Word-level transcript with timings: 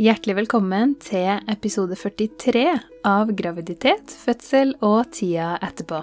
Hjertelig 0.00 0.32
velkommen 0.38 0.94
til 0.96 1.42
episode 1.52 1.92
43 1.92 2.62
av 3.04 3.34
Graviditet, 3.36 4.14
fødsel 4.22 4.70
og 4.80 5.10
tida 5.12 5.58
etterpå. 5.60 5.98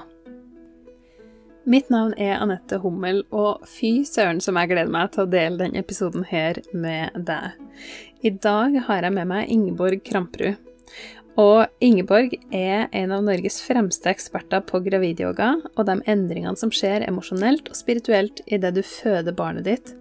Mitt 1.65 1.89
navn 1.89 2.13
er 2.21 2.35
Anette 2.35 2.77
Hummel, 2.83 3.23
og 3.33 3.65
fy 3.65 4.03
søren 4.05 4.37
som 4.43 4.61
jeg 4.61 4.69
gleder 4.69 4.93
meg 4.93 5.15
til 5.15 5.23
å 5.23 5.31
dele 5.31 5.57
denne 5.63 5.81
episoden 5.81 6.27
her 6.29 6.61
med 6.77 7.17
deg. 7.25 7.57
I 8.21 8.35
dag 8.37 8.77
har 8.85 9.09
jeg 9.09 9.17
med 9.17 9.31
meg 9.33 9.49
Ingeborg 9.57 10.05
Kramprud. 10.05 10.61
Og 11.41 11.65
Ingeborg 11.81 12.37
er 12.53 12.85
en 12.93 13.17
av 13.17 13.25
Norges 13.25 13.63
fremste 13.65 14.13
eksperter 14.13 14.61
på 14.69 14.85
gravidyoga 14.85 15.55
og 15.73 15.83
de 15.89 15.97
endringene 16.05 16.53
som 16.53 16.69
skjer 16.69 17.09
emosjonelt 17.09 17.73
og 17.73 17.81
spirituelt 17.81 18.45
idet 18.45 18.75
du 18.77 18.85
føder 18.85 19.33
barnet 19.33 19.65
ditt, 19.73 19.95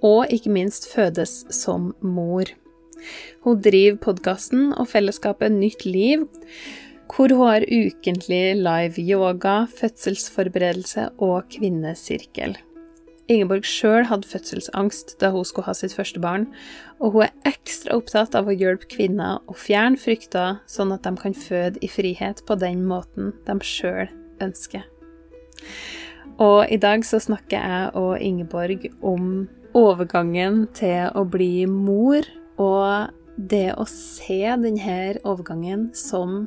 og 0.00 0.32
ikke 0.32 0.56
minst 0.62 0.88
fødes 0.96 1.42
som 1.52 1.92
mor. 2.00 2.48
Hun 3.44 3.62
driver 3.64 4.00
podkasten 4.10 4.72
og 4.72 4.88
fellesskapet 4.92 5.52
Nytt 5.54 5.86
liv, 5.88 6.26
hvor 7.10 7.32
hun 7.32 7.46
har 7.46 7.66
ukentlig 7.68 8.56
live 8.56 9.02
yoga, 9.02 9.64
fødselsforberedelse 9.80 11.10
og 11.18 11.50
kvinnesirkel. 11.52 12.56
Ingeborg 13.28 13.64
sjøl 13.64 14.04
hadde 14.04 14.28
fødselsangst 14.28 15.14
da 15.20 15.30
hun 15.32 15.46
skulle 15.48 15.64
ha 15.70 15.74
sitt 15.76 15.94
første 15.96 16.20
barn, 16.20 16.44
og 17.00 17.14
hun 17.14 17.24
er 17.24 17.48
ekstra 17.48 17.96
opptatt 17.96 18.36
av 18.36 18.50
å 18.50 18.56
hjelpe 18.56 18.90
kvinner 18.92 19.40
å 19.48 19.56
fjerne 19.56 20.00
frykter, 20.00 20.58
sånn 20.68 20.92
at 20.92 21.06
de 21.06 21.14
kan 21.20 21.36
føde 21.36 21.80
i 21.80 21.88
frihet 21.88 22.44
på 22.44 22.58
den 22.60 22.84
måten 22.88 23.32
de 23.46 23.56
sjøl 23.64 24.12
ønsker. 24.44 24.84
Og 26.42 26.66
i 26.68 26.76
dag 26.82 27.04
så 27.06 27.20
snakker 27.22 27.62
jeg 27.62 27.90
og 27.96 28.18
Ingeborg 28.20 28.88
om 29.00 29.46
overgangen 29.74 30.66
til 30.76 31.08
å 31.14 31.24
bli 31.24 31.64
mor, 31.70 32.26
og 32.60 33.10
det 33.36 33.74
å 33.74 33.86
se 33.90 34.42
denne 34.62 34.98
overgangen 35.26 35.88
som 35.96 36.44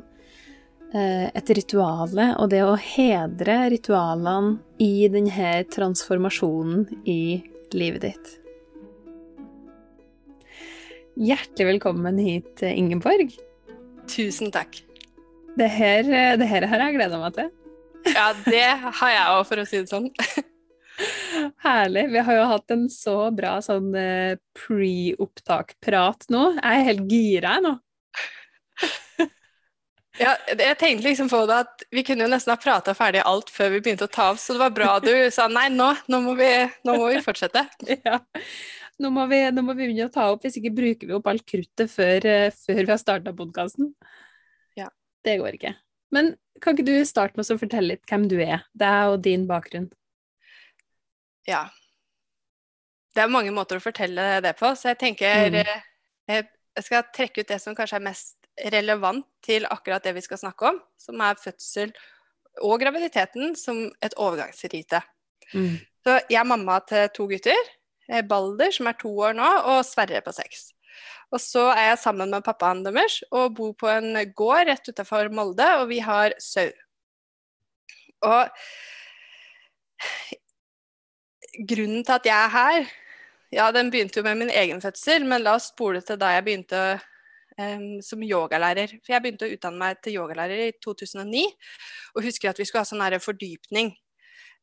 eh, 0.94 1.28
et 1.28 1.52
rituale, 1.58 2.30
og 2.40 2.50
det 2.52 2.62
å 2.64 2.78
hedre 2.80 3.58
ritualene 3.74 4.56
i 4.80 5.08
denne 5.12 5.52
transformasjonen 5.72 7.04
i 7.04 7.20
livet 7.76 8.08
ditt. 8.08 8.34
Hjertelig 11.18 11.72
velkommen 11.74 12.20
hit, 12.22 12.62
Ingeborg. 12.62 13.34
Tusen 14.08 14.52
takk. 14.54 14.78
Det 15.58 15.66
her, 15.74 16.06
det 16.38 16.46
her 16.46 16.68
har 16.70 16.84
jeg 16.86 16.94
gleda 16.94 17.18
meg 17.18 17.34
til. 17.34 17.48
Ja, 18.06 18.30
det 18.46 18.68
har 18.78 19.10
jeg 19.10 19.32
òg, 19.34 19.42
for 19.48 19.60
å 19.60 19.66
si 19.66 19.82
det 19.82 19.90
sånn. 19.90 20.06
Herlig. 21.62 22.08
Vi 22.12 22.22
har 22.26 22.38
jo 22.38 22.46
hatt 22.52 22.74
en 22.74 22.86
så 22.90 23.16
bra 23.34 23.58
sånn 23.62 23.92
eh, 23.98 24.38
pre-opptak-prat 24.58 26.26
nå. 26.32 26.44
Jeg 26.58 26.80
er 26.80 26.88
helt 26.90 27.12
gira, 27.12 27.58
jeg 27.58 27.66
nå. 27.68 27.76
Ja, 30.18 30.32
jeg 30.50 30.74
tenkte 30.80 31.06
liksom 31.06 31.28
på 31.30 31.44
det 31.46 31.60
at 31.62 31.84
vi 31.94 32.02
kunne 32.02 32.24
jo 32.26 32.30
nesten 32.32 32.50
ha 32.50 32.58
prata 32.58 32.90
ferdig 32.96 33.20
alt 33.22 33.52
før 33.54 33.68
vi 33.76 33.82
begynte 33.84 34.08
å 34.08 34.10
ta 34.10 34.32
av, 34.32 34.40
så 34.42 34.56
det 34.56 34.62
var 34.64 34.72
bra 34.74 34.96
du 35.02 35.12
sa 35.36 35.46
nei, 35.50 35.68
nå, 35.70 35.92
nå, 36.10 36.18
må, 36.24 36.34
vi, 36.38 36.48
nå 36.86 36.96
må 36.98 37.12
vi 37.12 37.22
fortsette. 37.22 37.62
Ja. 38.08 38.18
Nå 38.98 39.12
må, 39.14 39.28
vi, 39.30 39.38
nå 39.54 39.62
må, 39.62 39.76
vi, 39.78 39.86
begynne 39.86 40.08
å 40.08 40.10
ta 40.10 40.24
opp, 40.32 40.42
hvis 40.42 40.56
ikke 40.58 40.74
bruker 40.74 41.06
vi 41.06 41.14
opp 41.14 41.28
alt 41.30 41.44
kruttet 41.46 41.92
før, 41.92 42.24
eh, 42.26 42.48
før 42.50 42.80
vi 42.80 42.90
har 42.90 42.98
starta 42.98 43.30
podkasten. 43.38 43.92
Ja. 44.74 44.88
Det 45.22 45.36
går 45.38 45.54
ikke. 45.54 45.76
Men 46.10 46.32
kan 46.58 46.74
ikke 46.74 46.88
du 46.88 47.06
starte 47.06 47.38
med 47.38 47.46
å 47.46 47.60
fortelle 47.60 47.92
litt 47.92 48.10
hvem 48.10 48.26
du 48.26 48.40
er, 48.42 48.64
deg 48.74 49.12
og 49.12 49.22
din 49.22 49.46
bakgrunn? 49.46 49.86
Ja. 51.48 51.64
Det 53.16 53.24
er 53.24 53.32
mange 53.32 53.52
måter 53.54 53.80
å 53.80 53.82
fortelle 53.82 54.38
det 54.44 54.54
på, 54.58 54.70
så 54.76 54.92
jeg 54.92 55.00
tenker 55.00 55.48
mm. 55.52 55.62
Eh, 56.28 56.44
jeg 56.76 56.84
skal 56.84 57.06
trekke 57.16 57.40
ut 57.40 57.48
det 57.48 57.56
som 57.62 57.72
kanskje 57.74 57.96
er 57.96 58.04
mest 58.04 58.48
relevant 58.74 59.24
til 59.42 59.64
akkurat 59.64 60.04
det 60.04 60.12
vi 60.12 60.22
skal 60.22 60.38
snakke 60.42 60.68
om, 60.68 60.80
som 61.00 61.22
er 61.24 61.38
fødsel 61.40 61.94
og 62.60 62.82
graviditeten 62.82 63.54
som 63.56 63.86
et 64.04 64.12
overgangsrite. 64.20 65.00
Mm. 65.54 65.78
Så 66.04 66.18
jeg 66.28 66.38
er 66.40 66.48
mamma 66.48 66.76
til 66.86 67.08
to 67.16 67.26
gutter. 67.30 67.70
Eh, 68.08 68.20
Balder, 68.28 68.70
som 68.74 68.90
er 68.90 68.98
to 69.00 69.12
år 69.24 69.38
nå, 69.38 69.48
og 69.72 69.80
Sverre 69.88 70.20
på 70.24 70.34
seks. 70.36 70.68
Og 71.32 71.40
så 71.42 71.66
er 71.74 71.90
jeg 71.90 72.02
sammen 72.04 72.32
med 72.32 72.44
pappaen 72.46 72.84
deres 72.86 73.18
og 73.28 73.56
bor 73.58 73.74
på 73.76 73.90
en 73.92 74.16
gård 74.36 74.68
rett 74.70 74.88
utenfor 74.88 75.32
Molde, 75.34 75.66
og 75.80 75.88
vi 75.90 76.00
har 76.04 76.36
sau. 76.40 76.70
Og 78.24 78.48
grunnen 81.58 82.04
til 82.06 82.16
at 82.16 82.26
jeg 82.28 82.38
er 82.38 82.52
her, 82.54 82.88
ja, 83.52 83.70
den 83.72 83.90
begynte 83.90 84.20
jo 84.20 84.26
med 84.26 84.38
min 84.42 84.50
egen 84.52 84.82
fødsel, 84.84 85.24
men 85.28 85.42
la 85.42 85.56
oss 85.56 85.70
spole 85.72 86.02
til 86.04 86.18
da 86.20 86.34
jeg 86.34 86.44
begynte 86.44 86.82
um, 87.58 87.86
som 88.04 88.22
yogalærer. 88.22 88.98
For 89.00 89.14
jeg 89.14 89.24
begynte 89.24 89.48
å 89.48 89.54
utdanne 89.54 89.80
meg 89.80 90.02
til 90.04 90.18
yogalærer 90.20 90.68
i 90.68 90.76
2009, 90.84 91.46
og 92.14 92.28
husker 92.28 92.52
at 92.52 92.60
vi 92.60 92.68
skulle 92.68 92.84
ha 92.84 92.88
sånn 92.88 93.20
fordypning. 93.24 93.92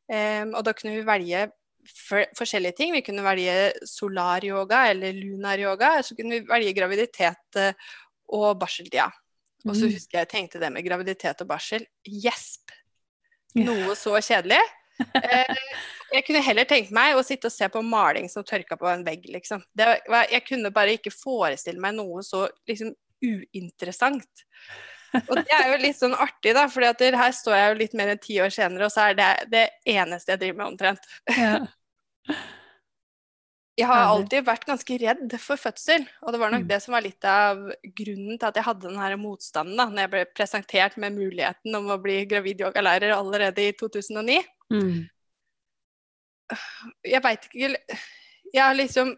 Um, 0.06 0.54
og 0.54 0.66
da 0.68 0.76
kunne 0.78 1.00
vi 1.00 1.06
velge 1.08 1.48
for, 1.90 2.26
forskjellige 2.38 2.78
ting. 2.78 2.94
Vi 2.94 3.04
kunne 3.06 3.26
velge 3.26 3.74
solar-yoga 3.90 4.86
eller 4.94 5.18
lunaryoga, 5.18 5.98
og 6.00 6.06
Så 6.06 6.18
kunne 6.18 6.40
vi 6.40 6.48
velge 6.50 6.78
graviditet 6.78 7.62
uh, 7.62 7.94
og 8.38 8.60
barseltida. 8.62 9.10
Og 9.66 9.74
så 9.74 9.88
mm. 9.88 9.94
husker 9.98 10.20
jeg 10.20 10.28
jeg 10.28 10.30
tenkte 10.30 10.62
det 10.62 10.70
med 10.72 10.86
graviditet 10.86 11.42
og 11.42 11.50
barsel. 11.50 11.88
Gjesp! 12.06 12.70
Noe 13.56 13.96
så 13.98 14.20
kjedelig. 14.20 14.60
Eh, 15.00 15.56
jeg 16.14 16.24
kunne 16.28 16.44
heller 16.46 16.68
tenkt 16.70 16.92
meg 16.96 17.18
å 17.18 17.24
sitte 17.26 17.50
og 17.50 17.54
se 17.56 17.68
på 17.72 17.82
maling 17.84 18.30
som 18.32 18.46
tørka 18.48 18.78
på 18.80 18.88
en 18.88 19.04
vegg, 19.08 19.26
liksom. 19.32 19.64
Var, 19.76 20.28
jeg 20.32 20.46
kunne 20.48 20.72
bare 20.76 20.96
ikke 20.96 21.14
forestille 21.14 21.82
meg 21.84 21.98
noe 21.98 22.24
så 22.24 22.46
liksom 22.70 22.94
uinteressant. 23.26 24.46
Og 25.16 25.38
det 25.40 25.56
er 25.56 25.70
jo 25.72 25.80
litt 25.80 26.00
sånn 26.00 26.16
artig, 26.16 26.54
da, 26.58 26.66
for 26.72 26.84
her 26.84 27.36
står 27.36 27.56
jeg 27.56 27.72
jo 27.72 27.80
litt 27.80 27.96
mer 27.98 28.12
enn 28.14 28.22
ti 28.24 28.38
år 28.44 28.52
senere, 28.54 28.88
og 28.88 28.94
så 28.94 29.10
er 29.10 29.18
det 29.20 29.32
det 29.52 29.66
eneste 29.96 30.36
jeg 30.36 30.44
driver 30.44 30.62
med, 30.62 30.74
omtrent. 30.74 31.10
Ja. 31.32 31.58
Jeg 33.76 33.90
har 33.90 34.06
alltid 34.08 34.46
vært 34.48 34.64
ganske 34.70 34.98
redd 35.02 35.34
for 35.44 35.60
fødsel, 35.60 36.06
og 36.24 36.32
det 36.32 36.40
var 36.40 36.54
nok 36.54 36.64
mm. 36.64 36.70
det 36.70 36.78
som 36.84 36.94
var 36.96 37.04
litt 37.04 37.26
av 37.28 37.60
grunnen 37.98 38.38
til 38.40 38.48
at 38.48 38.56
jeg 38.56 38.64
hadde 38.70 38.88
den 38.88 39.02
her 39.02 39.16
motstanden 39.20 39.76
da 39.76 39.88
når 39.90 40.06
jeg 40.06 40.12
ble 40.14 40.22
presentert 40.32 40.96
med 41.02 41.18
muligheten 41.18 41.76
om 41.76 41.90
å 41.92 42.00
bli 42.00 42.22
gravid 42.30 42.64
yogalærer 42.64 43.12
allerede 43.18 43.66
i 43.68 43.74
2009. 43.76 44.40
Mm. 44.72 45.04
Jeg 47.04 47.22
veit 47.26 47.48
ikke 47.48 47.70
Jeg 48.54 48.62
har 48.62 48.76
liksom 48.78 49.16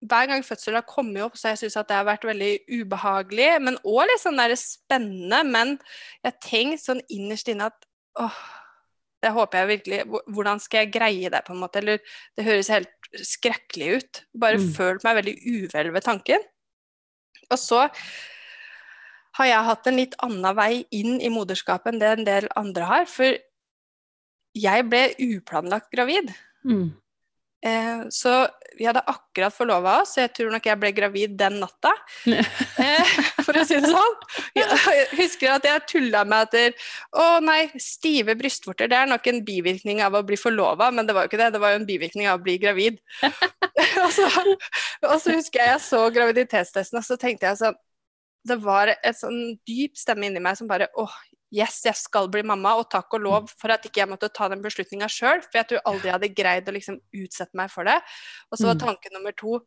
Hver 0.00 0.28
gang 0.30 0.44
fødsel 0.44 0.78
har 0.78 0.86
kommet 0.88 1.22
opp, 1.22 1.36
så 1.36 1.48
har 1.48 1.54
jeg 1.54 1.66
syntes 1.66 1.76
at 1.76 1.88
det 1.90 1.98
har 1.98 2.06
vært 2.08 2.24
veldig 2.24 2.52
ubehagelig, 2.72 3.48
men 3.60 3.76
òg 3.84 4.06
litt 4.08 4.22
sånn 4.22 4.40
der 4.40 4.54
spennende. 4.56 5.42
Men 5.44 5.74
jeg 6.22 6.30
har 6.30 6.38
tenkt 6.40 6.80
sånn 6.80 7.02
innerst 7.12 7.50
inne 7.52 7.68
at 7.68 7.84
åh, 8.16 8.38
det 9.20 9.32
håper 9.36 9.60
jeg 9.60 9.68
virkelig 9.68 10.22
Hvordan 10.32 10.60
skal 10.62 10.84
jeg 10.84 10.92
greie 10.94 11.30
det, 11.32 11.42
på 11.46 11.54
en 11.54 11.62
måte? 11.62 11.82
Eller 11.82 12.00
det 12.38 12.46
høres 12.46 12.70
helt 12.72 12.90
skrekkelig 13.26 13.90
ut. 13.98 14.22
Bare 14.40 14.60
mm. 14.60 14.70
følt 14.76 15.04
meg 15.06 15.18
veldig 15.20 15.36
uvel 15.44 15.92
ved 15.96 16.06
tanken. 16.06 16.46
Og 17.50 17.58
så 17.58 17.86
har 19.38 19.46
jeg 19.46 19.68
hatt 19.68 19.86
en 19.86 19.98
litt 19.98 20.16
annen 20.24 20.56
vei 20.56 20.84
inn 20.94 21.20
i 21.22 21.30
moderskapet 21.32 21.92
enn 21.92 22.00
det 22.02 22.10
en 22.14 22.26
del 22.28 22.48
andre 22.58 22.88
har. 22.88 23.06
For 23.10 23.36
jeg 24.58 24.88
ble 24.90 25.04
uplanlagt 25.26 25.90
gravid. 25.94 26.32
Mm. 26.66 26.90
Eh, 27.60 28.02
så 28.08 28.48
vi 28.78 28.86
hadde 28.88 29.02
akkurat 29.04 29.52
forlova 29.52 29.98
oss, 30.00 30.14
så 30.14 30.22
jeg 30.22 30.32
tror 30.36 30.54
nok 30.54 30.64
jeg 30.64 30.80
ble 30.80 30.90
gravid 30.96 31.34
den 31.40 31.58
natta. 31.60 31.92
eh, 32.30 33.10
for 33.44 33.58
å 33.60 33.64
si 33.68 33.76
det 33.76 33.90
sånn. 33.90 34.16
Jeg 34.56 35.08
husker 35.18 35.52
at 35.52 35.66
jeg 35.68 35.84
tulla 35.90 36.22
med 36.28 36.48
at 36.48 36.80
Å 37.20 37.26
nei, 37.44 37.66
stive 37.80 38.36
brystvorter, 38.38 38.88
det 38.90 38.96
er 38.96 39.10
nok 39.10 39.26
en 39.28 39.42
bivirkning 39.44 40.00
av 40.04 40.16
å 40.16 40.24
bli 40.26 40.38
forlova, 40.40 40.88
men 40.94 41.08
det 41.08 41.16
var 41.16 41.26
jo 41.26 41.32
ikke 41.32 41.42
det. 41.42 41.50
Det 41.56 41.62
var 41.62 41.74
jo 41.74 41.82
en 41.82 41.88
bivirkning 41.88 42.30
av 42.30 42.40
å 42.40 42.44
bli 42.44 42.56
gravid. 42.62 43.00
og, 44.04 44.10
så, 44.16 44.28
og, 45.04 45.16
så, 45.20 45.34
husker 45.34 45.60
jeg 45.60 45.74
jeg 45.74 45.84
så 45.84 46.02
graviditetstesten, 46.14 47.00
og 47.00 47.06
så 47.06 47.18
tenkte 47.20 47.50
jeg 47.50 47.60
sånn 47.60 47.76
Det 48.48 48.56
var 48.62 48.90
et 48.94 49.18
sånn 49.18 49.58
dyp 49.68 49.98
stemme 50.00 50.30
inni 50.30 50.40
meg 50.42 50.56
som 50.58 50.70
bare 50.70 50.88
Å, 50.96 51.04
Yes, 51.50 51.80
jeg 51.82 51.98
skal 51.98 52.28
bli 52.30 52.44
mamma, 52.46 52.76
og 52.78 52.86
takk 52.92 53.16
og 53.18 53.24
lov 53.24 53.50
for 53.58 53.74
at 53.74 53.82
ikke 53.86 54.04
jeg 54.04 54.10
måtte 54.12 54.30
ta 54.30 54.46
den 54.52 54.62
beslutninga 54.62 55.08
sjøl. 55.10 55.42
For 55.48 55.58
jeg 55.58 55.70
tror 55.70 55.82
aldri 55.90 56.10
jeg 56.10 56.14
hadde 56.14 56.32
greid 56.38 56.70
å 56.70 56.74
liksom 56.76 57.00
utsette 57.22 57.58
meg 57.58 57.72
for 57.72 57.90
det. 57.90 57.96
Og 58.50 58.60
så 58.60 58.68
var 58.68 58.78
mm. 58.78 58.82
tanke 58.86 59.14
nummer 59.14 59.34
to 59.36 59.58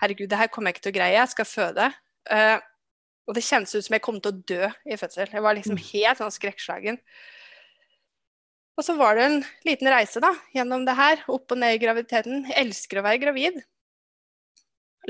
Herregud, 0.00 0.30
det 0.32 0.38
her 0.40 0.48
kommer 0.48 0.70
jeg 0.70 0.78
ikke 0.78 0.84
til 0.86 0.94
å 0.94 0.96
greie. 0.96 1.16
Jeg 1.18 1.28
skal 1.34 1.44
føde. 1.44 1.86
Uh, 2.24 2.56
og 3.28 3.36
det 3.36 3.42
kjennes 3.44 3.74
ut 3.74 3.84
som 3.84 3.94
jeg 3.98 4.02
kom 4.06 4.16
til 4.16 4.32
å 4.32 4.40
dø 4.48 4.70
i 4.88 4.96
fødsel. 4.96 5.28
Jeg 5.28 5.44
var 5.44 5.58
liksom 5.58 5.76
mm. 5.76 5.82
helt 5.90 6.22
sånn 6.22 6.32
skrekkslagen. 6.32 6.96
Og 8.80 8.86
så 8.86 8.94
var 8.96 9.18
det 9.18 9.26
en 9.26 9.36
liten 9.68 9.90
reise 9.92 10.22
da, 10.24 10.30
gjennom 10.56 10.86
det 10.88 10.96
her, 10.96 11.20
opp 11.28 11.52
og 11.52 11.60
ned 11.60 11.76
i 11.76 11.82
graviditeten. 11.82 12.46
Jeg 12.48 12.64
elsker 12.64 13.02
å 13.02 13.04
være 13.04 13.20
gravid. 13.20 13.60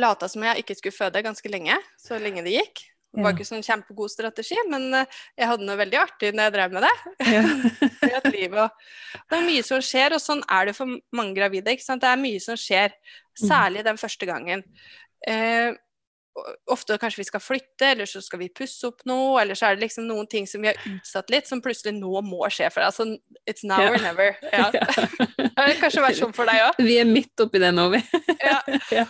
Lata 0.01 0.27
som 0.31 0.43
jeg 0.43 0.65
ikke 0.65 0.75
skulle 0.81 0.97
føde 0.97 1.23
ganske 1.23 1.53
lenge, 1.53 1.79
så 2.03 2.19
lenge 2.19 2.43
det 2.47 2.57
gikk. 2.57 2.83
Det 3.11 3.25
var 3.25 3.35
ikke 3.35 3.49
sånn 3.49 3.65
kjempegod 3.67 4.13
strategi, 4.13 4.57
men 4.71 4.85
eh, 4.95 5.21
jeg 5.39 5.51
hadde 5.51 5.67
noe 5.67 5.79
veldig 5.81 5.99
artig 5.99 6.31
når 6.31 6.47
jeg 6.47 6.55
drev 6.55 6.77
med 6.77 6.87
det. 6.87 6.95
Ja. 7.27 7.43
det 8.71 9.39
er 9.39 9.47
mye 9.49 9.65
som 9.67 9.83
skjer, 9.83 10.15
og 10.15 10.23
sånn 10.23 10.45
er 10.47 10.71
det 10.71 10.77
for 10.79 10.99
mange 11.17 11.35
gravide. 11.35 11.75
Det 11.75 12.11
er 12.13 12.21
mye 12.21 12.43
som 12.43 12.59
skjer, 12.61 12.95
mm. 12.95 13.47
særlig 13.49 13.87
den 13.89 13.99
første 13.99 14.31
gangen. 14.31 14.63
Eh, 15.27 15.75
ofte 16.71 16.99
kanskje 17.03 17.25
vi 17.25 17.29
skal 17.29 17.43
flytte, 17.43 17.91
eller 17.91 18.07
så 18.07 18.23
skal 18.23 18.45
vi 18.45 18.51
pusse 18.55 18.87
opp 18.87 19.03
noe, 19.09 19.41
eller 19.43 19.59
så 19.59 19.69
er 19.69 19.77
det 19.77 19.89
liksom 19.89 20.07
noen 20.09 20.29
ting 20.31 20.47
som 20.49 20.63
vi 20.63 20.71
har 20.71 20.79
utsatt 20.87 21.35
litt, 21.35 21.51
som 21.51 21.63
plutselig 21.65 21.97
nå 21.99 22.23
må 22.27 22.47
skje 22.47 22.71
for 22.71 22.85
deg. 22.85 22.93
Altså, 22.93 23.09
it's 23.43 23.67
now 23.67 23.83
Ja. 23.83 23.91
or 23.91 23.99
never. 24.07 24.37
Ja. 24.53 24.71
det 25.37 25.51
har 25.59 25.81
kanskje 25.83 26.05
vært 26.07 26.21
sånn 26.23 26.37
for 26.37 26.47
deg 26.47 26.63
òg. 26.69 26.79
Vi 26.87 27.01
er 27.03 27.11
midt 27.11 27.43
oppi 27.43 27.63
det 27.63 27.73
nå, 27.75 27.91
vi. 27.97 28.05
Ja. 28.39 29.09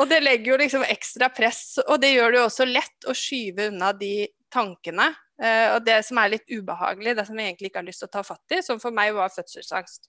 Og 0.00 0.08
det 0.10 0.20
legger 0.22 0.52
jo 0.52 0.58
liksom 0.60 0.84
ekstra 0.86 1.28
press, 1.34 1.78
og 1.86 1.98
det 2.02 2.12
gjør 2.14 2.32
det 2.32 2.40
jo 2.40 2.48
også 2.48 2.66
lett 2.68 3.08
å 3.10 3.14
skyve 3.16 3.68
unna 3.72 3.92
de 3.98 4.26
tankene. 4.52 5.08
eh, 5.42 5.74
og 5.74 5.80
det 5.86 5.98
som 6.06 6.20
er 6.22 6.36
litt 6.36 6.50
ubehagelig, 6.50 7.16
det 7.18 7.26
som 7.26 7.38
jeg 7.38 7.52
egentlig 7.52 7.72
ikke 7.72 7.82
har 7.82 7.88
lyst 7.88 8.04
til 8.04 8.10
å 8.10 8.14
ta 8.14 8.22
fatt 8.26 8.54
i, 8.54 8.60
som 8.62 8.78
for 8.82 8.94
meg 8.94 9.14
var 9.16 9.32
fødselsangst. 9.34 10.06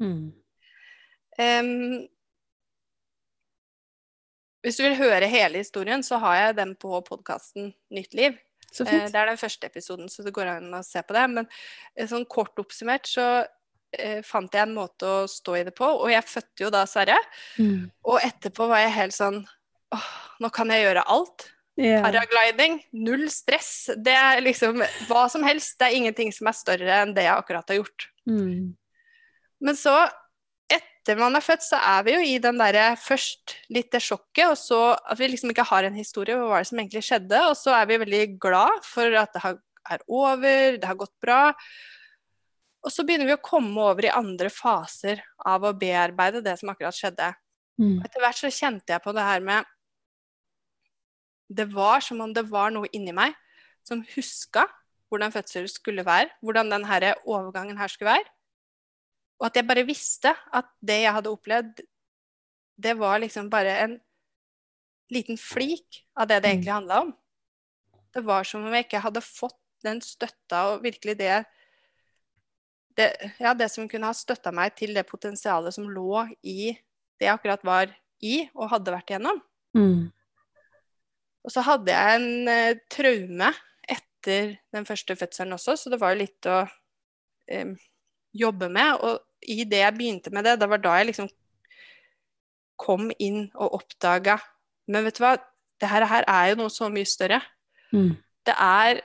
Mm. 0.00 0.30
Um, 1.40 2.06
hvis 4.64 4.76
du 4.76 4.84
vil 4.84 4.96
høre 4.96 5.28
hele 5.28 5.60
historien, 5.60 6.02
så 6.04 6.18
har 6.20 6.36
jeg 6.36 6.56
den 6.60 6.72
på 6.80 7.00
podkasten 7.04 7.74
Nytt 7.92 8.16
liv. 8.16 8.38
Så 8.70 8.84
Eh. 8.86 9.08
Det 9.10 9.18
er 9.18 9.26
den 9.26 9.40
første 9.40 9.66
episoden, 9.66 10.08
så 10.08 10.22
det 10.22 10.32
går 10.34 10.46
an 10.46 10.74
å 10.74 10.82
se 10.86 11.02
på 11.02 11.14
det. 11.16 11.26
Men 11.28 11.48
eh, 11.96 12.06
sånn 12.06 12.26
kort 12.26 12.58
oppsummert 12.58 13.08
så 13.08 13.44
eh, 13.96 14.20
fant 14.26 14.52
jeg 14.54 14.66
en 14.66 14.76
måte 14.76 15.06
å 15.06 15.28
stå 15.30 15.56
i 15.60 15.64
det 15.68 15.74
på. 15.76 15.86
Og 15.86 16.10
jeg 16.12 16.26
fødte 16.26 16.66
jo 16.66 16.72
da 16.74 16.84
Sverre. 16.88 17.18
Mm. 17.58 17.88
Og 18.06 18.20
etterpå 18.24 18.68
var 18.70 18.84
jeg 18.84 18.96
helt 18.98 19.16
sånn 19.16 19.40
åh, 19.94 20.10
nå 20.42 20.50
kan 20.54 20.70
jeg 20.72 20.86
gjøre 20.86 21.06
alt. 21.10 21.50
Yeah. 21.80 22.02
Paragliding, 22.04 22.80
null 22.92 23.28
stress. 23.32 23.90
Det 23.96 24.12
er 24.12 24.42
liksom 24.44 24.82
hva 25.08 25.24
som 25.32 25.44
helst. 25.46 25.78
Det 25.80 25.88
er 25.88 26.00
ingenting 26.00 26.32
som 26.34 26.50
er 26.50 26.56
større 26.58 26.98
enn 27.04 27.14
det 27.16 27.24
jeg 27.24 27.36
akkurat 27.36 27.72
har 27.72 27.80
gjort. 27.80 28.08
Mm. 28.28 28.74
Men 29.64 29.78
så, 29.78 29.94
etter 30.70 31.18
man 31.20 31.36
er 31.36 31.44
født, 31.44 31.64
så 31.64 31.80
er 31.80 32.04
vi 32.06 32.16
jo 32.16 32.26
i 32.26 32.36
den 32.42 32.60
derre 32.60 32.92
først 33.00 33.56
litt 33.72 33.90
det 33.94 34.02
sjokket, 34.04 34.50
og 34.50 34.58
så 34.60 34.80
at 34.98 35.20
vi 35.20 35.30
liksom 35.32 35.52
ikke 35.54 35.68
har 35.70 35.88
en 35.88 35.96
historie 35.96 36.36
hva 36.36 36.50
var 36.50 36.64
det 36.64 36.70
som 36.70 36.82
egentlig 36.82 37.04
skjedde, 37.06 37.40
og 37.48 37.56
så 37.58 37.74
er 37.78 37.88
vi 37.88 38.00
veldig 38.04 38.22
glad 38.42 38.84
for 38.86 39.16
at 39.20 39.32
det 39.36 39.44
har, 39.44 39.56
er 39.96 40.04
over, 40.06 40.76
det 40.80 40.88
har 40.88 41.00
gått 41.00 41.16
bra. 41.22 41.40
Og 42.80 42.92
så 42.94 43.04
begynner 43.04 43.28
vi 43.28 43.36
å 43.36 43.44
komme 43.44 43.82
over 43.90 44.06
i 44.08 44.12
andre 44.12 44.48
faser 44.52 45.20
av 45.46 45.66
å 45.68 45.74
bearbeide 45.76 46.40
det 46.44 46.56
som 46.60 46.72
akkurat 46.72 46.96
skjedde. 46.96 47.28
Mm. 47.80 47.98
Etter 48.04 48.22
hvert 48.22 48.40
så 48.40 48.50
kjente 48.52 48.94
jeg 48.94 49.04
på 49.04 49.12
det 49.16 49.24
her 49.24 49.44
med 49.44 49.68
Det 51.50 51.66
var 51.72 52.00
som 52.04 52.20
om 52.22 52.32
det 52.32 52.44
var 52.46 52.70
noe 52.70 52.88
inni 52.94 53.12
meg 53.12 53.34
som 53.82 54.04
huska 54.14 54.68
hvordan 55.10 55.32
fødsel 55.34 55.66
skulle 55.66 56.04
være, 56.06 56.30
hvordan 56.44 56.70
den 56.70 56.84
her 56.86 57.08
overgangen 57.26 57.78
her 57.80 57.90
skulle 57.90 58.12
være. 58.12 58.28
Og 59.40 59.48
at 59.48 59.56
jeg 59.58 59.66
bare 59.66 59.86
visste 59.88 60.30
at 60.54 60.68
det 60.78 61.00
jeg 61.02 61.14
hadde 61.16 61.32
opplevd, 61.32 61.80
det 62.78 62.92
var 63.00 63.18
liksom 63.18 63.48
bare 63.50 63.72
en 63.82 63.96
liten 65.10 65.38
flik 65.40 66.04
av 66.14 66.28
det 66.28 66.42
det 66.42 66.48
Mm. 66.48 66.54
egentlig 66.54 66.72
handla 66.72 67.00
om. 67.00 67.16
Det 68.14 68.24
var 68.24 68.44
som 68.44 68.64
om 68.64 68.72
jeg 68.72 68.84
ikke 68.86 69.02
hadde 69.02 69.20
fått 69.20 69.58
den 69.82 70.00
støtta 70.00 70.74
og 70.74 70.82
virkelig 70.84 71.18
det 71.18 71.46
det, 72.98 73.10
ja, 73.38 73.54
det 73.54 73.70
som 73.72 73.88
kunne 73.88 74.10
ha 74.10 74.16
støtta 74.16 74.52
meg 74.54 74.74
til 74.78 74.94
det 74.96 75.06
potensialet 75.08 75.74
som 75.74 75.88
lå 75.90 76.24
i 76.42 76.72
det 77.20 77.28
jeg 77.28 77.34
akkurat 77.34 77.64
var 77.66 77.92
i 78.24 78.42
og 78.54 78.70
hadde 78.72 78.94
vært 78.94 79.12
igjennom. 79.12 79.40
Mm. 79.76 80.08
Og 81.44 81.52
så 81.54 81.64
hadde 81.64 81.94
jeg 81.94 82.20
en 82.20 82.50
eh, 82.52 82.80
traume 82.92 83.50
etter 83.88 84.56
den 84.74 84.86
første 84.88 85.16
fødselen 85.16 85.56
også, 85.56 85.76
så 85.76 85.92
det 85.92 86.00
var 86.00 86.14
jo 86.14 86.22
litt 86.22 86.48
å 86.50 86.58
eh, 87.48 87.72
jobbe 88.36 88.68
med. 88.72 89.00
Og 89.00 89.20
i 89.48 89.64
det 89.68 89.84
jeg 89.84 89.96
begynte 89.96 90.32
med 90.34 90.44
det, 90.48 90.58
det 90.60 90.68
var 90.68 90.82
da 90.82 90.96
jeg 91.00 91.12
liksom 91.12 91.30
kom 92.80 93.10
inn 93.20 93.42
og 93.60 93.74
oppdaga 93.76 94.38
Men 94.88 95.04
vet 95.04 95.18
du 95.18 95.20
hva, 95.20 95.34
det 95.80 95.88
her, 95.90 96.06
her 96.08 96.24
er 96.26 96.46
jo 96.50 96.56
noe 96.62 96.72
så 96.72 96.88
mye 96.90 97.06
større. 97.06 97.38
Mm. 97.94 98.16
Det 98.48 98.54
er 98.56 99.00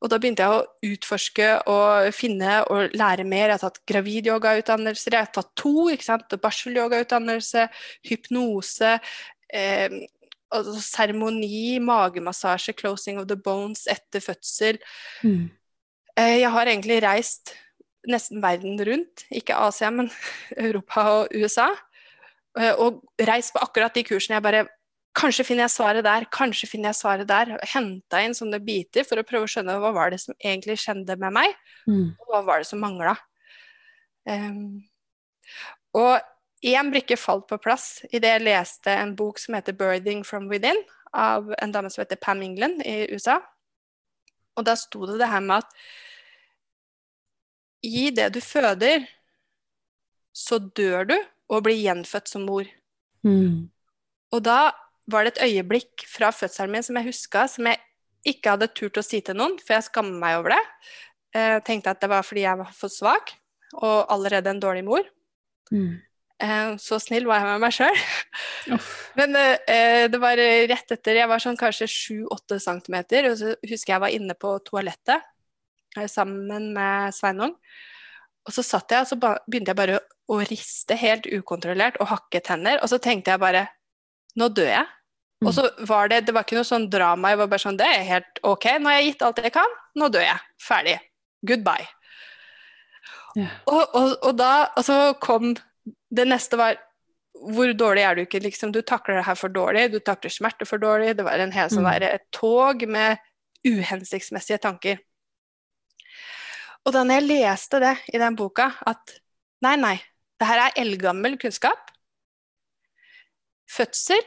Og 0.00 0.08
da 0.08 0.16
begynte 0.20 0.44
jeg 0.46 0.56
å 0.56 0.92
utforske 0.94 1.48
og 1.68 2.08
finne 2.16 2.60
og 2.72 2.94
lære 2.96 3.26
mer. 3.28 3.50
Jeg 3.50 3.58
har 3.58 3.64
tatt 3.66 3.82
gravidyogautdannelser, 3.90 5.16
jeg 5.16 5.26
har 5.26 5.34
tatt 5.34 5.50
to. 5.60 5.90
ikke 5.92 6.06
sant? 6.06 6.36
Barselyogautdannelse, 6.40 7.66
hypnose, 8.08 8.94
eh, 9.52 9.98
altså 10.50 10.80
seremoni, 10.82 11.78
magemassasje, 11.84 12.74
closing 12.78 13.20
of 13.20 13.28
the 13.28 13.36
bones 13.36 13.84
etter 13.90 14.24
fødsel. 14.24 14.80
Mm. 15.22 15.50
Eh, 16.16 16.38
jeg 16.40 16.50
har 16.56 16.72
egentlig 16.72 17.02
reist 17.04 17.54
nesten 18.08 18.40
verden 18.40 18.80
rundt, 18.80 19.26
ikke 19.30 19.58
Asia, 19.68 19.90
men 19.92 20.10
Europa 20.56 21.06
og 21.20 21.36
USA. 21.36 21.68
Eh, 22.58 22.72
og 22.72 23.04
reist 23.28 23.52
på 23.54 23.62
akkurat 23.62 23.94
de 23.94 24.06
kursene 24.08 24.38
jeg 24.38 24.48
bare 24.48 24.66
Kanskje 25.18 25.44
finner 25.48 25.66
jeg 25.66 25.74
svaret 25.74 26.06
der, 26.06 26.24
kanskje 26.30 26.68
finner 26.70 26.92
jeg 26.92 27.00
svaret 27.00 27.28
der. 27.28 27.56
Henta 27.72 28.20
inn 28.22 28.36
sånne 28.36 28.60
biter 28.62 29.06
for 29.06 29.18
å 29.18 29.26
prøve 29.26 29.48
å 29.48 29.50
skjønne 29.50 29.78
hva 29.82 29.90
var 29.96 30.12
det 30.14 30.20
som 30.22 30.36
egentlig 30.38 30.78
skjedde 30.82 31.16
med 31.18 31.34
meg. 31.34 31.56
Mm. 31.90 32.12
Og 32.14 32.30
hva 32.30 32.44
var 32.46 32.62
det 32.62 32.68
som 32.70 32.82
mangla? 32.82 33.16
Um, 34.28 34.84
og 35.98 36.20
én 36.62 36.92
brikke 36.92 37.18
falt 37.18 37.48
på 37.50 37.58
plass 37.58 38.04
idet 38.12 38.36
jeg 38.36 38.44
leste 38.44 38.94
en 38.94 39.16
bok 39.18 39.40
som 39.42 39.56
heter 39.56 39.74
'Birthing 39.74 40.22
from 40.26 40.46
Within', 40.52 40.84
av 41.12 41.54
en 41.58 41.72
dame 41.72 41.90
som 41.90 42.02
heter 42.02 42.16
Pam 42.16 42.42
England 42.42 42.82
i 42.86 43.10
USA. 43.10 43.40
Og 44.56 44.64
da 44.64 44.76
sto 44.76 45.06
det 45.06 45.18
det 45.18 45.30
her 45.30 45.40
med 45.40 45.64
at 45.64 45.66
i 47.82 48.10
det 48.10 48.28
du 48.34 48.40
føder, 48.40 49.06
så 50.32 50.58
dør 50.58 51.04
du 51.04 51.16
og 51.48 51.64
blir 51.64 51.80
gjenfødt 51.80 52.28
som 52.28 52.44
mor. 52.46 52.68
Mm. 53.26 53.70
Og 54.30 54.44
da 54.44 54.70
var 55.12 55.26
det 55.26 55.36
et 55.36 55.44
øyeblikk 55.48 56.04
fra 56.08 56.30
fødselen 56.34 56.74
min 56.74 56.86
som 56.86 56.98
jeg 56.98 57.10
huska, 57.10 57.46
som 57.50 57.68
jeg 57.70 57.80
ikke 58.30 58.54
hadde 58.56 58.70
turt 58.76 59.00
å 59.00 59.04
si 59.04 59.22
til 59.24 59.38
noen, 59.38 59.56
for 59.64 59.76
jeg 59.76 59.88
skammer 59.88 60.18
meg 60.20 60.40
over 60.40 60.56
det. 60.56 60.62
Jeg 61.36 61.64
tenkte 61.66 61.94
at 61.94 62.02
det 62.02 62.10
var 62.10 62.26
fordi 62.26 62.44
jeg 62.44 62.60
var 62.60 62.70
for 62.76 62.92
svak, 62.92 63.34
og 63.78 64.10
allerede 64.12 64.50
en 64.50 64.62
dårlig 64.62 64.84
mor. 64.86 65.04
Mm. 65.70 66.00
Eh, 66.40 66.76
Så 66.80 66.98
snill 67.02 67.26
var 67.28 67.42
jeg 67.42 67.48
med 67.50 67.62
meg 67.64 67.74
sjøl. 67.76 68.00
Men 69.18 69.36
eh, 69.36 70.06
det 70.10 70.20
var 70.20 70.40
rett 70.40 70.94
etter 70.96 71.20
Jeg 71.20 71.30
var 71.30 71.42
sånn 71.42 71.58
kanskje 71.60 71.88
7-8 71.90 72.60
centimeter, 72.62 73.30
og 73.30 73.38
så 73.40 73.54
husker 73.68 73.94
jeg 73.94 74.04
var 74.06 74.16
inne 74.16 74.36
på 74.38 74.54
toalettet 74.66 75.20
eh, 75.96 76.08
sammen 76.10 76.72
med 76.76 77.16
Sveinung. 77.16 77.54
Og 78.48 78.56
så 78.56 78.64
satt 78.64 78.92
jeg, 78.92 79.04
og 79.04 79.10
så 79.10 79.18
begynte 79.20 79.74
jeg 79.74 79.80
bare 79.80 80.00
å 80.30 80.38
riste 80.46 80.96
helt 80.96 81.28
ukontrollert 81.28 81.98
og 82.00 82.08
hakke 82.14 82.40
tenner. 82.44 82.80
Og 82.80 82.90
så 82.90 83.00
tenkte 83.02 83.34
jeg 83.34 83.42
bare 83.42 83.68
Nå 84.38 84.46
dør 84.54 84.68
jeg. 84.70 84.86
Mm. 85.40 85.46
Og 85.48 85.54
så 85.56 85.62
var 85.88 86.10
det 86.12 86.26
Det 86.26 86.34
var 86.36 86.44
ikke 86.44 86.58
noe 86.58 86.68
sånn 86.68 86.90
drama. 86.92 87.30
Jeg 87.32 87.38
var 87.40 87.48
bare 87.48 87.62
sånn 87.62 87.78
Det 87.80 87.86
er 87.88 88.04
helt 88.04 88.42
OK. 88.44 88.66
Nå 88.76 88.90
har 88.90 88.98
jeg 88.98 89.06
gitt 89.12 89.22
alt 89.24 89.40
jeg 89.40 89.54
kan. 89.54 89.78
Nå 89.96 90.10
dør 90.12 90.26
jeg. 90.26 90.42
Ferdig. 90.60 90.98
Goodbye. 91.48 91.88
Yeah. 93.38 93.56
Og, 93.70 93.94
og, 93.94 94.14
og 94.26 94.36
da 94.36 94.52
Og 94.76 94.84
så 94.84 94.98
kom 95.22 95.52
Det 96.10 96.26
neste 96.28 96.58
var 96.60 96.80
hvor 97.40 97.70
dårlig 97.72 98.02
er 98.04 98.18
du 98.18 98.20
ikke, 98.26 98.40
liksom? 98.44 98.68
Du 98.74 98.82
takler 98.84 99.16
det 99.16 99.24
her 99.24 99.36
for 99.38 99.48
dårlig, 99.48 99.86
du 99.94 100.00
takler 100.04 100.28
smerte 100.34 100.66
for 100.68 100.82
dårlig. 100.82 101.14
Det 101.16 101.24
var 101.24 101.40
en 101.40 101.54
hel 101.54 101.70
sånn 101.72 101.86
Mm. 101.86 101.92
der, 101.94 102.18
et 102.18 102.26
tog 102.36 102.82
med 102.84 103.16
uhensiktsmessige 103.64 104.58
tanker. 104.60 104.98
Og 106.84 106.92
da 106.92 107.04
jeg 107.08 107.24
leste 107.24 107.80
det 107.80 107.94
i 108.12 108.18
den 108.20 108.36
boka, 108.36 108.74
at 108.84 109.14
nei, 109.64 109.76
nei, 109.76 109.94
det 110.36 110.50
her 110.50 110.66
er 110.66 110.76
eldgammel 110.82 111.38
kunnskap. 111.40 111.90
Fødsel 113.70 114.20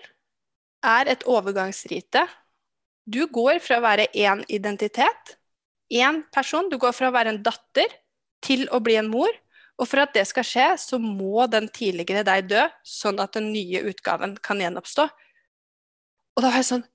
er 0.84 1.10
et 1.12 1.24
overgangsrite. 1.30 2.26
Du 3.04 3.26
går 3.32 3.60
fra 3.64 3.80
å 3.80 3.84
være 3.84 4.08
én 4.16 4.44
identitet, 4.52 5.38
én 5.92 6.22
person, 6.34 6.70
du 6.72 6.78
går 6.80 6.94
fra 6.96 7.10
å 7.10 7.16
være 7.16 7.34
en 7.34 7.42
datter 7.44 7.92
til 8.44 8.66
å 8.72 8.80
bli 8.84 8.98
en 9.00 9.12
mor. 9.12 9.32
Og 9.82 9.90
for 9.90 10.04
at 10.04 10.14
det 10.14 10.26
skal 10.30 10.46
skje, 10.46 10.68
så 10.78 11.00
må 11.02 11.48
den 11.50 11.68
tidligere 11.74 12.24
deg 12.28 12.50
dø, 12.52 12.64
sånn 12.86 13.20
at 13.24 13.34
den 13.36 13.50
nye 13.56 13.82
utgaven 13.90 14.36
kan 14.44 14.62
gjenoppstå. 14.62 15.08
Og 16.34 16.44
da 16.44 16.50
var 16.50 16.62
jeg 16.62 16.72
sånn 16.72 16.90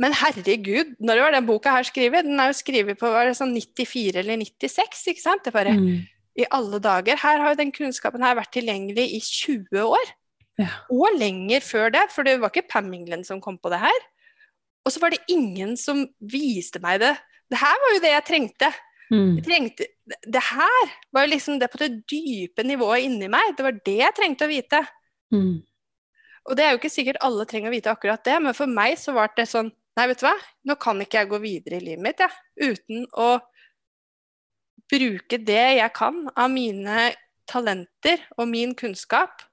Men 0.00 0.14
herregud, 0.16 0.94
når 1.04 1.20
var 1.20 1.34
den 1.34 1.44
boka 1.46 1.70
her 1.70 1.84
skrevet? 1.86 2.24
Den 2.24 2.40
er 2.40 2.48
jo 2.48 2.56
skrevet 2.56 2.98
på 2.98 3.10
sånn 3.36 3.52
94 3.54 4.22
eller 4.22 4.40
96, 4.40 5.02
ikke 5.12 5.20
sant? 5.20 5.44
Det 5.44 5.52
bare, 5.52 5.76
Mm. 5.76 6.08
I 6.32 6.46
alle 6.50 6.80
dager. 6.80 7.14
Her 7.20 7.38
har 7.38 7.50
jo 7.52 7.58
den 7.60 7.70
kunnskapen 7.70 8.22
her 8.24 8.34
vært 8.34 8.54
tilgjengelig 8.56 9.04
i 9.12 9.20
20 9.20 9.84
år. 9.84 10.12
Ja. 10.60 10.68
Og 10.92 11.16
lenger 11.16 11.64
før 11.64 11.92
det, 11.94 12.06
for 12.12 12.26
det 12.26 12.38
var 12.42 12.52
ikke 12.52 12.68
Pam 12.68 12.90
England 12.92 13.26
som 13.28 13.40
kom 13.40 13.56
på 13.58 13.72
det 13.72 13.80
her. 13.82 14.06
Og 14.84 14.92
så 14.92 15.00
var 15.02 15.14
det 15.14 15.22
ingen 15.30 15.76
som 15.80 16.04
viste 16.20 16.82
meg 16.82 17.00
det. 17.02 17.14
Det 17.50 17.60
her 17.60 17.82
var 17.84 17.94
jo 17.94 18.02
det 18.02 18.12
jeg 18.12 18.26
trengte. 18.28 18.70
Mm. 19.12 19.36
Jeg 19.38 19.44
trengte 19.46 19.88
det 20.24 20.40
her 20.44 20.94
var 21.12 21.26
jo 21.26 21.32
liksom 21.34 21.58
det 21.60 21.68
på 21.72 21.80
det 21.82 21.90
dype 22.10 22.64
nivået 22.66 23.06
inni 23.06 23.28
meg. 23.32 23.54
Det 23.56 23.66
var 23.66 23.76
det 23.84 23.98
jeg 24.00 24.16
trengte 24.16 24.48
å 24.48 24.50
vite. 24.50 24.80
Mm. 25.34 25.60
Og 26.48 26.58
det 26.58 26.64
er 26.64 26.74
jo 26.74 26.80
ikke 26.80 26.92
sikkert 26.92 27.22
alle 27.22 27.46
trenger 27.48 27.70
å 27.70 27.76
vite 27.76 27.92
akkurat 27.92 28.24
det, 28.26 28.34
men 28.42 28.56
for 28.56 28.70
meg 28.70 28.96
så 29.00 29.14
var 29.16 29.32
det 29.36 29.48
sånn 29.50 29.72
Nei, 29.92 30.06
vet 30.08 30.22
du 30.22 30.24
hva, 30.24 30.32
nå 30.64 30.74
kan 30.80 31.02
ikke 31.04 31.18
jeg 31.18 31.28
gå 31.28 31.38
videre 31.42 31.76
i 31.76 31.82
livet 31.84 32.00
mitt, 32.00 32.20
jeg, 32.22 32.32
uten 32.64 33.02
å 33.12 33.26
bruke 34.88 35.36
det 35.44 35.64
jeg 35.76 35.92
kan 35.92 36.22
av 36.32 36.48
mine 36.48 37.10
talenter 37.44 38.22
og 38.38 38.48
min 38.48 38.72
kunnskap 38.72 39.44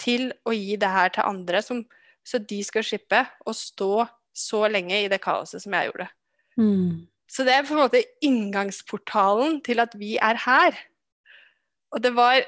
til 0.00 0.30
å 0.46 0.54
gi 0.54 0.76
det 0.80 0.90
her 0.92 1.12
til 1.14 1.26
andre 1.26 1.62
som, 1.64 1.82
så 2.26 2.40
de 2.42 2.60
skal 2.66 2.84
slippe 2.86 3.22
å 3.46 3.54
stå 3.56 4.06
så 4.36 4.66
lenge 4.68 4.98
i 5.04 5.10
det 5.10 5.20
kaoset 5.24 5.62
som 5.64 5.74
jeg 5.76 5.90
gjorde. 5.90 6.08
Mm. 6.60 7.06
Så 7.30 7.44
det 7.46 7.54
er 7.56 7.66
på 7.66 7.74
en 7.74 7.82
måte 7.82 8.04
inngangsportalen 8.24 9.60
til 9.66 9.82
at 9.82 9.96
vi 9.98 10.14
er 10.22 10.38
her. 10.46 10.78
Og 11.94 12.02
det 12.02 12.12
var 12.16 12.42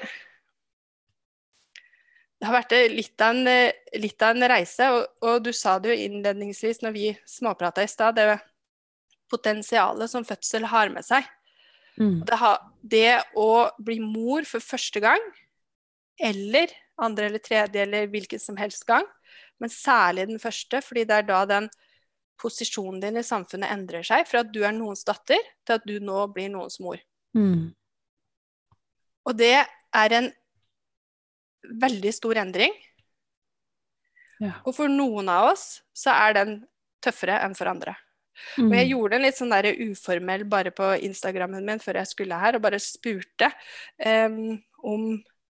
Det 2.39 2.47
har 2.47 2.55
vært 2.55 2.73
litt 2.93 3.19
av 3.19 3.35
en, 3.35 3.71
litt 3.99 4.23
av 4.23 4.29
en 4.31 4.47
reise, 4.47 4.85
og, 4.95 5.01
og, 5.19 5.41
du 5.43 5.49
sa 5.51 5.73
det 5.75 5.89
jo 5.91 6.05
innledningsvis 6.05 6.79
når 6.79 6.93
vi 6.95 7.09
småprata 7.27 7.83
i 7.83 7.89
stad, 7.91 8.15
det 8.15 8.37
potensialet 9.27 10.07
som 10.07 10.23
fødsel 10.23 10.69
har 10.71 10.87
med 10.93 11.03
seg. 11.03 11.27
Mm. 11.99 12.21
Det, 12.23 12.37
ha, 12.39 12.53
det 12.79 13.17
å 13.35 13.67
bli 13.83 13.99
mor 13.99 14.47
for 14.47 14.63
første 14.63 15.03
gang, 15.03 15.19
eller 16.15 16.71
andre 17.03 17.29
eller 17.29 17.43
tredje 17.43 17.83
eller 17.83 18.09
hvilken 18.11 18.41
som 18.41 18.57
helst 18.59 18.85
gang, 18.89 19.05
men 19.59 19.71
særlig 19.71 20.27
den 20.29 20.41
første, 20.41 20.81
fordi 20.83 21.05
det 21.07 21.19
er 21.19 21.27
da 21.27 21.43
den 21.49 21.69
posisjonen 22.39 23.01
din 23.03 23.19
i 23.19 23.25
samfunnet 23.25 23.71
endrer 23.73 24.05
seg 24.07 24.27
fra 24.29 24.43
at 24.45 24.51
du 24.53 24.61
er 24.63 24.75
noens 24.75 25.03
datter, 25.07 25.41
til 25.67 25.79
at 25.79 25.87
du 25.87 25.97
nå 26.03 26.23
blir 26.33 26.51
noens 26.53 26.79
mor. 26.83 26.99
Mm. 27.35 27.71
Og 29.27 29.37
det 29.37 29.57
er 29.59 30.15
en 30.15 30.29
veldig 31.83 32.13
stor 32.15 32.39
endring. 32.39 32.75
Ja. 34.39 34.55
Og 34.63 34.71
for 34.77 34.91
noen 34.91 35.27
av 35.31 35.51
oss 35.51 35.81
så 35.91 36.15
er 36.15 36.37
den 36.37 36.53
tøffere 37.03 37.41
enn 37.43 37.57
for 37.57 37.69
andre. 37.71 37.97
Mm. 38.55 38.69
Og 38.69 38.75
jeg 38.77 38.89
gjorde 38.93 39.17
en 39.17 39.25
litt 39.25 39.37
sånn 39.39 39.51
der 39.51 39.67
uformell 39.89 40.45
bare 40.49 40.71
på 40.75 40.93
Instagrammen 41.03 41.65
min 41.67 41.81
før 41.83 41.99
jeg 41.99 42.11
skulle 42.13 42.39
her, 42.39 42.55
og 42.55 42.63
bare 42.63 42.79
spurte 42.79 43.51
um, 43.99 44.55
om 44.79 45.09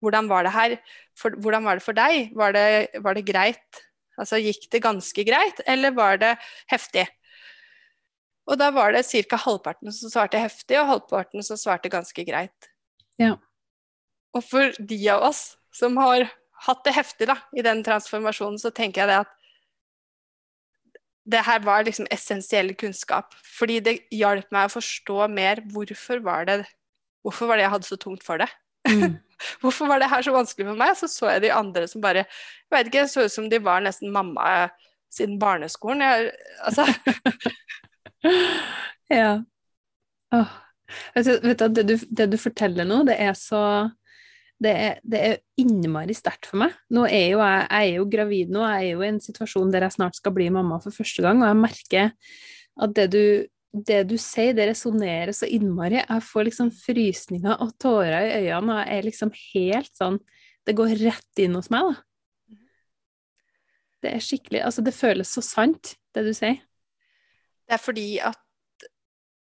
hvordan 0.00 0.28
var 0.30 0.46
det 0.46 0.52
her 0.54 0.76
for, 1.18 1.36
Hvordan 1.36 1.64
var 1.64 1.78
det 1.78 1.84
for 1.84 1.96
deg? 1.96 2.32
Var 2.36 2.52
det, 2.56 2.66
var 3.04 3.16
det 3.16 3.26
greit? 3.28 3.80
Altså 4.20 4.40
gikk 4.40 4.66
det 4.72 4.82
ganske 4.84 5.24
greit, 5.24 5.62
eller 5.68 5.94
var 5.96 6.20
det 6.20 6.34
heftig? 6.72 7.06
Og 8.50 8.58
da 8.58 8.70
var 8.74 8.92
det 8.92 9.04
ca. 9.06 9.38
halvparten 9.38 9.92
som 9.94 10.12
svarte 10.12 10.40
heftig, 10.40 10.76
og 10.80 10.88
halvparten 10.88 11.44
som 11.46 11.56
svarte 11.60 11.92
ganske 11.92 12.24
greit. 12.26 12.70
Ja. 13.20 13.36
Og 14.36 14.44
for 14.44 14.74
de 14.78 14.98
av 15.12 15.24
oss 15.30 15.56
som 15.74 15.96
har 16.00 16.26
hatt 16.66 16.82
det 16.84 16.96
heftig 16.96 17.28
da, 17.30 17.38
i 17.56 17.64
den 17.64 17.84
transformasjonen, 17.86 18.58
så 18.60 18.72
tenker 18.74 19.04
jeg 19.04 19.12
det 19.12 19.20
at 19.24 19.36
det 21.30 21.44
her 21.46 21.62
var 21.62 21.84
liksom 21.86 22.08
essensiell 22.10 22.74
kunnskap. 22.74 23.36
Fordi 23.58 23.78
det 23.84 23.96
hjalp 24.12 24.50
meg 24.52 24.68
å 24.68 24.74
forstå 24.74 25.28
mer 25.30 25.62
hvorfor 25.70 26.24
var 26.24 26.48
det 26.48 26.62
hvorfor 27.24 27.50
var 27.50 27.58
det 27.58 27.66
jeg 27.66 27.74
hadde 27.74 27.88
så 27.88 27.98
tungt 28.00 28.24
for 28.24 28.40
det. 28.40 28.48
Mm. 28.88 29.18
hvorfor 29.62 29.90
var 29.90 30.02
det 30.02 30.10
her 30.12 30.24
så 30.26 30.34
vanskelig 30.34 30.68
for 30.70 30.80
meg? 30.80 30.96
Så 30.98 31.10
så 31.10 31.30
jeg 31.34 31.46
de 31.46 31.52
andre 31.54 31.86
som 31.90 32.02
bare 32.04 32.24
Jeg 32.24 32.74
vet 32.74 32.90
ikke, 32.90 33.04
jeg 33.04 33.12
så 33.12 33.26
ut 33.26 33.34
som 33.34 33.48
de 33.50 33.62
var 33.62 33.84
nesten 33.84 34.12
mamma 34.14 34.70
siden 35.10 35.38
barneskolen. 35.42 36.04
Jeg, 36.06 36.32
altså 36.62 36.86
Ja. 39.20 39.30
Åh. 40.34 40.58
Vet 41.14 41.26
du, 41.26 41.54
det, 41.54 41.82
du, 41.86 41.96
det 41.96 42.26
du 42.30 42.36
forteller 42.38 42.86
nå, 42.86 43.02
det 43.06 43.16
er 43.22 43.34
så 43.38 43.62
det 44.60 44.72
er, 44.76 44.98
det 45.08 45.20
er 45.24 45.38
innmari 45.60 46.14
sterkt 46.16 46.50
for 46.50 46.60
meg. 46.60 46.74
Nå 46.92 47.06
er 47.08 47.30
jo 47.32 47.40
jeg, 47.40 47.62
jeg 47.64 47.86
er 47.86 47.94
jo 47.94 48.08
gravid 48.12 48.52
nå, 48.52 48.64
jeg 48.68 48.90
er 48.90 48.92
jo 48.92 49.04
i 49.04 49.08
en 49.08 49.22
situasjon 49.24 49.72
der 49.72 49.86
jeg 49.86 49.96
snart 49.96 50.18
skal 50.18 50.34
bli 50.36 50.50
mamma 50.52 50.76
for 50.84 50.92
første 50.94 51.24
gang, 51.24 51.40
og 51.40 51.48
jeg 51.48 51.60
merker 51.62 52.10
at 52.84 52.94
det 52.96 53.06
du, 53.14 53.22
det 53.70 54.00
du 54.10 54.16
sier, 54.18 54.54
det 54.56 54.66
resonnerer 54.72 55.32
så 55.36 55.46
innmari. 55.46 56.00
Jeg 56.00 56.26
får 56.26 56.48
liksom 56.48 56.70
frysninger 56.74 57.60
og 57.62 57.74
tårer 57.78 58.26
i 58.26 58.48
øynene, 58.48 58.74
og 58.74 58.80
jeg 58.82 58.98
er 58.98 59.06
liksom 59.06 59.34
helt 59.54 59.92
sånn 59.96 60.20
Det 60.66 60.74
går 60.76 60.90
rett 61.00 61.40
inn 61.40 61.54
hos 61.56 61.70
meg, 61.72 61.86
da. 61.88 62.58
Det 64.00 64.10
er 64.12 64.24
skikkelig 64.24 64.64
Altså, 64.66 64.84
det 64.84 64.96
føles 64.96 65.32
så 65.32 65.42
sant, 65.44 65.94
det 66.14 66.24
du 66.26 66.32
sier. 66.36 66.60
Det 67.66 67.76
er 67.76 67.82
fordi 67.82 68.08
at 68.18 68.40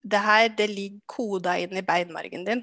det 0.10 0.22
her, 0.24 0.50
det 0.56 0.70
ligger 0.72 1.02
koda 1.10 1.56
inn 1.60 1.76
i 1.76 1.86
beinmargen 1.86 2.46
din. 2.48 2.62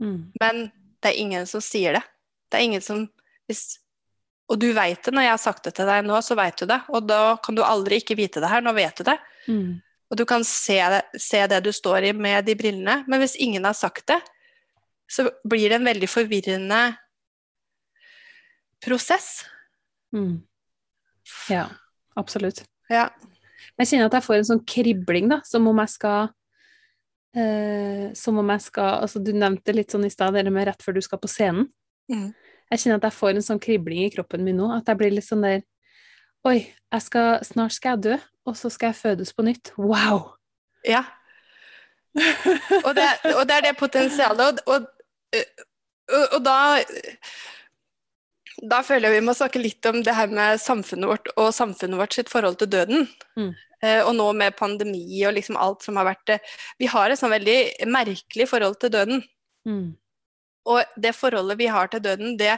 Mm. 0.00 0.30
Men 0.40 0.62
det 1.02 1.10
er 1.10 1.20
ingen 1.20 1.46
som 1.48 1.62
sier 1.64 1.98
det. 1.98 2.04
Det 2.48 2.58
er 2.58 2.68
ingen 2.68 2.84
som 2.84 3.04
hvis, 3.48 3.78
Og 4.48 4.56
du 4.60 4.70
veit 4.72 5.02
det. 5.04 5.12
Når 5.12 5.26
jeg 5.26 5.32
har 5.34 5.40
sagt 5.42 5.64
det 5.68 5.74
til 5.76 5.88
deg 5.88 6.06
nå, 6.06 6.20
så 6.24 6.36
veit 6.38 6.56
du 6.56 6.64
det. 6.68 6.80
Og 6.88 7.04
da 7.04 7.36
kan 7.44 7.56
du 7.56 7.62
aldri 7.64 8.00
ikke 8.00 8.16
vite 8.16 8.40
det 8.40 8.48
her. 8.48 8.64
Nå 8.64 8.72
vet 8.76 8.96
du 8.96 9.04
det. 9.04 9.18
Mm. 9.48 9.80
Og 10.08 10.16
du 10.16 10.24
kan 10.28 10.44
se 10.46 10.78
se 11.20 11.40
det 11.50 11.60
du 11.64 11.70
står 11.74 12.08
i 12.08 12.12
med 12.16 12.46
de 12.46 12.56
brillene. 12.56 13.02
Men 13.06 13.20
hvis 13.20 13.36
ingen 13.36 13.64
har 13.68 13.76
sagt 13.76 14.06
det, 14.08 14.20
så 15.08 15.28
blir 15.44 15.68
det 15.68 15.80
en 15.80 15.88
veldig 15.88 16.08
forvirrende 16.08 16.80
prosess. 18.84 19.44
Mm. 20.14 20.40
Ja, 21.50 21.66
absolutt. 22.16 22.64
Ja. 22.88 23.08
Jeg 23.78 23.90
kjenner 23.90 24.08
at 24.08 24.18
jeg 24.18 24.26
får 24.26 24.36
en 24.38 24.50
sånn 24.52 24.66
kribling, 24.68 25.28
da, 25.30 25.40
som 25.46 25.66
om 25.68 25.80
jeg 25.82 25.90
skal 25.92 26.30
eh, 27.36 28.08
Som 28.16 28.38
om 28.40 28.52
jeg 28.54 28.62
skal 28.64 29.02
Altså, 29.04 29.20
du 29.22 29.32
nevnte 29.36 29.74
litt 29.74 29.92
sånn 29.92 30.06
i 30.06 30.12
stad, 30.12 30.34
det 30.34 30.52
med 30.52 30.68
rett 30.70 30.84
før 30.84 30.96
du 30.96 31.02
skal 31.04 31.20
på 31.22 31.30
scenen. 31.30 31.68
Mm. 32.10 32.30
Jeg 32.72 32.82
kjenner 32.82 33.00
at 33.00 33.08
jeg 33.08 33.18
får 33.18 33.34
en 33.34 33.44
sånn 33.44 33.62
kribling 33.62 34.04
i 34.04 34.12
kroppen 34.12 34.44
min 34.44 34.58
nå, 34.60 34.70
at 34.76 34.88
jeg 34.88 35.00
blir 35.00 35.14
litt 35.14 35.26
sånn 35.26 35.44
der 35.44 35.62
Oi, 36.48 36.58
jeg 36.64 37.04
skal, 37.04 37.44
snart 37.44 37.76
skal 37.76 37.96
jeg 37.96 38.04
dø, 38.06 38.18
og 38.48 38.56
så 38.56 38.70
skal 38.72 38.92
jeg 38.92 39.00
fødes 39.02 39.34
på 39.36 39.44
nytt. 39.44 39.74
Wow! 39.76 40.32
ja. 40.86 41.04
og, 42.86 42.92
det, 42.96 43.04
og 43.34 43.44
det 43.48 43.56
er 43.58 43.66
det 43.68 43.76
potensialet. 43.78 44.62
Og, 44.66 44.72
og, 44.74 45.44
og, 46.08 46.24
og 46.38 46.44
da 46.46 46.58
da 48.58 48.80
føler 48.82 49.06
jeg 49.12 49.20
vi 49.20 49.26
må 49.28 49.34
snakke 49.38 49.60
litt 49.60 49.86
om 49.86 50.00
det 50.02 50.14
her 50.16 50.30
med 50.32 50.58
samfunnet 50.58 51.06
vårt 51.06 51.28
og 51.36 51.52
samfunnet 51.54 52.00
vårt 52.00 52.16
sitt 52.16 52.30
forhold 52.32 52.58
til 52.58 52.70
døden. 52.72 53.06
Mm. 53.38 53.52
Eh, 53.84 54.00
og 54.02 54.14
nå 54.18 54.26
med 54.34 54.56
pandemi 54.58 55.04
og 55.28 55.36
liksom 55.36 55.58
alt 55.60 55.84
som 55.86 55.98
har 56.00 56.08
vært 56.08 56.32
eh, 56.34 56.54
Vi 56.80 56.88
har 56.90 57.12
et 57.12 57.20
sånn 57.20 57.30
veldig 57.30 57.86
merkelig 57.86 58.48
forhold 58.50 58.80
til 58.82 58.90
døden. 58.94 59.22
Mm. 59.68 59.92
Og 60.68 60.98
det 60.98 61.14
forholdet 61.14 61.60
vi 61.60 61.68
har 61.70 61.92
til 61.92 62.02
døden, 62.02 62.34
det 62.40 62.56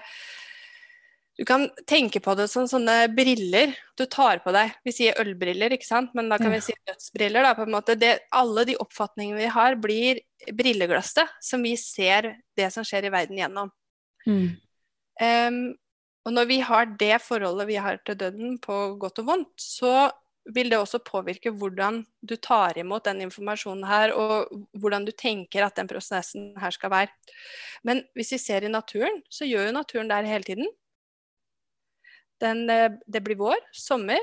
Du 1.38 1.44
kan 1.48 1.68
tenke 1.88 2.20
på 2.20 2.34
det 2.36 2.48
som 2.52 2.66
sånne 2.68 3.06
briller 3.16 3.72
du 3.96 4.04
tar 4.10 4.42
på 4.44 4.52
deg. 4.52 4.74
Vi 4.84 4.92
sier 4.92 5.18
ølbriller, 5.22 5.72
ikke 5.72 5.88
sant, 5.88 6.10
men 6.18 6.28
da 6.28 6.36
kan 6.40 6.52
vi 6.52 6.60
si 6.64 6.74
dødsbriller. 6.88 7.46
Da, 7.46 7.54
på 7.56 7.64
en 7.64 7.74
måte. 7.74 7.96
Det, 7.96 8.16
alle 8.36 8.66
de 8.68 8.76
oppfatningene 8.82 9.40
vi 9.40 9.52
har, 9.54 9.78
blir 9.80 10.20
brilleglasset 10.56 11.38
som 11.44 11.62
vi 11.64 11.76
ser 11.80 12.34
det 12.58 12.68
som 12.74 12.84
skjer 12.84 13.08
i 13.08 13.12
verden 13.14 13.40
gjennom. 13.40 13.70
Mm. 14.26 14.50
Um, 15.20 15.62
og 16.28 16.34
når 16.36 16.48
vi 16.50 16.58
har 16.64 16.90
det 17.00 17.14
forholdet 17.24 17.68
vi 17.70 17.78
har 17.80 18.00
til 18.04 18.18
døden, 18.20 18.58
på 18.60 18.80
godt 19.00 19.22
og 19.22 19.30
vondt, 19.30 19.54
så 19.56 20.10
vil 20.54 20.70
det 20.72 20.80
også 20.80 21.00
påvirke 21.04 21.52
hvordan 21.52 22.02
du 22.26 22.34
tar 22.40 22.78
imot 22.80 23.04
den 23.08 23.22
informasjonen 23.26 23.86
her, 23.88 24.12
og 24.16 24.50
hvordan 24.80 25.06
du 25.06 25.12
tenker 25.16 25.64
at 25.64 25.76
den 25.78 25.88
prosessen 25.88 26.52
her 26.60 26.74
skal 26.74 26.92
være. 26.92 27.12
Men 27.86 28.02
hvis 28.18 28.34
vi 28.34 28.40
ser 28.42 28.66
i 28.66 28.72
naturen, 28.72 29.22
så 29.32 29.48
gjør 29.48 29.68
jo 29.68 29.76
naturen 29.76 30.10
det 30.10 30.28
hele 30.28 30.48
tiden. 30.48 30.70
Den, 32.40 32.68
eh, 32.70 32.90
det 33.06 33.22
blir 33.24 33.36
vår, 33.36 33.56
sommer, 33.72 34.20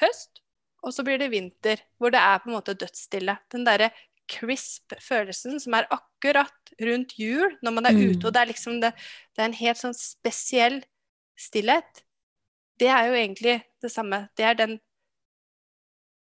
høst, 0.00 0.40
og 0.82 0.92
så 0.92 1.04
blir 1.04 1.18
det 1.18 1.30
vinter, 1.30 1.80
hvor 1.98 2.10
det 2.10 2.20
er 2.20 2.38
på 2.40 2.48
en 2.50 2.56
måte 2.56 2.74
dødsstille. 2.74 3.38
Den 3.52 3.64
derre 3.64 3.90
crisp 4.30 4.94
følelsen 5.02 5.60
som 5.60 5.74
er 5.74 5.88
akkurat 5.90 6.72
rundt 6.80 7.16
jul, 7.18 7.56
når 7.62 7.72
man 7.74 7.86
er 7.86 7.92
Mm. 7.92 8.10
ute, 8.10 8.26
og 8.26 8.32
det 8.32 8.40
er 8.42 8.46
liksom 8.52 8.80
det, 8.80 8.92
det 9.36 9.42
er 9.42 9.44
en 9.44 9.52
helt 9.52 9.78
sånn 9.78 9.94
spesiell 9.94 10.84
stillhet. 11.36 12.02
Det 12.78 12.88
er 12.88 13.08
jo 13.08 13.14
egentlig 13.14 13.62
det 13.82 13.90
samme. 13.92 14.28
Det 14.36 14.44
er 14.44 14.54
den 14.54 14.80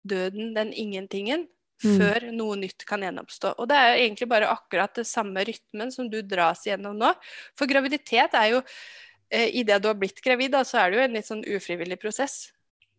døden, 0.08 0.54
den 0.54 0.72
ingentingen, 0.72 1.48
Mm. 1.84 1.98
før 1.98 2.32
noe 2.32 2.56
nytt 2.56 2.84
kan 2.86 3.00
gjenoppstå. 3.00 3.54
Og 3.58 3.68
det 3.68 3.76
er 3.76 3.88
jo 3.96 4.02
egentlig 4.04 4.28
bare 4.28 4.46
akkurat 4.48 4.94
det 4.94 5.04
samme 5.06 5.44
rytmen 5.44 5.90
som 5.92 6.08
du 6.08 6.22
dras 6.22 6.64
gjennom 6.64 6.96
nå. 6.96 7.14
For 7.56 7.66
graviditet 7.66 8.34
er 8.34 8.50
jo 8.52 8.62
Idet 9.32 9.80
du 9.82 9.88
har 9.88 9.96
blitt 9.96 10.20
gravid, 10.24 10.52
da, 10.52 10.64
så 10.64 10.82
er 10.82 10.90
det 10.90 10.98
jo 10.98 11.04
en 11.06 11.16
litt 11.16 11.28
sånn 11.28 11.46
ufrivillig 11.48 11.98
prosess. 12.02 12.50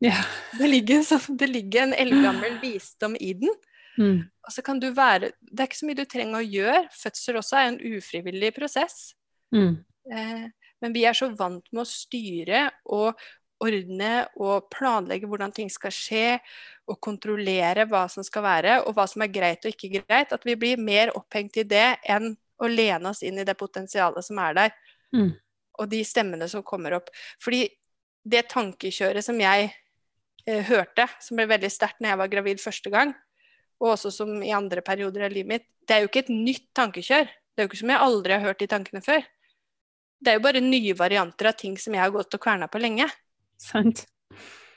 Ja. 0.03 0.17
Det 0.57 0.67
ligger, 0.67 1.03
så, 1.05 1.19
det 1.29 1.47
ligger 1.47 1.87
en 1.87 1.93
eldgammel 1.93 2.57
visdom 2.61 3.15
i 3.19 3.33
den. 3.37 3.53
Mm. 3.97 4.23
Og 4.25 4.55
så 4.55 4.63
kan 4.65 4.79
du 4.81 4.87
være 4.89 5.35
Det 5.37 5.59
er 5.61 5.67
ikke 5.69 5.77
så 5.77 5.85
mye 5.85 5.99
du 5.99 6.07
trenger 6.09 6.39
å 6.39 6.47
gjøre. 6.47 6.81
Fødsel 6.97 7.37
også 7.39 7.59
er 7.59 7.69
en 7.69 7.79
ufrivillig 7.93 8.49
prosess. 8.55 9.13
Mm. 9.53 9.77
Eh, 10.11 10.45
men 10.81 10.95
vi 10.95 11.05
er 11.07 11.15
så 11.15 11.29
vant 11.37 11.63
med 11.71 11.83
å 11.85 11.87
styre 11.87 12.65
og 12.91 13.21
ordne 13.63 14.25
og 14.41 14.65
planlegge 14.73 15.29
hvordan 15.29 15.53
ting 15.55 15.69
skal 15.71 15.93
skje, 15.95 16.39
og 16.89 16.97
kontrollere 16.99 17.85
hva 17.87 18.01
som 18.11 18.25
skal 18.27 18.43
være, 18.43 18.79
og 18.83 18.97
hva 18.97 19.05
som 19.07 19.23
er 19.23 19.31
greit 19.31 19.63
og 19.63 19.71
ikke 19.71 20.01
greit, 20.01 20.33
at 20.35 20.43
vi 20.43 20.57
blir 20.59 20.81
mer 20.81 21.13
opphengt 21.15 21.61
i 21.61 21.63
det 21.63 21.93
enn 22.03 22.33
å 22.59 22.67
lene 22.67 23.13
oss 23.13 23.23
inn 23.23 23.39
i 23.39 23.45
det 23.47 23.55
potensialet 23.55 24.25
som 24.25 24.41
er 24.43 24.57
der, 24.57 24.75
Mm. 25.13 25.29
Og 25.79 25.89
de 25.91 26.03
stemmene 26.05 26.47
som 26.49 26.63
kommer 26.65 26.97
opp. 26.99 27.09
Fordi 27.43 27.65
det 28.23 28.45
tankekjøret 28.53 29.25
som 29.25 29.39
jeg 29.41 29.69
eh, 30.47 30.63
hørte, 30.69 31.07
som 31.19 31.39
ble 31.39 31.47
veldig 31.49 31.71
sterkt 31.73 31.99
når 31.99 32.13
jeg 32.13 32.21
var 32.23 32.31
gravid 32.31 32.63
første 32.63 32.93
gang, 32.93 33.13
og 33.83 33.95
også 33.95 34.13
som 34.15 34.35
i 34.43 34.53
andre 34.55 34.83
perioder 34.85 35.25
av 35.27 35.33
livet 35.33 35.49
mitt, 35.49 35.65
det 35.87 35.95
er 35.95 36.03
jo 36.03 36.11
ikke 36.11 36.23
et 36.23 36.31
nytt 36.31 36.69
tankekjør. 36.77 37.25
Det 37.27 37.61
er 37.61 37.65
jo 37.65 37.71
ikke 37.71 37.81
som 37.81 37.91
jeg 37.91 38.03
aldri 38.05 38.35
har 38.37 38.45
hørt 38.45 38.61
de 38.63 38.67
tankene 38.71 39.01
før. 39.03 39.25
Det 40.23 40.31
er 40.31 40.37
jo 40.37 40.43
bare 40.45 40.61
nye 40.63 40.93
varianter 40.95 41.49
av 41.51 41.57
ting 41.59 41.75
som 41.81 41.93
jeg 41.93 41.99
har 41.99 42.13
gått 42.15 42.37
og 42.37 42.41
kverna 42.45 42.69
på 42.71 42.79
lenge. 42.79 43.09
Sant. 43.59 44.05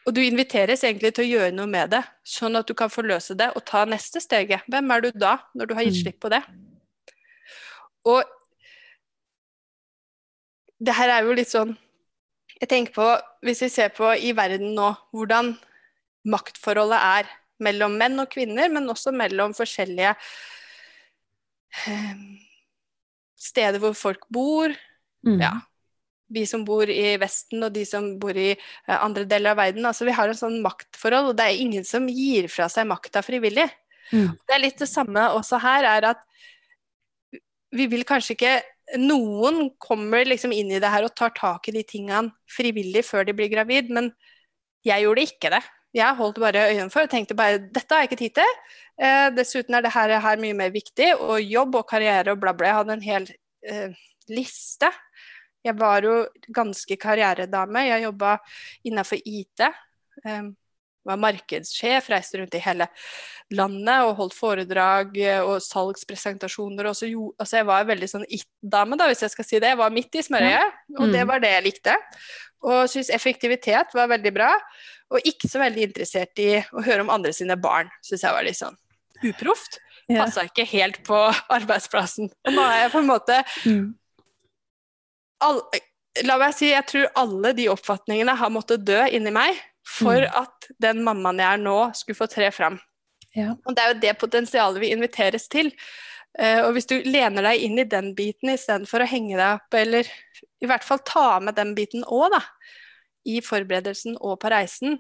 Og 0.07 0.15
du 0.15 0.21
inviteres 0.23 0.83
egentlig 0.87 1.13
til 1.15 1.25
å 1.25 1.29
gjøre 1.29 1.55
noe 1.55 1.71
med 1.71 1.91
det, 1.95 2.03
sånn 2.27 2.59
at 2.59 2.67
du 2.67 2.75
kan 2.79 2.91
forløse 2.91 3.35
det 3.39 3.49
og 3.55 3.65
ta 3.67 3.85
neste 3.87 4.23
steget. 4.23 4.67
Hvem 4.71 4.91
er 4.95 5.07
du 5.07 5.09
da, 5.15 5.37
når 5.55 5.71
du 5.71 5.75
har 5.79 5.87
gitt 5.87 5.99
Mm. 5.99 6.03
slipp 6.03 6.21
på 6.23 6.31
det? 6.31 6.43
Og 8.07 8.23
det 10.79 10.95
her 10.97 11.13
er 11.13 11.27
jo 11.27 11.37
litt 11.37 11.51
sånn 11.51 11.75
Jeg 12.61 12.69
tenker 12.71 12.95
på, 12.97 13.07
hvis 13.45 13.63
vi 13.65 13.69
ser 13.73 13.91
på 13.93 14.11
i 14.17 14.33
verden 14.37 14.75
nå, 14.77 14.93
hvordan 15.13 15.55
maktforholdet 16.27 17.01
er 17.21 17.29
mellom 17.63 17.97
menn 18.01 18.17
og 18.23 18.31
kvinner, 18.33 18.71
men 18.73 18.89
også 18.89 19.13
mellom 19.13 19.53
forskjellige 19.57 20.15
eh, 21.85 22.15
steder 23.37 23.81
hvor 23.83 23.97
folk 23.97 24.25
bor. 24.33 24.73
Mm. 25.27 25.41
Ja. 25.41 25.53
Vi 26.33 26.43
som 26.49 26.65
bor 26.67 26.89
i 26.91 27.15
Vesten 27.23 27.63
og 27.63 27.75
de 27.77 27.85
som 27.89 28.09
bor 28.21 28.37
i 28.37 28.51
eh, 28.55 28.97
andre 28.97 29.27
deler 29.29 29.53
av 29.53 29.61
verden. 29.61 29.87
Altså, 29.89 30.09
vi 30.09 30.17
har 30.17 30.33
en 30.33 30.39
sånn 30.39 30.59
maktforhold, 30.65 31.33
og 31.33 31.39
det 31.39 31.47
er 31.47 31.61
ingen 31.63 31.85
som 31.87 32.09
gir 32.09 32.49
fra 32.53 32.71
seg 32.73 32.89
makta 32.91 33.23
frivillig. 33.27 33.69
Mm. 34.13 34.33
Det 34.33 34.57
er 34.57 34.63
litt 34.63 34.81
det 34.81 34.91
samme 34.91 35.29
også 35.37 35.61
her, 35.63 35.89
er 35.97 36.11
at 36.15 36.25
vi 37.77 37.89
vil 37.91 38.07
kanskje 38.09 38.37
ikke 38.37 38.57
Noen 38.95 39.71
kommer 39.83 40.29
liksom 40.29 40.53
inn 40.55 40.71
i 40.71 40.81
det 40.83 40.91
her 40.93 41.07
og 41.07 41.15
tar 41.19 41.33
tak 41.35 41.67
i 41.69 41.75
de 41.75 41.83
tingene 41.87 42.31
frivillig 42.51 43.03
før 43.09 43.27
de 43.27 43.35
blir 43.35 43.51
gravid, 43.51 43.91
men 43.91 44.13
jeg 44.87 45.03
gjorde 45.03 45.25
ikke 45.27 45.51
det. 45.57 45.63
Jeg 45.97 46.19
holdt 46.19 46.39
bare 46.43 46.67
øynene 46.71 46.93
for 46.93 47.07
og 47.07 47.11
tenkte 47.11 47.35
bare 47.39 47.59
dette 47.59 47.95
har 47.95 48.05
jeg 48.05 48.11
ikke 48.11 48.21
tid 48.21 48.37
til. 48.39 48.61
Eh, 49.01 49.29
dessuten 49.35 49.75
er 49.75 49.87
det 49.87 49.95
her, 49.95 50.37
mye 50.43 50.55
mer 50.55 50.71
viktig, 50.75 51.15
og 51.17 51.41
jobb 51.41 51.81
og 51.81 51.89
karriere 51.89 52.35
og 52.35 52.43
bla, 52.43 52.53
bla. 52.53 52.69
Jeg 52.69 52.79
hadde 52.81 52.97
en 52.97 53.07
hel 53.07 53.27
eh, 53.67 53.97
liste. 54.29 54.91
Jeg 55.65 55.75
var 55.81 56.05
jo 56.07 56.21
ganske 56.55 56.99
karrieredame. 57.01 57.87
Jeg 57.89 58.05
jobba 58.07 58.37
innafor 58.87 59.19
IT. 59.25 59.67
Eh, 60.25 60.53
var 61.07 61.21
markedssjef, 61.23 62.09
reiste 62.13 62.41
rundt 62.41 62.55
i 62.59 62.63
hele 62.65 62.89
landet 63.55 64.03
og 64.09 64.17
holdt 64.19 64.35
foredrag 64.35 65.17
eh, 65.23 65.39
og 65.47 65.61
salgspresentasjoner. 65.63 66.89
Og 66.91 66.97
så 66.99 67.09
jo, 67.11 67.29
altså 67.39 67.61
jeg 67.61 67.69
var 67.69 67.85
en 67.85 67.91
veldig 67.93 68.09
sånn 68.11 68.27
it-dame, 68.29 68.99
da, 68.99 69.07
hvis 69.11 69.23
jeg 69.23 69.35
skal 69.37 69.47
si 69.49 69.61
det. 69.63 69.71
Jeg 69.75 69.81
var 69.81 69.95
midt 69.95 70.19
i 70.19 70.25
smørøyet, 70.27 70.81
og 70.99 71.13
det 71.15 71.23
Mm. 71.23 71.29
var 71.31 71.41
det 71.45 71.53
jeg 71.55 71.65
likte. 71.69 71.97
Og 72.67 72.89
syntes 72.91 73.11
effektivitet 73.15 73.95
var 73.95 74.09
veldig 74.11 74.33
bra. 74.35 74.51
Og 75.15 75.23
ikke 75.29 75.47
så 75.49 75.61
veldig 75.63 75.85
interessert 75.93 76.39
i 76.43 76.49
å 76.75 76.83
høre 76.83 77.05
om 77.05 77.11
andre 77.15 77.31
sine 77.33 77.55
barn. 77.57 77.89
Syns 78.03 78.25
jeg 78.27 78.35
var 78.35 78.43
litt 78.43 78.59
sånn 78.59 78.75
uproft. 79.23 79.79
Ja. 80.09 80.25
Passa 80.25 80.43
ikke 80.49 80.67
helt 80.67 80.99
på 81.07 81.15
arbeidsplassen. 81.57 82.33
Og 82.47 82.53
nå 82.57 82.65
er 82.67 82.83
jeg 82.87 82.93
på 82.97 82.99
en 83.05 83.11
måte 83.13 83.39
Mm. 83.65 83.95
all, 85.41 85.63
La 86.25 86.39
meg 86.41 86.55
si, 86.57 86.71
jeg 86.71 86.87
tror 86.89 87.11
alle 87.21 87.51
de 87.53 87.67
oppfatningene 87.69 88.33
har 88.41 88.49
måttet 88.49 88.85
dø 88.89 89.03
inni 89.13 89.29
meg 89.31 89.59
for 89.87 90.19
Mm. 90.19 90.33
at 90.43 90.69
den 90.83 91.05
mammaen 91.05 91.39
jeg 91.39 91.53
er 91.53 91.63
nå, 91.63 91.79
skulle 91.95 92.19
få 92.19 92.27
tre 92.29 92.51
fram. 92.51 92.81
Ja. 93.37 93.55
Og 93.65 93.77
det 93.77 93.83
er 93.83 93.93
jo 93.93 94.01
det 94.01 94.19
potensialet 94.19 94.81
vi 94.81 94.93
inviteres 94.93 95.49
til. 95.49 95.73
Uh, 96.37 96.67
og 96.67 96.73
hvis 96.77 96.89
du 96.91 96.99
lener 97.07 97.43
deg 97.43 97.63
inn 97.65 97.79
i 97.79 97.89
den 97.89 98.11
biten 98.17 98.51
istedenfor 98.53 99.01
å 99.01 99.09
henge 99.09 99.39
deg 99.39 99.55
opp, 99.57 99.73
eller 99.73 100.09
i 100.61 100.69
hvert 100.69 100.85
fall 100.85 100.99
ta 100.99 101.39
med 101.41 101.57
den 101.57 101.75
biten 101.75 102.05
òg, 102.05 102.35
da, 102.35 102.43
i 103.25 103.41
forberedelsen 103.41 104.19
og 104.21 104.41
på 104.43 104.51
reisen, 104.53 104.99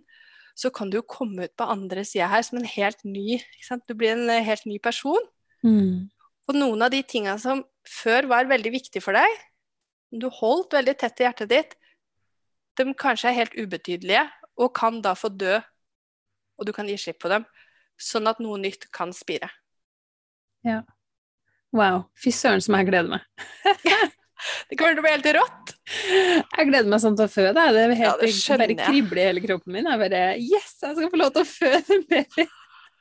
så 0.57 0.71
kan 0.73 0.89
du 0.89 0.97
jo 0.97 1.03
komme 1.05 1.45
ut 1.45 1.57
på 1.57 1.69
andre 1.69 2.05
sida 2.09 2.31
her 2.33 2.43
som 2.47 2.57
en 2.59 2.65
helt 2.65 3.03
ny? 3.05 3.43
Du 3.87 3.93
blir 3.95 4.15
en 4.15 4.31
eh, 4.31 4.45
helt 4.47 4.65
ny 4.65 4.79
person. 4.81 5.21
Mm. 5.63 6.09
Og 6.49 6.57
noen 6.57 6.87
av 6.87 6.91
de 6.95 7.03
tinga 7.03 7.37
som 7.39 7.65
før 7.85 8.31
var 8.31 8.49
veldig 8.49 8.73
viktige 8.73 9.05
for 9.05 9.13
deg, 9.13 9.29
du 10.17 10.31
holdt 10.33 10.73
veldig 10.73 10.97
tett 10.97 11.21
i 11.21 11.27
hjertet 11.27 11.53
ditt, 11.53 11.77
de 12.79 12.89
kanskje 12.97 13.29
er 13.29 13.41
helt 13.43 13.57
ubetydelige 13.57 14.25
og 14.57 14.73
kan 14.77 15.01
da 15.05 15.15
få 15.19 15.31
dø, 15.33 15.59
og 16.57 16.69
du 16.69 16.73
kan 16.77 16.89
gi 16.89 16.97
slipp 17.01 17.21
på 17.23 17.31
dem, 17.33 17.47
sånn 18.01 18.29
at 18.31 18.41
noe 18.43 18.59
nytt 18.61 18.89
kan 18.95 19.13
spire. 19.17 19.51
Wow. 21.77 22.07
Fy 22.19 22.33
søren 22.35 22.63
som 22.65 22.77
jeg 22.79 22.89
gleder 22.91 23.17
meg. 23.17 23.27
Det 24.69 24.77
kommer 24.77 24.93
til 24.93 25.01
å 25.01 25.05
bli 25.07 25.15
helt 25.15 25.27
rått. 25.37 25.73
Jeg 25.89 26.69
gleder 26.69 26.91
meg 26.93 27.01
sånn 27.03 27.17
til 27.19 27.27
å 27.27 27.33
føde. 27.33 27.63
Det 27.73 27.83
er 27.83 27.95
helt, 27.97 28.23
Ja, 28.23 28.59
det 28.61 28.61
bare 28.61 28.77
kribler 28.93 29.23
i 29.23 29.27
hele 29.31 29.43
kroppen 29.43 29.75
min. 29.75 29.89
Jeg 29.89 30.03
bare 30.03 30.23
Yes, 30.43 30.77
jeg 30.83 30.99
skal 30.99 31.11
få 31.13 31.21
lov 31.21 31.33
til 31.35 31.43
å 31.43 31.49
føde 31.51 31.99
mer! 32.11 32.53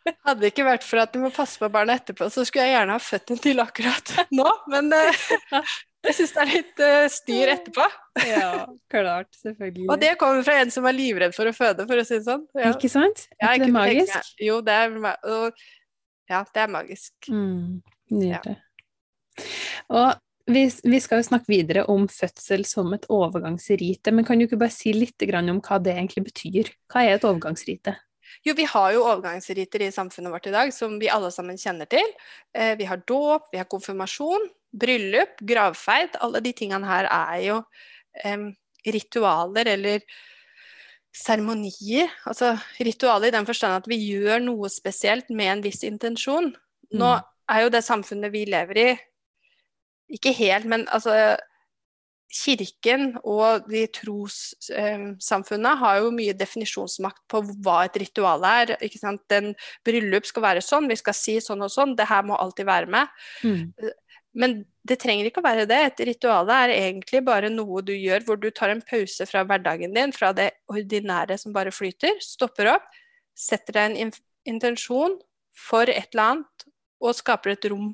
Hadde 0.26 0.44
det 0.44 0.52
ikke 0.54 0.68
vært 0.68 0.86
for 0.86 1.02
at 1.02 1.14
du 1.16 1.20
må 1.24 1.32
passe 1.34 1.58
på 1.58 1.70
barna 1.74 1.96
etterpå, 1.98 2.28
så 2.30 2.44
skulle 2.46 2.68
jeg 2.68 2.76
gjerne 2.76 2.94
ha 2.94 3.02
født 3.02 3.32
en 3.34 3.40
til 3.42 3.62
akkurat 3.64 4.12
nå, 4.38 4.46
men 4.70 4.94
eh, 4.94 5.24
jeg 6.06 6.18
syns 6.18 6.34
det 6.36 6.42
er 6.44 6.52
litt 6.52 6.84
uh, 6.84 7.06
styr 7.12 7.54
etterpå. 7.56 7.88
Ja, 8.30 8.50
klart. 8.92 9.32
Selvfølgelig. 9.42 9.88
Og 9.92 10.02
det 10.02 10.12
kommer 10.22 10.46
fra 10.48 10.60
en 10.62 10.74
som 10.74 10.88
er 10.90 10.98
livredd 10.98 11.36
for 11.36 11.50
å 11.50 11.56
føde, 11.56 11.88
for 11.90 12.02
å 12.02 12.06
si 12.08 12.20
det 12.20 12.28
sånn. 12.28 12.46
Ja. 12.58 12.74
Ikke 12.74 12.92
sant? 12.92 13.26
Er 13.40 13.58
ikke 13.58 13.70
det 13.70 13.76
magisk? 13.76 14.14
tenke? 14.14 14.46
Jo, 14.48 14.60
det 14.66 14.78
er, 14.84 14.96
og, 15.32 15.66
ja, 16.32 16.44
det 16.56 16.64
er 16.64 16.72
magisk. 16.72 17.14
Mm, 17.32 17.82
Nydelig. 18.16 18.56
Og 19.94 20.14
vi, 20.46 20.66
vi 20.86 21.02
skal 21.02 21.22
jo 21.22 21.28
snakke 21.30 21.50
videre 21.50 21.86
om 21.92 22.06
fødsel 22.12 22.66
som 22.70 22.94
et 22.96 23.08
overgangsrite, 23.12 24.14
men 24.14 24.28
kan 24.28 24.38
du 24.40 24.46
ikke 24.46 24.62
bare 24.62 24.74
si 24.74 24.94
litt 24.94 25.22
grann 25.26 25.50
om 25.52 25.62
hva 25.66 25.80
det 25.82 25.96
egentlig 25.98 26.28
betyr? 26.30 26.70
Hva 26.92 27.06
er 27.06 27.18
et 27.18 27.26
overgangsrite? 27.26 27.96
Jo, 28.46 28.54
vi 28.58 28.66
har 28.70 28.92
jo 28.94 29.06
overgangsriter 29.06 29.86
i 29.86 29.94
samfunnet 29.94 30.34
vårt 30.34 30.50
i 30.50 30.54
dag 30.54 30.74
som 30.74 30.98
vi 31.02 31.10
alle 31.10 31.32
sammen 31.34 31.58
kjenner 31.58 31.90
til. 31.90 32.06
Eh, 32.54 32.76
vi 32.78 32.88
har 32.90 33.02
dåp, 33.08 33.50
vi 33.54 33.62
har 33.62 33.70
konfirmasjon, 33.70 34.50
bryllup, 34.76 35.40
gravferd. 35.48 36.18
Alle 36.26 36.42
de 36.46 36.54
tingene 36.58 36.88
her 36.90 37.08
er 37.10 37.42
jo 37.46 37.58
em, 38.24 38.50
ritualer 38.86 39.72
eller 39.76 40.04
seremonier. 41.16 42.12
Altså 42.28 42.54
ritualer 42.84 43.30
i 43.32 43.36
den 43.38 43.48
forstand 43.48 43.78
at 43.80 43.90
vi 43.90 44.00
gjør 44.12 44.44
noe 44.44 44.70
spesielt 44.74 45.30
med 45.32 45.52
en 45.54 45.66
viss 45.66 45.84
intensjon. 45.88 46.52
Nå 46.94 47.12
Mm. 47.16 47.24
er 47.50 47.62
jo 47.64 47.70
det 47.70 47.84
samfunnet 47.86 48.32
vi 48.34 48.46
lever 48.46 48.78
i, 48.78 49.00
ikke 50.16 50.34
helt, 50.38 50.66
men 50.66 50.86
altså 50.88 51.38
Kirken 52.36 53.14
og 53.24 53.70
de 53.70 53.86
trossamfunnene 53.96 55.76
har 55.80 56.00
jo 56.02 56.10
mye 56.12 56.34
definisjonsmakt 56.36 57.22
på 57.32 57.42
hva 57.64 57.86
et 57.86 57.96
ritual 58.02 58.44
er. 58.44 58.74
ikke 58.82 59.00
sant? 59.00 59.22
Den 59.30 59.54
bryllup 59.86 60.26
skal 60.28 60.44
være 60.44 60.64
sånn, 60.66 60.90
vi 60.90 60.98
skal 61.00 61.16
si 61.16 61.38
sånn 61.40 61.64
og 61.64 61.72
sånn, 61.72 61.96
det 61.96 62.08
her 62.10 62.24
må 62.28 62.36
alltid 62.36 62.66
være 62.68 62.92
med. 62.92 63.08
Mm. 63.44 63.72
Men 64.36 64.60
det 64.86 65.00
trenger 65.02 65.30
ikke 65.30 65.42
å 65.42 65.48
være 65.48 65.66
det. 65.70 65.80
Et 65.88 66.06
ritual 66.12 66.50
er 66.52 66.74
egentlig 66.76 67.22
bare 67.26 67.50
noe 67.52 67.82
du 67.86 67.94
gjør 67.96 68.26
hvor 68.28 68.40
du 68.42 68.50
tar 68.52 68.74
en 68.74 68.84
pause 68.84 69.26
fra 69.30 69.46
hverdagen 69.48 69.96
din, 69.96 70.14
fra 70.16 70.34
det 70.36 70.52
ordinære 70.72 71.40
som 71.42 71.56
bare 71.56 71.74
flyter, 71.74 72.20
stopper 72.24 72.74
opp, 72.76 72.90
setter 73.36 73.80
deg 73.80 73.96
en 73.96 74.16
intensjon 74.46 75.16
for 75.56 75.88
et 75.88 76.12
eller 76.12 76.26
annet, 76.36 76.66
og 77.00 77.16
skaper 77.16 77.54
et 77.54 77.70
rom 77.72 77.94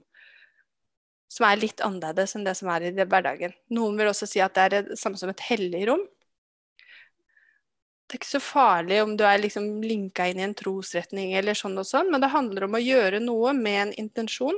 som 1.32 1.46
er 1.48 1.62
litt 1.62 1.82
annerledes 1.86 2.36
enn 2.36 2.44
det 2.44 2.58
som 2.60 2.70
er 2.74 2.90
i 2.90 2.92
hverdagen. 2.98 3.54
Noen 3.72 3.96
vil 4.00 4.10
også 4.12 4.28
si 4.28 4.42
at 4.44 4.58
det 4.58 4.66
er 4.66 4.74
det 4.90 4.98
samme 5.00 5.20
som 5.20 5.32
et 5.32 5.46
hellig 5.48 5.86
rom. 5.88 6.04
Det 8.12 8.18
er 8.18 8.20
ikke 8.20 8.34
så 8.34 8.42
farlig 8.44 8.98
om 9.00 9.14
du 9.16 9.24
er 9.24 9.40
liksom 9.40 9.70
linka 9.86 10.26
inn 10.28 10.42
i 10.42 10.44
en 10.44 10.58
trosretning 10.58 11.32
eller 11.40 11.56
sånn 11.56 11.78
og 11.80 11.88
sånn, 11.88 12.10
men 12.12 12.20
det 12.20 12.34
handler 12.34 12.66
om 12.68 12.76
å 12.76 12.84
gjøre 12.84 13.22
noe 13.24 13.54
med 13.56 13.78
en 13.86 13.94
intensjon. 14.04 14.58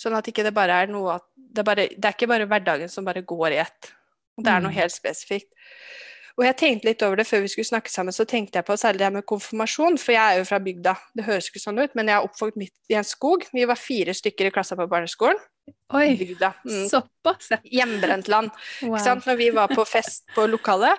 Sånn 0.00 0.16
at 0.16 0.28
ikke 0.30 0.46
det 0.46 0.54
bare 0.56 0.82
er 0.84 0.92
noe 0.92 1.18
at 1.18 1.26
det 1.36 1.64
bare, 1.66 1.88
det 1.92 2.08
er 2.08 2.14
ikke 2.16 2.30
bare 2.30 2.46
hverdagen 2.48 2.88
som 2.88 3.04
bare 3.04 3.20
går 3.26 3.56
i 3.56 3.60
ett. 3.66 3.90
Det 4.40 4.48
er 4.48 4.62
noe 4.64 4.72
Mm. 4.72 4.78
helt 4.80 4.94
spesifikt. 4.94 5.50
Og 6.38 6.44
jeg 6.46 6.56
tenkte 6.56 6.86
litt 6.88 7.02
over 7.04 7.18
det 7.20 7.26
før 7.28 7.42
vi 7.42 7.50
skulle 7.52 7.68
snakke 7.68 7.90
sammen, 7.92 8.14
så 8.16 8.24
tenkte 8.24 8.56
jeg 8.56 8.64
på 8.64 8.72
særlig 8.78 9.02
det 9.02 9.12
med 9.12 9.26
konfirmasjon, 9.28 9.98
for 10.00 10.14
jeg 10.14 10.22
er 10.22 10.38
jo 10.38 10.46
fra 10.48 10.58
bygda. 10.62 10.94
Det 11.18 11.24
høres 11.26 11.50
ikke 11.50 11.60
sånn 11.60 11.82
ut, 11.82 11.94
men 11.98 12.08
jeg 12.08 12.16
er 12.16 12.24
oppvokst 12.24 12.56
midt 12.56 12.72
i 12.88 12.96
en 12.96 13.04
skog. 13.04 13.44
Vi 13.52 13.66
var 13.68 13.76
fire 13.76 14.14
stykker 14.16 14.48
i 14.48 14.50
klassa 14.54 14.78
på 14.78 14.86
barneskolen. 14.88 15.36
Oi, 15.92 16.16
Bygda. 16.16 16.54
Mm. 16.64 16.88
såpass! 16.88 17.50
ja. 17.50 17.58
Hjemmebrent 17.64 18.28
land. 18.28 18.50
Wow. 18.82 18.96
Når 19.26 19.36
vi 19.36 19.50
var 19.50 19.68
på 19.68 19.84
fest 19.86 20.24
på 20.34 20.46
lokalet, 20.48 20.98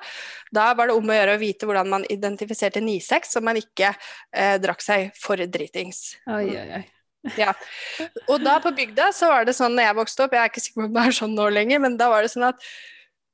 da 0.54 0.74
var 0.78 0.88
det 0.92 0.96
om 0.96 1.10
å 1.10 1.18
gjøre 1.18 1.36
å 1.36 1.42
vite 1.42 1.66
hvordan 1.66 1.90
man 1.90 2.06
identifiserte 2.10 2.80
9-6, 2.84 3.34
så 3.34 3.42
man 3.42 3.58
ikke 3.58 3.96
eh, 4.36 4.58
drakk 4.62 4.82
seg 4.84 5.12
for 5.18 5.36
dritings. 5.38 6.18
Oi, 6.28 6.46
oi, 6.54 6.68
oi. 6.78 6.86
Og 8.32 8.42
da 8.42 8.58
på 8.64 8.72
bygda 8.78 9.12
så 9.14 9.30
var 9.30 9.46
det 9.46 9.54
sånn 9.58 9.76
når 9.78 9.90
jeg 9.90 9.98
vokste 10.00 10.26
opp, 10.26 10.34
jeg 10.36 10.42
er 10.42 10.52
ikke 10.52 10.64
sikker 10.64 10.82
på 10.82 10.88
om 10.88 10.96
det 10.96 11.04
er 11.06 11.18
sånn 11.20 11.36
nå 11.38 11.50
lenger, 11.54 11.84
men 11.84 11.98
da 12.00 12.10
var 12.12 12.26
det 12.26 12.32
sånn 12.34 12.48
at 12.50 12.64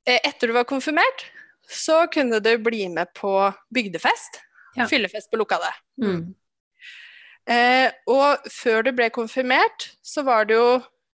eh, 0.08 0.18
etter 0.18 0.50
du 0.50 0.56
var 0.56 0.68
konfirmert, 0.68 1.24
så 1.68 2.02
kunne 2.12 2.40
du 2.44 2.50
bli 2.64 2.86
med 2.92 3.12
på 3.16 3.32
bygdefest. 3.74 4.42
Ja. 4.76 4.86
Fyllefest 4.88 5.30
på 5.32 5.40
lokalet. 5.40 5.80
Mm. 6.00 6.34
Eh, 7.48 7.88
og 8.12 8.48
før 8.52 8.84
du 8.86 8.92
ble 8.96 9.08
konfirmert, 9.12 9.90
så 10.04 10.24
var 10.26 10.48
det 10.48 10.58
jo 10.58 10.70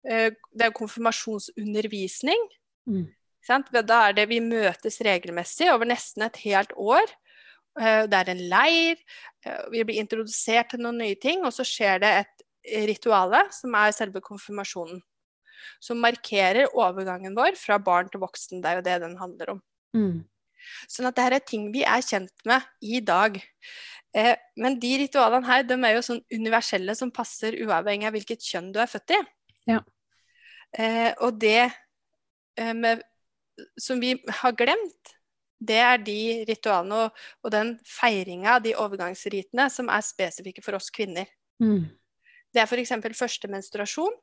eh, 0.09 0.33
det 0.33 0.65
er 0.65 0.71
jo 0.71 0.79
konfirmasjonsundervisning. 0.81 2.47
Mm. 2.89 3.05
Sant? 3.43 3.69
Da 3.73 3.99
er 4.07 4.17
det 4.17 4.29
vi 4.31 4.39
møtes 4.43 5.01
regelmessig 5.03 5.69
over 5.73 5.89
nesten 5.89 6.25
et 6.25 6.39
helt 6.45 6.73
år. 6.79 7.05
Eh, 7.79 8.05
det 8.09 8.19
er 8.19 8.31
en 8.33 8.43
leir, 8.51 9.03
eh, 9.45 9.61
vi 9.73 9.83
blir 9.83 10.01
introdusert 10.01 10.73
til 10.73 10.83
noen 10.83 11.01
nye 11.03 11.19
ting, 11.19 11.45
og 11.45 11.53
så 11.55 11.65
skjer 11.67 12.01
det 12.03 12.13
et 12.23 12.42
rituale, 12.63 13.43
som 13.53 13.75
er 13.79 13.95
selve 13.95 14.21
konfirmasjonen. 14.23 15.01
Som 15.83 16.01
markerer 16.03 16.71
overgangen 16.75 17.35
vår 17.37 17.55
fra 17.59 17.77
barn 17.79 18.09
til 18.11 18.23
voksen. 18.23 18.61
Det 18.63 18.69
er 18.69 18.79
jo 18.79 18.85
det 18.85 18.99
den 19.03 19.17
handler 19.19 19.55
om. 19.55 19.61
Mm. 19.95 20.23
Sånn 20.91 21.07
at 21.09 21.17
det 21.17 21.25
her 21.25 21.35
er 21.37 21.45
ting 21.45 21.69
vi 21.73 21.83
er 21.87 22.03
kjent 22.03 22.45
med 22.47 22.65
i 22.83 22.99
dag. 23.03 23.39
Eh, 24.15 24.35
men 24.59 24.77
de 24.81 24.91
ritualene 25.01 25.47
her 25.47 25.63
de 25.67 25.77
er 25.79 25.95
jo 25.97 26.03
sånn 26.05 26.21
universelle 26.33 26.95
som 26.97 27.11
passer 27.13 27.57
uavhengig 27.63 28.09
av 28.09 28.15
hvilket 28.15 28.45
kjønn 28.45 28.71
du 28.75 28.79
er 28.83 28.91
født 28.91 29.15
i. 29.15 29.19
Ja. 29.71 29.81
Eh, 30.77 31.11
og 31.23 31.39
det 31.41 31.65
eh, 31.65 32.73
med, 32.77 33.03
som 33.79 34.01
vi 34.01 34.15
har 34.41 34.55
glemt, 34.57 35.15
det 35.63 35.79
er 35.79 35.99
de 36.03 36.19
ritualene 36.49 37.05
og, 37.05 37.19
og 37.43 37.53
den 37.53 37.75
feiringa 37.87 38.57
de 38.63 38.75
overgangsritene 38.79 39.69
som 39.71 39.89
er 39.93 40.05
spesifikke 40.05 40.63
for 40.65 40.77
oss 40.77 40.91
kvinner. 40.93 41.29
Mm. 41.63 41.87
Det 42.53 42.61
er 42.61 42.69
f.eks. 42.69 42.91
første 43.17 43.49
menstruasjon. 43.49 44.13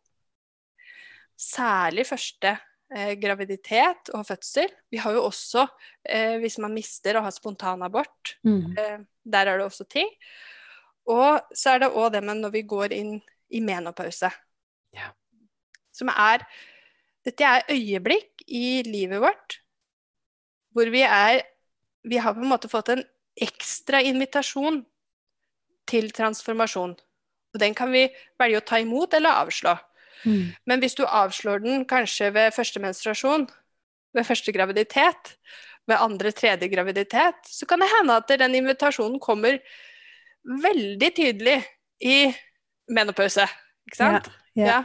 Særlig 1.40 2.04
første 2.06 2.52
eh, 2.94 3.14
graviditet 3.20 4.10
og 4.14 4.26
fødsel. 4.28 4.68
Vi 4.92 5.00
har 5.00 5.12
jo 5.16 5.24
også, 5.26 5.66
eh, 6.04 6.36
hvis 6.42 6.58
man 6.62 6.74
mister 6.74 7.16
og 7.18 7.24
har 7.26 7.34
spontanabort, 7.34 8.36
Mm. 8.44 8.76
eh, 8.78 8.98
der 9.24 9.46
er 9.46 9.56
det 9.58 9.66
også 9.66 9.84
ting. 9.88 10.08
Og 11.06 11.40
så 11.54 11.70
er 11.74 11.78
det 11.78 11.90
òg 11.92 12.12
det 12.12 12.22
med 12.24 12.36
når 12.42 12.50
vi 12.52 12.62
går 12.62 12.92
inn 12.92 13.20
i 13.50 13.60
menopause. 13.60 14.30
Ja. 14.94 15.10
Som 15.92 16.08
er 16.08 16.46
Dette 17.24 17.44
er 17.44 17.66
øyeblikk 17.68 18.40
i 18.48 18.82
livet 18.82 19.20
vårt 19.20 19.58
hvor 20.72 20.88
vi 20.90 21.02
er 21.02 21.42
Vi 22.08 22.16
har 22.16 22.32
på 22.32 22.40
en 22.40 22.48
måte 22.48 22.68
fått 22.70 22.88
en 22.88 23.02
ekstra 23.36 24.00
invitasjon 24.00 24.86
til 25.86 26.10
transformasjon. 26.10 26.96
Og 27.54 27.62
den 27.62 27.74
kan 27.74 27.90
vi 27.92 28.06
velge 28.40 28.60
å 28.60 28.66
ta 28.66 28.78
imot 28.82 29.14
eller 29.16 29.42
avslå. 29.42 29.74
Mm. 30.24 30.52
Men 30.68 30.82
hvis 30.82 30.96
du 30.98 31.04
avslår 31.06 31.64
den 31.64 31.84
kanskje 31.88 32.30
ved 32.34 32.54
første 32.54 32.82
menstruasjon, 32.82 33.48
ved 34.14 34.26
første 34.26 34.52
graviditet, 34.52 35.34
ved 35.88 35.98
andre, 35.98 36.30
tredje 36.36 36.68
graviditet, 36.70 37.40
så 37.46 37.66
kan 37.66 37.82
det 37.82 37.90
hende 37.90 38.18
at 38.20 38.30
den 38.38 38.54
invitasjonen 38.60 39.18
kommer 39.22 39.58
veldig 40.62 41.10
tydelig 41.16 41.58
i 42.04 42.30
menopause. 42.90 43.46
Ikke 43.88 43.98
sant? 43.98 44.30
Ja. 44.54 44.66
Ja. 44.66 44.78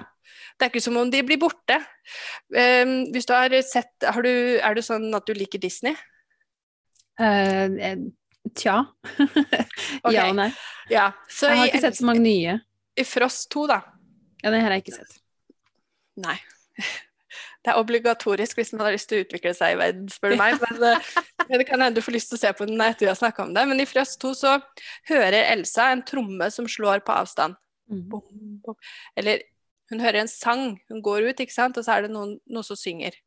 Det 0.55 0.65
er 0.65 0.71
ikke 0.71 0.83
som 0.85 0.97
om 0.97 1.09
de 1.11 1.21
blir 1.25 1.39
borte. 1.41 1.77
Um, 2.53 3.11
hvis 3.11 3.27
du 3.27 3.33
har 3.35 3.53
sett 3.65 4.05
har 4.05 4.23
du, 4.23 4.29
Er 4.61 4.75
du 4.75 4.81
sånn 4.85 5.09
at 5.17 5.25
du 5.27 5.33
liker 5.35 5.59
Disney? 5.59 5.95
Eh, 7.19 7.97
tja. 8.53 8.77
okay. 10.05 10.13
Ja 10.13 10.29
og 10.29 10.37
nei. 10.37 10.49
Ja. 10.91 11.09
Så 11.31 11.49
Jeg 11.49 11.61
har 11.61 11.65
i, 11.65 11.71
ikke 11.73 11.83
sett 11.87 11.99
så 11.99 12.07
mange 12.07 12.23
nye. 12.25 12.59
i 12.97 13.05
Frost 13.07 13.49
2, 13.55 13.65
da. 13.71 13.81
Ja, 14.43 14.51
den 14.51 14.59
her 14.61 14.69
har 14.69 14.77
jeg 14.77 14.85
ikke 14.85 14.99
sett. 14.99 15.19
Nei. 16.21 16.37
Det 17.65 17.73
er 17.73 17.79
obligatorisk 17.81 18.59
hvis 18.59 18.75
man 18.75 18.83
har 18.85 18.93
lyst 18.93 19.09
til 19.09 19.17
å 19.17 19.23
utvikle 19.25 19.51
seg 19.57 19.73
i 19.73 19.77
verden, 19.79 20.05
spør 20.13 20.35
du 20.35 20.37
meg. 20.37 20.59
Men, 20.61 20.83
eh, 20.85 21.07
men 21.49 21.57
det 21.57 21.65
kan 21.65 21.81
hende 21.81 21.97
du 21.97 22.05
får 22.05 22.13
lyst 22.13 22.29
til 22.29 22.37
å 22.37 22.41
se 22.43 22.51
på 22.53 22.67
den 22.69 22.83
etter 22.85 23.07
vi 23.07 23.09
har 23.09 23.17
snakka 23.17 23.47
om 23.47 23.55
det. 23.57 23.63
Men 23.65 23.81
i 23.81 23.87
Frost 23.89 24.19
2 24.21 24.33
så 24.37 24.51
hører 25.09 25.39
Elsa 25.47 25.89
en 25.89 26.03
tromme 26.05 26.51
som 26.53 26.69
slår 26.69 27.01
på 27.07 27.15
avstand. 27.15 27.57
Mm. 27.89 28.03
Bom, 28.11 28.27
bom. 28.61 28.77
Eller 29.17 29.41
hun 29.89 30.01
hører 30.01 30.21
en 30.21 30.29
sang. 30.29 30.75
Hun 30.93 31.01
går 31.05 31.31
ut, 31.31 31.41
ikke 31.41 31.57
sant? 31.57 31.77
og 31.81 31.87
så 31.87 31.97
er 31.97 32.05
det 32.05 32.13
noen, 32.13 32.37
noen 32.45 32.67
som 32.67 32.77
synger. 32.77 33.17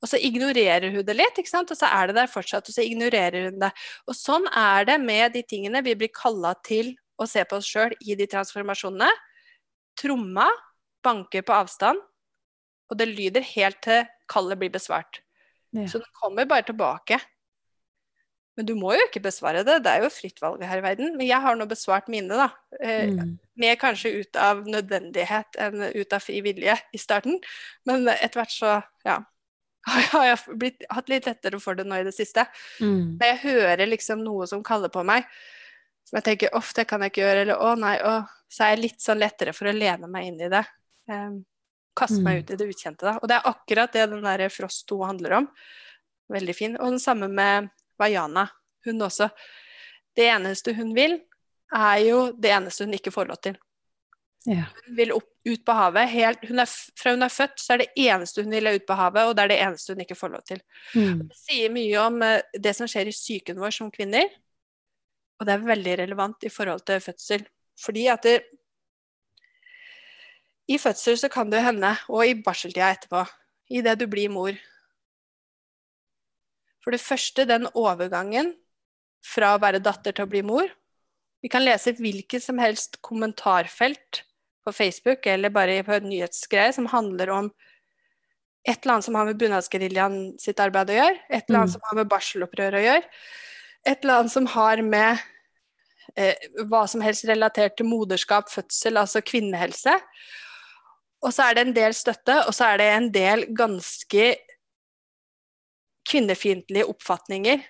Og 0.00 0.10
så 0.10 0.20
ignorerer 0.20 0.90
hun 0.94 1.04
det 1.06 1.16
litt, 1.16 1.38
ikke 1.40 1.52
sant? 1.52 1.70
og 1.70 1.78
så 1.78 1.90
er 1.90 2.10
det 2.10 2.18
der 2.18 2.30
fortsatt. 2.30 2.68
Og 2.68 2.76
så 2.76 2.84
ignorerer 2.86 3.48
hun 3.50 3.60
det. 3.62 3.72
Og 4.08 4.16
sånn 4.16 4.46
er 4.50 4.88
det 4.88 4.98
med 5.02 5.36
de 5.36 5.42
tingene 5.46 5.84
vi 5.86 5.96
blir 5.98 6.12
kalla 6.14 6.54
til 6.66 6.94
å 7.20 7.26
se 7.28 7.44
på 7.44 7.58
oss 7.60 7.68
sjøl 7.68 7.94
i 8.00 8.16
de 8.16 8.28
transformasjonene. 8.30 9.10
Tromma 10.00 10.48
banker 11.04 11.44
på 11.46 11.56
avstand, 11.56 12.00
og 12.90 12.98
det 12.98 13.08
lyder 13.08 13.44
helt 13.54 13.80
til 13.84 14.06
kallet 14.30 14.58
blir 14.60 14.72
besvart. 14.72 15.20
Ja. 15.76 15.86
Så 15.86 16.00
det 16.02 16.10
kommer 16.18 16.48
bare 16.48 16.66
tilbake. 16.66 17.20
Men 18.58 18.66
du 18.66 18.74
må 18.76 18.92
jo 18.92 19.04
ikke 19.06 19.22
besvare 19.24 19.62
det, 19.64 19.78
det 19.86 19.92
er 19.92 20.02
jo 20.04 20.10
fritt 20.12 20.40
valg 20.42 20.62
her 20.66 20.82
i 20.82 20.84
verden. 20.84 21.14
Men 21.16 21.28
jeg 21.28 21.40
har 21.40 21.56
nå 21.56 21.64
besvart 21.70 22.10
mine, 22.12 22.34
da. 22.36 22.50
Eh, 22.80 23.08
Mm. 23.10 23.38
Mer 23.60 23.74
kanskje 23.76 24.12
ut 24.20 24.36
av 24.36 24.62
nødvendighet 24.64 25.56
enn 25.60 25.82
ut 25.92 26.12
av 26.16 26.22
fri 26.24 26.40
vilje 26.40 26.78
i 26.92 26.98
starten. 26.98 27.36
Men 27.84 28.08
etter 28.08 28.40
hvert 28.40 28.52
så, 28.54 28.82
ja. 29.04 29.18
Har 29.86 30.26
jeg 30.26 30.58
blitt, 30.60 30.84
hatt 30.90 31.08
litt 31.08 31.26
lettere 31.26 31.60
for 31.62 31.74
det 31.78 31.86
nå 31.88 32.00
i 32.00 32.04
det 32.04 32.12
siste. 32.14 32.44
Mm. 32.80 33.16
Når 33.20 33.26
jeg 33.30 33.38
hører 33.44 33.86
liksom 33.88 34.20
noe 34.24 34.46
som 34.46 34.62
kaller 34.66 34.92
på 34.92 35.04
meg, 35.06 35.24
som 36.04 36.18
jeg 36.18 36.26
tenker 36.26 36.56
uff, 36.58 36.72
det 36.76 36.84
kan 36.90 37.00
jeg 37.00 37.12
ikke 37.14 37.22
gjøre, 37.22 37.44
eller 37.46 37.62
å 37.64 37.74
nei, 37.78 37.94
å, 38.02 38.16
så 38.50 38.66
er 38.66 38.74
jeg 38.74 38.82
litt 38.82 39.00
sånn 39.04 39.20
lettere 39.22 39.54
for 39.56 39.70
å 39.70 39.74
lene 39.76 40.10
meg 40.10 40.26
inn 40.28 40.40
i 40.42 40.50
det. 40.52 40.64
Um, 41.10 41.40
kaste 41.96 42.20
meg 42.22 42.36
Mm. 42.36 42.42
ut 42.42 42.50
i 42.50 42.56
det 42.56 42.68
ukjente, 42.70 43.06
da. 43.06 43.16
Og 43.22 43.28
det 43.28 43.36
er 43.38 43.48
akkurat 43.50 43.92
det 43.92 44.06
den 44.10 44.22
der 44.26 44.48
Frost 44.52 44.86
2 44.88 45.00
handler 45.06 45.36
om. 45.40 45.48
Veldig 46.30 46.54
fin. 46.56 46.76
Og 46.78 46.92
den 46.94 47.00
samme 47.02 47.28
med 47.28 47.70
Vaiana. 47.98 48.48
Hun 48.86 49.02
også. 49.02 49.30
Det 50.16 50.28
eneste 50.30 50.72
hun 50.76 50.94
vil, 50.94 51.18
er 51.74 51.98
jo 52.04 52.32
det 52.32 52.50
eneste 52.54 52.84
hun 52.86 52.94
ikke 52.96 53.12
får 53.14 53.28
lov 53.28 53.40
til. 53.42 53.58
Ja. 54.48 54.64
Hun 54.86 54.96
vil 54.96 55.12
opp, 55.12 55.28
ut 55.44 55.64
på 55.64 55.74
havet. 55.76 56.08
Helt, 56.12 56.44
hun 56.48 56.62
er, 56.62 56.68
fra 56.96 57.12
hun 57.14 57.24
er 57.24 57.32
født, 57.32 57.58
så 57.60 57.74
er 57.74 57.82
det 57.82 57.90
eneste 58.00 58.44
hun 58.44 58.54
vil 58.54 58.70
er 58.70 58.78
ut 58.78 58.86
på 58.88 58.96
havet, 58.96 59.28
og 59.28 59.34
det 59.36 59.44
er 59.44 59.52
det 59.52 59.58
eneste 59.66 59.94
hun 59.94 60.04
ikke 60.04 60.16
får 60.16 60.32
lov 60.34 60.44
til. 60.48 60.62
Mm. 60.94 61.26
Det 61.28 61.40
sier 61.40 61.74
mye 61.74 62.06
om 62.06 62.22
eh, 62.24 62.56
det 62.56 62.72
som 62.76 62.88
skjer 62.88 63.10
i 63.10 63.16
psyken 63.16 63.60
vår 63.60 63.76
som 63.76 63.90
kvinner. 63.92 64.30
Og 65.40 65.48
det 65.48 65.56
er 65.56 65.68
veldig 65.68 65.98
relevant 66.02 66.48
i 66.48 66.52
forhold 66.52 66.84
til 66.88 67.02
fødsel. 67.04 67.44
Fordi 67.80 68.06
at 68.12 68.24
det, 68.24 68.38
i 70.70 70.78
fødsel 70.78 71.18
så 71.18 71.28
kan 71.32 71.50
det 71.50 71.64
hende, 71.64 71.94
og 72.08 72.26
i 72.26 72.36
barseltida 72.44 72.92
etterpå, 72.94 73.24
idet 73.70 73.98
du 74.00 74.06
blir 74.10 74.30
mor 74.30 74.56
For 76.80 76.94
det 76.94 77.00
første 77.00 77.44
den 77.46 77.66
overgangen 77.76 78.54
fra 79.24 79.54
å 79.54 79.60
være 79.60 79.82
datter 79.84 80.14
til 80.16 80.24
å 80.24 80.30
bli 80.30 80.40
mor. 80.46 80.70
Vi 81.44 81.48
kan 81.52 81.64
lese 81.64 81.92
hvilket 81.96 82.42
som 82.44 82.60
helst 82.60 82.96
kommentarfelt 83.04 84.22
på 84.64 84.72
Facebook 84.76 85.26
eller 85.26 85.50
bare 85.50 85.82
på 85.86 85.92
en 85.96 86.08
nyhetsgreie 86.10 86.72
som 86.76 86.86
handler 86.92 87.30
om 87.30 87.50
et 88.68 88.82
eller 88.82 88.92
annet 88.98 89.04
som 89.06 89.14
har 89.16 89.24
med 89.24 89.38
bunadsgeriljaen 89.40 90.16
sitt 90.38 90.60
arbeid 90.60 90.90
å 90.92 90.96
gjøre, 90.98 91.20
et 91.30 91.44
eller 91.48 91.62
annet 91.62 91.70
Mm. 91.70 91.72
som 91.72 91.80
har 91.88 91.94
med 91.96 92.10
barselopprør 92.10 92.74
å 92.76 92.82
gjøre, 92.84 93.04
et 93.86 94.02
eller 94.04 94.18
annet 94.18 94.32
som 94.32 94.46
har 94.46 94.82
med 94.82 95.18
eh, 96.16 96.34
hva 96.68 96.82
som 96.88 97.00
helst 97.00 97.24
relatert 97.24 97.76
til 97.78 97.86
moderskap, 97.86 98.50
fødsel, 98.50 98.98
altså 99.00 99.22
kvinnehelse. 99.22 99.94
Og 101.22 101.32
så 101.32 101.48
er 101.48 101.54
det 101.54 101.66
en 101.66 101.72
del 101.76 101.94
støtte, 101.94 102.36
og 102.46 102.52
så 102.52 102.72
er 102.72 102.76
det 102.82 102.88
en 102.92 103.10
del 103.12 103.46
ganske 103.56 104.36
kvinnefiendtlige 106.10 106.88
oppfatninger 106.88 107.60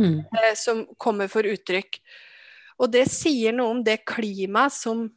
Mm. 0.00 0.20
eh, 0.32 0.54
som 0.54 0.86
kommer 0.96 1.28
for 1.28 1.42
uttrykk. 1.44 1.98
Og 2.78 2.90
det 2.90 3.06
sier 3.10 3.52
noe 3.52 3.70
om 3.70 3.84
det 3.84 4.04
klimaet 4.06 4.72
som 4.72 5.10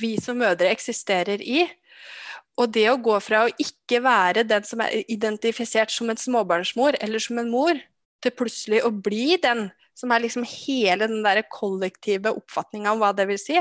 vi 0.00 0.14
som 0.22 0.38
mødre 0.40 0.70
eksisterer 0.72 1.42
i. 1.42 1.64
Og 2.60 2.70
det 2.74 2.86
å 2.90 3.00
gå 3.02 3.16
fra 3.22 3.44
å 3.44 3.54
ikke 3.58 3.98
være 4.04 4.44
den 4.46 4.66
som 4.66 4.82
er 4.84 5.00
identifisert 5.10 5.90
som 5.90 6.10
en 6.12 6.20
småbarnsmor 6.20 6.98
eller 7.02 7.22
som 7.22 7.40
en 7.42 7.50
mor, 7.50 7.80
til 8.24 8.32
plutselig 8.32 8.80
å 8.86 8.92
bli 9.04 9.34
den 9.42 9.66
som 9.94 10.10
er 10.10 10.24
liksom 10.24 10.42
hele 10.48 11.06
den 11.06 11.22
der 11.22 11.42
kollektive 11.52 12.32
oppfatninga 12.34 12.90
om 12.94 13.02
hva 13.02 13.12
det 13.14 13.28
vil 13.28 13.38
si. 13.38 13.56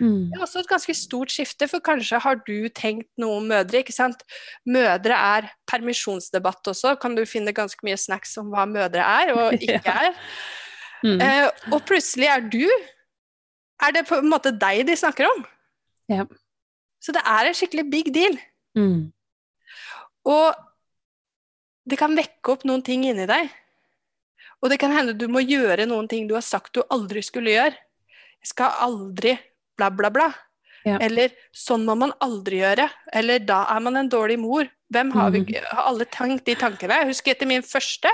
Mm. 0.00 0.32
Det 0.32 0.38
er 0.38 0.42
også 0.42 0.62
et 0.64 0.70
ganske 0.70 0.94
stort 0.98 1.30
skifte, 1.30 1.68
for 1.70 1.84
kanskje 1.84 2.18
har 2.24 2.40
du 2.46 2.66
tenkt 2.74 3.08
noe 3.22 3.38
om 3.38 3.46
mødre, 3.52 3.84
ikke 3.84 3.94
sant. 3.94 4.24
Mødre 4.66 5.14
er 5.14 5.50
permisjonsdebatt 5.70 6.72
også, 6.72 6.96
kan 7.02 7.14
du 7.14 7.22
finne 7.28 7.54
ganske 7.54 7.86
mye 7.86 7.98
snacks 8.00 8.34
om 8.42 8.50
hva 8.54 8.66
mødre 8.70 9.04
er 9.04 9.34
og 9.36 9.54
ikke 9.62 9.78
Ja. 9.86 10.08
er. 10.08 10.18
Mm. 11.04 11.20
Eh, 11.20 11.46
og 11.76 11.82
plutselig 11.86 12.24
er 12.32 12.40
du 12.48 12.62
Er 13.84 13.92
det 13.92 14.06
på 14.08 14.16
en 14.16 14.30
måte 14.32 14.48
deg 14.56 14.86
de 14.88 14.94
snakker 14.96 15.28
om? 15.28 15.42
Ja. 16.12 16.24
Så 17.02 17.12
det 17.14 17.22
er 17.26 17.48
en 17.50 17.54
skikkelig 17.56 17.84
big 17.90 18.12
deal. 18.14 18.36
Mm. 18.78 19.12
Og 20.26 20.54
det 21.86 21.98
kan 22.00 22.16
vekke 22.18 22.54
opp 22.56 22.64
noen 22.66 22.82
ting 22.86 23.04
inni 23.06 23.26
deg. 23.30 23.50
Og 24.62 24.70
det 24.72 24.78
kan 24.82 24.94
hende 24.94 25.14
du 25.18 25.26
må 25.30 25.42
gjøre 25.44 25.86
noen 25.86 26.08
ting 26.10 26.26
du 26.26 26.34
har 26.34 26.44
sagt 26.46 26.72
du 26.74 26.82
aldri 26.90 27.22
skulle 27.22 27.52
gjøre. 27.54 27.76
Jeg 28.42 28.50
skal 28.54 28.74
aldri 28.86 29.36
bla, 29.78 29.90
bla, 29.92 30.10
bla. 30.10 30.30
Ja. 30.86 30.98
Eller 31.02 31.32
sånn 31.54 31.84
må 31.86 31.96
man 31.98 32.14
aldri 32.22 32.60
gjøre. 32.62 32.88
Eller 33.14 33.42
da 33.42 33.64
er 33.74 33.82
man 33.84 33.98
en 34.00 34.10
dårlig 34.10 34.38
mor. 34.42 34.66
Hvem 34.94 35.10
har, 35.16 35.30
vi, 35.34 35.40
ikke- 35.44 35.64
har 35.66 35.88
alle 35.90 36.06
tenkt 36.06 36.44
de 36.46 36.54
tankene? 36.58 37.00
Jeg 37.02 37.10
husker 37.10 37.34
etter 37.34 37.46
min 37.50 37.62
første 37.66 38.10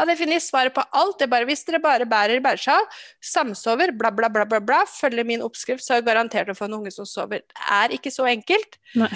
hadde 0.00 0.14
jeg 0.16 0.20
funnet 0.22 0.42
svaret 0.44 0.74
på 0.76 0.82
alt. 0.96 1.18
Det 1.20 1.26
er 1.28 1.32
bare 1.32 1.46
hvis 1.48 1.62
dere 1.68 1.80
bare 1.84 2.06
bærer 2.08 2.40
bæresjal, 2.44 2.86
samsover, 3.22 3.92
bla, 3.96 4.10
bla, 4.10 4.30
bla, 4.32 4.46
bla, 4.48 4.58
bla, 4.64 4.80
følger 4.88 5.26
min 5.28 5.44
oppskrift, 5.46 5.84
så 5.84 5.94
er 5.94 6.00
jeg 6.00 6.08
garantert 6.10 6.50
å 6.50 6.56
få 6.58 6.66
en 6.66 6.78
unge 6.80 6.92
som 6.94 7.06
sover. 7.08 7.44
Det 7.46 7.68
er 7.78 7.94
ikke 7.98 8.12
så 8.14 8.26
enkelt. 8.30 8.80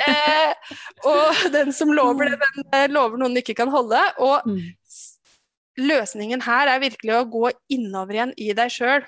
Eh, 0.00 0.74
og 1.06 1.40
den 1.52 1.70
som 1.76 1.90
lover 1.92 2.30
det, 2.32 2.38
den 2.40 2.64
eh, 2.74 2.86
lover 2.90 3.20
noen 3.20 3.36
ikke 3.40 3.54
kan 3.58 3.70
holde. 3.72 4.00
Og 4.24 4.46
Mm. 4.48 4.60
løsningen 5.80 6.42
her 6.44 6.68
er 6.72 6.80
virkelig 6.82 7.14
å 7.16 7.24
gå 7.30 7.50
innover 7.72 8.16
igjen 8.16 8.32
i 8.40 8.50
deg 8.56 8.72
sjøl. 8.72 9.04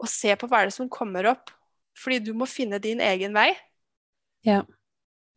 Og 0.00 0.08
se 0.08 0.34
på 0.40 0.48
hva 0.48 0.62
er 0.62 0.70
det 0.70 0.74
som 0.76 0.88
kommer 0.88 1.28
opp. 1.30 1.52
Fordi 2.00 2.18
du 2.24 2.32
må 2.36 2.46
finne 2.48 2.78
din 2.80 3.00
egen 3.04 3.34
vei. 3.36 3.50
Ja. 4.46 4.62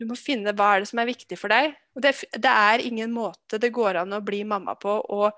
Du 0.03 0.09
må 0.09 0.17
finne 0.19 0.51
hva 0.51 0.73
er 0.73 0.83
det 0.83 0.89
som 0.89 0.99
er 0.99 1.07
viktig 1.07 1.37
for 1.39 1.53
deg. 1.53 1.77
Og 1.95 2.03
det, 2.03 2.11
det 2.35 2.51
er 2.51 2.83
ingen 2.83 3.13
måte 3.15 3.59
det 3.61 3.71
går 3.71 4.01
an 4.01 4.17
å 4.17 4.23
bli 4.25 4.41
mamma 4.43 4.75
på 4.75 4.97
og 5.15 5.31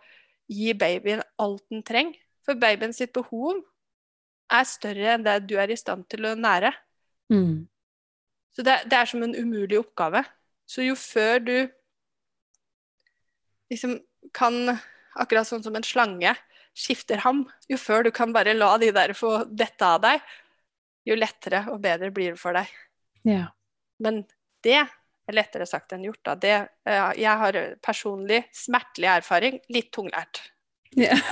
gi 0.50 0.74
babyen 0.78 1.22
alt 1.42 1.62
den 1.70 1.84
trenger. 1.86 2.18
For 2.46 2.58
babyen 2.58 2.94
sitt 2.94 3.14
behov 3.14 3.62
er 4.54 4.66
større 4.70 5.16
enn 5.16 5.26
det 5.26 5.40
du 5.46 5.56
er 5.62 5.70
i 5.70 5.78
stand 5.78 6.08
til 6.10 6.26
å 6.30 6.34
nære. 6.38 6.72
Mm. 7.34 7.66
Så 8.58 8.66
det, 8.66 8.80
det 8.90 8.98
er 8.98 9.10
som 9.10 9.22
en 9.26 9.38
umulig 9.38 9.78
oppgave. 9.82 10.24
Så 10.66 10.86
jo 10.86 10.98
før 10.98 11.42
du 11.46 11.56
liksom 13.70 14.00
kan, 14.34 14.78
akkurat 15.14 15.50
sånn 15.50 15.66
som 15.66 15.78
en 15.78 15.86
slange, 15.86 16.34
skifter 16.76 17.22
ham, 17.22 17.46
jo 17.70 17.78
før 17.80 18.08
du 18.08 18.12
kan 18.14 18.34
bare 18.36 18.58
la 18.58 18.74
de 18.82 18.90
der 18.96 19.14
få 19.16 19.44
dette 19.46 19.86
av 19.86 20.02
deg, 20.04 20.26
jo 21.06 21.18
lettere 21.18 21.68
og 21.72 21.84
bedre 21.86 22.10
blir 22.14 22.34
det 22.34 22.42
for 22.42 22.58
deg. 22.58 22.72
Ja. 23.30 23.52
Men 24.02 24.26
det 24.66 24.80
er 24.82 25.38
lettere 25.38 25.68
sagt 25.70 25.94
enn 25.96 26.06
gjort. 26.06 26.22
Da. 26.26 26.36
Det, 26.42 26.56
eh, 26.90 27.12
jeg 27.22 27.42
har 27.42 27.60
personlig 27.86 28.44
smertelig 28.56 29.12
erfaring, 29.18 29.62
litt 29.74 29.92
tunglært. 29.96 30.44
ja. 30.98 31.18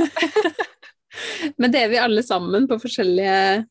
Men 1.61 1.69
det 1.73 1.83
er 1.83 1.91
vi 1.91 2.01
alle 2.01 2.23
sammen 2.25 2.67
på 2.69 2.79
forskjellige, 2.81 3.65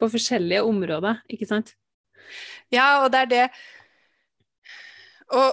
på 0.00 0.08
forskjellige 0.08 0.64
områder, 0.64 1.22
ikke 1.28 1.48
sant? 1.48 1.74
Ja, 2.72 3.04
og 3.04 3.10
det 3.12 3.20
er 3.24 3.28
det 3.32 3.42
Og, 5.32 5.52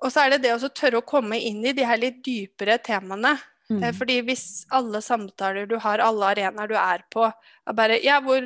og 0.00 0.12
så 0.12 0.24
er 0.24 0.34
det 0.34 0.42
det 0.44 0.52
å 0.52 0.68
tørre 0.72 1.00
å 1.00 1.06
komme 1.08 1.38
inn 1.40 1.64
i 1.64 1.74
de 1.76 1.84
her 1.88 2.00
litt 2.00 2.20
dypere 2.24 2.78
temaene. 2.84 3.34
Mm. 3.70 3.82
Eh, 3.82 3.92
Fordi 3.96 4.18
hvis 4.26 4.66
alle 4.72 5.00
samtaler 5.04 5.68
du 5.68 5.78
har, 5.80 6.02
alle 6.04 6.32
arenaer 6.34 6.68
du 6.68 6.76
er 6.76 7.04
på, 7.12 7.28
er 7.28 7.78
bare 7.78 8.00
Ja, 8.04 8.20
hvor 8.24 8.44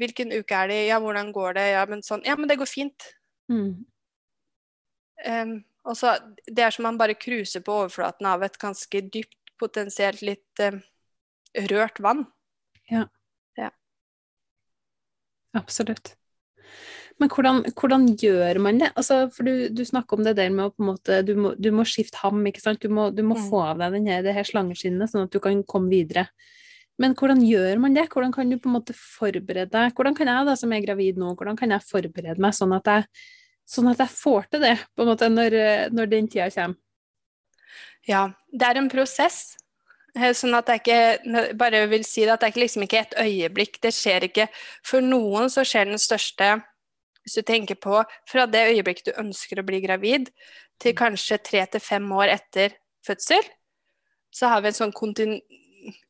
Hvilken 0.00 0.32
uke 0.32 0.56
er 0.56 0.70
det? 0.70 0.78
Ja, 0.88 0.98
hvordan 1.02 1.32
går 1.32 1.54
det? 1.58 1.66
Ja, 1.74 1.84
men 1.90 2.02
sånn 2.06 2.24
Ja, 2.24 2.36
men 2.36 2.48
det 2.48 2.58
går 2.60 2.70
fint. 2.70 3.10
Mm. 3.52 3.84
Um, 5.24 5.52
og 5.84 5.96
så 5.96 6.16
Det 6.48 6.64
er 6.64 6.72
som 6.74 6.86
man 6.88 6.98
bare 6.98 7.14
cruiser 7.14 7.60
på 7.64 7.74
overflaten 7.84 8.26
av 8.26 8.42
et 8.42 8.56
ganske 8.58 9.02
dypt, 9.12 9.36
potensielt 9.60 10.22
litt 10.24 10.64
um, 10.64 10.80
rørt 11.70 12.00
vann. 12.02 12.24
Ja, 12.90 13.06
Absolutt. 15.54 16.16
Men 17.22 17.30
hvordan, 17.30 17.62
hvordan 17.78 18.08
gjør 18.18 18.58
man 18.62 18.80
det? 18.82 18.90
Altså, 18.98 19.28
for 19.30 19.46
du, 19.46 19.68
du 19.70 19.84
snakker 19.86 20.18
om 20.18 20.24
det 20.26 20.34
der 20.34 20.50
med 20.50 20.66
å 20.66 20.72
på 20.74 20.82
en 20.82 20.88
måte 20.88 21.20
Du 21.26 21.34
må, 21.38 21.52
du 21.54 21.70
må 21.74 21.84
skifte 21.86 22.18
ham, 22.24 22.40
ikke 22.50 22.62
sant? 22.64 22.82
Du 22.82 22.90
må, 22.90 23.10
du 23.14 23.22
må 23.22 23.36
Mm. 23.38 23.44
få 23.50 23.60
av 23.62 23.78
deg 23.78 23.94
denne, 24.00 24.22
det 24.26 24.34
her 24.34 24.48
slangeskinnet, 24.48 25.12
sånn 25.12 25.28
at 25.28 25.34
du 25.34 25.38
kan 25.40 25.62
komme 25.62 25.92
videre. 25.92 26.26
Men 27.02 27.16
hvordan 27.18 27.40
gjør 27.42 27.80
man 27.82 27.96
det? 27.96 28.06
Hvordan 28.12 28.32
kan 28.34 28.50
du 28.50 28.58
på 28.58 28.70
en 28.70 28.76
måte 28.76 28.94
forberede 28.94 29.70
deg? 29.72 29.94
Hvordan 29.96 30.14
kan 30.14 30.30
jeg 30.30 30.46
da, 30.46 30.54
som 30.58 30.72
er 30.72 30.84
gravid 30.84 31.18
nå, 31.18 31.32
hvordan 31.34 31.58
kan 31.58 31.74
jeg 31.74 31.86
forberede 31.88 32.42
meg 32.42 32.54
sånn 32.54 32.74
at 32.76 32.90
jeg, 32.90 33.08
sånn 33.66 33.90
at 33.90 34.04
jeg 34.04 34.14
får 34.14 34.46
til 34.52 34.62
det, 34.62 34.76
på 34.94 35.02
en 35.02 35.10
måte, 35.10 35.30
når, 35.32 35.58
når 35.94 36.12
den 36.12 36.30
tida 36.30 36.48
kommer? 36.54 36.78
Ja, 38.06 38.28
det 38.52 38.66
er 38.68 38.78
en 38.78 38.90
prosess. 38.92 39.54
Eh, 40.14 40.30
Sånn 40.36 40.54
at 40.54 40.68
er 40.70 40.78
ikke 40.78 41.54
Bare 41.58 41.84
vil 41.90 42.04
si 42.06 42.22
det 42.22 42.34
at 42.36 42.44
det 42.44 42.52
er 42.52 42.60
liksom 42.62 42.84
ikke 42.86 43.00
et 43.02 43.16
øyeblikk. 43.18 43.80
Det 43.82 43.90
skjer 43.94 44.28
ikke 44.28 44.46
For 44.86 45.04
noen 45.04 45.50
så 45.50 45.64
skjer 45.66 45.88
den 45.90 46.00
største 46.00 46.52
Hvis 47.24 47.38
du 47.40 47.42
tenker 47.46 47.78
på 47.80 48.02
fra 48.30 48.46
det 48.46 48.66
øyeblikket 48.74 49.10
du 49.10 49.20
ønsker 49.24 49.60
å 49.60 49.66
bli 49.66 49.80
gravid, 49.82 50.28
til 50.78 50.94
kanskje 50.98 51.38
tre 51.40 51.62
til 51.72 51.80
fem 51.80 52.04
år 52.12 52.34
etter 52.34 52.74
fødsel, 53.06 53.40
så 54.34 54.50
har 54.50 54.60
vi 54.60 54.68
en 54.68 54.76
sånn 54.76 54.92
continu 54.92 55.38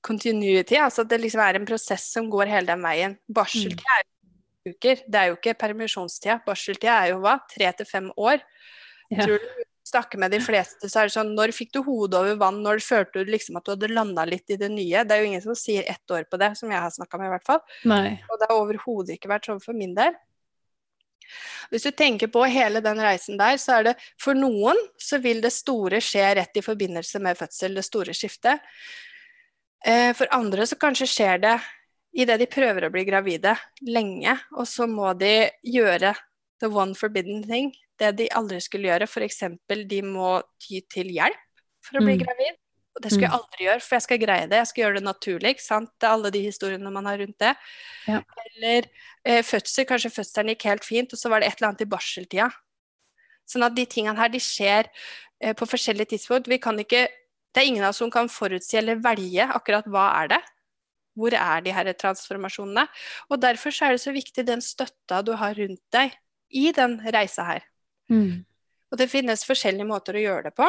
continuity. 0.05 0.79
Altså 0.81 1.05
at 1.05 1.13
det 1.13 1.21
liksom 1.23 1.43
er 1.45 1.59
en 1.59 1.69
prosess 1.69 2.09
som 2.15 2.31
går 2.33 2.51
hele 2.53 2.73
den 2.73 2.83
veien. 2.85 3.19
Barseltid 3.27 3.85
er 3.97 4.03
jo 4.05 4.75
uker, 4.75 5.05
det 5.05 5.21
er 5.21 5.31
jo 5.31 5.37
ikke 5.39 5.57
permisjonstida. 5.61 6.41
Barseltid 6.47 6.91
er 6.91 7.13
jo 7.13 7.21
hva? 7.25 7.39
Tre 7.51 7.71
til 7.79 7.89
fem 7.89 8.11
år. 8.17 8.43
Ja. 9.13 9.27
Tror 9.27 9.39
du 9.39 9.65
snakker 9.85 10.19
med 10.19 10.33
de 10.33 10.41
fleste, 10.41 10.89
så 10.89 11.03
er 11.03 11.09
det 11.09 11.13
sånn 11.13 11.35
Når 11.37 11.53
fikk 11.53 11.75
du 11.75 11.83
hodet 11.85 12.17
over 12.17 12.39
vann? 12.41 12.63
Når 12.65 12.81
følte 12.83 13.21
du 13.21 13.33
liksom 13.35 13.59
at 13.61 13.67
du 13.67 13.75
hadde 13.75 13.93
landa 13.93 14.25
litt 14.29 14.49
i 14.51 14.59
det 14.61 14.71
nye? 14.73 15.05
Det 15.05 15.17
er 15.17 15.21
jo 15.21 15.33
ingen 15.33 15.45
som 15.45 15.59
sier 15.59 15.85
ett 15.91 16.15
år 16.15 16.25
på 16.31 16.41
det, 16.41 16.55
som 16.59 16.73
jeg 16.73 16.81
har 16.81 16.95
snakka 16.95 17.21
med, 17.21 17.29
i 17.29 17.35
hvert 17.35 17.51
fall. 17.51 17.61
Nei. 17.91 18.15
Og 18.31 18.41
det 18.41 18.49
har 18.49 18.63
overhodet 18.63 19.19
ikke 19.19 19.33
vært 19.35 19.51
sånn 19.51 19.61
for 19.63 19.77
min 19.77 19.93
del. 19.97 20.17
Hvis 21.73 21.87
du 21.87 21.93
tenker 21.97 22.29
på 22.33 22.45
hele 22.49 22.83
den 22.85 23.01
reisen 23.01 23.39
der, 23.41 23.57
så 23.61 23.79
er 23.79 23.89
det 23.89 23.95
for 24.21 24.37
noen 24.37 24.79
så 25.01 25.19
vil 25.23 25.41
det 25.45 25.53
store 25.55 26.01
skje 26.05 26.27
rett 26.41 26.61
i 26.61 26.65
forbindelse 26.65 27.21
med 27.25 27.39
fødsel, 27.39 27.77
det 27.79 27.87
store 27.87 28.17
skiftet. 28.17 28.65
Eh, 29.85 30.13
For 30.17 30.27
andre 30.33 30.67
så 30.67 30.79
kanskje 30.81 31.07
skjer 31.11 31.41
det 31.43 31.55
idet 32.17 32.39
de 32.41 32.47
prøver 32.47 32.87
å 32.87 32.93
bli 32.95 33.05
gravide 33.05 33.57
lenge, 33.83 34.37
og 34.57 34.67
så 34.71 34.87
må 34.89 35.11
de 35.19 35.51
gjøre 35.67 36.15
the 36.63 36.69
one 36.71 36.95
forbidden 36.95 37.43
thing, 37.45 37.73
det 37.99 38.13
de 38.17 38.29
aldri 38.31 38.61
skulle 38.63 38.87
gjøre. 38.89 39.09
F.eks. 39.11 39.41
de 39.89 40.03
må 40.07 40.37
ty 40.63 40.81
til 40.91 41.11
hjelp 41.11 41.41
for 41.83 41.99
å 41.99 42.05
bli 42.05 42.15
Mm. 42.17 42.23
gravid. 42.25 42.55
Og 42.97 43.03
det 43.03 43.11
skulle 43.11 43.27
jeg 43.27 43.33
Mm. 43.35 43.41
aldri 43.41 43.65
gjøre, 43.67 43.83
for 43.83 43.95
jeg 43.97 44.03
skal 44.03 44.19
greie 44.19 44.47
det. 44.49 44.57
Jeg 44.57 44.67
skal 44.69 44.85
gjøre 44.85 44.95
det 44.95 45.03
naturlig. 45.05 45.51
ikke 45.51 45.61
sant? 45.67 45.91
Det 45.99 46.07
er 46.07 46.13
alle 46.13 46.31
de 46.31 46.43
historiene 46.43 46.93
man 46.93 47.05
har 47.07 47.19
rundt 47.19 47.39
det. 47.39 47.57
Ja. 48.07 48.23
Eller 48.47 48.85
eh, 49.25 49.43
fødsel. 49.43 49.85
Kanskje 49.85 50.15
fødselen 50.15 50.55
gikk 50.55 50.63
helt 50.63 50.85
fint, 50.85 51.13
og 51.13 51.19
så 51.19 51.29
var 51.29 51.41
det 51.41 51.49
et 51.49 51.59
eller 51.61 51.69
annet 51.73 51.81
i 51.83 51.91
barseltida. 51.91 52.53
Sånn 53.49 53.65
at 53.67 53.75
de 53.75 53.85
tingene 53.87 54.17
her, 54.17 54.29
de 54.29 54.39
skjer 54.39 54.87
eh, 55.41 55.53
på 55.55 55.67
forskjellige 55.67 56.11
tidspunkt. 56.15 56.47
Vi 56.49 56.59
kan 56.59 56.79
ikke 56.79 57.09
Det 57.55 57.63
er 57.63 57.69
ingen 57.71 57.85
av 57.87 57.93
oss 57.95 58.01
som 58.03 58.11
kan 58.11 58.27
forutsi 58.33 58.77
eller 58.81 58.99
velge 59.03 59.47
akkurat 59.55 59.87
hva 59.87 60.09
er 60.23 60.33
det. 60.35 60.41
Hvor 61.15 61.35
er 61.39 61.63
de 61.63 61.71
her 61.71 61.93
transformasjonene? 61.95 62.89
Og 63.31 63.39
derfor 63.39 63.71
så 63.75 63.87
er 63.87 63.95
det 63.95 64.03
så 64.03 64.11
viktig 64.15 64.43
den 64.49 64.63
støtta 64.65 65.21
du 65.23 65.31
har 65.39 65.55
rundt 65.55 65.83
deg 65.95 66.17
i 66.51 66.73
den 66.75 66.97
reisa 67.15 67.47
her. 67.47 67.63
Mm. 68.11 68.43
Og 68.91 68.99
det 68.99 69.07
finnes 69.13 69.47
forskjellige 69.47 69.87
måter 69.87 70.19
å 70.19 70.25
gjøre 70.25 70.49
det 70.49 70.55
på. 70.59 70.67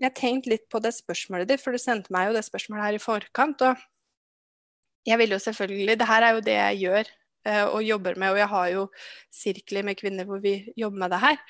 Jeg 0.00 0.08
har 0.08 0.16
tenkt 0.16 0.48
litt 0.48 0.64
på 0.72 0.80
det 0.82 0.94
spørsmålet 0.96 1.50
ditt, 1.52 1.60
for 1.62 1.76
du 1.76 1.80
sendte 1.80 2.12
meg 2.12 2.30
jo 2.30 2.36
det 2.38 2.44
spørsmålet 2.48 2.86
her 2.88 2.96
i 2.96 3.02
forkant. 3.04 3.62
Og 3.68 3.84
jeg 5.08 5.20
vil 5.20 5.34
jo 5.36 5.42
selvfølgelig 5.44 5.98
Det 6.00 6.08
her 6.08 6.22
er 6.26 6.34
jo 6.38 6.42
det 6.48 6.56
jeg 6.56 6.80
gjør 6.86 7.04
eh, 7.52 7.64
og 7.68 7.84
jobber 7.84 8.16
med, 8.16 8.32
og 8.32 8.40
jeg 8.40 8.50
har 8.56 8.66
jo 8.72 8.88
sirkler 9.34 9.84
med 9.86 10.00
kvinner 10.00 10.24
hvor 10.28 10.40
vi 10.42 10.56
jobber 10.80 11.04
med 11.04 11.12
det 11.12 11.20
her. 11.28 11.40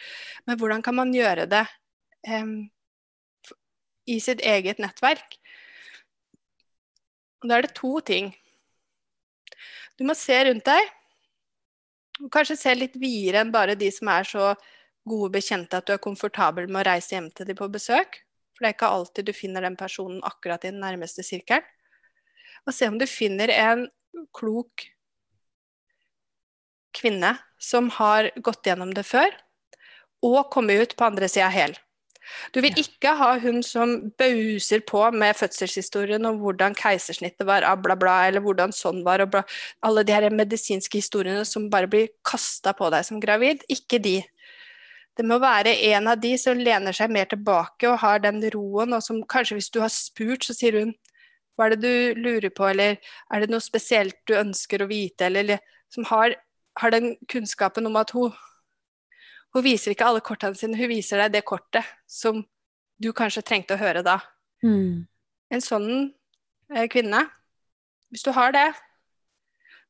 Men 0.50 0.58
hvordan 0.58 0.82
kan 0.82 0.98
man 0.98 1.14
gjøre 1.14 1.46
det 1.46 1.62
f- 2.26 2.66
i 4.06 4.18
sitt 4.22 4.42
eget 4.44 4.80
nettverk? 4.82 5.38
Og 7.42 7.50
da 7.50 7.58
er 7.58 7.66
det 7.66 7.76
to 7.78 7.98
ting. 8.06 8.30
Du 9.98 10.04
må 10.06 10.14
se 10.18 10.36
rundt 10.48 10.66
deg. 10.66 10.90
Og 12.22 12.30
kanskje 12.32 12.58
se 12.60 12.74
litt 12.76 12.94
videre 13.00 13.42
enn 13.42 13.52
bare 13.54 13.74
de 13.78 13.88
som 13.94 14.10
er 14.12 14.26
så 14.28 14.52
gode 15.08 15.32
bekjente 15.34 15.78
at 15.78 15.88
du 15.88 15.94
er 15.94 16.02
komfortabel 16.02 16.68
med 16.68 16.84
å 16.84 16.88
reise 16.92 17.16
hjem 17.16 17.30
til 17.34 17.48
dem 17.48 17.58
på 17.58 17.70
besøk. 17.72 18.20
For 18.52 18.62
det 18.62 18.70
er 18.70 18.76
ikke 18.76 18.92
alltid 18.94 19.26
du 19.26 19.34
finner 19.34 19.64
den 19.66 19.78
personen 19.78 20.20
akkurat 20.26 20.62
i 20.64 20.70
den 20.70 20.82
nærmeste 20.84 21.24
sirkelen. 21.26 21.66
Og 22.62 22.74
se 22.76 22.86
om 22.86 22.98
du 23.00 23.08
finner 23.10 23.50
en 23.50 23.88
klok 24.36 24.84
kvinne 26.94 27.32
som 27.58 27.88
har 27.96 28.28
gått 28.44 28.68
gjennom 28.68 28.92
det 28.94 29.02
før, 29.08 29.32
og 30.22 30.52
kommet 30.54 30.78
ut 30.78 30.94
på 30.94 31.08
andre 31.08 31.26
sida 31.30 31.48
hel. 31.50 31.74
Du 32.54 32.60
vil 32.64 32.76
ikke 32.78 33.14
ha 33.18 33.32
hun 33.42 33.62
som 33.66 33.94
bauser 34.20 34.82
på 34.88 35.02
med 35.14 35.36
fødselshistorien 35.36 36.26
om 36.28 36.38
hvordan 36.42 36.76
keisersnittet 36.78 37.46
var, 37.48 37.66
ah, 37.66 37.76
bla, 37.78 37.96
bla, 37.98 38.16
eller 38.28 38.44
hvordan 38.44 38.74
sånn 38.76 39.02
var, 39.06 39.24
og 39.24 39.32
bla. 39.34 39.42
Alle 39.82 40.04
de 40.06 40.14
her 40.14 40.28
medisinske 40.32 41.00
historiene 41.00 41.44
som 41.48 41.70
bare 41.72 41.90
blir 41.90 42.12
kasta 42.26 42.74
på 42.78 42.90
deg 42.94 43.08
som 43.08 43.20
gravid. 43.22 43.64
Ikke 43.72 44.00
de. 44.02 44.20
Det 45.16 45.26
må 45.28 45.36
være 45.42 45.74
en 45.92 46.08
av 46.08 46.20
de 46.20 46.36
som 46.40 46.60
lener 46.60 46.96
seg 46.96 47.12
mer 47.12 47.28
tilbake 47.28 47.90
og 47.90 48.00
har 48.00 48.22
den 48.24 48.40
roen, 48.54 48.94
og 48.96 49.02
som 49.04 49.20
kanskje 49.28 49.58
hvis 49.58 49.72
du 49.74 49.82
har 49.82 49.92
spurt, 49.92 50.46
så 50.46 50.56
sier 50.56 50.80
hun 50.80 50.94
hva 51.58 51.66
er 51.66 51.74
det 51.74 51.82
du 51.82 52.22
lurer 52.22 52.48
på, 52.54 52.64
eller 52.64 52.96
er 53.28 53.42
det 53.42 53.52
noe 53.52 53.60
spesielt 53.60 54.16
du 54.28 54.32
ønsker 54.38 54.80
å 54.80 54.88
vite, 54.88 55.26
eller, 55.28 55.44
eller 55.44 55.60
som 55.92 56.06
har, 56.08 56.32
har 56.80 56.94
den 56.94 57.12
kunnskapen 57.28 57.86
om 57.90 57.98
at 58.00 58.14
hun 58.16 58.32
hun 59.52 59.64
viser 59.64 59.92
ikke 59.92 60.08
alle 60.08 60.22
kortene 60.24 60.56
sine, 60.58 60.78
hun 60.78 60.90
viser 60.90 61.20
deg 61.24 61.36
det 61.36 61.44
kortet 61.48 61.86
som 62.08 62.40
du 63.02 63.10
kanskje 63.16 63.44
trengte 63.44 63.76
å 63.76 63.80
høre 63.80 64.04
da. 64.06 64.18
Mm. 64.64 65.04
En 65.52 65.64
sånn 65.64 65.90
eh, 66.72 66.86
kvinne, 66.92 67.26
hvis 68.12 68.24
du 68.24 68.32
har 68.36 68.54
det, 68.54 68.70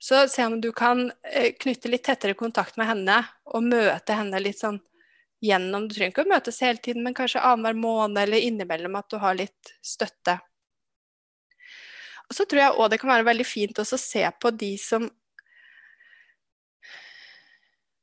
så 0.03 0.25
se 0.29 0.46
om 0.48 0.57
du 0.61 0.72
kan 0.75 1.11
eh, 1.31 1.53
knytte 1.55 1.90
litt 1.90 2.03
tettere 2.09 2.35
kontakt 2.38 2.79
med 2.81 2.88
henne 2.90 3.20
og 3.55 3.68
møte 3.68 4.16
henne 4.18 4.40
litt 4.42 4.59
sånn 4.62 4.81
gjennom 5.42 5.88
Du 5.88 5.96
trenger 5.96 6.12
ikke 6.12 6.22
å 6.22 6.31
møtes 6.31 6.61
hele 6.62 6.79
tiden, 6.79 7.03
men 7.03 7.16
kanskje 7.18 7.40
annenhver 7.42 7.75
måned 7.75 8.20
eller 8.22 8.44
innimellom 8.46 8.94
at 8.94 9.09
du 9.11 9.16
har 9.18 9.35
litt 9.35 9.72
støtte. 9.83 10.37
Og 12.29 12.37
så 12.37 12.46
tror 12.46 12.62
jeg 12.62 12.77
òg 12.79 12.92
det 12.92 12.98
kan 13.03 13.11
være 13.11 13.27
veldig 13.27 13.46
fint 13.46 13.81
å 13.83 13.85
se 13.85 14.22
på 14.38 14.53
de 14.55 14.70
som 14.79 15.09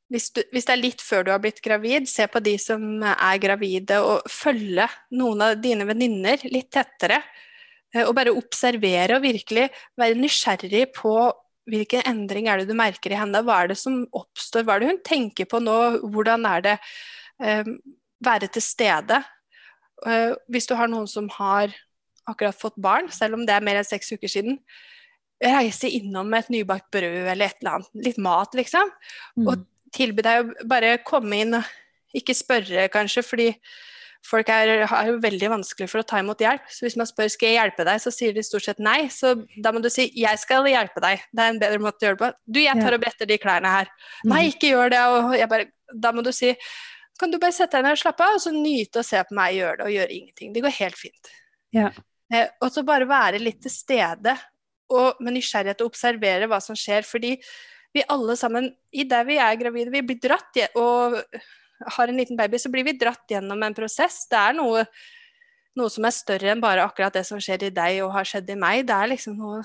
hvis, 0.10 0.30
du, 0.34 0.42
hvis 0.54 0.66
det 0.68 0.74
er 0.74 0.82
litt 0.82 1.04
før 1.06 1.26
du 1.26 1.32
har 1.34 1.42
blitt 1.44 1.62
gravid, 1.66 2.08
se 2.10 2.26
på 2.30 2.42
de 2.44 2.56
som 2.62 3.04
er 3.06 3.42
gravide, 3.42 4.00
og 4.02 4.26
følge 4.30 4.88
noen 5.16 5.46
av 5.46 5.60
dine 5.62 5.86
venninner 5.90 6.42
litt 6.50 6.72
tettere. 6.74 7.22
eh, 7.94 8.06
Og 8.08 8.16
bare 8.18 8.34
observere 8.34 9.18
og 9.18 9.26
virkelig 9.26 9.70
være 10.00 10.18
nysgjerrig 10.18 10.88
på 10.98 11.14
hvilken 11.70 12.06
endring 12.10 12.50
er 12.50 12.62
det 12.62 12.70
du 12.70 12.78
merker 12.78 13.14
i 13.14 13.20
henne? 13.20 13.44
Hva 13.46 13.62
er 13.62 13.72
det 13.72 13.78
som 13.78 14.02
oppstår? 14.16 14.66
Hva 14.66 14.76
er 14.76 14.82
det 14.82 14.92
hun 14.94 15.04
tenker 15.06 15.46
på 15.50 15.62
nå? 15.62 15.78
Hvordan 16.10 16.48
er 16.50 16.66
det 16.66 16.78
um, 17.38 17.76
være 18.26 18.50
til 18.50 18.66
stede? 18.66 19.22
Uh, 20.02 20.34
hvis 20.50 20.66
du 20.66 20.74
har 20.80 20.90
noen 20.90 21.06
som 21.10 21.30
har 21.38 21.76
akkurat 22.30 22.58
fått 22.58 22.78
barn, 22.82 23.12
selv 23.14 23.38
om 23.38 23.46
det 23.46 23.54
er 23.54 23.66
mer 23.66 23.80
enn 23.80 23.86
seks 23.86 24.10
uker 24.16 24.32
siden, 24.32 24.58
reise 25.40 25.90
innom 25.94 26.28
med 26.30 26.46
et 26.46 26.54
nybakt 26.58 26.90
brød 26.92 27.30
eller 27.32 27.46
et 27.48 27.62
eller 27.62 27.78
annet, 27.78 27.92
litt 28.08 28.18
mat, 28.22 28.58
liksom. 28.58 28.90
Mm. 29.38 29.46
Og 29.48 29.62
tilby 29.96 30.26
deg 30.26 30.42
å 30.42 30.68
bare 30.70 30.98
komme 31.06 31.44
inn 31.44 31.60
og 31.60 32.18
ikke 32.18 32.34
spørre, 32.34 32.88
kanskje, 32.94 33.24
fordi 33.26 33.48
folk 34.26 34.50
er, 34.52 34.72
er, 34.84 35.10
jo 35.12 35.20
veldig 35.24 35.50
vanskelig 35.54 35.88
for 35.92 36.02
å 36.02 36.08
ta 36.08 36.20
imot 36.20 36.42
hjelp. 36.44 36.66
Så 36.72 36.86
hvis 36.86 36.98
man 37.00 37.08
spør 37.08 37.30
skal 37.32 37.52
jeg 37.52 37.60
hjelpe 37.60 37.86
deg, 37.88 38.02
så 38.04 38.12
sier 38.14 38.36
de 38.36 38.44
stort 38.44 38.66
sett 38.66 38.82
nei. 38.84 39.04
Så 39.14 39.36
da 39.64 39.72
må 39.76 39.82
du 39.84 39.90
si 39.94 40.10
jeg 40.18 40.42
skal 40.42 40.68
hjelpe 40.70 41.02
deg. 41.04 41.24
Det 41.32 41.46
er 41.46 41.54
en 41.54 41.62
bedre 41.62 41.82
måte 41.84 42.04
å 42.04 42.10
gjøre 42.10 42.20
det 42.20 42.26
på. 42.26 42.32
Du, 42.58 42.62
jeg 42.64 42.82
tar 42.82 42.98
og 42.98 43.04
bretter 43.04 43.30
de 43.30 43.40
klærne 43.42 43.74
her. 43.74 43.92
Mm. 44.24 44.34
Nei, 44.34 44.44
ikke 44.52 44.74
gjør 44.74 44.94
det. 44.96 45.04
Og 45.16 45.36
bare, 45.54 45.70
da 45.94 46.14
må 46.16 46.26
du 46.26 46.34
si 46.36 46.54
kan 47.20 47.34
du 47.34 47.36
bare 47.36 47.52
sette 47.52 47.76
deg 47.76 47.84
ned 47.84 47.98
og 47.98 48.00
slappe 48.00 48.24
av, 48.24 48.38
og 48.38 48.40
så 48.40 48.52
nyte 48.56 49.02
å 49.02 49.04
se 49.04 49.20
på 49.28 49.36
meg 49.36 49.58
gjøre 49.58 49.82
det, 49.82 49.88
og 49.90 49.92
gjøre 49.92 50.14
ingenting. 50.16 50.54
Det 50.56 50.62
går 50.64 50.76
helt 50.78 51.00
fint. 51.00 51.34
Ja. 51.76 51.90
Eh, 52.32 52.48
og 52.64 52.72
så 52.72 52.84
bare 52.88 53.10
være 53.10 53.42
litt 53.42 53.60
til 53.66 53.74
stede 53.74 54.38
og 54.96 55.20
med 55.22 55.36
nysgjerrighet 55.36 55.84
og 55.84 55.92
observere 55.92 56.48
hva 56.50 56.62
som 56.64 56.78
skjer. 56.80 57.04
Fordi 57.06 57.34
vi 57.94 58.04
alle 58.08 58.36
sammen, 58.38 58.70
i 58.92 59.06
det 59.08 59.22
vi 59.28 59.40
er 59.42 59.58
gravide, 59.60 59.94
vi 59.94 60.04
blir 60.06 60.20
dratt 60.22 60.60
og 60.78 61.18
har 61.96 62.12
en 62.12 62.20
liten 62.20 62.38
baby, 62.38 62.60
så 62.60 62.70
blir 62.72 62.86
vi 62.86 62.98
dratt 63.00 63.32
gjennom 63.32 63.64
en 63.64 63.76
prosess. 63.76 64.22
Det 64.30 64.38
er 64.38 64.56
noe, 64.58 64.84
noe 65.80 65.92
som 65.94 66.06
er 66.06 66.16
større 66.16 66.54
enn 66.54 66.64
bare 66.64 66.86
akkurat 66.86 67.16
det 67.16 67.26
som 67.28 67.42
skjer 67.42 67.70
i 67.70 67.74
deg 67.74 68.02
og 68.06 68.14
har 68.18 68.28
skjedd 68.28 68.52
i 68.52 68.58
meg. 68.60 68.86
Det 68.88 68.96
er 68.96 69.14
liksom 69.16 69.38
noe 69.40 69.64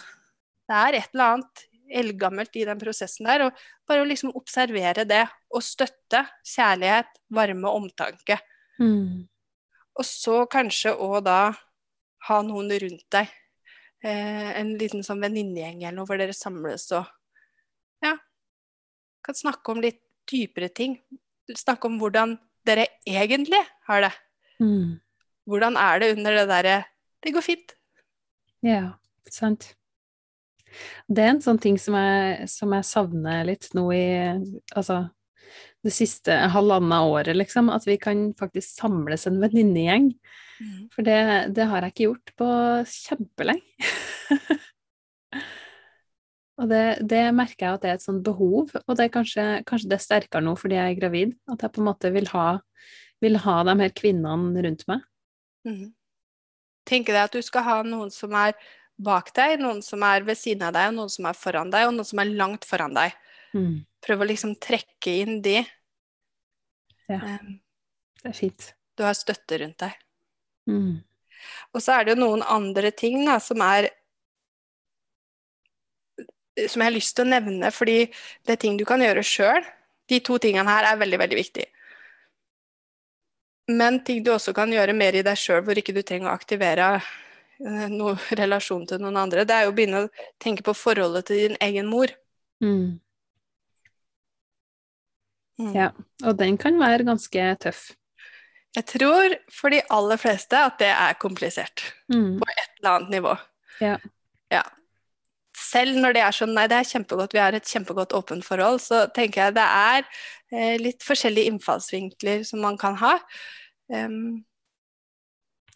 Det 0.64 0.76
er 0.80 0.96
et 0.96 1.10
eller 1.12 1.34
annet 1.34 1.64
eldgammelt 2.00 2.56
i 2.56 2.64
den 2.64 2.80
prosessen 2.80 3.28
der. 3.28 3.46
Og 3.48 3.64
bare 3.88 4.04
å 4.04 4.08
liksom 4.08 4.32
observere 4.38 5.04
det, 5.04 5.24
og 5.52 5.62
støtte, 5.62 6.24
kjærlighet, 6.54 7.10
varme 7.28 7.68
og 7.68 7.82
omtanke. 7.82 8.38
Mm. 8.80 9.26
Og 9.94 10.06
så 10.08 10.40
kanskje 10.50 10.94
òg 10.96 11.20
da 11.26 11.40
ha 12.28 12.38
noen 12.46 12.72
rundt 12.80 13.04
deg. 13.12 13.28
Eh, 14.04 14.50
en 14.60 14.74
liten 14.80 15.04
sånn 15.04 15.22
venninnegjeng 15.22 15.84
eller 15.84 15.98
noe 15.98 16.08
hvor 16.08 16.20
dere 16.20 16.34
samles 16.36 16.90
og 16.96 17.06
kan 19.24 19.36
snakke 19.38 19.72
om 19.72 19.82
litt 19.84 20.00
dypere 20.30 20.70
ting 20.72 20.98
snakke 21.52 21.88
om 21.88 21.98
hvordan 22.00 22.36
dere 22.64 22.86
egentlig 23.06 23.60
har 23.88 24.06
det. 24.06 24.12
Mm. 24.62 25.00
Hvordan 25.48 25.76
er 25.76 26.00
det 26.00 26.12
under 26.16 26.38
det 26.38 26.44
derre 26.48 26.76
Det 27.24 27.32
går 27.32 27.44
fint. 27.44 27.74
Ja, 28.64 28.96
sant. 29.30 29.74
Det 31.08 31.22
er 31.22 31.34
en 31.34 31.42
sånn 31.44 31.60
ting 31.60 31.78
som 31.80 31.96
jeg, 31.96 32.48
som 32.52 32.72
jeg 32.74 32.84
savner 32.84 33.44
litt 33.48 33.68
nå 33.76 33.84
i 33.94 34.06
Altså 34.74 35.06
det 35.84 35.92
siste 35.92 36.32
halvannet 36.32 37.04
året, 37.12 37.36
liksom. 37.36 37.68
At 37.68 37.84
vi 37.84 37.98
kan 38.00 38.30
faktisk 38.38 38.80
samles 38.80 39.26
en 39.28 39.36
venninnegjeng. 39.42 40.14
Mm. 40.56 40.86
For 40.94 41.04
det, 41.04 41.18
det, 41.56 41.66
har 41.68 41.84
jeg 41.84 41.92
ikke 41.92 42.06
gjort 42.06 42.32
på 42.40 42.48
kjempelenge. 42.88 43.90
Og 46.62 46.70
det, 46.70 46.84
det, 47.10 47.24
merker 47.34 47.66
jeg 47.66 47.76
at 47.76 47.82
det 47.82 47.90
er 47.90 47.96
et 47.98 48.04
sånt 48.04 48.22
behov, 48.26 48.70
og 48.84 48.94
det 48.94 49.08
er 49.08 49.12
kanskje, 49.14 49.44
kanskje 49.66 49.90
det 49.90 49.96
er 49.96 50.04
sterkere 50.04 50.44
nå 50.44 50.54
fordi 50.58 50.76
jeg 50.78 50.92
er 50.92 51.00
gravid. 51.00 51.34
At 51.50 51.64
jeg 51.66 51.74
på 51.74 51.82
en 51.82 51.88
måte 51.88 52.12
vil 52.14 52.28
ha, 52.30 52.46
vil 53.24 53.40
ha 53.42 53.56
de 53.66 53.74
her 53.80 53.94
kvinnene 53.96 54.64
rundt 54.66 54.86
meg. 54.90 55.02
Mm. 55.66 55.88
Tenker 56.86 57.16
deg 57.16 57.26
at 57.26 57.34
du 57.34 57.42
skal 57.42 57.66
ha 57.66 57.76
noen 57.86 58.12
som 58.14 58.36
er 58.38 58.54
bak 58.94 59.32
deg, 59.34 59.56
noen 59.58 59.80
som 59.82 60.04
er 60.06 60.22
ved 60.26 60.38
siden 60.38 60.68
av 60.68 60.76
deg, 60.76 60.92
noen 60.94 61.10
som 61.10 61.26
er 61.26 61.38
foran 61.38 61.72
deg, 61.72 61.88
og 61.88 61.96
noen 61.96 62.06
som 62.06 62.22
er 62.22 62.36
langt 62.38 62.68
foran 62.68 62.94
deg. 62.94 63.16
Mm. 63.56 63.82
Prøv 64.04 64.22
å 64.22 64.28
liksom 64.30 64.54
trekke 64.62 65.16
inn 65.24 65.40
de. 65.42 65.58
Ja, 67.10 67.18
um, 67.18 67.56
det 68.22 68.30
er 68.30 68.38
fint. 68.38 68.70
Du 68.94 69.02
har 69.06 69.16
støtte 69.18 69.58
rundt 69.58 69.82
deg. 69.82 69.98
Mm. 70.70 71.02
Og 71.74 71.82
så 71.82 71.96
er 71.96 72.06
det 72.06 72.14
jo 72.14 72.22
noen 72.22 72.44
andre 72.46 72.92
ting 72.94 73.18
da, 73.26 73.40
som 73.42 73.60
er 73.64 73.90
som 76.54 76.82
jeg 76.82 76.86
har 76.86 76.94
lyst 76.94 77.16
til 77.16 77.26
å 77.26 77.32
nevne, 77.32 77.70
fordi 77.74 77.98
det 78.46 78.54
er 78.54 78.60
ting 78.62 78.78
du 78.78 78.84
kan 78.88 79.02
gjøre 79.02 79.24
sjøl. 79.26 79.64
De 80.10 80.20
to 80.24 80.38
tingene 80.42 80.70
her 80.70 80.86
er 80.90 81.00
veldig, 81.00 81.18
veldig 81.22 81.38
viktige. 81.38 81.70
Men 83.72 84.02
ting 84.04 84.20
du 84.24 84.30
også 84.34 84.52
kan 84.56 84.72
gjøre 84.72 84.92
mer 84.96 85.16
i 85.16 85.24
deg 85.24 85.38
sjøl, 85.40 85.62
hvor 85.64 85.78
ikke 85.80 85.94
du 85.96 86.02
trenger 86.04 86.28
å 86.28 86.36
aktivere 86.36 86.90
eh, 86.98 87.86
noen 87.92 88.20
relasjon 88.42 88.84
til 88.90 89.00
noen 89.02 89.22
andre, 89.24 89.46
det 89.48 89.56
er 89.56 89.66
jo 89.66 89.72
å 89.72 89.76
begynne 89.76 90.04
å 90.04 90.12
tenke 90.42 90.66
på 90.66 90.76
forholdet 90.76 91.30
til 91.30 91.42
din 91.46 91.58
egen 91.64 91.88
mor. 91.90 92.12
Mm. 92.62 93.00
Mm. 95.60 95.74
Ja, 95.74 95.90
og 96.26 96.38
den 96.40 96.58
kan 96.60 96.78
være 96.80 97.06
ganske 97.06 97.50
tøff. 97.62 97.92
Jeg 98.74 98.88
tror 98.90 99.36
for 99.54 99.70
de 99.70 99.84
aller 99.94 100.18
fleste 100.18 100.58
at 100.58 100.80
det 100.82 100.90
er 100.90 101.18
komplisert. 101.22 101.84
Mm. 102.10 102.40
På 102.42 102.48
et 102.50 102.80
eller 102.80 102.96
annet 102.96 103.12
nivå. 103.14 103.36
Ja. 103.80 103.94
ja 104.50 104.64
selv 105.64 105.98
når 106.00 106.16
det 106.16 106.22
er 106.24 106.36
sånn 106.36 106.54
nei, 106.56 106.66
det 106.70 106.78
er 106.78 106.88
kjempegodt, 106.88 107.34
vi 107.34 107.42
har 107.42 107.56
et 107.56 107.68
kjempegodt 107.68 108.14
åpent 108.16 108.46
forhold, 108.46 108.80
så 108.84 109.04
tenker 109.16 109.46
jeg 109.46 109.56
det 109.56 109.66
er 109.66 110.06
eh, 110.52 110.74
litt 110.80 111.04
forskjellige 111.06 111.52
innfallsvinkler 111.52 112.44
som 112.48 112.62
man 112.64 112.78
kan 112.80 112.98
ha. 113.00 113.16
Um, 113.88 114.44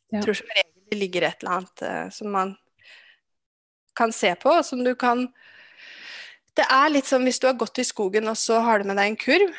ja. 0.08 0.18
Jeg 0.18 0.26
tror 0.26 0.38
som 0.38 0.52
regel 0.56 0.74
det 0.88 0.98
ligger 0.98 1.26
et 1.28 1.42
eller 1.42 1.58
annet 1.58 1.82
eh, 1.84 2.04
som 2.14 2.32
man 2.32 2.54
kan 3.98 4.12
se 4.14 4.30
på, 4.40 4.52
og 4.60 4.64
som 4.64 4.84
du 4.84 4.94
kan 4.98 5.26
Det 6.58 6.64
er 6.74 6.88
litt 6.90 7.06
som 7.06 7.22
hvis 7.22 7.38
du 7.38 7.46
har 7.46 7.54
gått 7.54 7.78
i 7.78 7.86
skogen, 7.86 8.26
og 8.26 8.34
så 8.34 8.58
har 8.66 8.80
du 8.80 8.88
med 8.88 8.96
deg 8.98 9.12
en 9.12 9.18
kurv, 9.20 9.52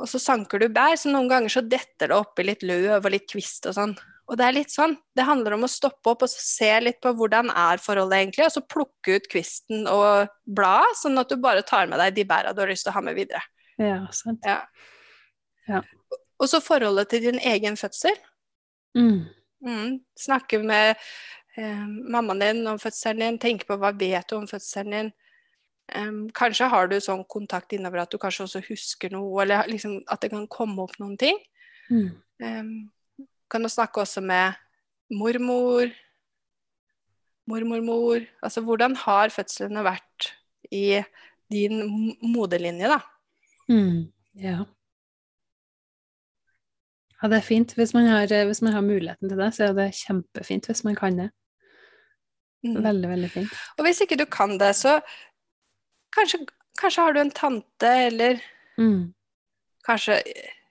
og 0.00 0.08
så 0.08 0.16
sanker 0.20 0.62
du 0.62 0.70
bær, 0.72 0.94
så 0.96 1.10
noen 1.12 1.28
ganger 1.28 1.52
så 1.52 1.60
detter 1.60 2.08
det 2.08 2.16
oppi 2.16 2.46
litt 2.46 2.64
løv 2.64 3.04
og 3.04 3.12
litt 3.12 3.26
kvist 3.28 3.68
og 3.68 3.76
sånn. 3.76 3.92
Og 4.26 4.38
det 4.38 4.46
er 4.46 4.56
litt 4.56 4.72
sånn. 4.74 4.96
Det 5.14 5.26
handler 5.26 5.54
om 5.54 5.66
å 5.66 5.70
stoppe 5.70 6.10
opp 6.10 6.24
og 6.26 6.30
se 6.32 6.70
litt 6.82 6.98
på 7.02 7.12
hvordan 7.14 7.52
er 7.52 7.82
forholdet 7.82 8.24
egentlig, 8.24 8.48
og 8.48 8.54
så 8.56 8.62
plukke 8.66 9.18
ut 9.18 9.28
kvisten 9.30 9.86
og 9.90 10.32
bladet, 10.44 10.98
sånn 10.98 11.22
at 11.22 11.30
du 11.30 11.38
bare 11.42 11.62
tar 11.66 11.86
med 11.90 12.02
deg 12.02 12.16
de 12.16 12.26
bæra 12.26 12.54
du 12.54 12.64
har 12.64 12.72
lyst 12.72 12.88
til 12.88 12.94
å 12.94 12.96
ha 12.98 13.04
med 13.06 13.18
videre. 13.18 13.42
Ja, 13.78 14.00
sant. 14.16 14.42
Ja. 14.46 14.64
ja. 15.70 15.84
Og 16.42 16.50
så 16.50 16.60
forholdet 16.64 17.12
til 17.12 17.28
din 17.28 17.38
egen 17.38 17.78
fødsel. 17.78 18.18
Mm. 18.98 19.28
Mm. 19.66 19.94
Snakke 20.18 20.58
med 20.64 20.96
eh, 21.56 21.86
mammaen 21.86 22.42
din 22.42 22.66
om 22.66 22.82
fødselen 22.82 23.22
din, 23.22 23.38
tenke 23.42 23.68
på 23.68 23.78
hva 23.78 23.92
vet 23.94 24.26
du 24.30 24.40
om 24.40 24.50
fødselen 24.50 24.98
din. 24.98 25.14
Um, 25.94 26.24
kanskje 26.34 26.66
har 26.66 26.88
du 26.90 26.96
sånn 26.98 27.22
kontakt 27.30 27.70
innover 27.76 28.02
at 28.02 28.10
du 28.10 28.18
kanskje 28.18 28.48
også 28.48 28.62
husker 28.66 29.12
noe, 29.14 29.30
eller 29.44 29.68
liksom 29.70 30.00
at 30.10 30.24
det 30.24 30.32
kan 30.32 30.48
komme 30.50 30.82
opp 30.82 30.96
noen 30.98 31.14
ting. 31.20 31.38
Mm. 31.86 32.08
Um, 32.42 32.72
kan 33.50 33.62
du 33.62 33.70
snakke 33.70 34.02
også 34.02 34.22
med 34.24 34.56
mormor, 35.10 35.92
mormormor 37.46 38.24
Altså 38.42 38.60
hvordan 38.60 38.96
har 38.96 39.30
fødslene 39.34 39.84
vært 39.86 40.32
i 40.74 41.02
din 41.52 41.84
moderlinje, 42.22 42.90
da? 42.90 42.98
Mm, 43.70 44.08
ja. 44.42 44.64
Ja, 47.22 47.28
det 47.30 47.38
er 47.38 47.46
fint. 47.46 47.74
Hvis 47.74 47.94
man, 47.94 48.06
har, 48.10 48.26
hvis 48.44 48.62
man, 48.62 48.72
har, 48.72 48.84
muligheten 48.84 49.28
til 49.28 49.38
det, 49.38 49.52
så 49.54 49.68
er 49.68 49.76
det 49.78 49.94
kjempefint 49.94 50.66
hvis 50.66 50.84
man 50.84 50.98
kan 50.98 51.18
det. 51.22 51.30
Mm. 52.66 52.82
Veldig, 52.82 53.08
veldig 53.08 53.30
fint. 53.30 53.54
Og 53.78 53.86
hvis 53.86 54.02
ikke 54.02 54.18
du 54.18 54.26
kan 54.26 54.58
det, 54.60 54.74
så 54.76 54.98
kanskje, 56.16 56.42
kanskje 56.78 57.02
har 57.02 57.14
du 57.14 57.20
en 57.20 57.30
tante, 57.30 57.92
eller 58.10 58.42
mm. 58.78 59.14
kanskje 59.86 60.18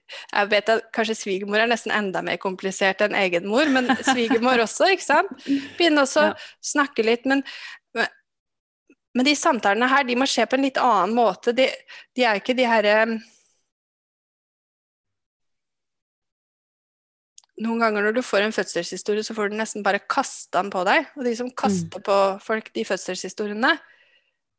jeg 0.06 0.50
vet 0.50 0.70
at 0.70 0.84
kanskje 0.94 1.16
svigermor 1.18 1.62
er 1.62 1.70
nesten 1.70 1.94
enda 1.94 2.22
mer 2.24 2.38
komplisert 2.42 3.02
enn 3.04 3.16
egen 3.18 3.48
mor, 3.50 3.68
men 3.72 3.90
svigermor 4.06 4.62
også, 4.64 4.90
ikke 4.94 5.06
sant. 5.06 5.32
Begynne 5.78 6.04
også 6.06 6.22
å 6.22 6.28
ja. 6.30 6.50
snakke 6.74 7.06
litt. 7.06 7.26
Men, 7.28 7.42
men 9.16 9.26
de 9.26 9.36
samtalene 9.38 9.88
her, 9.90 10.06
de 10.06 10.18
må 10.18 10.28
skje 10.30 10.46
på 10.46 10.58
en 10.58 10.66
litt 10.68 10.80
annen 10.82 11.16
måte. 11.16 11.54
De, 11.56 11.68
de 12.16 12.26
er 12.26 12.42
ikke 12.42 12.56
de 12.58 12.68
herre 12.68 12.98
Noen 17.56 17.80
ganger 17.80 18.04
når 18.04 18.18
du 18.18 18.20
får 18.20 18.44
en 18.44 18.52
fødselshistorie, 18.52 19.22
så 19.24 19.32
får 19.32 19.48
du 19.48 19.54
nesten 19.56 19.84
bare 19.84 20.02
kasta 20.12 20.60
den 20.60 20.68
på 20.68 20.82
deg. 20.84 21.06
Og 21.16 21.24
de 21.24 21.32
som 21.38 21.48
kaster 21.48 22.02
mm. 22.02 22.04
på 22.04 22.16
folk 22.44 22.68
de 22.74 22.84
fødselshistoriene, 22.84 23.70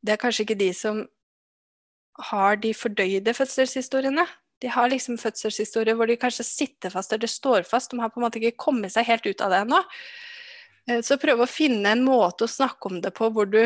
det 0.01 0.15
er 0.15 0.21
kanskje 0.21 0.47
ikke 0.47 0.57
de 0.57 0.71
som 0.73 1.03
har 2.31 2.57
de 2.57 2.73
fordøyde 2.73 3.33
fødselshistoriene. 3.37 4.25
De 4.61 4.69
har 4.73 4.89
liksom 4.89 5.19
fødselshistorier 5.21 5.97
hvor 5.97 6.09
de 6.09 6.17
kanskje 6.19 6.45
sitter 6.47 6.93
fast 6.93 7.13
eller 7.13 7.29
står 7.29 7.67
fast. 7.67 7.91
De 7.91 7.99
har 8.01 8.09
på 8.09 8.21
en 8.21 8.25
måte 8.25 8.41
ikke 8.41 8.63
kommet 8.67 8.93
seg 8.93 9.05
helt 9.09 9.27
ut 9.27 9.43
av 9.45 9.53
det 9.53 9.63
ennå. 9.65 9.81
Eh, 10.89 11.01
så 11.05 11.19
prøv 11.21 11.43
å 11.43 11.49
finne 11.49 11.93
en 11.93 12.05
måte 12.05 12.47
å 12.47 12.51
snakke 12.51 12.89
om 12.89 13.01
det 13.03 13.13
på 13.17 13.29
hvor 13.33 13.49
du 13.49 13.63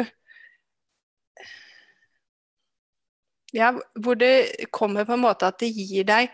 Ja, 3.52 3.74
hvor 4.00 4.16
det 4.16 4.70
kommer 4.72 5.04
på 5.04 5.18
en 5.18 5.26
måte 5.26 5.50
at 5.50 5.58
det 5.60 5.68
gir 5.76 6.06
deg 6.08 6.30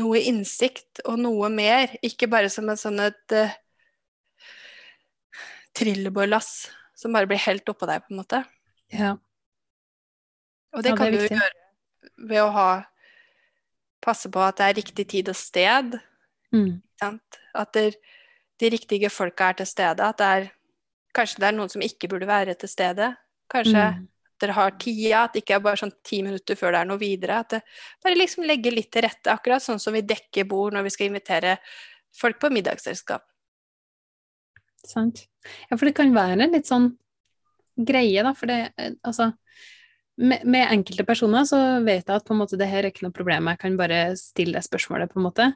noe 0.00 0.20
innsikt 0.24 1.02
og 1.04 1.18
noe 1.20 1.50
mer. 1.52 1.92
Ikke 2.00 2.28
bare 2.30 2.48
som 2.48 2.70
en 2.72 2.78
sånn 2.80 3.02
et 3.04 3.34
uh, 3.36 3.52
trillebårlass 5.76 6.52
som 6.98 7.12
bare 7.12 7.28
blir 7.30 7.42
helt 7.44 7.68
oppå 7.68 7.86
deg, 7.90 8.00
på 8.04 8.14
en 8.14 8.20
måte. 8.22 8.40
Ja. 8.94 9.12
Og 10.72 10.82
det 10.82 10.94
Ja, 10.94 10.96
det 10.96 10.98
kan 11.02 11.12
du 11.12 11.20
gjøre 11.20 11.50
ved 12.28 12.42
å 12.42 12.48
ha 12.54 12.70
Passe 14.04 14.30
på 14.30 14.42
at 14.44 14.60
det 14.60 14.66
er 14.68 14.78
riktig 14.78 15.08
tid 15.10 15.28
og 15.32 15.36
sted. 15.36 15.98
Mm. 16.54 16.78
Sant? 17.00 17.40
At 17.54 17.72
det, 17.74 17.96
de 18.60 18.70
riktige 18.70 19.10
folka 19.10 19.50
er 19.50 19.58
til 19.60 19.66
stede. 19.66 20.04
At 20.04 20.18
det 20.18 20.30
er 20.36 20.48
Kanskje 21.16 21.40
det 21.40 21.46
er 21.48 21.54
noen 21.56 21.70
som 21.72 21.82
ikke 21.82 22.06
burde 22.12 22.26
være 22.28 22.52
til 22.54 22.68
stede. 22.68 23.06
Kanskje 23.50 23.80
Mm. 23.96 24.02
dere 24.38 24.52
har 24.52 24.70
tida, 24.78 25.22
at 25.24 25.32
det 25.32 25.40
ikke 25.42 25.54
er 25.56 25.62
bare 25.64 25.80
sånn 25.80 25.92
ti 26.04 26.20
minutter 26.22 26.54
før 26.54 26.72
det 26.72 26.80
er 26.80 26.84
noe 26.84 26.98
videre. 27.00 27.38
At 27.40 27.48
det 27.48 27.62
bare 28.04 28.14
liksom 28.14 28.44
legger 28.44 28.70
litt 28.70 28.90
til 28.92 29.02
rette, 29.02 29.32
akkurat 29.32 29.64
sånn 29.64 29.80
som 29.80 29.92
vi 29.96 30.02
dekker 30.02 30.46
bord 30.46 30.76
når 30.76 30.84
vi 30.84 30.90
skal 30.90 31.08
invitere 31.08 31.56
folk 32.14 32.38
på 32.38 32.50
middagsselskap. 32.52 33.24
Sant. 34.84 35.26
Ja, 35.70 35.76
for 35.76 35.86
det 35.88 35.96
kan 35.96 36.14
være 36.14 36.38
en 36.38 36.52
litt 36.54 36.68
sånn 36.68 36.92
greie, 37.78 38.22
da, 38.22 38.34
for 38.36 38.50
det 38.50 38.72
eh, 38.76 38.92
altså 39.02 39.32
med, 40.18 40.44
med 40.44 40.72
enkelte 40.74 41.06
personer 41.06 41.46
så 41.48 41.58
vet 41.86 42.02
jeg 42.02 42.14
at 42.16 42.26
på 42.26 42.34
en 42.34 42.40
måte 42.42 42.58
det 42.58 42.68
her 42.70 42.82
er 42.82 42.92
ikke 42.92 43.06
noe 43.06 43.14
problem, 43.14 43.50
jeg 43.52 43.62
kan 43.62 43.76
bare 43.78 44.00
stille 44.18 44.58
det 44.58 44.66
spørsmålet, 44.66 45.12
på 45.12 45.20
en 45.20 45.26
måte. 45.28 45.52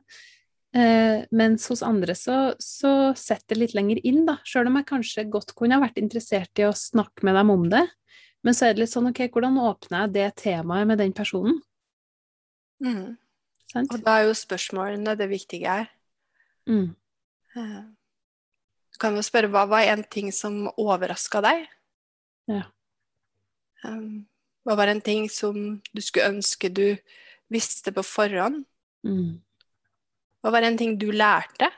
Eh, 0.73 1.25
mens 1.37 1.67
hos 1.69 1.83
andre 1.85 2.15
så, 2.17 2.55
så 2.63 3.13
setter 3.19 3.57
det 3.57 3.61
litt 3.61 3.75
lenger 3.77 4.01
inn, 4.09 4.23
da, 4.29 4.39
sjøl 4.49 4.71
om 4.71 4.79
jeg 4.81 4.89
kanskje 4.89 5.27
godt 5.33 5.53
kunne 5.59 5.77
ha 5.77 5.85
vært 5.85 6.01
interessert 6.01 6.63
i 6.63 6.65
å 6.69 6.77
snakke 6.77 7.27
med 7.29 7.37
dem 7.37 7.53
om 7.53 7.67
det. 7.73 7.83
Men 8.43 8.57
så 8.57 8.67
er 8.67 8.75
det 8.75 8.85
litt 8.85 8.95
sånn, 8.95 9.11
ok, 9.13 9.27
hvordan 9.35 9.61
åpner 9.63 10.07
jeg 10.07 10.15
det 10.17 10.29
temaet 10.41 10.89
med 10.89 10.99
den 11.03 11.13
personen? 11.15 11.61
Mm. 12.83 13.19
Sant? 13.71 13.93
Og 13.93 14.03
da 14.05 14.19
er 14.19 14.31
jo 14.31 14.37
spørsmålene 14.37 15.15
det 15.19 15.29
viktige 15.31 15.77
her. 15.81 15.91
Mm. 16.71 16.95
Eh, 17.57 17.83
Du 18.93 18.99
kan 19.01 19.17
jo 19.17 19.23
spørre 19.25 19.49
hva 19.51 19.63
var 19.71 19.87
en 19.89 20.03
ting 20.05 20.29
som 20.35 20.67
overraska 20.77 21.41
deg? 21.43 21.65
Ja. 22.51 22.67
Um, 23.83 24.27
hva 24.67 24.77
var 24.79 24.93
en 24.93 25.03
ting 25.03 25.29
som 25.31 25.57
du 25.93 26.03
skulle 26.03 26.31
ønske 26.37 26.71
du 26.71 26.87
visste 27.53 27.93
på 27.95 28.05
forhånd? 28.07 28.63
Mm. 29.07 29.41
Hva 30.43 30.53
var 30.55 30.67
en 30.67 30.79
ting 30.79 30.95
du 30.99 31.11
lærte? 31.15 31.71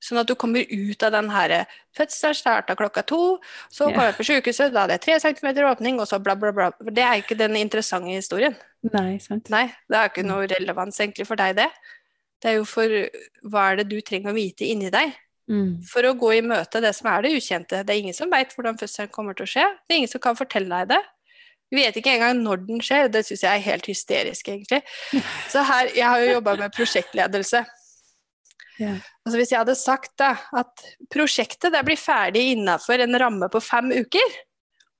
Sånn 0.00 0.22
at 0.22 0.30
du 0.30 0.34
kommer 0.38 0.64
ut 0.64 1.02
av 1.04 1.12
den 1.12 1.28
her 1.28 1.52
Fødselen 1.96 2.36
starta 2.38 2.74
klokka 2.78 3.02
to, 3.04 3.36
så 3.68 3.90
kommer 3.90 4.08
kom 4.08 4.14
du 4.14 4.18
på 4.20 4.26
sykehuset, 4.30 4.72
da 4.72 4.86
hadde 4.86 4.96
jeg 4.96 5.04
tre 5.04 5.16
centimeter 5.20 5.66
åpning, 5.68 5.98
og 6.00 6.08
så 6.08 6.20
bla, 6.22 6.36
bla, 6.38 6.52
bla. 6.56 6.70
Det 6.80 7.04
er 7.04 7.20
ikke 7.20 7.36
den 7.36 7.58
interessante 7.60 8.14
historien. 8.14 8.56
Nei, 8.94 9.18
sant. 9.20 9.50
Nei, 9.52 9.66
det 9.90 9.98
er 9.98 10.12
ikke 10.12 10.24
noe 10.24 10.46
relevans 10.48 11.02
egentlig 11.02 11.26
for 11.28 11.40
deg, 11.40 11.58
det. 11.58 11.68
Det 12.40 12.54
er 12.54 12.56
jo 12.56 12.68
for 12.68 12.94
hva 13.52 13.66
er 13.68 13.82
det 13.82 13.90
du 13.90 13.98
trenger 14.00 14.32
å 14.32 14.38
vite 14.38 14.64
inni 14.70 14.88
deg 14.94 15.12
Mm. 15.50 15.80
for 15.82 16.06
å 16.06 16.12
gå 16.14 16.28
i 16.36 16.42
møte 16.46 16.78
det 16.82 16.92
som 16.94 17.08
er 17.10 17.24
det 17.24 17.32
ukjente. 17.34 17.80
Det 17.82 17.94
er 17.94 18.04
ingen 18.04 18.14
som 18.14 18.30
veit 18.30 18.52
hvordan 18.54 18.78
fødselen 18.78 19.10
kommer 19.10 19.34
til 19.34 19.48
å 19.48 19.50
skje. 19.50 19.64
Det 19.82 19.96
er 19.96 20.02
ingen 20.04 20.12
som 20.12 20.22
kan 20.22 20.38
fortelle 20.38 20.82
deg 20.82 20.92
det. 20.92 21.00
Vi 21.70 21.82
vet 21.82 21.96
ikke 21.98 22.12
engang 22.16 22.38
når 22.44 22.62
den 22.68 22.82
skjer. 22.82 23.10
Det 23.10 23.24
syns 23.26 23.42
jeg 23.46 23.50
er 23.50 23.64
helt 23.66 23.88
hysterisk, 23.90 24.50
egentlig. 24.50 24.80
Så 25.52 25.62
her, 25.66 25.90
Jeg 25.94 26.06
har 26.06 26.22
jo 26.22 26.36
jobba 26.36 26.56
med 26.62 26.74
prosjektledelse. 26.74 27.64
Yeah. 28.80 29.02
Altså 29.26 29.40
Hvis 29.40 29.50
jeg 29.52 29.60
hadde 29.60 29.76
sagt 29.76 30.14
da, 30.22 30.36
at 30.56 30.86
prosjektet 31.12 31.74
blir 31.84 31.98
ferdig 32.00 32.46
innafor 32.54 33.02
en 33.02 33.18
ramme 33.20 33.50
på 33.52 33.60
fem 33.62 33.90
uker, 33.92 34.38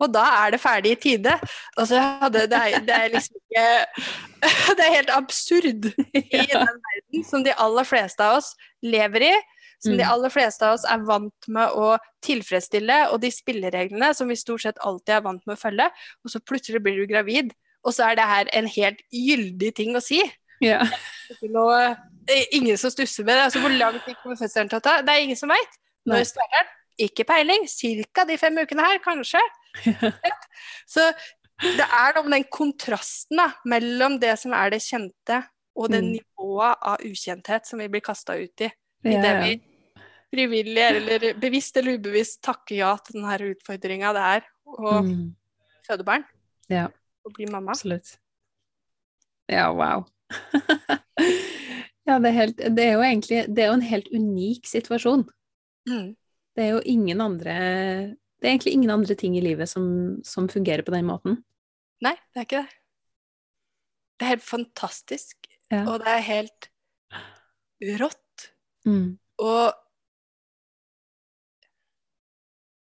og 0.01 0.11
da 0.15 0.25
er 0.43 0.55
det 0.55 0.61
ferdig 0.63 0.95
i 0.95 1.01
tide 1.01 1.33
altså 1.77 2.01
det, 2.33 2.47
er, 2.49 2.79
det 2.89 2.95
er 2.97 3.11
liksom 3.13 3.37
ikke 3.37 3.65
Det 4.79 4.85
er 4.87 4.95
helt 4.95 5.11
absurd 5.13 5.91
i 5.93 6.23
den 6.55 6.79
verden 6.87 7.27
som 7.29 7.45
de 7.45 7.53
aller 7.53 7.85
fleste 7.85 8.25
av 8.25 8.39
oss 8.39 8.55
lever 8.81 9.27
i. 9.29 9.35
Som 9.81 9.97
de 9.97 10.05
Mm. 10.05 10.11
aller 10.13 10.29
fleste 10.29 10.63
av 10.67 10.75
oss 10.75 10.85
er 10.85 10.99
vant 10.99 11.49
med 11.49 11.69
å 11.73 11.99
tilfredsstille, 12.23 13.11
og 13.13 13.21
de 13.23 13.31
spillereglene 13.31 14.15
som 14.15 14.29
vi 14.29 14.35
stort 14.37 14.61
sett 14.63 14.77
alltid 14.85 15.15
er 15.17 15.21
vant 15.25 15.47
med 15.47 15.57
å 15.57 15.61
følge. 15.61 15.91
Og 16.25 16.31
så 16.31 16.41
plutselig 16.41 16.83
blir 16.85 16.97
du 17.01 17.07
gravid, 17.07 17.53
og 17.85 17.95
så 17.95 18.11
er 18.11 18.17
det 18.17 18.25
her 18.29 18.45
en 18.53 18.67
helt 18.67 19.01
gyldig 19.11 19.75
ting 19.75 19.95
å 19.97 20.03
si 20.03 20.21
noe, 21.49 21.97
det 22.29 22.37
er 22.37 22.47
ingen 22.53 22.77
som 22.77 22.91
stusser 22.93 23.25
med 23.25 23.37
det. 23.39 23.45
Altså, 23.49 23.61
hvor 23.63 23.73
lang 23.73 23.97
tid 24.05 24.15
kommer 24.23 24.37
fødselen 24.37 24.69
til 24.69 24.77
å 24.79 24.83
ta? 24.85 24.99
Det 25.01 25.09
er 25.09 25.23
ingen 25.25 25.37
som 25.37 25.49
veit. 25.49 25.79
Når 26.07 26.27
starter 26.29 26.59
den? 26.59 26.69
Ikke 27.07 27.25
peiling. 27.25 27.65
Cirka 27.71 28.27
de 28.29 28.37
fem 28.37 28.59
ukene 28.61 28.85
her, 28.85 28.99
kanskje. 29.01 29.41
Så 30.87 31.07
det 31.63 31.87
er 31.87 32.13
noe 32.17 32.27
med 32.27 32.35
den 32.39 32.47
kontrasten 32.53 33.41
da, 33.41 33.49
mellom 33.65 34.19
det 34.21 34.35
som 34.41 34.53
er 34.57 34.71
det 34.75 34.83
kjente, 34.85 35.41
og 35.77 35.89
det 35.91 36.03
Mm. 36.05 36.19
nivået 36.19 36.77
av 36.83 36.99
ukjenthet 37.01 37.67
som 37.67 37.79
vi 37.79 37.89
blir 37.89 38.03
kasta 38.05 38.37
ut 38.37 38.61
i. 38.61 38.71
I 39.05 39.17
det 39.17 39.35
vi 39.41 39.63
frivillig 40.31 40.83
eller 40.87 41.35
bevisst 41.41 41.77
eller 41.81 41.99
ubevisst 41.99 42.41
takke 42.47 42.77
ja 42.79 42.93
til 43.03 43.19
denne 43.21 43.51
utfordringa 43.55 44.13
det 44.17 44.25
er 44.37 44.45
å 44.71 45.01
Mm. 45.03 45.35
føde 45.87 46.05
barn 46.07 46.25
Ja. 46.71 46.89
og 47.27 47.33
bli 47.35 47.47
mamma. 47.51 47.73
Absolutt. 47.73 48.17
Ja, 49.51 49.73
wow. 49.75 50.05
ja, 52.07 52.19
det 52.19 52.29
er, 52.31 52.37
helt, 52.37 52.57
det 52.77 52.85
er 52.85 52.93
jo 52.95 53.03
egentlig 53.05 53.41
det 53.55 53.65
er 53.65 53.71
jo 53.73 53.77
en 53.79 53.87
helt 53.91 54.09
unik 54.15 54.67
situasjon. 54.71 55.25
Mm. 55.89 56.13
Det 56.57 56.65
er 56.65 56.71
jo 56.77 56.81
ingen 56.85 57.21
andre 57.25 57.55
Det 58.41 58.47
er 58.49 58.53
egentlig 58.55 58.73
ingen 58.73 58.91
andre 58.91 59.15
ting 59.19 59.35
i 59.37 59.43
livet 59.45 59.69
som, 59.69 60.21
som 60.25 60.47
fungerer 60.49 60.83
på 60.87 60.93
den 60.95 61.05
måten. 61.09 61.43
Nei, 62.01 62.15
det 62.33 62.41
er 62.41 62.47
ikke 62.47 62.63
det. 62.63 62.77
Det 64.21 64.25
er 64.27 64.31
helt 64.35 64.47
fantastisk, 64.47 65.37
Ja. 65.73 65.83
og 65.89 66.01
det 66.01 66.09
er 66.09 66.25
helt 66.25 66.69
rått. 68.01 68.47
Mm. 68.87 69.19
Og 69.41 69.73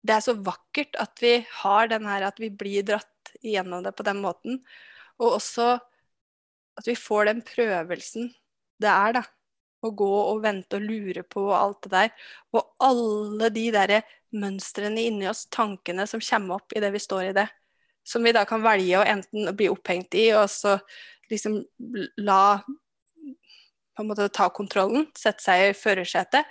det 0.03 0.17
er 0.17 0.23
så 0.25 0.35
vakkert 0.35 0.97
at 0.99 1.21
vi 1.23 1.37
har 1.63 1.89
den 1.91 2.07
her, 2.09 2.27
at 2.27 2.39
vi 2.41 2.49
blir 2.51 2.85
dratt 2.87 3.33
igjennom 3.41 3.83
det 3.85 3.93
på 3.95 4.05
den 4.05 4.19
måten. 4.23 4.59
Og 5.21 5.37
også 5.37 5.77
at 6.79 6.89
vi 6.89 6.97
får 6.97 7.29
den 7.29 7.41
prøvelsen 7.45 8.31
det 8.81 8.91
er, 8.91 9.19
da. 9.19 9.23
Å 9.83 9.89
gå 9.91 10.07
og 10.07 10.41
vente 10.43 10.79
og 10.79 10.85
lure 10.87 11.25
på 11.27 11.41
og 11.49 11.55
alt 11.57 11.85
det 11.85 11.91
der. 11.91 12.27
Og 12.55 12.69
alle 12.83 13.49
de 13.51 13.65
derre 13.75 14.01
mønstrene 14.35 15.03
inni 15.09 15.27
oss, 15.29 15.45
tankene 15.51 16.05
som 16.09 16.23
kommer 16.23 16.61
opp 16.61 16.75
idet 16.75 16.91
vi 16.95 17.01
står 17.03 17.29
i 17.29 17.35
det. 17.35 17.47
Som 18.07 18.23
vi 18.23 18.33
da 18.35 18.45
kan 18.47 18.63
velge 18.63 18.99
å 18.99 19.05
enten 19.07 19.51
bli 19.55 19.69
opphengt 19.71 20.15
i, 20.19 20.29
og 20.35 20.47
så 20.51 20.77
liksom 21.31 21.59
la 22.23 22.61
på 23.95 24.03
en 24.03 24.09
måte 24.09 24.29
ta 24.33 24.49
kontrollen, 24.53 25.07
sette 25.17 25.43
seg 25.43 25.67
i 25.67 25.77
førersetet. 25.77 26.49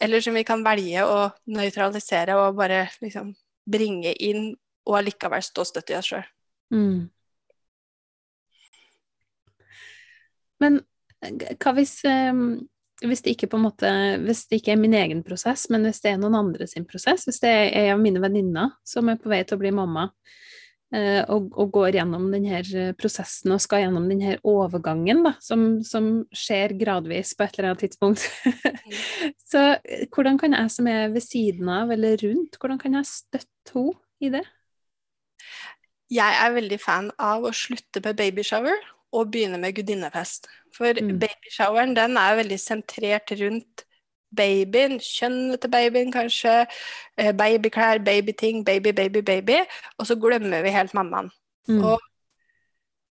Eller 0.00 0.22
som 0.22 0.36
vi 0.36 0.44
kan 0.46 0.62
velge 0.64 1.04
å 1.04 1.28
nøytralisere 1.50 2.36
og 2.38 2.58
bare 2.58 2.86
liksom 3.02 3.32
bringe 3.68 4.14
inn, 4.24 4.52
og 4.88 5.00
allikevel 5.00 5.42
stå 5.44 5.66
støtt 5.68 5.92
i 5.92 5.98
oss 5.98 6.10
sjøl. 6.12 6.26
Mm. 6.72 7.08
Men 10.62 10.80
eh, 11.24 11.56
hva 11.60 11.74
hvis, 11.76 11.98
eh, 12.08 12.42
hvis 13.04 13.24
det 13.24 13.34
ikke 13.34 13.48
på 13.52 13.58
en 13.58 13.64
måte 13.64 13.90
Hvis 14.24 14.42
det 14.50 14.58
ikke 14.58 14.74
er 14.74 14.80
min 14.80 14.96
egen 14.98 15.22
prosess, 15.26 15.68
men 15.72 15.86
hvis 15.86 16.02
det 16.04 16.12
er 16.12 16.20
noen 16.20 16.36
andre 16.38 16.66
sin 16.70 16.86
prosess, 16.88 17.26
hvis 17.28 17.40
det 17.44 17.52
er 17.52 17.70
en 17.82 17.96
av 17.96 18.02
mine 18.02 18.22
venninner 18.22 18.74
som 18.86 19.08
er 19.10 19.20
på 19.20 19.30
vei 19.32 19.42
til 19.44 19.58
å 19.58 19.62
bli 19.62 19.74
mamma, 19.74 20.08
og, 21.28 21.50
og 21.52 21.72
går 21.74 21.98
gjennom 21.98 22.30
denne 22.32 22.86
prosessen 22.96 23.52
og 23.52 23.60
skal 23.60 23.82
gjennom 23.84 24.06
denne 24.08 24.38
overgangen 24.48 25.20
da, 25.26 25.34
som, 25.44 25.66
som 25.84 26.22
skjer 26.32 26.72
gradvis 26.80 27.34
på 27.36 27.44
et 27.44 27.58
eller 27.58 27.72
annet 27.72 27.84
tidspunkt. 27.84 28.24
Så 29.50 29.64
eh, 29.76 30.06
hvordan 30.14 30.40
kan 30.40 30.56
jeg 30.56 30.72
som 30.72 30.88
er 30.88 31.10
ved 31.12 31.24
siden 31.26 31.68
av 31.72 31.92
eller 31.92 32.16
rundt, 32.24 32.56
hvordan 32.56 32.80
kan 32.80 32.96
jeg 32.96 33.10
støtte 33.10 33.74
henne 33.74 33.98
i 34.24 34.30
det? 34.32 34.44
Jeg 36.08 36.38
er 36.40 36.54
veldig 36.56 36.78
fan 36.80 37.10
av 37.20 37.44
å 37.44 37.52
slutte 37.52 38.00
med 38.04 38.16
babyshower 38.16 38.80
og 39.12 39.28
begynne 39.32 39.60
med 39.60 39.76
gudinnefest. 39.76 40.48
For 40.74 40.96
Mm. 40.96 41.18
babyshoweren 41.20 41.94
den 41.96 42.16
er 42.16 42.40
veldig 42.40 42.58
sentrert 42.60 43.30
rundt 43.40 43.84
babyen, 44.34 44.98
kjønnet 45.00 45.60
til 45.62 45.70
babyen 45.72 46.12
kanskje, 46.12 46.66
eh, 47.18 47.32
babyklær, 47.32 48.02
babyting, 48.04 48.64
baby, 48.64 48.92
baby, 48.92 49.22
baby. 49.22 49.60
Og 49.98 50.06
så 50.06 50.16
glemmer 50.20 50.62
vi 50.62 50.74
helt 50.74 50.94
mammaen. 50.94 51.30
Mm. 51.68 51.84
Og 51.84 52.00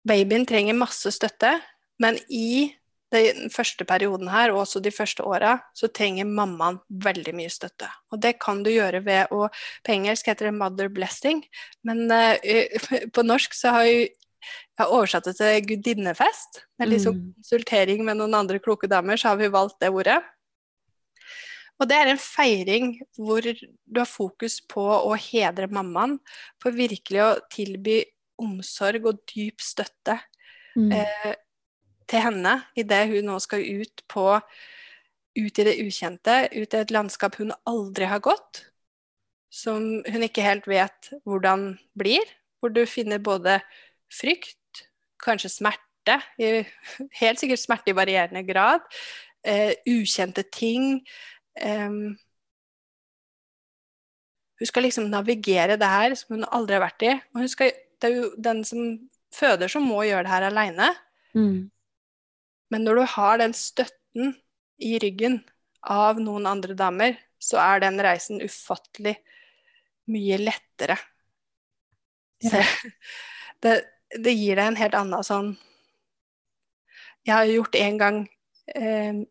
babyen 0.07 0.45
trenger 0.45 0.73
masse 0.77 1.11
støtte, 1.11 1.61
men 1.99 2.17
i 2.29 2.73
den 3.13 3.49
første 3.53 3.85
perioden 3.85 4.27
her, 4.27 4.51
og 4.51 4.63
også 4.63 4.81
de 4.81 4.91
første 4.91 5.23
åra, 5.23 5.59
så 5.77 5.87
trenger 5.87 6.25
mammaen 6.25 6.79
veldig 6.89 7.35
mye 7.37 7.51
støtte. 7.53 7.85
Og 8.11 8.21
det 8.21 8.39
kan 8.41 8.63
du 8.65 8.71
gjøre 8.73 9.03
ved 9.05 9.31
å 9.31 9.49
På 9.85 9.93
engelsk 9.93 10.25
heter 10.27 10.49
det 10.49 10.53
'mother 10.53 10.89
blessing', 10.89 11.43
men 11.83 12.11
uh, 12.11 12.35
på 13.13 13.21
norsk 13.21 13.53
så 13.53 13.69
har 13.71 13.83
jo 13.83 14.07
jeg 14.73 14.87
har 14.87 14.91
oversatt 14.91 15.23
det 15.23 15.35
til 15.37 15.67
gudinnefest. 15.67 16.63
Med 16.79 16.89
liksom 16.89 17.13
Mm. 17.15 17.33
konsultering 17.37 18.03
med 18.03 18.17
noen 18.17 18.33
andre 18.33 18.59
kloke 18.59 18.87
damer, 18.87 19.15
så 19.15 19.29
har 19.29 19.37
vi 19.37 19.47
valgt 19.47 19.79
det 19.79 19.89
ordet. 19.89 20.21
Og 21.81 21.89
det 21.89 21.97
er 21.97 22.11
en 22.11 22.21
feiring 22.21 22.93
hvor 23.17 23.43
du 23.43 23.99
har 23.99 24.09
fokus 24.09 24.59
på 24.69 24.83
å 24.83 25.15
hedre 25.19 25.67
mammaen, 25.71 26.19
for 26.61 26.75
virkelig 26.75 27.23
å 27.23 27.31
tilby 27.51 28.01
omsorg 28.41 29.09
og 29.09 29.23
dyp 29.33 29.61
støtte 29.61 30.19
Mm. 30.73 30.91
eh, 30.91 31.35
til 32.09 32.23
henne 32.23 32.53
idet 32.75 33.03
hun 33.11 33.27
nå 33.29 33.39
skal 33.43 33.61
ut 33.61 34.01
på 34.09 34.25
ut 35.37 35.59
i 35.59 35.65
det 35.65 35.75
ukjente, 35.81 36.47
ut 36.53 36.73
i 36.73 36.79
et 36.79 36.93
landskap 36.93 37.37
hun 37.41 37.53
aldri 37.69 38.05
har 38.09 38.21
gått, 38.21 38.65
som 39.53 40.01
hun 40.05 40.25
ikke 40.25 40.45
helt 40.45 40.67
vet 40.69 41.09
hvordan 41.25 41.73
blir, 41.97 42.25
hvor 42.59 42.73
du 42.73 42.83
finner 42.89 43.21
både 43.21 43.59
frykt, 44.13 44.85
kanskje 45.23 45.49
smerte, 45.49 46.19
i, 46.37 46.63
helt 47.21 47.41
sikkert 47.41 47.63
smerte 47.63 47.93
i 47.93 47.97
varierende 47.97 48.43
grad, 48.45 48.85
eh, 49.45 49.73
ukjente 49.89 50.45
ting. 50.53 51.01
Um, 51.61 52.15
hun 54.59 54.69
skal 54.69 54.85
liksom 54.87 55.09
navigere 55.11 55.77
det 55.77 55.89
her 55.89 56.15
som 56.15 56.37
hun 56.37 56.45
aldri 56.47 56.77
har 56.77 56.85
vært 56.85 57.05
i. 57.05 57.13
Og 57.35 57.49
skal, 57.51 57.73
det 57.99 58.09
er 58.09 58.15
jo 58.15 58.29
den 58.39 58.63
som 58.67 58.93
føder, 59.33 59.71
som 59.71 59.85
må 59.87 60.03
gjøre 60.07 60.25
det 60.27 60.33
her 60.33 60.47
aleine. 60.47 60.89
Mm. 61.35 61.69
Men 62.73 62.85
når 62.87 63.01
du 63.01 63.03
har 63.15 63.41
den 63.41 63.55
støtten 63.57 64.35
i 64.81 64.95
ryggen 65.01 65.41
av 65.83 66.21
noen 66.21 66.47
andre 66.49 66.77
damer, 66.77 67.17
så 67.43 67.59
er 67.59 67.83
den 67.83 67.99
reisen 68.01 68.41
ufattelig 68.43 69.17
mye 70.13 70.39
lettere. 70.39 70.97
Så, 72.43 72.63
det, 73.63 73.75
det, 74.15 74.33
gir 74.33 74.59
deg 74.59 74.65
en 74.67 74.79
helt 74.79 74.95
annen 74.99 75.23
sånn 75.23 75.53
Jeg 77.23 77.31
har 77.31 77.47
gjort 77.47 77.77
en 77.79 77.99
gang 78.01 78.17
eh, 78.75 79.21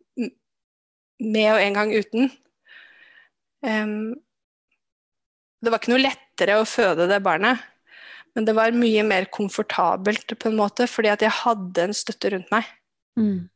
med 1.23 1.49
og 1.55 1.63
en 1.63 1.79
gang 1.79 1.95
uten. 1.95 2.31
Um, 3.63 4.15
det 5.63 5.71
var 5.71 5.79
ikke 5.79 5.93
noe 5.95 6.03
lettere 6.03 6.59
å 6.59 6.67
føde 6.67 7.07
det 7.11 7.21
barnet, 7.23 7.61
men 8.35 8.47
det 8.49 8.55
var 8.57 8.75
mye 8.75 9.05
mer 9.07 9.29
komfortabelt 9.31 10.35
på 10.35 10.51
en 10.51 10.59
måte, 10.59 10.89
fordi 10.91 11.13
at 11.13 11.23
jeg 11.23 11.35
hadde 11.43 11.87
en 11.87 11.95
støtte 11.97 12.33
rundt 12.35 12.51
meg. 12.55 12.67
Mm. 13.19 13.49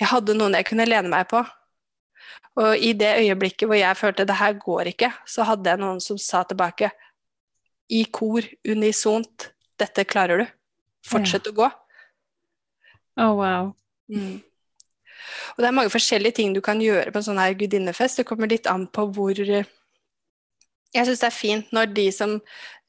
Jeg 0.00 0.10
hadde 0.12 0.36
noen 0.36 0.54
jeg 0.56 0.68
kunne 0.70 0.88
lene 0.88 1.10
meg 1.12 1.26
på. 1.30 1.42
Og 2.60 2.82
i 2.82 2.92
det 2.98 3.14
øyeblikket 3.22 3.68
hvor 3.68 3.78
jeg 3.78 3.98
følte 3.98 4.26
det 4.28 4.36
her 4.36 4.56
går 4.60 4.92
ikke, 4.92 5.10
så 5.28 5.46
hadde 5.48 5.70
jeg 5.70 5.80
noen 5.80 6.00
som 6.04 6.18
sa 6.20 6.42
tilbake 6.46 6.90
i 7.90 8.04
kor, 8.12 8.44
unisont, 8.68 9.50
dette 9.80 10.04
klarer 10.06 10.44
du. 10.44 10.46
Fortsett 11.10 11.48
ja. 11.48 11.52
å 11.52 11.56
gå. 11.56 11.68
Oh, 13.20 13.34
wow. 13.40 13.72
Mm. 14.12 14.38
Og 15.56 15.62
det 15.62 15.68
er 15.68 15.76
mange 15.76 15.92
forskjellige 15.92 16.38
ting 16.40 16.54
du 16.56 16.62
kan 16.64 16.80
gjøre 16.82 17.12
på 17.12 17.20
en 17.20 17.28
sånn 17.28 17.40
her 17.42 17.56
gudinnefest. 17.58 18.20
Det 18.20 18.28
kommer 18.28 18.50
litt 18.50 18.68
an 18.70 18.86
på 18.90 19.06
hvor 19.14 19.36
Jeg 19.40 21.06
syns 21.06 21.22
det 21.22 21.28
er 21.28 21.36
fint 21.36 21.70
når 21.72 21.92
de 21.94 22.08
som 22.14 22.34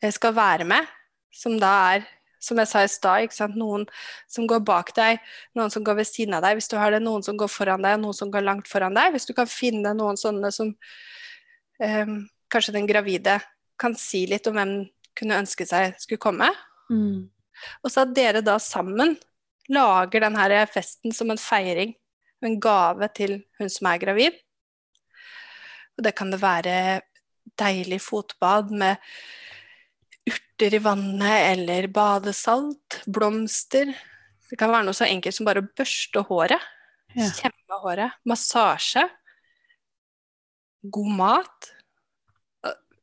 eh, 0.01 0.11
skal 0.11 0.33
være 0.33 0.65
med, 0.65 0.89
som 1.35 1.59
da 1.61 1.75
er 1.93 2.09
som 2.41 2.57
jeg 2.57 2.69
sa 2.71 2.81
i 2.81 2.89
stad, 2.89 3.53
noen 3.53 3.85
som 4.29 4.47
går 4.49 4.63
bak 4.65 4.89
deg, 4.97 5.19
noen 5.57 5.69
som 5.73 5.83
går 5.85 5.99
ved 5.99 6.09
siden 6.09 6.33
av 6.33 6.41
deg. 6.45 6.57
Hvis 6.57 6.71
du 6.71 6.77
har 6.79 6.93
det, 6.93 7.01
noen 7.05 7.21
som 7.25 7.37
går 7.37 7.51
foran 7.51 7.85
deg, 7.85 7.99
noen 8.01 8.17
som 8.17 8.31
går 8.33 8.45
langt 8.47 8.69
foran 8.69 8.97
deg. 8.97 9.13
Hvis 9.13 9.29
du 9.29 9.35
kan 9.37 9.49
finne 9.49 9.93
noen 9.97 10.17
sånne 10.19 10.49
som 10.53 10.73
um, 10.73 12.15
Kanskje 12.51 12.73
den 12.75 12.87
gravide 12.89 13.37
kan 13.79 13.93
si 13.95 14.25
litt 14.27 14.43
om 14.49 14.57
hvem 14.57 14.71
kunne 15.15 15.37
ønske 15.39 15.63
seg 15.63 15.93
skulle 16.01 16.19
komme. 16.19 16.49
Mm. 16.91 17.29
Og 17.79 17.93
så 17.93 18.03
at 18.03 18.11
dere 18.11 18.41
da 18.43 18.57
sammen 18.59 19.13
lager 19.71 20.25
denne 20.25 20.65
festen 20.67 21.15
som 21.15 21.31
en 21.31 21.39
feiring, 21.39 21.93
en 22.47 22.57
gave 22.61 23.07
til 23.15 23.37
hun 23.59 23.69
som 23.71 23.89
er 23.91 24.01
gravid. 24.01 24.37
Og 25.97 26.05
det 26.05 26.15
kan 26.17 26.31
det 26.33 26.41
være 26.41 26.75
deilig 27.59 27.99
fotbad 28.01 28.71
med 28.73 28.97
urter 30.29 30.77
i 30.77 30.81
vannet 30.83 31.51
eller 31.51 31.87
badesalt, 31.93 33.01
blomster. 33.05 33.91
Det 34.49 34.59
kan 34.59 34.71
være 34.71 34.87
noe 34.87 34.97
så 34.97 35.07
enkelt 35.09 35.37
som 35.37 35.47
bare 35.47 35.63
å 35.63 35.69
børste 35.77 36.23
håret. 36.27 36.69
Ja. 37.15 37.27
Kjemme 37.35 37.79
håret. 37.83 38.17
Massasje. 38.27 39.05
God 40.81 41.15
mat. 41.17 41.71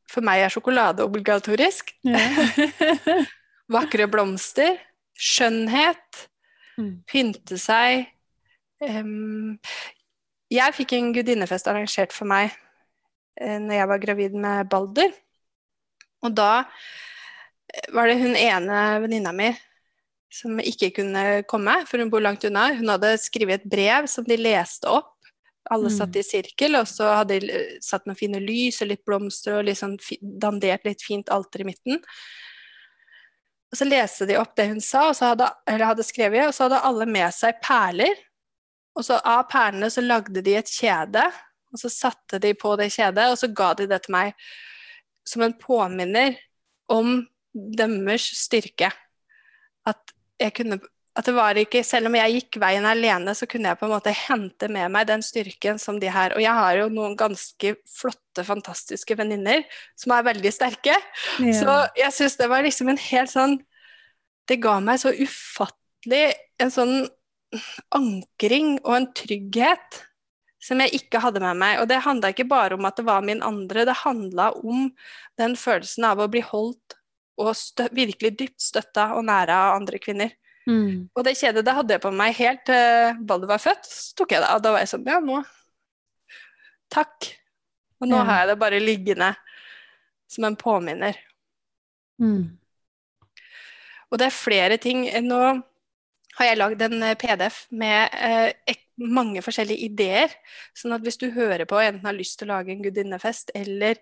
For 0.08 0.24
meg 0.24 0.42
er 0.42 0.52
sjokolade 0.52 1.04
obligatorisk. 1.04 1.92
Ja. 2.06 2.20
Vakre 3.74 4.08
blomster. 4.10 4.78
Skjønnhet. 5.18 6.24
Mm. 6.78 6.94
Pynte 7.10 7.58
seg. 7.60 8.06
Jeg 10.48 10.74
fikk 10.76 10.94
en 10.96 11.12
gudinnefest 11.16 11.68
arrangert 11.70 12.14
for 12.14 12.30
meg 12.30 12.52
uh, 13.40 13.58
når 13.58 13.74
jeg 13.74 13.90
var 13.90 14.04
gravid 14.04 14.36
med 14.38 14.70
Balder. 14.70 15.14
Og 16.24 16.34
da 16.34 16.52
var 17.94 18.08
det 18.08 18.18
hun 18.22 18.36
ene 18.38 18.84
venninna 19.02 19.32
mi 19.34 19.52
som 20.32 20.58
ikke 20.60 20.90
kunne 20.98 21.22
komme, 21.48 21.74
for 21.88 22.00
hun 22.00 22.10
bor 22.12 22.22
langt 22.22 22.44
unna. 22.44 22.68
Hun 22.76 22.90
hadde 22.92 23.14
skrevet 23.20 23.62
et 23.62 23.70
brev 23.70 24.08
som 24.10 24.26
de 24.28 24.36
leste 24.40 24.88
opp. 24.90 25.14
Alle 25.68 25.90
satt 25.92 26.16
i 26.16 26.24
sirkel, 26.24 26.78
og 26.78 26.86
så 26.88 27.10
hadde 27.18 27.40
de 27.42 27.56
satt 27.84 28.06
noen 28.08 28.16
fine 28.16 28.40
lys 28.40 28.80
og 28.80 28.88
litt 28.88 29.02
blomster 29.04 29.58
og 29.58 29.66
liksom 29.68 29.98
dandert 30.40 30.86
litt 30.88 31.04
fint 31.04 31.28
alter 31.32 31.60
i 31.60 31.68
midten. 31.68 32.00
Og 33.68 33.76
Så 33.76 33.84
leste 33.84 34.24
de 34.28 34.38
opp 34.40 34.54
det 34.56 34.70
hun 34.70 34.80
sa, 34.80 35.10
hadde, 35.12 35.50
eller 35.68 35.90
hadde 35.90 36.06
skrevet, 36.08 36.46
og 36.48 36.56
så 36.56 36.66
hadde 36.66 36.80
alle 36.88 37.08
med 37.08 37.28
seg 37.36 37.60
perler. 37.64 38.16
Og 38.96 39.04
så 39.06 39.18
av 39.20 39.44
perlene 39.50 39.90
så 39.92 40.02
lagde 40.04 40.42
de 40.44 40.56
et 40.58 40.70
kjede, 40.72 41.24
og 41.72 41.80
så 41.80 41.90
satte 41.92 42.40
de 42.42 42.54
på 42.56 42.74
det 42.80 42.88
kjedet, 42.94 43.28
og 43.30 43.36
så 43.40 43.50
ga 43.52 43.72
de 43.78 43.88
det 43.90 44.00
til 44.04 44.14
meg 44.16 44.48
som 45.28 45.44
en 45.44 45.56
påminner 45.60 46.38
om 46.88 47.20
deres 47.52 48.30
styrke. 48.38 48.90
At 49.88 50.14
jeg 50.40 50.54
kunne 50.56 50.80
at 51.18 51.26
det 51.26 51.34
var 51.34 51.58
ikke, 51.58 51.82
Selv 51.82 52.06
om 52.10 52.16
jeg 52.18 52.36
gikk 52.36 52.60
veien 52.62 52.86
alene, 52.86 53.34
så 53.34 53.48
kunne 53.50 53.72
jeg 53.72 53.80
på 53.80 53.88
en 53.88 53.94
måte 53.96 54.14
hente 54.14 54.68
med 54.70 54.92
meg 54.94 55.08
den 55.08 55.24
styrken 55.24 55.80
som 55.82 55.98
de 55.98 56.10
her 56.14 56.36
Og 56.36 56.42
jeg 56.44 56.54
har 56.54 56.78
jo 56.78 56.88
noen 56.94 57.16
ganske 57.18 57.74
flotte, 57.90 58.44
fantastiske 58.46 59.16
venninner 59.18 59.64
som 59.98 60.14
er 60.14 60.26
veldig 60.28 60.52
sterke. 60.54 60.94
Ja. 61.42 61.54
Så 61.58 61.76
jeg 61.98 62.14
syns 62.14 62.38
det 62.38 62.50
var 62.50 62.62
liksom 62.62 62.92
en 62.92 63.02
helt 63.08 63.32
sånn 63.34 63.58
Det 64.48 64.60
ga 64.62 64.78
meg 64.80 65.02
så 65.02 65.10
ufattelig 65.10 66.28
en 66.62 66.70
sånn 66.72 66.94
ankring 67.94 68.76
og 68.84 68.94
en 68.96 69.08
trygghet 69.16 70.02
som 70.62 70.82
jeg 70.82 70.98
ikke 70.98 71.20
hadde 71.22 71.42
med 71.42 71.58
meg. 71.60 71.78
Og 71.82 71.88
det 71.90 72.02
handla 72.04 72.32
ikke 72.32 72.48
bare 72.48 72.76
om 72.76 72.88
at 72.88 72.98
det 72.98 73.06
var 73.08 73.24
min 73.24 73.42
andre, 73.46 73.86
det 73.88 73.96
handla 74.02 74.50
om 74.58 74.88
den 75.40 75.56
følelsen 75.58 76.08
av 76.10 76.20
å 76.22 76.28
bli 76.30 76.42
holdt 76.44 76.98
og 77.38 77.54
virkelig 77.94 78.34
dypt 78.40 78.62
støtta 78.62 79.12
og 79.14 79.24
næra 79.28 79.68
av 79.68 79.78
andre 79.78 80.00
kvinner. 80.02 80.34
Mm. 80.68 81.08
Og 81.14 81.24
det 81.24 81.38
kjedet 81.38 81.64
det 81.64 81.74
hadde 81.76 81.94
jeg 81.94 82.02
på 82.02 82.10
meg 82.12 82.34
helt 82.36 82.64
til 82.68 82.76
uh, 82.76 83.20
Balder 83.24 83.48
var 83.54 83.62
født. 83.62 83.86
Så 83.88 84.18
tok 84.18 84.34
jeg 84.34 84.42
det 84.42 84.50
av. 84.50 84.60
Da 84.64 84.74
var 84.74 84.84
jeg 84.84 84.90
sånn 84.92 85.06
Ja, 85.08 85.20
nå 85.22 85.40
Takk. 86.92 87.30
Og 88.00 88.08
nå 88.08 88.16
ja. 88.16 88.24
har 88.24 88.42
jeg 88.42 88.50
det 88.50 88.60
bare 88.60 88.80
liggende 88.80 89.32
som 90.28 90.46
en 90.48 90.56
påminner. 90.56 91.16
Mm. 92.20 92.58
Og 94.08 94.20
det 94.20 94.28
er 94.28 94.34
flere 94.34 94.78
ting. 94.80 95.04
Nå 95.24 95.40
har 96.38 96.50
jeg 96.50 96.60
lagd 96.60 96.84
en 96.86 97.02
eh, 97.02 97.16
PDF 97.18 97.64
med 97.74 98.14
eh, 98.14 98.76
mange 98.98 99.40
forskjellige 99.44 99.86
ideer. 99.86 100.32
Sånn 100.76 100.94
at 100.96 101.04
hvis 101.06 101.18
du 101.20 101.28
hører 101.34 101.64
på 101.68 101.78
og 101.78 101.84
enten 101.84 102.06
har 102.06 102.16
lyst 102.16 102.38
til 102.40 102.48
å 102.48 102.56
lage 102.56 102.72
en 102.74 102.82
gudinnefest, 102.82 103.52
eller 103.58 103.98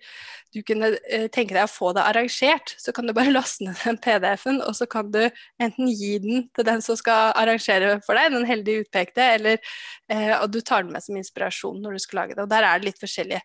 du 0.54 0.62
kunne 0.66 0.94
eh, 1.12 1.26
tenke 1.32 1.56
deg 1.56 1.66
å 1.66 1.70
få 1.70 1.92
det 1.96 2.04
arrangert, 2.06 2.74
så 2.80 2.94
kan 2.96 3.08
du 3.08 3.14
bare 3.16 3.34
laste 3.36 3.66
ned 3.66 3.78
den 3.84 4.00
PDF-en, 4.02 4.62
og 4.64 4.76
så 4.78 4.88
kan 4.90 5.12
du 5.12 5.22
enten 5.62 5.92
gi 5.92 6.16
den 6.24 6.48
til 6.56 6.68
den 6.68 6.84
som 6.84 6.98
skal 6.98 7.34
arrangere 7.36 7.96
for 8.06 8.18
deg, 8.18 8.32
den 8.34 8.48
heldige 8.48 8.86
utpekte, 8.86 9.30
eller 9.36 9.60
eh, 10.12 10.34
og 10.38 10.50
du 10.54 10.60
tar 10.62 10.86
den 10.86 10.96
med 10.96 11.04
som 11.04 11.18
inspirasjon 11.20 11.80
når 11.84 11.96
du 11.96 12.04
skal 12.06 12.22
lage 12.22 12.36
det. 12.36 12.44
Og 12.46 12.52
der 12.52 12.66
er 12.66 12.80
det 12.80 12.92
litt 12.92 13.02
forskjellige 13.02 13.44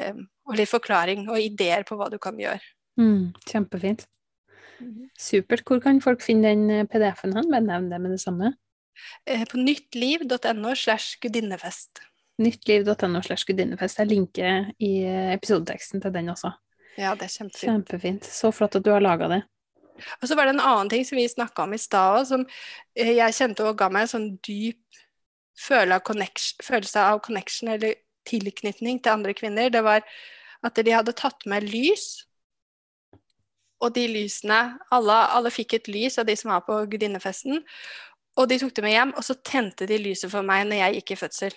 eh, 0.00 0.24
og 0.48 0.56
litt 0.58 0.72
forklaring 0.72 1.28
og 1.30 1.40
ideer 1.40 1.86
på 1.88 1.98
hva 1.98 2.10
du 2.12 2.20
kan 2.22 2.38
gjøre. 2.40 2.62
Mm, 3.00 3.32
kjempefint. 3.48 4.04
Supert. 5.18 5.64
Hvor 5.68 5.82
kan 5.82 6.00
folk 6.04 6.22
finne 6.24 6.52
den 6.52 6.70
eh, 6.70 6.86
PDF-en? 6.88 7.34
Bare 7.36 7.64
nevn 7.64 7.90
det 7.92 8.00
med 8.02 8.14
det 8.16 8.20
samme. 8.22 8.54
Eh, 9.26 9.44
på 9.48 9.60
nyttliv.no 9.60 10.74
slash 10.78 11.18
gudinnefest. 11.22 12.02
Nyttliv.no 12.42 13.22
slash 13.22 13.46
gudinnefest. 13.48 14.02
Jeg 14.02 14.10
linker 14.10 14.72
i 14.82 14.92
eh, 15.06 15.32
episodeteksten 15.36 16.02
til 16.02 16.14
den 16.14 16.32
også. 16.32 16.52
Ja, 16.98 17.14
det 17.16 17.28
er 17.28 17.34
kjempefint. 17.38 17.64
Kjempefint. 17.64 18.28
Så 18.28 18.52
flott 18.52 18.76
at 18.76 18.84
du 18.84 18.92
har 18.92 19.04
laga 19.04 19.30
det. 19.32 19.42
Og 20.20 20.28
så 20.28 20.36
var 20.36 20.48
det 20.48 20.56
en 20.56 20.64
annen 20.64 20.90
ting 20.92 21.04
som 21.06 21.18
vi 21.18 21.28
snakka 21.28 21.66
om 21.66 21.74
i 21.76 21.80
stad, 21.80 22.26
som 22.28 22.44
eh, 22.96 23.14
jeg 23.16 23.38
kjente 23.38 23.66
og 23.66 23.78
ga 23.80 23.88
meg 23.92 24.06
en 24.06 24.14
sånn 24.14 24.30
dyp 24.44 24.80
følelse 25.62 25.98
av, 25.98 26.04
connection, 26.06 26.64
følelse 26.64 27.06
av 27.12 27.20
connection 27.24 27.72
eller 27.74 27.98
tilknytning 28.28 29.02
til 29.02 29.12
andre 29.12 29.34
kvinner. 29.36 29.72
Det 29.72 29.82
var 29.84 30.04
at 30.62 30.78
de 30.78 30.94
hadde 30.94 31.14
tatt 31.18 31.46
med 31.50 31.66
lys. 31.68 32.24
Og 33.82 33.94
de 33.96 34.06
lysene 34.10 34.60
alle, 34.94 35.18
alle 35.36 35.50
fikk 35.52 35.76
et 35.78 35.88
lys 35.90 36.20
av 36.22 36.28
de 36.28 36.36
som 36.38 36.52
var 36.52 36.62
på 36.66 36.76
gudinnefesten. 36.92 37.62
Og 38.38 38.48
de 38.48 38.58
tok 38.62 38.74
det 38.76 38.84
med 38.84 38.94
hjem, 38.94 39.14
og 39.18 39.26
så 39.26 39.36
tente 39.44 39.88
de 39.88 39.98
lyset 40.00 40.30
for 40.32 40.46
meg 40.46 40.64
når 40.68 40.80
jeg 40.80 41.00
gikk 41.00 41.14
i 41.14 41.18
fødsel. 41.20 41.56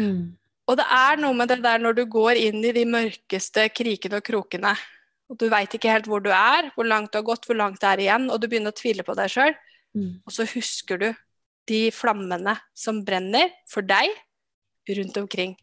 Mm. 0.00 0.32
Og 0.70 0.78
det 0.78 0.86
er 0.94 1.20
noe 1.20 1.36
med 1.36 1.50
det 1.50 1.60
der 1.62 1.82
når 1.82 1.98
du 1.98 2.02
går 2.10 2.38
inn 2.40 2.62
i 2.64 2.74
de 2.74 2.84
mørkeste 2.88 3.68
krikene 3.74 4.18
og 4.20 4.26
krokene, 4.26 4.72
og 5.30 5.38
du 5.40 5.46
veit 5.52 5.74
ikke 5.74 5.90
helt 5.92 6.08
hvor 6.10 6.22
du 6.22 6.30
er, 6.34 6.70
hvor 6.74 6.86
langt 6.88 7.12
du 7.12 7.18
har 7.18 7.26
gått, 7.26 7.46
hvor 7.48 7.58
langt 7.58 7.80
det 7.82 7.88
er 7.88 8.02
igjen, 8.04 8.28
og 8.30 8.40
du 8.40 8.48
begynner 8.50 8.74
å 8.74 8.78
tvile 8.78 9.04
på 9.06 9.16
deg 9.18 9.32
sjøl, 9.32 9.54
mm. 9.96 10.10
og 10.26 10.34
så 10.34 10.46
husker 10.48 11.00
du 11.00 11.08
de 11.70 11.82
flammene 11.94 12.56
som 12.74 13.00
brenner 13.06 13.52
for 13.70 13.86
deg 13.86 14.10
rundt 14.98 15.18
omkring. 15.20 15.54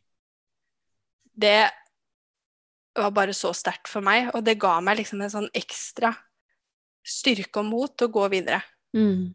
Det 1.40 1.70
var 3.00 3.14
bare 3.16 3.36
så 3.36 3.52
sterkt 3.56 3.90
for 3.92 4.06
meg, 4.06 4.30
og 4.34 4.44
det 4.46 4.60
ga 4.62 4.78
meg 4.84 5.00
liksom 5.02 5.22
en 5.24 5.34
sånn 5.34 5.50
ekstra 5.58 6.14
styrke 7.06 7.62
og 7.62 7.70
mot 7.70 7.94
til 7.96 8.10
å 8.10 8.14
gå 8.20 8.26
videre. 8.34 8.62
Mm. 8.96 9.32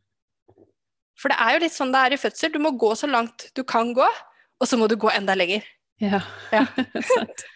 For 1.20 1.30
det 1.30 1.38
er 1.40 1.56
jo 1.56 1.62
litt 1.64 1.74
sånn 1.74 1.92
det 1.94 2.02
er 2.02 2.16
i 2.16 2.20
fødsel. 2.20 2.52
Du 2.54 2.60
må 2.62 2.74
gå 2.78 2.90
så 2.98 3.08
langt 3.10 3.48
du 3.56 3.62
kan 3.66 3.92
gå, 3.96 4.06
og 4.60 4.68
så 4.68 4.78
må 4.80 4.88
du 4.90 4.96
gå 5.00 5.10
enda 5.14 5.36
lenger. 5.38 5.66
Ja, 6.02 6.20
Ja. 6.52 6.66
sant. 7.14 7.46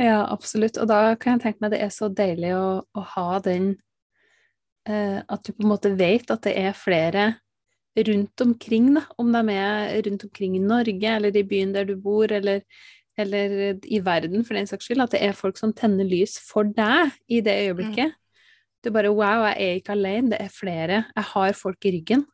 Ja, 0.00 0.24
absolutt. 0.26 0.78
Og 0.80 0.88
da 0.90 1.14
kan 1.20 1.36
jeg 1.36 1.44
tenke 1.44 1.62
meg 1.62 1.74
det 1.74 1.82
er 1.84 1.92
så 1.94 2.08
deilig 2.10 2.50
å, 2.56 2.82
å 2.82 3.02
ha 3.14 3.38
den 3.44 3.76
eh, 4.88 5.20
At 5.22 5.44
du 5.46 5.52
på 5.52 5.62
en 5.62 5.70
måte 5.70 5.92
vet 5.94 6.32
at 6.34 6.42
det 6.46 6.56
er 6.58 6.74
flere 6.74 7.28
rundt 7.94 8.42
omkring, 8.42 8.90
da. 8.96 9.04
Om 9.22 9.30
de 9.36 9.54
er 9.54 10.02
rundt 10.08 10.24
omkring 10.26 10.56
i 10.58 10.64
Norge, 10.64 11.12
eller 11.14 11.36
i 11.36 11.44
byen 11.46 11.76
der 11.76 11.86
du 11.86 11.94
bor, 11.94 12.26
eller, 12.32 12.64
eller 13.16 13.78
i 13.84 14.00
verden 14.04 14.44
for 14.44 14.58
den 14.58 14.68
saks 14.68 14.88
skyld. 14.88 15.04
At 15.04 15.14
det 15.14 15.22
er 15.24 15.38
folk 15.38 15.58
som 15.60 15.72
tenner 15.76 16.06
lys 16.08 16.36
for 16.42 16.66
deg 16.66 17.14
i 17.30 17.40
det 17.44 17.56
øyeblikket. 17.68 18.14
Du 18.84 18.90
bare 18.92 19.12
Wow, 19.12 19.46
jeg 19.48 19.56
er 19.56 19.80
ikke 19.80 19.94
alene, 19.94 20.34
det 20.34 20.40
er 20.44 20.52
flere. 20.52 21.04
Jeg 21.14 21.28
har 21.32 21.52
folk 21.56 21.86
i 21.86 21.94
ryggen. 21.96 22.26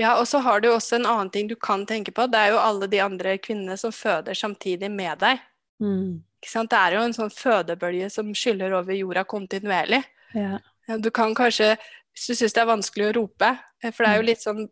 Ja, 0.00 0.14
og 0.16 0.26
så 0.28 0.40
har 0.40 0.60
du 0.60 0.70
også 0.72 0.96
en 0.96 1.06
annen 1.06 1.30
ting 1.30 1.48
du 1.50 1.56
kan 1.60 1.84
tenke 1.86 2.14
på. 2.16 2.24
Det 2.32 2.40
er 2.40 2.54
jo 2.54 2.60
alle 2.62 2.88
de 2.88 3.02
andre 3.04 3.36
kvinnene 3.38 3.76
som 3.76 3.92
føder 3.92 4.34
samtidig 4.38 4.88
med 4.90 5.20
deg. 5.20 5.42
Mm. 5.82 6.22
Det 6.42 6.78
er 6.78 6.96
jo 6.96 7.02
en 7.04 7.14
sånn 7.14 7.30
fødebølge 7.30 8.08
som 8.10 8.32
skyller 8.34 8.72
over 8.74 8.96
jorda 8.96 9.26
kontinuerlig. 9.28 10.00
Ja. 10.34 10.58
Du 10.98 11.10
kan 11.14 11.34
kanskje, 11.36 11.76
hvis 12.14 12.30
du 12.30 12.34
syns 12.34 12.56
det 12.56 12.62
er 12.62 12.72
vanskelig 12.72 13.10
å 13.10 13.14
rope 13.20 13.52
eh, 13.52 13.92
For 13.92 14.02
det 14.02 14.08
er 14.08 14.18
jo 14.18 14.24
litt 14.26 14.42
sånn 14.42 14.64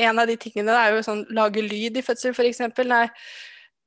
En 0.00 0.20
av 0.22 0.30
de 0.30 0.36
tingene 0.40 0.72
det 0.72 0.78
er 0.80 0.94
jo 0.94 1.02
sånn 1.04 1.24
lage 1.34 1.62
lyd 1.62 1.98
i 1.98 2.04
fødsel, 2.06 2.32
f.eks. 2.32 2.62
Nei, 2.86 3.04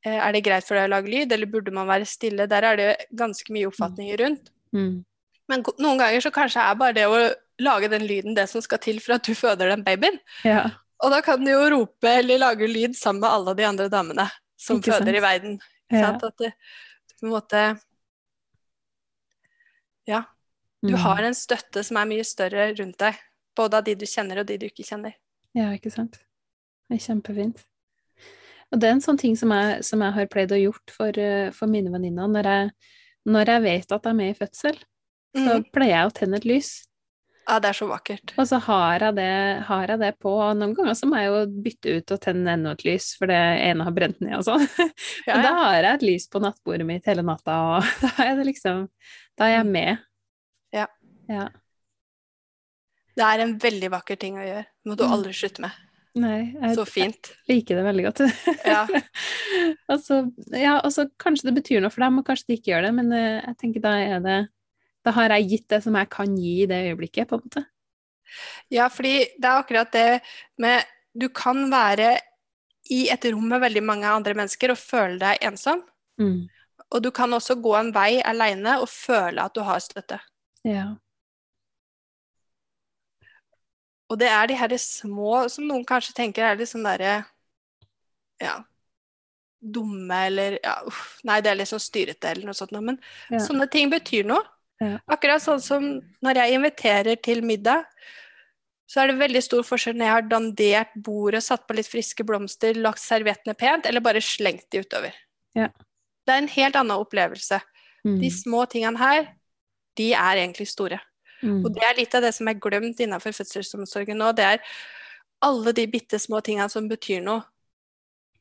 er 0.10 0.32
det 0.34 0.44
greit 0.44 0.66
for 0.66 0.76
deg 0.76 0.88
å 0.90 0.94
lage 0.96 1.12
lyd, 1.12 1.32
eller 1.32 1.46
burde 1.52 1.72
man 1.72 1.88
være 1.88 2.06
stille? 2.10 2.48
Der 2.50 2.64
er 2.64 2.76
det 2.80 3.06
ganske 3.14 3.54
mye 3.54 3.68
oppfatninger 3.70 4.18
rundt. 4.24 4.50
Mm. 4.74 5.04
Men 5.52 5.64
noen 5.80 5.98
ganger 6.00 6.22
så 6.24 6.32
kanskje 6.34 6.62
er 6.64 6.76
bare 6.80 6.94
det 6.94 7.06
å 7.06 7.20
lage 7.62 7.90
den 7.92 8.06
lyden 8.08 8.34
det 8.36 8.48
som 8.50 8.62
skal 8.62 8.80
til 8.82 9.00
for 9.00 9.14
at 9.20 9.24
du 9.28 9.34
føder 9.36 9.70
den 9.70 9.84
babyen. 9.84 10.18
ja. 10.44 10.70
Og 11.04 11.10
da 11.10 11.18
kan 11.26 11.42
du 11.44 11.50
jo 11.50 11.62
rope 11.74 12.06
eller 12.08 12.38
lage 12.38 12.68
lyd 12.70 12.94
sammen 12.96 13.22
med 13.24 13.30
alle 13.32 13.56
de 13.58 13.64
andre 13.66 13.88
damene 13.90 14.28
som 14.56 14.78
Ikke 14.78 14.92
sant? 14.94 15.02
føder 15.02 15.16
i 15.18 15.22
verden. 15.24 15.56
Ja. 15.90 16.02
sant? 16.12 16.24
At 16.24 16.38
det, 16.38 16.52
på 17.20 17.26
en 17.26 17.32
måte 17.34 17.80
Ja. 20.08 20.24
Du 20.84 20.94
Mm. 20.94 21.00
har 21.00 21.24
en 21.24 21.34
støtte 21.34 21.84
som 21.84 21.98
er 21.98 22.06
mye 22.06 22.24
større 22.26 22.74
rundt 22.78 22.98
deg. 22.98 23.16
Både 23.56 23.78
av 23.78 23.84
de 23.84 23.96
du 23.96 24.06
kjenner 24.06 24.40
og 24.40 24.46
de 24.48 24.58
du 24.58 24.66
ikke 24.68 24.86
kjenner. 24.86 25.14
Ja, 25.54 25.72
ikke 25.74 25.92
sant. 25.92 26.20
Det 26.90 26.96
er 27.02 27.14
kjempefint. 27.14 27.64
Og 28.72 28.80
det 28.80 28.88
er 28.88 28.94
en 28.96 29.02
sånn 29.04 29.18
ting 29.20 29.36
som 29.36 29.52
jeg, 29.52 29.84
som 29.84 30.00
jeg 30.02 30.14
har 30.16 30.28
pleid 30.32 30.52
å 30.56 30.60
gjort 30.62 30.92
for, 30.96 31.18
eh, 31.20 31.50
for 31.52 31.68
mine 31.68 31.92
venninner. 31.92 32.28
Når 32.32 32.44
jeg, 32.44 32.72
når 33.28 33.46
jeg 33.46 33.62
vet 33.64 33.92
at 33.92 34.04
de 34.04 34.10
er 34.10 34.14
med 34.14 34.30
i 34.36 34.38
fødsel, 34.40 34.78
så 35.36 35.58
Mhm. 35.60 35.72
pleier 35.72 35.98
jeg 35.98 36.08
å 36.08 36.14
tenne 36.14 36.36
et 36.38 36.46
lys. 36.46 36.88
Ja, 37.50 37.60
det 37.60 37.70
er 37.70 37.74
så 37.74 37.88
vakkert. 37.90 38.32
Og 38.38 38.46
så 38.48 38.60
har 38.62 39.00
jeg 39.00 39.16
det, 39.16 39.64
har 39.66 39.88
jeg 39.88 40.00
det 40.00 40.20
på. 40.20 40.30
Og 40.30 40.56
noen 40.56 40.76
ganger 40.76 40.94
så 40.96 41.06
må 41.10 41.18
jeg 41.18 41.28
jo 41.28 41.62
bytte 41.64 41.98
ut 41.98 42.12
og 42.12 42.20
tenne 42.22 42.48
enda 42.54 42.72
et 42.72 42.84
lys, 42.86 43.16
for 43.18 43.26
det 43.28 43.36
ene 43.36 43.84
har 43.84 43.92
brent 43.92 44.22
ned 44.22 44.36
og 44.38 44.46
sånn. 44.46 44.62
Ja, 45.28 45.36
Og 45.38 45.44
da 45.44 45.54
har 45.56 45.82
jeg 45.82 45.94
et 45.96 46.02
lys 46.08 46.28
på 46.30 46.40
nattbordet 46.40 46.86
mitt 46.86 47.04
hele 47.06 47.24
natta, 47.24 47.52
og 47.78 47.84
da 48.02 48.24
er 48.24 48.36
det 48.38 48.46
liksom 48.46 48.88
Da 49.38 49.46
er 49.46 49.58
jeg 49.64 49.66
med. 49.66 50.00
Ja. 50.72 50.88
Ja. 51.28 51.50
Det 53.18 53.24
er 53.26 53.40
en 53.44 53.58
veldig 53.60 53.90
vakker 53.92 54.18
ting 54.20 54.36
å 54.40 54.46
gjøre. 54.46 54.66
Det 54.84 54.90
må 54.92 54.96
du 54.98 55.04
Mm. 55.04 55.12
aldri 55.12 55.34
slutte 55.34 55.60
med. 55.60 55.72
Nei, 56.20 56.52
jeg, 56.58 56.76
Så 56.76 56.84
fint. 56.90 57.30
Jeg 57.48 57.62
liker 57.62 57.78
det 57.80 57.84
veldig 57.86 58.06
godt. 58.10 58.22
Ja. 58.68 58.82
altså, 59.94 60.26
ja, 60.52 60.74
altså, 60.82 61.06
kanskje 61.22 61.48
det 61.48 61.58
betyr 61.62 61.84
noe 61.84 61.94
for 61.94 62.04
dem, 62.04 62.20
og 62.20 62.26
kanskje 62.28 62.50
det 62.50 62.58
ikke 62.60 62.74
gjør 62.74 62.88
det, 62.90 62.96
men 62.98 63.14
uh, 63.16 63.38
jeg 63.40 63.60
tenker 63.62 63.86
da 63.86 63.94
er 64.00 64.26
det 64.26 64.40
Da 65.08 65.14
har 65.16 65.34
jeg 65.34 65.48
gitt 65.50 65.70
det 65.72 65.80
som 65.86 65.96
jeg 65.98 66.10
kan 66.14 66.34
gi 66.38 66.56
i 66.64 66.68
det 66.70 66.82
øyeblikket, 66.90 67.30
på 67.30 67.40
en 67.40 67.46
måte. 67.46 67.64
Ja, 68.72 68.90
fordi 68.92 69.16
det 69.40 69.48
er 69.48 69.62
akkurat 69.64 69.92
det 69.92 70.22
med 70.62 70.84
Du 71.18 71.28
kan 71.36 71.66
være 71.72 72.14
i 72.92 73.06
et 73.12 73.26
rom 73.32 73.48
med 73.52 73.64
veldig 73.64 73.84
mange 73.84 74.08
andre 74.08 74.36
mennesker 74.36 74.74
og 74.74 74.80
føle 74.80 75.18
deg 75.22 75.42
ensom. 75.48 75.84
Mm. 76.20 76.48
Og 76.92 77.04
du 77.04 77.10
kan 77.16 77.34
også 77.34 77.56
gå 77.64 77.74
en 77.78 77.92
vei 77.96 78.20
aleine 78.24 78.78
og 78.82 78.90
føle 78.92 79.44
at 79.44 79.56
du 79.56 79.62
har 79.68 79.80
støtte. 79.84 80.20
Ja. 80.68 80.92
Og 84.12 84.20
det 84.20 84.28
er 84.28 84.50
de 84.52 84.58
her 84.60 84.74
små 84.82 85.46
som 85.52 85.68
noen 85.70 85.86
kanskje 85.88 86.16
tenker 86.18 86.44
er 86.44 86.60
litt 86.60 86.72
sånn 86.72 86.84
derre 86.88 87.22
Ja, 88.42 88.58
dumme 89.62 90.18
eller 90.28 90.58
ja, 90.64 90.80
uff, 90.90 91.20
Nei, 91.28 91.38
det 91.46 91.52
er 91.52 91.60
litt 91.60 91.70
sånn 91.70 91.84
styrete 91.84 92.32
eller 92.32 92.50
noe 92.50 92.58
sånt, 92.58 92.74
noe, 92.74 92.82
men 92.82 92.98
Ja. 93.30 93.40
sånne 93.46 93.70
ting 93.72 93.92
betyr 93.92 94.26
noe. 94.26 94.42
Ja. 94.82 94.98
Akkurat 95.08 95.44
sånn 95.44 95.62
som 95.62 95.84
når 96.26 96.40
jeg 96.42 96.58
inviterer 96.58 97.22
til 97.22 97.44
middag, 97.46 97.86
så 98.90 99.04
er 99.04 99.12
det 99.12 99.20
veldig 99.22 99.44
stor 99.46 99.62
forskjell 99.64 99.96
når 99.96 100.06
jeg 100.08 100.16
har 100.16 100.28
dandert 100.32 100.96
bordet, 100.96 101.44
satt 101.46 101.68
på 101.68 101.76
litt 101.78 101.88
friske 101.88 102.26
blomster, 102.26 102.74
lagt 102.76 103.00
serviettene 103.00 103.56
pent, 103.56 103.86
eller 103.86 104.02
bare 104.02 104.20
slengt 104.20 104.66
de 104.74 104.82
utover. 104.82 105.14
Ja. 105.56 105.70
Det 106.26 106.34
er 106.34 106.42
en 106.42 106.48
helt 106.52 106.76
annen 106.76 106.98
opplevelse. 106.98 107.62
Mm. 108.04 108.20
De 108.20 108.32
små 108.34 108.66
tingene 108.68 108.98
her, 108.98 109.30
de 109.96 110.12
er 110.14 110.42
egentlig 110.42 110.68
store. 110.68 111.00
Mm. 111.42 111.62
Og 111.66 111.74
det 111.74 111.84
er 111.84 111.98
litt 111.98 112.16
av 112.16 112.22
det 112.26 112.34
som 112.38 112.48
er 112.48 112.60
glemt 112.62 113.00
innenfor 113.02 113.34
fødselsomsorgen 113.34 114.20
nå. 114.22 114.32
Det 114.38 114.46
er 114.46 114.62
alle 115.42 115.74
de 115.74 115.88
bitte 115.90 116.20
små 116.22 116.42
tingene 116.46 116.70
som 116.70 116.90
betyr 116.90 117.24
noe, 117.26 117.44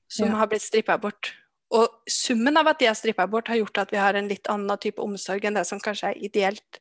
som 0.09 0.29
Ja. 0.29 0.37
har 0.37 0.49
blitt 0.49 0.63
strippa 0.63 0.99
bort. 1.01 1.33
Og 1.71 1.89
summen 2.09 2.57
av 2.57 2.67
at 2.67 2.79
de 2.79 2.87
er 2.87 2.95
strippa 2.95 3.27
bort, 3.31 3.49
har 3.49 3.57
gjort 3.57 3.79
at 3.79 3.91
vi 3.93 3.97
har 3.97 4.15
en 4.15 4.29
litt 4.29 4.47
annen 4.49 4.77
type 4.79 4.99
omsorg 4.99 5.45
enn 5.45 5.55
det 5.55 5.67
som 5.67 5.79
kanskje 5.81 6.11
er 6.11 6.19
ideelt 6.19 6.81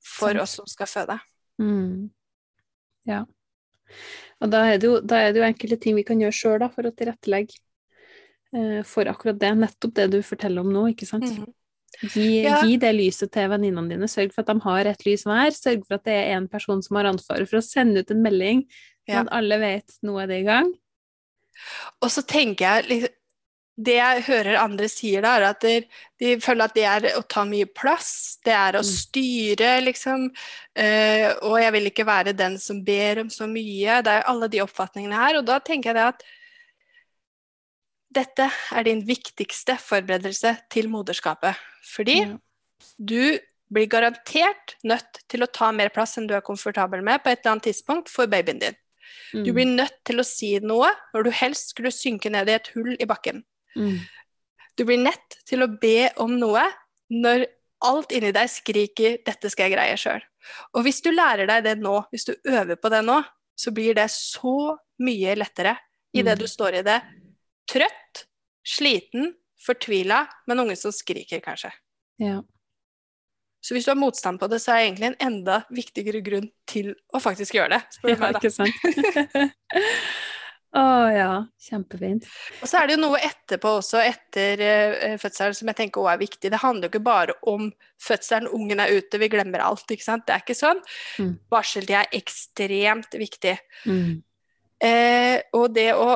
for 0.00 0.34
oss 0.40 0.56
som 0.56 0.66
skal 0.66 0.86
føde. 0.86 1.20
Mm. 1.60 2.10
Ja. 3.06 3.24
Og 4.40 4.50
da 4.50 4.64
er, 4.64 4.78
jo, 4.78 5.00
da 5.00 5.16
er 5.16 5.32
det 5.32 5.42
jo 5.42 5.46
enkelte 5.46 5.80
ting 5.80 5.94
vi 5.98 6.06
kan 6.08 6.18
gjøre 6.22 6.32
sjøl 6.32 6.64
for 6.72 6.88
å 6.88 6.94
tilrettelegge 6.96 7.58
eh, 8.56 8.82
for 8.82 9.04
akkurat 9.04 9.38
det. 9.38 9.52
Nettopp 9.58 9.94
det 9.94 10.10
du 10.10 10.22
forteller 10.22 10.64
om 10.64 10.72
nå, 10.72 10.86
ikke 10.94 11.06
sant. 11.06 11.28
Mhm. 11.28 11.52
Gi, 12.02 12.42
Ja. 12.44 12.62
gi 12.64 12.76
det 12.76 12.94
lyset 12.94 13.32
til 13.32 13.48
venninnene 13.50 13.88
dine. 13.90 14.06
Sørg 14.08 14.32
for 14.32 14.40
at 14.42 14.46
de 14.54 14.60
har 14.64 14.86
et 14.86 15.04
lys 15.06 15.24
hver. 15.24 15.50
Sørg 15.50 15.84
for 15.86 15.94
at 15.98 16.04
det 16.04 16.14
er 16.14 16.36
en 16.36 16.48
person 16.48 16.80
som 16.82 16.96
har 16.96 17.04
ansvaret 17.10 17.48
for 17.48 17.58
å 17.58 17.62
sende 17.66 18.00
ut 18.00 18.10
en 18.10 18.22
melding, 18.22 18.62
sånn 19.08 19.14
Ja. 19.14 19.20
at 19.22 19.28
alle 19.32 19.58
vet 19.58 19.98
nå 20.02 20.18
er 20.22 20.26
det 20.26 20.40
i 20.40 20.44
gang. 20.46 20.72
Og 22.02 22.08
så 22.10 22.22
tenker 22.26 22.88
jeg 22.88 23.10
Det 23.80 23.94
jeg 23.96 24.22
hører 24.24 24.58
andre 24.60 24.88
sier 24.88 25.22
da, 25.22 25.36
er 25.38 25.42
at 25.54 25.60
de, 25.60 25.84
de 26.20 26.36
føler 26.36 26.64
at 26.64 26.74
det 26.74 26.84
er 26.84 27.00
å 27.16 27.22
ta 27.26 27.44
mye 27.46 27.64
plass. 27.64 28.36
Det 28.44 28.52
er 28.52 28.72
å 28.76 28.82
Mm. 28.82 28.84
styre, 28.84 29.80
liksom. 29.80 30.26
Uh, 30.76 31.32
og 31.48 31.56
jeg 31.62 31.72
vil 31.72 31.86
ikke 31.90 32.04
være 32.04 32.36
den 32.36 32.58
som 32.58 32.82
ber 32.84 33.20
om 33.20 33.28
så 33.30 33.48
mye. 33.48 34.02
Det 34.02 34.12
er 34.12 34.28
alle 34.28 34.48
de 34.48 34.58
oppfatningene 34.60 35.14
her. 35.16 35.36
Og 35.38 35.46
da 35.46 35.58
tenker 35.60 35.84
jeg 35.84 35.94
det 35.94 36.08
at 36.08 36.22
dette 38.12 38.50
er 38.72 38.82
din 38.84 39.00
viktigste 39.06 39.78
forberedelse 39.78 40.58
til 40.68 40.88
moderskapet. 40.90 41.56
Fordi 41.82 42.18
Ja. 42.20 42.38
du 43.04 43.38
blir 43.72 43.86
garantert 43.86 44.74
nødt 44.84 45.20
til 45.28 45.40
å 45.42 45.52
ta 45.52 45.70
mer 45.72 45.88
plass 45.90 46.16
enn 46.18 46.26
du 46.26 46.34
er 46.34 46.40
komfortabel 46.42 47.02
med 47.02 47.22
på 47.22 47.30
et 47.30 47.40
eller 47.44 47.52
annet 47.56 47.68
tidspunkt 47.68 48.08
for 48.08 48.26
babyen 48.26 48.58
din. 48.60 48.76
Du 49.32 49.52
Mm. 49.52 49.54
blir 49.54 49.66
nødt 49.76 50.04
til 50.04 50.16
å 50.18 50.24
si 50.24 50.58
noe 50.58 50.90
når 51.14 51.24
du 51.24 51.30
helst 51.30 51.70
skulle 51.70 51.90
synke 51.92 52.30
ned 52.30 52.48
i 52.48 52.52
et 52.54 52.66
hull 52.74 52.96
i 52.98 53.04
bakken. 53.06 53.44
Mm. 53.76 53.98
Du 54.76 54.84
blir 54.84 54.98
nødt 54.98 55.44
til 55.46 55.60
å 55.62 55.80
be 55.80 56.10
om 56.16 56.38
noe 56.38 56.62
når 57.10 57.46
alt 57.82 58.10
inni 58.12 58.32
deg 58.32 58.48
skriker 58.48 59.18
'dette 59.24 59.50
skal 59.50 59.70
jeg 59.70 59.78
greie 59.78 59.96
sjøl'. 59.96 60.22
Og 60.74 60.84
hvis 60.84 61.00
du 61.02 61.10
lærer 61.10 61.46
deg 61.46 61.64
det 61.64 61.78
nå, 61.78 62.04
hvis 62.12 62.24
du 62.24 62.34
øver 62.46 62.76
på 62.76 62.90
det 62.90 63.04
nå, 63.04 63.24
så 63.56 63.70
blir 63.72 63.94
det 63.94 64.08
så 64.10 64.76
mye 65.00 65.34
lettere 65.36 65.78
idet 66.14 66.36
Mm. 66.36 66.38
du 66.38 66.46
står 66.46 66.74
i 66.74 66.82
det 66.82 67.02
trøtt, 67.68 68.24
sliten, 68.64 69.34
fortvila, 69.60 70.24
men 70.48 70.64
unge 70.64 70.76
som 70.78 70.94
skriker, 70.94 71.42
kanskje. 71.44 71.72
Ja. 72.20 72.40
Så 73.60 73.76
hvis 73.76 73.84
du 73.84 73.92
har 73.92 74.00
motstand 74.00 74.40
på 74.40 74.48
det, 74.48 74.60
så 74.62 74.72
er 74.72 74.80
det 74.80 74.88
egentlig 74.88 75.08
en 75.10 75.22
enda 75.26 75.60
viktigere 75.68 76.22
grunn 76.24 76.48
til 76.68 76.94
å 77.12 77.20
faktisk 77.20 77.58
gjøre 77.58 77.76
det. 77.76 77.80
spør 77.98 78.14
ja, 78.14 78.20
meg, 78.22 78.36
da. 78.36 78.40
ikke 78.40 78.54
sant? 78.54 78.76
Å 80.70 80.82
ja, 81.10 81.30
kjempefint. 81.58 82.28
Og 82.62 82.70
så 82.70 82.78
er 82.78 82.86
det 82.86 82.94
jo 82.94 83.00
noe 83.02 83.18
etterpå 83.26 83.72
også, 83.80 83.98
etter 84.06 84.60
uh, 84.62 85.16
fødselen, 85.18 85.56
som 85.58 85.70
jeg 85.72 85.78
tenker 85.80 85.98
også 85.98 86.12
er 86.12 86.20
viktig. 86.20 86.52
Det 86.54 86.60
handler 86.62 86.86
jo 86.86 86.92
ikke 86.92 87.08
bare 87.08 87.34
om 87.50 87.66
fødselen, 88.00 88.46
ungen 88.54 88.82
er 88.82 88.94
ute, 88.94 89.18
vi 89.18 89.28
glemmer 89.32 89.64
alt. 89.66 89.90
ikke 89.90 90.06
sant? 90.06 90.28
Det 90.28 90.36
er 90.36 90.44
ikke 90.44 90.56
sånn. 90.56 90.82
Mm. 91.18 91.32
Barseltid 91.50 91.96
er 91.98 92.14
ekstremt 92.20 93.18
viktig. 93.18 93.56
Mm. 93.90 94.20
Eh, 94.86 95.36
og 95.58 95.74
det 95.74 95.90
å 95.98 96.14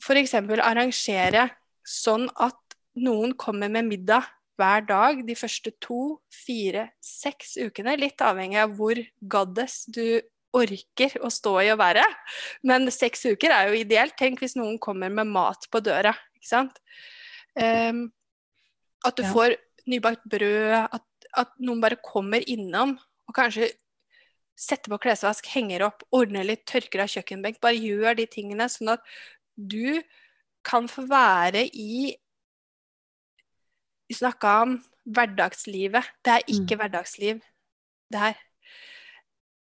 f.eks. 0.00 0.34
arrangere 0.40 1.44
sånn 1.84 2.24
at 2.40 2.56
noen 3.00 3.32
kommer 3.38 3.70
med 3.72 3.88
middag 3.88 4.28
hver 4.60 4.84
dag 4.84 5.22
de 5.24 5.36
første 5.38 5.72
to, 5.80 6.18
fire, 6.32 6.90
seks 7.04 7.56
ukene, 7.60 7.96
litt 7.96 8.20
avhengig 8.20 8.60
av 8.60 8.74
hvor 8.76 9.00
goddess 9.20 9.86
du 9.88 10.20
orker 10.56 11.14
å 11.22 11.30
stå 11.32 11.54
i 11.64 11.70
og 11.72 11.78
være. 11.80 12.04
Men 12.66 12.90
seks 12.92 13.24
uker 13.30 13.54
er 13.54 13.70
jo 13.70 13.80
ideelt. 13.80 14.16
Tenk 14.18 14.42
hvis 14.42 14.56
noen 14.58 14.78
kommer 14.82 15.12
med 15.12 15.30
mat 15.30 15.68
på 15.70 15.80
døra, 15.84 16.12
ikke 16.36 16.50
sant. 16.50 16.80
Um, 17.54 18.08
at 19.06 19.16
du 19.16 19.22
Ja. 19.24 19.32
får 19.32 19.56
nybakt 19.88 20.26
brød, 20.28 20.88
at, 20.92 21.06
at 21.38 21.54
noen 21.58 21.80
bare 21.80 21.96
kommer 22.04 22.44
innom 22.46 22.98
Og 23.30 23.34
kanskje 23.34 23.70
setter 24.58 24.90
på 24.90 24.98
klesvask, 25.00 25.46
henger 25.54 25.84
opp, 25.86 26.02
ordner 26.12 26.42
litt, 26.44 26.64
tørker 26.66 27.04
av 27.04 27.08
kjøkkenbenk. 27.08 27.60
Bare 27.62 27.78
gjør 27.78 28.16
de 28.18 28.26
tingene, 28.26 28.66
sånn 28.68 28.90
at 28.92 29.04
du 29.54 30.02
kan 30.66 30.88
få 30.90 31.06
være 31.08 31.62
i 31.70 32.16
Vi 34.10 34.16
snakka 34.18 34.54
om 34.64 34.72
hverdagslivet. 35.06 36.08
Det 36.26 36.32
er 36.34 36.46
ikke 36.50 36.74
Mm. 36.76 36.80
hverdagsliv, 36.80 37.42
det 38.10 38.18
her. 38.20 38.34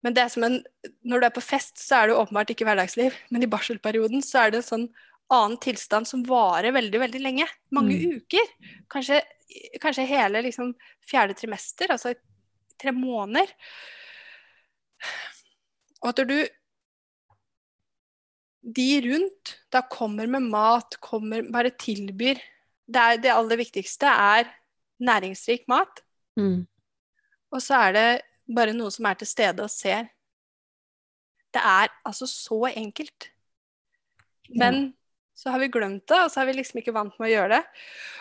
Men 0.03 0.13
det 0.15 0.23
er 0.23 0.29
som 0.33 0.43
en, 0.43 0.63
når 1.05 1.19
du 1.21 1.25
er 1.27 1.35
på 1.35 1.43
fest, 1.45 1.77
så 1.77 2.01
er 2.01 2.07
det 2.07 2.15
åpenbart 2.17 2.49
ikke 2.49 2.65
hverdagsliv. 2.65 3.13
Men 3.29 3.43
i 3.43 3.49
barselperioden 3.51 4.23
så 4.25 4.39
er 4.47 4.49
det 4.51 4.57
en 4.63 4.69
sånn 4.71 4.87
annen 5.29 5.57
tilstand 5.61 6.07
som 6.07 6.23
varer 6.25 6.73
veldig, 6.73 6.99
veldig 6.99 7.21
lenge. 7.21 7.45
Mange 7.71 7.93
Mm. 7.99 8.17
uker. 8.17 8.47
Kanskje, 8.89 9.21
kanskje 9.79 10.07
hele 10.07 10.41
liksom, 10.41 10.73
fjerde 11.05 11.35
trimester, 11.37 11.87
altså 11.89 12.15
tre 12.79 12.91
måneder. 12.91 13.47
Og 16.01 16.09
at 16.09 16.27
du 16.27 16.47
De 18.63 19.01
rundt 19.01 19.57
da 19.71 19.81
kommer 19.81 20.27
med 20.27 20.43
mat, 20.43 20.97
kommer, 21.01 21.41
bare 21.51 21.71
tilbyr 21.71 22.37
det, 22.93 23.01
er, 23.01 23.21
det 23.23 23.33
aller 23.33 23.59
viktigste 23.59 24.09
er 24.11 24.49
næringsrik 25.01 25.67
mat. 25.71 26.03
Mm. 26.37 26.65
Og 27.51 27.61
så 27.61 27.79
er 27.87 27.95
det 27.97 28.07
bare 28.55 28.75
noe 28.75 28.91
som 28.93 29.07
er 29.09 29.19
til 29.19 29.29
stede 29.29 29.63
og 29.63 29.71
ser. 29.71 30.09
Det 31.51 31.61
er 31.61 31.91
altså 32.07 32.27
så 32.29 32.65
enkelt. 32.75 33.31
Men 34.55 34.93
så 35.35 35.49
har 35.51 35.59
vi 35.59 35.71
glemt 35.73 36.07
det, 36.09 36.19
og 36.21 36.31
så 36.31 36.41
er 36.41 36.49
vi 36.49 36.59
liksom 36.59 36.81
ikke 36.81 36.93
vant 36.95 37.15
med 37.19 37.29
å 37.29 37.31
gjøre 37.31 37.53
det. 37.55 37.61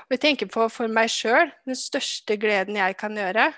Og 0.06 0.14
jeg 0.14 0.22
tenker 0.22 0.50
på 0.50 0.68
for 0.72 0.90
meg 0.90 1.10
sjøl, 1.12 1.50
den 1.68 1.78
største 1.78 2.36
gleden 2.40 2.78
jeg 2.78 2.96
kan 3.00 3.18
gjøre, 3.18 3.50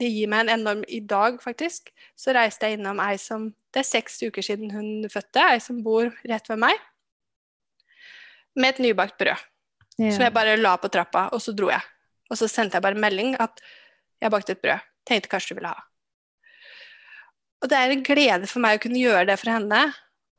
det 0.00 0.08
gir 0.08 0.30
meg 0.32 0.46
en 0.46 0.54
enorm 0.54 0.80
I 0.88 1.02
dag, 1.04 1.36
faktisk, 1.42 1.90
så 2.16 2.32
reiste 2.32 2.66
jeg 2.66 2.78
innom 2.78 3.02
ei 3.04 3.18
som 3.20 3.50
Det 3.70 3.84
er 3.84 3.86
seks 3.86 4.16
uker 4.26 4.42
siden 4.42 4.72
hun 4.74 5.04
fødte, 5.12 5.44
ei 5.52 5.60
som 5.62 5.76
bor 5.84 6.08
rett 6.26 6.48
ved 6.50 6.58
meg, 6.58 6.74
med 8.58 8.72
et 8.72 8.80
nybakt 8.82 9.14
brød. 9.20 9.44
Ja. 10.00 10.10
Som 10.16 10.24
jeg 10.24 10.32
bare 10.32 10.56
la 10.56 10.74
på 10.80 10.88
trappa, 10.92 11.26
og 11.34 11.42
så 11.44 11.52
dro 11.56 11.68
jeg. 11.68 11.82
Og 12.30 12.38
så 12.40 12.48
sendte 12.48 12.78
jeg 12.78 12.84
bare 12.86 12.96
melding 12.98 13.34
at 13.42 13.60
jeg 14.22 14.32
bakte 14.32 14.54
et 14.56 14.62
brød. 14.62 14.80
Tenkte 15.08 15.28
kanskje 15.32 15.52
du 15.54 15.58
ville 15.60 15.72
ha. 15.74 15.82
Og 17.60 17.68
det 17.68 17.76
er 17.76 17.92
en 17.92 18.04
glede 18.06 18.48
for 18.48 18.62
meg 18.64 18.78
å 18.78 18.82
kunne 18.82 19.00
gjøre 19.02 19.26
det 19.28 19.36
for 19.40 19.52
henne. 19.52 19.80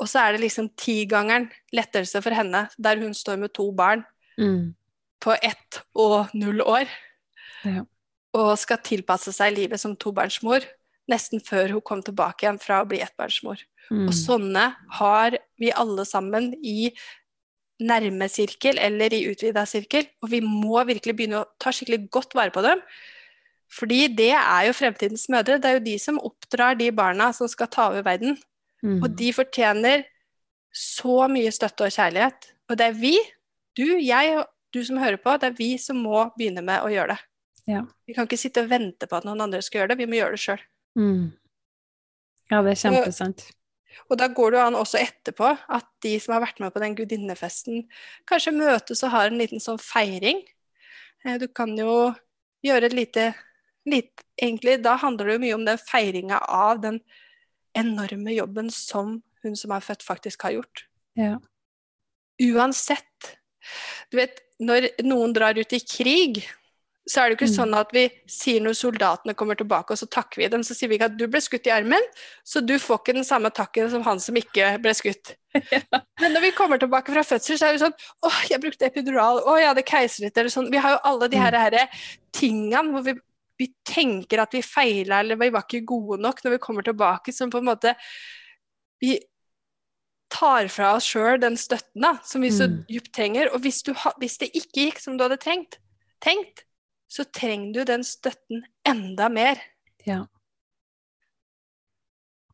Og 0.02 0.10
så 0.10 0.24
er 0.24 0.34
det 0.34 0.42
liksom 0.48 0.72
tigangeren 0.82 1.50
lettelse 1.76 2.22
for 2.26 2.34
henne, 2.34 2.64
der 2.82 3.02
hun 3.04 3.14
står 3.18 3.38
med 3.44 3.54
to 3.54 3.70
barn 3.72 4.06
Mm. 4.40 4.74
på 5.22 5.36
ett 5.44 5.82
og 5.94 6.32
null 6.34 6.62
år. 6.66 6.88
Ja. 7.68 7.84
Og 8.34 8.58
skal 8.58 8.80
tilpasse 8.82 9.30
seg 9.36 9.54
livet 9.54 9.80
som 9.80 9.94
tobarnsmor, 9.96 10.64
nesten 11.12 11.44
før 11.44 11.76
hun 11.76 11.82
kom 11.82 12.02
tilbake 12.02 12.46
igjen 12.48 12.58
fra 12.60 12.80
å 12.82 12.88
bli 12.88 13.02
ettbarnsmor. 13.04 13.60
Mm. 13.92 14.08
Og 14.08 14.14
sånne 14.16 14.64
har 14.98 15.38
vi 15.60 15.70
alle 15.76 16.06
sammen 16.06 16.54
i 16.64 16.90
nærme 17.82 18.28
sirkel 18.32 18.80
eller 18.82 19.14
i 19.14 19.24
utvida 19.32 19.66
sirkel. 19.70 20.08
Og 20.22 20.32
vi 20.34 20.42
må 20.46 20.82
virkelig 20.88 21.16
begynne 21.18 21.42
å 21.42 21.50
ta 21.62 21.74
skikkelig 21.74 22.08
godt 22.14 22.38
vare 22.38 22.54
på 22.54 22.64
dem. 22.66 22.84
Fordi 23.72 24.06
det 24.12 24.34
er 24.36 24.68
jo 24.68 24.76
fremtidens 24.76 25.28
mødre. 25.32 25.60
Det 25.62 25.70
er 25.70 25.78
jo 25.78 25.86
de 25.86 25.98
som 26.04 26.20
oppdrar 26.20 26.76
de 26.80 26.90
barna 26.96 27.32
som 27.36 27.50
skal 27.52 27.70
ta 27.72 27.90
over 27.92 28.04
verden. 28.06 28.36
Mm. 28.84 29.00
Og 29.00 29.12
de 29.16 29.32
fortjener 29.36 30.06
så 30.76 31.28
mye 31.32 31.52
støtte 31.54 31.88
og 31.88 31.96
kjærlighet. 31.96 32.52
Og 32.72 32.80
det 32.80 32.88
er 32.88 32.98
vi, 33.00 33.16
du, 33.80 33.86
jeg 34.00 34.38
og 34.40 34.48
du 34.76 34.82
som 34.88 35.00
hører 35.02 35.20
på, 35.20 35.36
det 35.40 35.52
er 35.52 35.58
vi 35.58 35.74
som 35.82 36.00
må 36.00 36.26
begynne 36.38 36.64
med 36.66 36.84
å 36.84 36.92
gjøre 36.92 37.16
det. 37.16 37.24
Ja. 37.72 37.86
Vi 38.08 38.16
kan 38.16 38.28
ikke 38.28 38.40
sitte 38.40 38.64
og 38.64 38.72
vente 38.72 39.08
på 39.08 39.20
at 39.20 39.28
noen 39.28 39.44
andre 39.44 39.62
skal 39.64 39.82
gjøre 39.82 39.94
det, 39.94 40.02
vi 40.02 40.10
må 40.10 40.18
gjøre 40.18 40.38
det 40.38 40.44
sjøl. 40.44 40.64
Mm. 41.00 41.26
Ja, 42.52 42.62
det 42.66 42.74
er 42.74 42.80
kjempesant. 42.82 43.44
Og 43.46 43.61
da 44.20 44.28
går 44.32 44.52
det 44.52 44.60
jo 44.60 44.66
an 44.66 44.80
også 44.80 45.00
etterpå 45.02 45.50
at 45.52 45.88
de 46.04 46.16
som 46.22 46.36
har 46.36 46.44
vært 46.46 46.62
med 46.64 46.74
på 46.74 46.82
den 46.84 46.96
gudinnefesten, 46.98 47.86
kanskje 48.30 48.56
møtes 48.56 49.04
og 49.04 49.14
har 49.16 49.30
en 49.30 49.40
liten 49.42 49.64
sånn 49.64 49.82
feiring. 49.82 50.44
Eh, 51.26 51.38
Du 51.42 51.48
kan 51.48 51.74
jo 51.78 52.14
gjøre 52.66 52.92
et 52.92 52.98
lite, 52.98 53.32
lite 53.86 54.28
Egentlig, 54.42 54.80
da 54.82 54.96
handler 54.98 55.28
det 55.28 55.34
jo 55.36 55.42
mye 55.44 55.54
om 55.54 55.66
den 55.68 55.78
feiringa 55.78 56.40
av 56.50 56.80
den 56.82 56.96
enorme 57.78 58.34
jobben 58.34 58.72
som 58.74 59.20
hun 59.44 59.56
som 59.56 59.74
er 59.76 59.84
født, 59.86 60.02
faktisk 60.02 60.48
har 60.48 60.56
gjort. 60.56 60.86
Ja. 61.20 61.36
Uansett. 62.42 63.36
Du 64.10 64.18
vet, 64.18 64.42
når 64.58 64.88
noen 65.06 65.36
drar 65.36 65.58
ut 65.60 65.76
i 65.78 65.82
krig, 65.86 66.42
så 67.10 67.22
er 67.24 67.30
det 67.30 67.38
ikke 67.40 67.50
Mm. 67.50 67.56
sånn 67.58 67.74
at 67.80 67.90
vi 67.92 68.04
sier 68.30 68.62
når 68.62 68.74
soldatene 68.78 69.34
kommer 69.36 69.56
tilbake, 69.58 69.92
og 69.92 69.98
så 69.98 70.06
takker 70.08 70.38
vi 70.38 70.48
dem. 70.48 70.62
Så 70.64 70.76
sier 70.78 70.88
vi 70.88 70.96
ikke 71.00 71.06
at 71.10 71.18
du 71.18 71.26
ble 71.28 71.42
skutt 71.42 71.66
i 71.68 71.72
armen, 71.74 72.02
så 72.46 72.62
du 72.66 72.78
får 72.80 73.00
ikke 73.02 73.14
den 73.18 73.24
samme 73.26 73.50
takken 73.50 73.90
som 73.90 74.04
han 74.04 74.20
som 74.20 74.36
ikke 74.36 74.78
ble 74.82 74.94
skutt. 74.94 75.36
Men 76.22 76.32
når 76.34 76.42
vi 76.42 76.52
kommer 76.52 76.78
tilbake 76.78 77.12
fra 77.12 77.24
fødsel, 77.24 77.58
så 77.58 77.68
er 77.68 77.74
vi 77.74 77.82
sånn 77.82 77.98
Å, 78.24 78.30
jeg 78.50 78.62
brukte 78.62 78.86
epidural. 78.86 79.42
Å, 79.42 79.58
jeg 79.60 79.68
hadde 79.72 79.84
keisersnitt. 79.84 80.38
Eller 80.38 80.50
sånn. 80.54 80.70
Vi 80.72 80.78
har 80.78 80.92
jo 80.96 81.02
alle 81.04 81.28
de 81.28 81.38
her, 81.42 81.58
her 81.58 81.90
tingene 82.32 82.92
hvor 82.94 83.04
vi, 83.04 83.16
vi 83.60 83.68
tenker 83.84 84.40
at 84.46 84.54
vi 84.54 84.62
feila, 84.62 85.20
eller 85.20 85.36
vi 85.42 85.50
var 85.50 85.66
ikke 85.66 85.84
gode 85.86 86.22
nok 86.22 86.40
når 86.46 86.52
vi 86.56 86.58
kommer 86.64 86.84
tilbake, 86.84 87.34
som 87.34 87.50
på 87.50 87.58
en 87.58 87.66
måte 87.74 87.96
Vi 89.02 89.18
tar 90.32 90.68
fra 90.72 90.94
oss 90.96 91.04
sjøl 91.12 91.40
den 91.42 91.58
støtten 91.60 92.02
da, 92.06 92.14
som 92.24 92.42
vi 92.42 92.50
så 92.54 92.68
Mm. 92.70 92.86
djupt 92.88 93.12
trenger. 93.14 93.50
Og 93.54 93.60
hvis, 93.62 93.82
du 93.84 93.92
ha, 93.94 94.14
hvis 94.20 94.38
det 94.38 94.52
ikke 94.54 94.86
gikk 94.86 95.00
som 95.02 95.18
du 95.18 95.24
hadde 95.26 95.38
trengt, 95.42 95.78
tenkt, 96.24 96.64
så 97.12 97.26
trenger 97.28 97.74
du 97.76 97.84
den 97.90 98.04
støtten 98.08 98.64
enda 98.88 99.28
mer. 99.30 99.60
ja. 100.08 100.24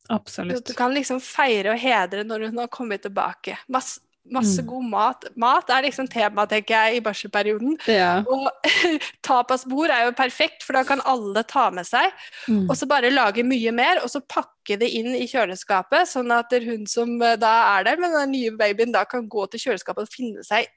Absolutt. 0.09 0.65
du 0.65 0.73
kan 0.73 0.93
liksom 0.95 1.19
feire 1.19 1.73
og 1.73 1.79
hedre 1.81 2.21
når 2.23 2.45
hun 2.47 2.61
har 2.61 2.69
kommet 2.71 3.01
tilbake. 3.03 3.57
Masse, 3.67 3.99
masse 4.31 4.61
Mm. 4.63 4.67
god 4.69 4.85
mat. 4.87 5.25
Mat 5.35 5.69
er 5.69 5.81
liksom 5.83 6.07
tema, 6.07 6.45
tenker 6.47 6.75
jeg, 6.75 6.95
i 6.95 7.01
barselperioden. 7.03 7.75
Ja. 7.91 8.23
Og 8.23 8.47
tapasbord 9.27 9.89
er 9.91 10.05
jo 10.05 10.13
perfekt, 10.15 10.63
for 10.63 10.79
da 10.79 10.85
kan 10.87 11.01
alle 11.03 11.43
ta 11.43 11.65
med 11.75 11.83
seg. 11.85 12.07
Mm. 12.47 12.69
Og 12.69 12.77
så 12.79 12.87
bare 12.87 13.11
lage 13.11 13.43
mye 13.43 13.71
mer, 13.75 13.99
og 14.01 14.07
så 14.09 14.21
pakke 14.23 14.79
det 14.79 14.87
inn 14.95 15.11
i 15.15 15.27
kjøleskapet, 15.27 16.07
sånn 16.07 16.31
at 16.31 16.55
hun 16.63 16.87
som 16.87 17.11
eh, 17.21 17.35
da 17.35 17.51
er 17.77 17.83
der 17.91 17.97
med 17.99 18.15
den 18.15 18.31
nye 18.31 18.55
babyen, 18.55 18.93
da 18.95 19.03
kan 19.03 19.27
gå 19.27 19.43
til 19.51 19.59
kjøleskapet 19.59 20.07
og 20.07 20.15
finne 20.15 20.43
seg 20.47 20.71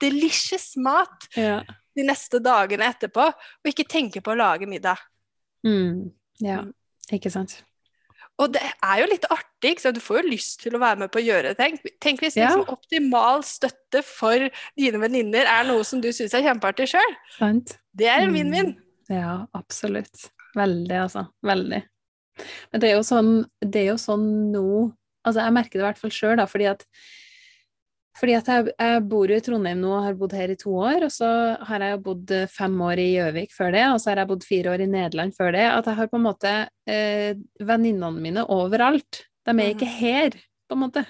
delicious 0.00 0.76
mat 0.76 1.26
Ja. 1.36 1.64
De 1.96 2.06
neste 2.06 2.40
dagene 2.42 2.86
etterpå, 2.92 3.26
og 3.32 3.68
ikke 3.70 3.88
tenke 3.88 4.22
på 4.24 4.32
å 4.32 4.38
lage 4.38 4.68
middag. 4.70 5.00
Mm. 5.66 6.10
ja. 6.42 6.62
Ikke 7.12 7.30
sant. 7.34 7.58
Og 8.40 8.48
det 8.54 8.62
er 8.64 9.00
jo 9.02 9.06
litt 9.10 9.26
artig, 9.30 9.74
så 9.82 9.90
du 9.92 9.98
får 10.00 10.22
jo 10.22 10.30
lyst 10.32 10.62
til 10.62 10.74
å 10.74 10.80
være 10.80 11.02
med 11.02 11.10
på 11.12 11.20
å 11.20 11.24
gjøre 11.24 11.52
ting. 11.58 11.76
Tenk, 12.00 12.22
hvis 12.24 12.36
Ja. 12.38 12.48
liksom 12.48 12.70
optimal 12.72 13.42
støtte 13.44 14.00
for 14.06 14.48
dine 14.78 14.98
venninner 15.02 15.44
er 15.44 15.66
noe 15.68 15.84
som 15.84 16.00
du 16.00 16.08
syns 16.14 16.32
er 16.34 16.42
kjempeartig 16.46 16.88
sjøl. 16.94 17.16
Det 17.94 18.08
er 18.08 18.22
en 18.24 18.32
vinn-vinn. 18.32 18.72
Mm. 18.72 19.12
Ja, 19.12 19.34
absolutt. 19.54 20.30
Veldig, 20.56 20.96
altså. 21.04 21.26
Veldig. 21.44 21.82
Men 22.72 22.80
det 22.80 22.88
er 22.90 22.96
jo 22.96 23.04
sånn, 23.04 23.32
det 23.60 23.82
er 23.82 23.90
jo 23.92 24.00
sånn 24.00 24.26
nå 24.54 24.66
Altså, 25.22 25.38
jeg 25.44 25.52
merker 25.54 25.78
det 25.78 25.82
i 25.84 25.86
hvert 25.86 25.98
fall 26.00 26.10
sjøl, 26.10 26.36
da, 26.40 26.46
fordi 26.50 26.64
at 26.66 26.80
fordi 28.18 28.34
at 28.36 28.48
jeg, 28.50 28.72
jeg 28.76 29.02
bor 29.08 29.30
jo 29.32 29.36
i 29.40 29.42
Trondheim 29.44 29.78
nå 29.80 29.92
og 29.96 30.02
har 30.04 30.16
bodd 30.20 30.34
her 30.36 30.50
i 30.52 30.56
to 30.60 30.74
år, 30.76 31.06
og 31.06 31.12
så 31.14 31.28
har 31.68 31.80
jeg 31.84 31.94
jo 31.94 32.00
bodd 32.10 32.32
eh, 32.36 32.46
fem 32.52 32.74
år 32.84 33.00
i 33.00 33.06
Gjøvik 33.14 33.54
før 33.56 33.72
det, 33.72 33.84
og 33.88 34.00
så 34.02 34.10
har 34.12 34.20
jeg 34.22 34.30
bodd 34.34 34.44
fire 34.44 34.74
år 34.74 34.84
i 34.84 34.88
Nederland 34.92 35.32
før 35.38 35.52
det. 35.56 35.64
At 35.72 35.88
jeg 35.88 35.96
har 36.00 36.10
på 36.12 36.18
en 36.20 36.26
måte 36.26 36.52
eh, 36.92 37.30
venninnene 37.64 38.20
mine 38.20 38.44
overalt. 38.52 39.22
De 39.46 39.50
er 39.54 39.56
Mhm. 39.56 39.70
ikke 39.72 39.88
her, 39.98 40.36
på 40.68 40.76
en 40.76 40.82
måte. 40.84 41.04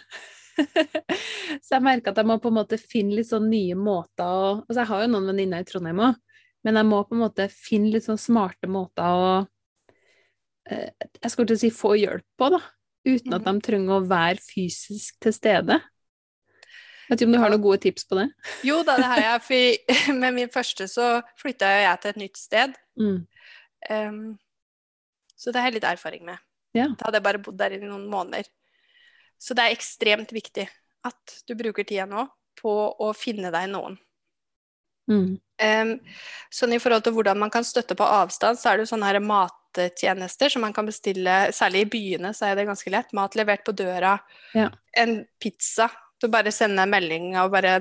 så 1.65 1.75
jeg 1.79 1.83
merker 1.85 2.13
at 2.13 2.19
jeg 2.21 2.29
må 2.29 2.37
på 2.43 2.51
en 2.53 2.59
måte 2.61 2.79
finne 2.79 3.17
litt 3.17 3.31
sånn 3.31 3.47
nye 3.51 3.75
måter 3.79 4.23
å 4.29 4.51
Altså, 4.67 4.83
jeg 4.83 4.91
har 4.91 5.03
jo 5.07 5.11
noen 5.15 5.31
venninner 5.33 5.65
i 5.65 5.69
Trondheim 5.69 6.03
òg, 6.05 6.19
men 6.63 6.79
jeg 6.79 6.87
må 6.87 6.99
på 7.09 7.17
en 7.17 7.23
måte 7.25 7.47
finne 7.51 7.91
litt 7.95 8.05
sånn 8.07 8.21
smarte 8.21 8.69
måter 8.71 9.03
å 9.17 9.31
eh, 10.71 10.91
Jeg 11.23 11.33
skulle 11.33 11.49
til 11.51 11.59
å 11.59 11.63
si 11.65 11.71
få 11.75 11.95
hjelp 11.99 12.27
på, 12.39 12.51
da. 12.55 12.61
Uten 13.09 13.35
at 13.35 13.43
de 13.49 13.55
trenger 13.67 13.97
å 13.97 14.05
være 14.07 14.39
fysisk 14.45 15.17
til 15.25 15.35
stede. 15.35 15.81
Vet 17.09 17.21
ikke 17.21 17.29
om 17.29 17.35
du 17.35 17.41
har 17.43 17.53
noen 17.53 17.65
gode 17.65 17.81
tips 17.83 18.07
på 18.09 18.19
det? 18.19 18.29
Jo 18.67 18.81
da, 18.87 18.97
det 19.01 19.11
har 19.11 19.23
jeg. 19.25 19.43
For 19.49 20.15
med 20.23 20.39
min 20.39 20.53
første 20.53 20.87
så 20.91 21.09
flytta 21.41 21.71
jeg 21.83 22.03
til 22.03 22.15
et 22.15 22.23
nytt 22.23 22.41
sted. 22.41 22.79
Mm. 23.01 23.19
Um, 23.91 24.23
så 25.37 25.51
det 25.51 25.63
har 25.63 25.73
jeg 25.73 25.81
litt 25.81 25.89
erfaring 25.91 26.25
med. 26.29 26.43
Ja. 26.77 26.89
Da 26.97 27.09
hadde 27.09 27.19
jeg 27.19 27.27
bare 27.27 27.43
bodd 27.43 27.59
der 27.61 27.75
i 27.77 27.83
noen 27.83 28.07
måneder. 28.11 28.47
Så 29.43 29.57
det 29.59 29.65
er 29.67 29.75
ekstremt 29.75 30.31
viktig 30.33 30.69
at 31.03 31.37
du 31.49 31.57
bruker 31.59 31.87
tida 31.87 32.07
nå 32.07 32.29
på 32.61 32.73
å 33.03 33.11
finne 33.17 33.51
deg 33.55 33.71
noen. 33.73 33.99
Mm. 35.11 35.35
Um, 35.63 35.91
sånn 36.53 36.75
I 36.77 36.79
forhold 36.83 37.05
til 37.07 37.15
hvordan 37.17 37.41
man 37.43 37.51
kan 37.53 37.67
støtte 37.67 37.97
på 37.99 38.07
avstand, 38.07 38.59
så 38.59 38.71
er 38.71 38.79
det 38.79 38.87
jo 38.87 38.93
sånne 38.93 39.11
her 39.11 39.19
mattjenester 39.23 40.53
som 40.53 40.65
man 40.65 40.75
kan 40.77 40.87
bestille. 40.89 41.37
Særlig 41.55 41.85
i 41.85 41.91
byene 41.97 42.33
så 42.37 42.49
er 42.49 42.59
det 42.59 42.69
ganske 42.71 42.93
lett. 42.95 43.13
Mat 43.17 43.37
levert 43.39 43.65
på 43.67 43.75
døra. 43.77 44.17
Ja. 44.57 44.71
En 44.99 45.21
pizza. 45.43 45.91
Du 46.23 46.29
bare 46.31 46.53
sender 46.55 46.85
en 46.87 46.91
melding 46.95 47.37
og 47.43 47.51
bare 47.53 47.77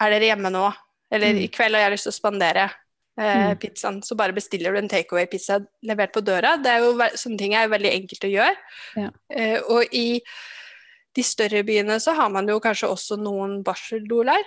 Er 0.00 0.10
dere 0.14 0.30
hjemme 0.32 0.50
nå? 0.50 0.66
Eller 1.12 1.32
Mm. 1.34 1.42
i 1.44 1.48
kveld 1.48 1.74
har 1.74 1.82
jeg 1.90 1.92
lyst 1.92 2.06
til 2.08 2.12
å 2.12 2.20
spandere. 2.20 2.70
eh, 3.18 3.50
Mm. 3.52 3.58
pizzaen. 3.60 4.00
Så 4.02 4.16
bare 4.16 4.32
bestiller 4.32 4.72
du 4.72 4.78
en 4.78 4.88
takeaway-pizza 4.88 5.58
levert 5.84 6.12
på 6.14 6.22
døra. 6.24 6.56
Det 6.62 6.66
er 6.70 6.78
jo, 6.78 6.92
sånne 6.96 7.36
ting 7.38 7.52
er 7.54 7.66
jo 7.66 7.74
veldig 7.74 7.92
enkelt 7.92 8.24
å 8.24 8.30
gjøre. 8.32 8.56
Ja. 8.96 9.10
Eh, 9.28 9.60
og 9.68 9.84
i 9.92 10.22
de 11.14 11.22
større 11.22 11.62
byene 11.66 11.98
så 12.00 12.14
har 12.14 12.30
man 12.30 12.46
jo 12.48 12.58
kanskje 12.60 12.88
også 12.88 13.18
noen 13.18 13.62
barseldoler. 13.62 14.42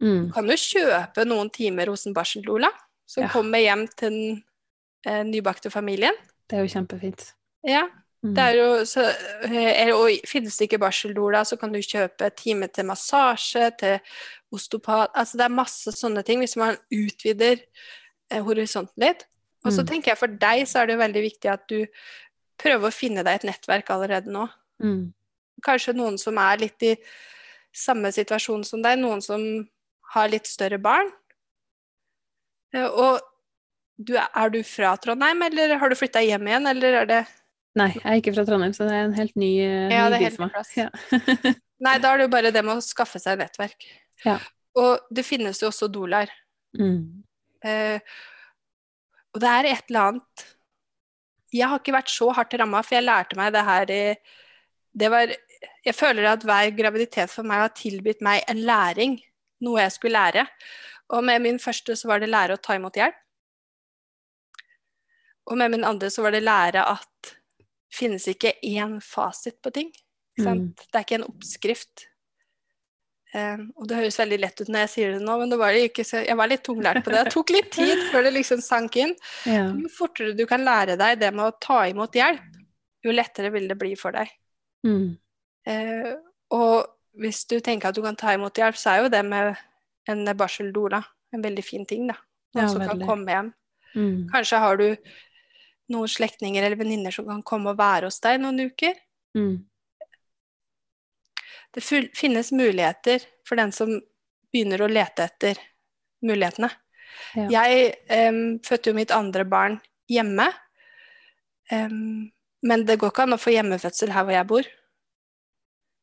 Mm. 0.00 0.26
Du 0.28 0.32
kan 0.32 0.46
jo 0.46 0.52
kjøpe 0.54 1.24
noen 1.26 1.50
timer 1.50 1.86
hos 1.86 2.06
en 2.06 2.14
barseldola 2.14 2.70
som 3.06 3.22
Ja. 3.24 3.28
kommer 3.30 3.58
hjem 3.58 3.88
til 3.96 4.10
den 4.10 4.44
eh, 5.06 5.22
nybakte 5.24 5.72
familien. 5.72 6.14
Det 6.48 6.58
er 6.58 6.66
jo 6.66 6.80
kjempefint. 6.80 7.32
Ja. 7.64 7.88
Det 8.32 8.40
er 8.40 8.54
jo 8.56 8.68
så, 8.88 9.02
er, 9.44 9.90
og 9.92 10.08
finnes 10.24 10.56
det 10.56 10.64
ikke 10.70 10.78
barseldoula, 10.80 11.42
så 11.44 11.58
kan 11.60 11.72
du 11.74 11.78
kjøpe 11.84 12.30
time 12.36 12.68
til 12.72 12.86
massasje, 12.88 13.66
til 13.76 13.98
osteopat 14.54 15.10
Altså 15.14 15.36
det 15.36 15.44
er 15.44 15.52
masse 15.52 15.92
sånne 15.92 16.22
ting 16.24 16.40
hvis 16.40 16.56
man 16.56 16.78
utvider 16.88 17.58
eh, 18.30 18.40
horisonten 18.40 19.04
litt. 19.04 19.26
Og 19.64 19.72
så 19.72 19.82
Mm. 19.82 19.86
tenker 19.86 20.10
jeg 20.12 20.18
for 20.18 20.26
deg 20.28 20.64
så 20.68 20.80
er 20.82 20.86
det 20.86 20.98
veldig 20.98 21.22
viktig 21.22 21.50
at 21.52 21.68
du 21.68 21.84
prøver 22.60 22.88
å 22.88 22.94
finne 22.94 23.24
deg 23.24 23.34
et 23.34 23.44
nettverk 23.50 23.90
allerede 23.90 24.32
nå. 24.32 24.48
Mm. 24.80 25.12
Kanskje 25.64 25.94
noen 25.96 26.16
som 26.18 26.38
er 26.38 26.56
litt 26.64 26.82
i 26.82 26.96
samme 27.74 28.08
situasjon 28.12 28.64
som 28.64 28.82
deg, 28.82 28.98
noen 28.98 29.20
som 29.20 29.68
har 30.14 30.28
litt 30.28 30.46
større 30.46 30.78
barn. 30.78 31.10
Eh, 32.72 32.86
Og 32.88 33.20
du, 33.98 34.16
er 34.16 34.48
du 34.50 34.62
fra 34.66 34.96
Trondheim, 34.96 35.42
eller 35.42 35.76
har 35.78 35.88
du 35.88 35.94
flytta 35.94 36.20
hjem 36.24 36.46
igjen, 36.48 36.66
eller 36.66 36.92
er 37.02 37.06
det 37.06 37.26
Nei, 37.74 37.90
jeg 37.96 38.06
er 38.06 38.20
ikke 38.20 38.34
fra 38.36 38.44
Trondheim, 38.46 38.74
så 38.76 38.86
det 38.86 38.94
er 38.94 39.08
en 39.08 39.16
helt 39.16 39.34
ny, 39.38 39.50
eh, 39.58 39.90
Ja, 39.90 40.06
ny 40.06 40.14
det 40.14 40.20
by 40.22 40.36
for 40.36 40.46
meg. 40.46 40.74
Ja. 40.78 40.88
Nei, 41.84 41.96
da 41.98 42.12
er 42.12 42.20
det 42.20 42.28
jo 42.28 42.32
bare 42.36 42.52
det 42.54 42.62
med 42.62 42.78
å 42.78 42.84
skaffe 42.84 43.18
seg 43.22 43.40
nettverk. 43.40 43.86
Ja. 44.22 44.38
Og 44.78 45.08
det 45.14 45.26
finnes 45.26 45.58
jo 45.62 45.70
også 45.70 45.88
doulaer. 45.90 46.30
Mm. 46.78 47.24
Eh, 47.66 47.98
og 49.34 49.42
det 49.42 49.50
er 49.50 49.68
et 49.70 49.90
eller 49.90 50.08
annet 50.10 50.42
Jeg 51.54 51.68
har 51.70 51.78
ikke 51.78 51.94
vært 51.94 52.10
så 52.10 52.26
hardt 52.34 52.56
ramma, 52.58 52.82
for 52.82 52.96
jeg 52.96 53.06
lærte 53.06 53.38
meg 53.38 53.52
det 53.54 53.62
her 53.66 53.92
i 53.94 54.00
det 54.94 55.10
var, 55.10 55.30
Jeg 55.86 55.94
føler 55.94 56.26
at 56.30 56.46
hver 56.46 56.70
graviditet 56.76 57.30
for 57.30 57.46
meg 57.46 57.62
har 57.64 57.74
tilbudt 57.74 58.22
meg 58.22 58.44
en 58.50 58.62
læring, 58.66 59.18
noe 59.64 59.82
jeg 59.82 59.94
skulle 59.96 60.18
lære. 60.18 60.46
Og 61.14 61.24
med 61.26 61.42
min 61.42 61.58
første 61.58 61.96
så 61.98 62.10
var 62.10 62.22
det 62.22 62.30
lære 62.30 62.54
å 62.54 62.62
ta 62.62 62.76
imot 62.78 62.98
hjelp. 62.98 63.16
Og 65.50 65.58
med 65.60 65.74
min 65.74 65.84
andre 65.84 66.08
så 66.10 66.22
var 66.24 66.32
det 66.32 66.44
lære 66.44 66.84
at 66.86 67.34
finnes 67.94 68.26
ikke 68.30 68.56
én 68.66 68.98
fasit 69.04 69.60
på 69.62 69.72
ting. 69.74 69.92
Mm. 70.40 70.72
Det 70.74 70.98
er 70.98 71.06
ikke 71.06 71.20
en 71.20 71.28
oppskrift. 71.28 72.08
Um, 73.34 73.64
og 73.74 73.88
det 73.90 73.98
høres 73.98 74.18
veldig 74.20 74.36
lett 74.38 74.60
ut 74.62 74.68
når 74.70 74.84
jeg 74.84 74.90
sier 74.92 75.14
det 75.16 75.22
nå, 75.26 75.34
men 75.40 75.50
det 75.50 75.58
var 75.58 75.74
ikke 75.74 76.04
så, 76.06 76.20
jeg 76.22 76.38
var 76.38 76.50
litt 76.50 76.62
tunglært 76.66 77.02
på 77.02 77.10
det. 77.10 77.24
Det 77.26 77.34
tok 77.34 77.50
litt 77.50 77.72
tid 77.74 78.04
før 78.12 78.28
det 78.28 78.34
liksom 78.36 78.62
sank 78.62 78.98
inn. 79.02 79.14
Ja. 79.56 79.66
Jo 79.74 79.90
fortere 79.90 80.36
du 80.38 80.44
kan 80.50 80.62
lære 80.66 80.94
deg 81.00 81.18
det 81.22 81.32
med 81.34 81.48
å 81.48 81.56
ta 81.62 81.80
imot 81.90 82.14
hjelp, 82.14 82.60
jo 83.04 83.14
lettere 83.14 83.50
vil 83.54 83.66
det 83.70 83.78
bli 83.80 83.94
for 83.98 84.14
deg. 84.14 84.30
Mm. 84.86 85.16
Uh, 85.66 86.12
og 86.54 86.94
hvis 87.18 87.42
du 87.50 87.58
tenker 87.58 87.90
at 87.90 87.98
du 87.98 88.04
kan 88.06 88.18
ta 88.18 88.36
imot 88.36 88.58
hjelp, 88.58 88.78
så 88.78 88.94
er 88.94 89.04
jo 89.04 89.12
det 89.12 89.24
med 89.26 89.54
en 90.10 90.30
barseldoula 90.38 91.02
en 91.34 91.42
veldig 91.42 91.64
fin 91.66 91.86
ting, 91.86 92.06
da. 92.10 92.16
Noen 92.54 92.68
Ja, 92.68 92.70
som 92.70 92.86
kan 92.86 93.02
komme 93.02 93.34
hjem. 93.34 93.52
Mm. 93.94 94.18
Kanskje 94.30 94.60
har 94.62 94.78
du 94.78 94.86
noen 95.92 96.08
slektninger 96.08 96.64
eller 96.64 96.80
venninner 96.80 97.14
som 97.14 97.26
kan 97.28 97.42
komme 97.46 97.74
og 97.74 97.80
være 97.80 98.08
hos 98.08 98.20
deg 98.24 98.40
noen 98.40 98.70
uker. 98.70 98.96
Mm. 99.36 99.56
Det 101.74 101.82
finnes 102.14 102.52
muligheter 102.54 103.24
for 103.48 103.58
den 103.58 103.72
som 103.74 103.96
begynner 104.54 104.84
å 104.84 104.90
lete 104.90 105.26
etter 105.26 105.58
mulighetene. 106.24 106.70
Ja. 107.34 107.66
Jeg 107.66 108.30
um, 108.30 108.60
fødte 108.64 108.92
jo 108.92 108.96
mitt 108.96 109.12
andre 109.14 109.44
barn 109.48 109.80
hjemme. 110.10 110.46
Um, 111.72 112.30
men 112.64 112.86
det 112.86 112.98
går 113.00 113.12
ikke 113.12 113.26
an 113.26 113.36
å 113.36 113.40
få 113.40 113.54
hjemmefødsel 113.54 114.14
her 114.14 114.26
hvor 114.26 114.36
jeg 114.36 114.50
bor. 114.50 114.68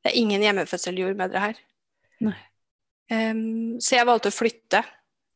Det 0.02 0.12
er 0.12 0.20
ingen 0.20 0.44
hjemmefødseljordmødre 0.44 1.46
her. 1.46 1.62
Em, 3.12 3.80
så 3.84 3.98
jeg 3.98 4.08
valgte 4.08 4.32
å 4.32 4.36
flytte 4.36 4.82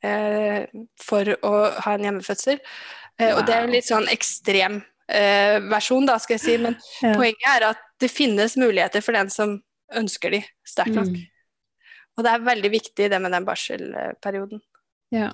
uh, 0.06 0.62
for 1.02 1.32
å 1.46 1.54
ha 1.86 1.96
en 1.96 2.06
hjemmefødsel. 2.08 2.62
Eh, 3.20 3.32
Og 3.38 3.46
det 3.48 3.56
er 3.56 3.64
en 3.68 3.72
litt 3.74 3.88
sånn 3.88 4.08
ekstrem 4.12 4.82
eh, 5.08 5.58
versjon, 5.72 6.06
da, 6.10 6.18
skal 6.20 6.36
jeg 6.38 6.44
si. 6.46 6.58
Men 6.62 6.76
Ja. 7.06 7.14
poenget 7.16 7.50
er 7.56 7.68
at 7.72 7.84
det 8.02 8.12
finnes 8.12 8.58
muligheter 8.60 9.02
for 9.06 9.16
den 9.16 9.30
som 9.32 9.58
ønsker 9.96 10.34
de 10.36 10.42
sterkt 10.68 10.96
nok. 10.98 11.12
Mm. 11.14 11.26
Og 12.18 12.24
det 12.26 12.32
er 12.32 12.46
veldig 12.48 12.72
viktig 12.72 13.10
det 13.12 13.20
med 13.22 13.32
den 13.36 13.46
barselperioden. 13.48 14.62
Ja. 15.14 15.30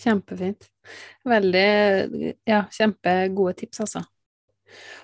Kjempefint. 0.00 0.68
Veldig 1.28 2.34
Ja, 2.48 2.62
kjempegode 2.72 3.54
tips, 3.60 3.80
altså. 3.84 4.04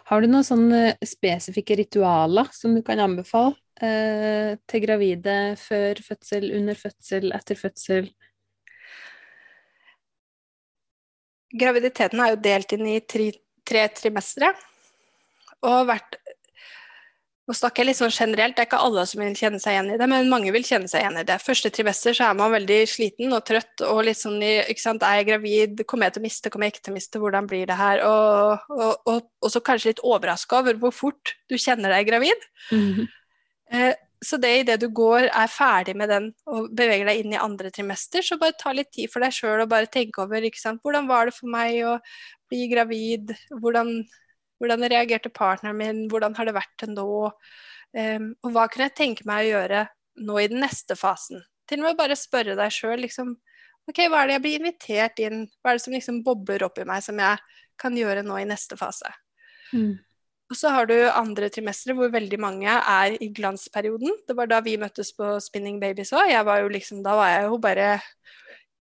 Har 0.06 0.22
du 0.22 0.28
noen 0.30 0.46
sånne 0.46 0.80
spesifikke 1.04 1.74
ritualer 1.80 2.48
som 2.54 2.76
du 2.76 2.82
kan 2.86 3.00
anbefale 3.02 3.56
eh, 3.82 4.54
til 4.70 4.84
gravide 4.84 5.56
før 5.58 5.98
fødsel, 6.06 6.46
under 6.56 6.78
fødsel, 6.78 7.32
etter 7.34 7.58
fødsel? 7.58 8.08
Graviditeten 11.54 12.22
er 12.22 12.32
jo 12.34 12.42
delt 12.42 12.72
inn 12.74 12.86
i 12.90 13.00
tre, 13.06 13.30
tre 13.66 13.86
trimestre. 13.94 14.52
Og 15.66 15.84
hvert 15.88 16.18
Nå 17.46 17.54
snakker 17.54 17.84
jeg 17.84 17.92
litt 17.92 17.98
sånn 18.00 18.10
generelt, 18.10 18.56
det 18.56 18.64
er 18.64 18.66
ikke 18.66 18.78
alle 18.82 19.04
som 19.06 19.20
vil 19.22 19.34
kjenne 19.38 19.60
seg 19.62 19.76
igjen 19.76 19.92
i 19.94 19.98
det, 20.00 20.06
men 20.10 20.30
mange 20.32 20.50
vil 20.50 20.64
kjenne 20.66 20.90
seg 20.90 21.04
igjen 21.04 21.20
i 21.20 21.26
det. 21.28 21.36
Første 21.38 21.70
trimester 21.70 22.16
så 22.18 22.24
er 22.26 22.38
man 22.40 22.50
veldig 22.50 22.78
sliten 22.90 23.36
og 23.36 23.44
trøtt 23.46 23.84
og 23.86 24.00
litt 24.08 24.18
sånn 24.18 24.40
i 24.42 24.56
ikke 24.64 24.82
sant, 24.82 25.04
Er 25.06 25.20
jeg 25.20 25.28
gravid? 25.28 25.84
Kommer 25.86 26.08
jeg 26.08 26.16
til 26.16 26.24
å 26.24 26.26
miste? 26.26 26.50
Kommer 26.50 26.66
jeg 26.66 26.74
ikke 26.74 26.82
til 26.88 26.94
å 26.94 26.96
miste? 26.96 27.20
Hvordan 27.22 27.46
blir 27.46 27.70
det 27.70 27.76
her? 27.78 28.02
Og, 28.02 28.66
og, 28.74 29.06
og, 29.12 29.28
og 29.46 29.54
så 29.54 29.62
kanskje 29.62 29.92
litt 29.92 30.02
overraska 30.02 30.58
over 30.58 30.80
hvor 30.82 30.96
fort 31.04 31.36
du 31.46 31.54
kjenner 31.54 31.94
deg 31.94 32.10
gravid. 32.10 32.50
Mhm. 32.74 33.06
Eh, 33.76 33.94
Så 34.24 34.38
det 34.40 34.52
idet 34.62 34.78
du 34.80 34.88
går, 34.96 35.28
er 35.28 35.50
ferdig 35.52 35.92
med 35.98 36.08
den 36.08 36.30
og 36.48 36.70
beveger 36.76 37.10
deg 37.10 37.20
inn 37.20 37.34
i 37.34 37.40
andre 37.40 37.70
trimester, 37.74 38.24
så 38.24 38.38
bare 38.40 38.56
ta 38.58 38.72
litt 38.72 38.88
tid 38.94 39.12
for 39.12 39.24
deg 39.24 39.34
sjøl 39.36 39.64
og 39.64 39.72
bare 39.72 39.90
tenke 39.92 40.22
over 40.24 40.46
ikke 40.46 40.62
sant? 40.62 40.80
hvordan 40.84 41.08
var 41.10 41.28
det 41.28 41.36
for 41.36 41.52
meg 41.52 41.82
å 41.84 41.98
bli 42.48 42.64
gravid, 42.70 43.34
hvordan, 43.60 43.98
hvordan 44.62 44.88
reagerte 44.88 45.32
partneren 45.34 45.76
min, 45.76 46.06
hvordan 46.08 46.36
har 46.38 46.48
det 46.48 46.56
vært 46.56 46.72
til 46.80 46.94
nå, 46.94 47.08
um, 47.28 48.30
og 48.40 48.54
hva 48.54 48.64
kunne 48.72 48.88
jeg 48.88 48.96
tenke 49.02 49.28
meg 49.28 49.44
å 49.44 49.50
gjøre 49.50 49.84
nå 50.24 50.38
i 50.40 50.48
den 50.48 50.62
neste 50.64 50.96
fasen. 50.96 51.44
Til 51.68 51.82
og 51.82 51.90
med 51.90 51.98
bare 51.98 52.16
spørre 52.16 52.56
deg 52.56 52.72
sjøl 52.72 53.02
liksom 53.04 53.34
OK, 53.86 54.00
hva 54.10 54.24
er 54.24 54.30
det 54.30 54.36
jeg 54.38 54.42
blir 54.42 54.58
invitert 54.60 55.20
inn, 55.22 55.44
hva 55.60 55.70
er 55.70 55.78
det 55.78 55.84
som 55.84 55.94
liksom 55.94 56.24
bobler 56.26 56.64
opp 56.66 56.80
i 56.82 56.86
meg 56.88 57.04
som 57.04 57.20
jeg 57.22 57.38
kan 57.78 57.94
gjøre 57.94 58.24
nå 58.26 58.40
i 58.40 58.48
neste 58.48 58.78
fase. 58.78 59.12
Mm. 59.70 59.94
Og 60.46 60.58
så 60.58 60.70
har 60.70 60.86
du 60.86 60.94
andre 61.10 61.48
trimestre 61.50 61.94
hvor 61.96 62.12
veldig 62.12 62.38
mange 62.38 62.70
er 62.70 63.16
i 63.18 63.30
glansperioden. 63.34 64.12
Det 64.28 64.36
var 64.38 64.50
da 64.50 64.60
vi 64.62 64.76
møttes 64.78 65.10
på 65.16 65.36
Spinning 65.42 65.80
Babies 65.82 66.14
òg. 66.14 66.30
Jeg 66.30 66.46
var 66.46 66.62
jo 66.62 66.68
liksom, 66.70 67.02
da 67.02 67.16
var 67.18 67.32
jeg 67.32 67.48
jo 67.48 67.58
bare 67.62 67.88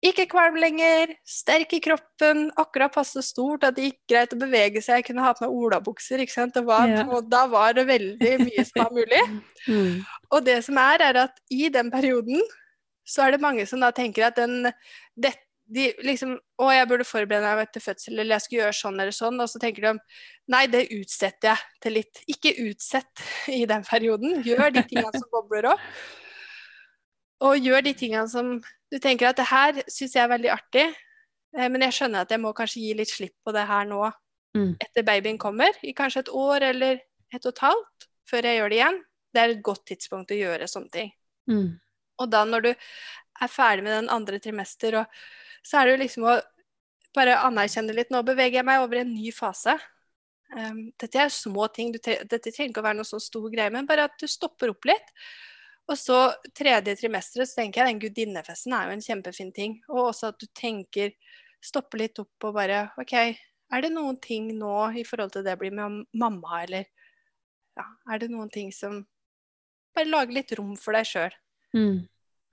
ikke 0.05 0.27
kvalm 0.29 0.59
lenger, 0.61 1.15
sterk 1.25 1.71
i 1.73 1.79
kroppen, 1.81 2.49
akkurat 2.61 2.93
passe 2.93 3.23
stort, 3.25 3.63
at 3.65 3.77
det 3.77 3.87
gikk 3.87 3.99
greit 4.11 4.35
å 4.35 4.37
bevege 4.37 4.83
seg. 4.83 4.99
Jeg 4.99 5.07
kunne 5.07 5.23
ha 5.25 5.31
på 5.33 5.45
meg 5.45 5.55
olabukser, 5.63 6.21
ikke 6.21 6.35
sant. 6.35 6.59
Var, 6.67 6.91
yeah. 6.91 7.09
og 7.09 7.25
da 7.31 7.45
var 7.49 7.73
det 7.77 7.87
veldig 7.89 8.35
mye 8.43 8.67
som 8.67 8.83
var 8.83 8.93
mulig. 8.95 9.25
Mm. 9.65 10.03
Og 10.29 10.43
det 10.45 10.59
som 10.61 10.77
er, 10.77 11.01
er 11.01 11.17
at 11.23 11.39
i 11.49 11.71
den 11.73 11.87
perioden 11.89 12.43
så 13.01 13.23
er 13.25 13.33
det 13.33 13.41
mange 13.41 13.63
som 13.65 13.81
da 13.81 13.87
tenker 13.89 14.27
at 14.27 14.35
den 14.37 14.67
det, 15.17 15.31
de 15.65 15.87
liksom 16.05 16.35
Å, 16.61 16.67
jeg 16.71 16.87
burde 16.87 17.07
forberede 17.07 17.55
meg 17.57 17.71
til 17.73 17.81
fødsel, 17.83 18.19
eller 18.19 18.35
jeg 18.35 18.43
skulle 18.45 18.61
gjøre 18.61 18.77
sånn 18.77 18.99
eller 18.99 19.15
sånn. 19.15 19.39
Og 19.43 19.49
så 19.51 19.59
tenker 19.59 19.87
de 19.87 19.93
nei, 20.53 20.65
det 20.71 20.85
utsetter 20.95 21.51
jeg 21.51 21.81
til 21.83 21.97
litt. 21.97 22.21
Ikke 22.31 22.53
utsett 22.63 23.23
i 23.51 23.65
den 23.67 23.83
perioden. 23.83 24.37
Gjør 24.45 24.69
de 24.75 24.85
tingene 24.87 25.11
som 25.15 25.27
bobler 25.33 25.71
opp. 25.73 25.87
Og 27.43 27.57
gjør 27.59 27.83
de 27.83 27.95
tingene 27.97 28.29
som 28.31 28.53
du 28.91 28.99
tenker 29.03 29.27
at 29.27 29.41
det 29.41 29.49
her 29.49 29.81
syns 29.91 30.15
jeg 30.15 30.23
er 30.23 30.31
veldig 30.31 30.53
artig, 30.53 30.85
eh, 31.57 31.67
men 31.67 31.83
jeg 31.83 31.97
skjønner 31.97 32.23
at 32.23 32.31
jeg 32.31 32.39
må 32.39 32.53
kanskje 32.55 32.85
gi 32.85 32.93
litt 32.95 33.11
slipp 33.11 33.35
på 33.43 33.55
det 33.55 33.65
her 33.67 33.89
nå 33.89 34.05
Mm. 34.55 34.77
etter 34.79 35.03
babyen 35.03 35.37
kommer, 35.37 35.75
i 35.83 35.91
kanskje 35.91 36.21
et 36.23 36.29
år 36.31 36.63
eller 36.69 37.01
et 37.33 37.45
og 37.45 37.51
et 37.51 37.59
halvt, 37.59 38.05
før 38.29 38.45
jeg 38.47 38.59
gjør 38.61 38.69
det 38.71 38.77
igjen. 38.77 38.99
Det 39.35 39.41
er 39.41 39.49
et 39.51 39.63
godt 39.67 39.81
tidspunkt 39.89 40.31
å 40.31 40.37
gjøre 40.39 40.69
sånne 40.71 40.91
ting. 40.93 41.09
Mm. 41.51 41.73
Og 42.23 42.29
da 42.31 42.45
når 42.47 42.63
du 42.63 42.69
er 42.71 43.51
ferdig 43.51 43.83
med 43.83 43.97
den 43.97 44.07
andre 44.15 44.39
trimester, 44.39 45.01
og, 45.01 45.17
så 45.65 45.79
er 45.79 45.87
det 45.87 45.95
jo 45.95 46.01
liksom 46.03 46.27
å 46.29 46.35
bare 47.15 47.39
anerkjenne 47.47 47.95
litt. 47.95 48.11
Nå 48.13 48.21
beveger 48.27 48.59
jeg 48.59 48.67
meg 48.67 48.83
over 48.83 48.99
i 48.99 49.03
en 49.05 49.13
ny 49.15 49.31
fase. 49.33 49.77
Um, 50.53 50.91
dette 51.01 51.19
er 51.19 51.33
små 51.33 51.67
ting, 51.73 51.93
tre 52.03 52.19
dette 52.23 52.51
trenger 52.51 52.71
ikke 52.71 52.83
å 52.83 52.85
være 52.85 52.99
noe 52.99 53.09
sånn 53.09 53.23
stor 53.23 53.47
greie, 53.51 53.71
men 53.73 53.87
bare 53.89 54.05
at 54.09 54.19
du 54.21 54.27
stopper 54.29 54.71
opp 54.75 54.87
litt. 54.87 55.09
Og 55.89 55.97
så 55.99 56.19
tredje 56.57 56.95
trimesteret, 56.97 57.49
så 57.49 57.61
tenker 57.61 57.81
jeg 57.81 57.93
den 57.93 58.03
gudinnefesten 58.03 58.73
er 58.73 58.87
jo 58.87 58.95
en 58.95 59.03
kjempefin 59.05 59.51
ting. 59.53 59.75
Og 59.91 60.09
også 60.09 60.31
at 60.31 60.39
du 60.41 60.47
tenker, 60.57 61.13
stopper 61.65 62.01
litt 62.01 62.21
opp 62.21 62.47
og 62.47 62.55
bare 62.57 62.87
OK, 63.01 63.13
er 63.73 63.81
det 63.81 63.91
noen 63.93 64.17
ting 64.21 64.51
nå 64.57 64.73
i 64.97 65.05
forhold 65.05 65.33
til 65.33 65.45
det 65.45 65.55
jeg 65.55 65.61
blir 65.61 65.75
med 65.77 66.03
mamma, 66.17 66.61
eller 66.63 66.85
ja, 67.75 67.85
er 68.13 68.21
det 68.21 68.31
noen 68.33 68.51
ting 68.53 68.71
som 68.75 69.03
Bare 69.95 70.09
lage 70.11 70.35
litt 70.35 70.49
rom 70.59 70.73
for 70.75 70.91
deg 70.91 71.05
sjøl. 71.07 71.35
Mm. 71.71 72.01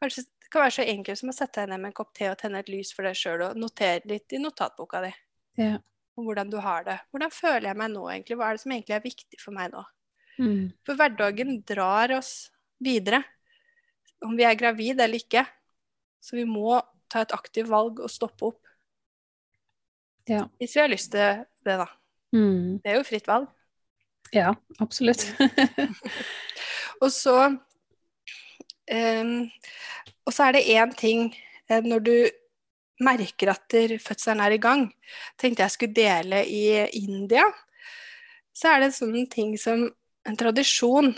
Kanskje 0.03 0.25
det 0.27 0.51
kan 0.51 0.65
være 0.67 0.75
så 0.75 0.85
enkelt 0.91 1.21
som 1.21 1.31
å 1.31 1.37
sette 1.37 1.63
deg 1.63 1.71
ned 1.71 1.81
med 1.81 1.93
en 1.93 1.97
kopp 1.97 2.11
te 2.17 2.27
og 2.29 2.37
tenne 2.41 2.61
et 2.61 2.69
lys 2.73 2.91
for 2.93 3.07
deg 3.07 3.17
sjøl 3.17 3.45
og 3.47 3.59
notere 3.61 4.03
litt 4.11 4.35
i 4.35 4.41
notatboka 4.43 5.01
di 5.07 5.13
Ja. 5.63 5.77
om 6.19 6.27
hvordan 6.27 6.51
du 6.51 6.59
har 6.61 6.85
det. 6.85 6.99
Hvordan 7.13 7.31
føler 7.33 7.69
jeg 7.71 7.79
meg 7.79 7.91
nå, 7.95 8.03
egentlig? 8.11 8.37
Hva 8.37 8.51
er 8.51 8.59
det 8.59 8.65
som 8.65 8.73
egentlig 8.75 8.97
er 8.99 9.05
viktig 9.07 9.41
for 9.41 9.57
meg 9.57 9.71
nå? 9.73 9.85
Mm. 10.43 10.73
For 10.85 10.99
hverdagen 10.99 11.63
drar 11.69 12.13
oss 12.19 12.51
videre, 12.83 13.23
om 14.25 14.37
vi 14.37 14.45
er 14.45 14.59
gravid 14.59 15.01
eller 15.01 15.23
ikke. 15.23 15.47
Så 16.21 16.37
vi 16.37 16.45
må 16.45 16.81
ta 17.13 17.23
et 17.25 17.33
aktivt 17.33 17.69
valg 17.71 18.01
og 18.01 18.11
stoppe 18.11 18.51
opp. 18.53 18.61
Ja. 20.29 20.45
Hvis 20.61 20.77
vi 20.77 20.81
har 20.81 20.89
lyst 20.93 21.11
til 21.13 21.43
det, 21.65 21.79
da. 21.81 21.87
Mm. 22.33 22.79
Det 22.83 22.93
er 22.93 23.01
jo 23.01 23.07
fritt 23.09 23.27
valg. 23.29 23.49
Ja, 24.33 24.55
absolutt. 24.81 25.25
Og 27.03 27.11
så 27.13 27.35
ehm, 28.87 29.51
Og 30.27 30.33
så 30.33 30.49
er 30.49 30.53
det 30.53 30.69
én 30.71 30.95
ting 30.97 31.35
eh, 31.69 31.83
når 31.83 32.01
du 32.07 32.17
merker 33.03 33.51
at 33.51 33.75
fødselen 34.03 34.41
er 34.41 34.55
i 34.55 34.63
gang. 34.63 34.87
Tenkte 35.39 35.65
jeg 35.65 35.75
skulle 35.75 35.95
dele 35.95 36.45
i 36.47 36.87
India. 36.95 37.45
Så 38.55 38.69
er 38.69 38.81
det 38.81 38.91
en 38.91 38.97
sånn 38.97 39.27
ting 39.33 39.57
som 39.59 39.89
en 40.29 40.39
tradisjon 40.39 41.15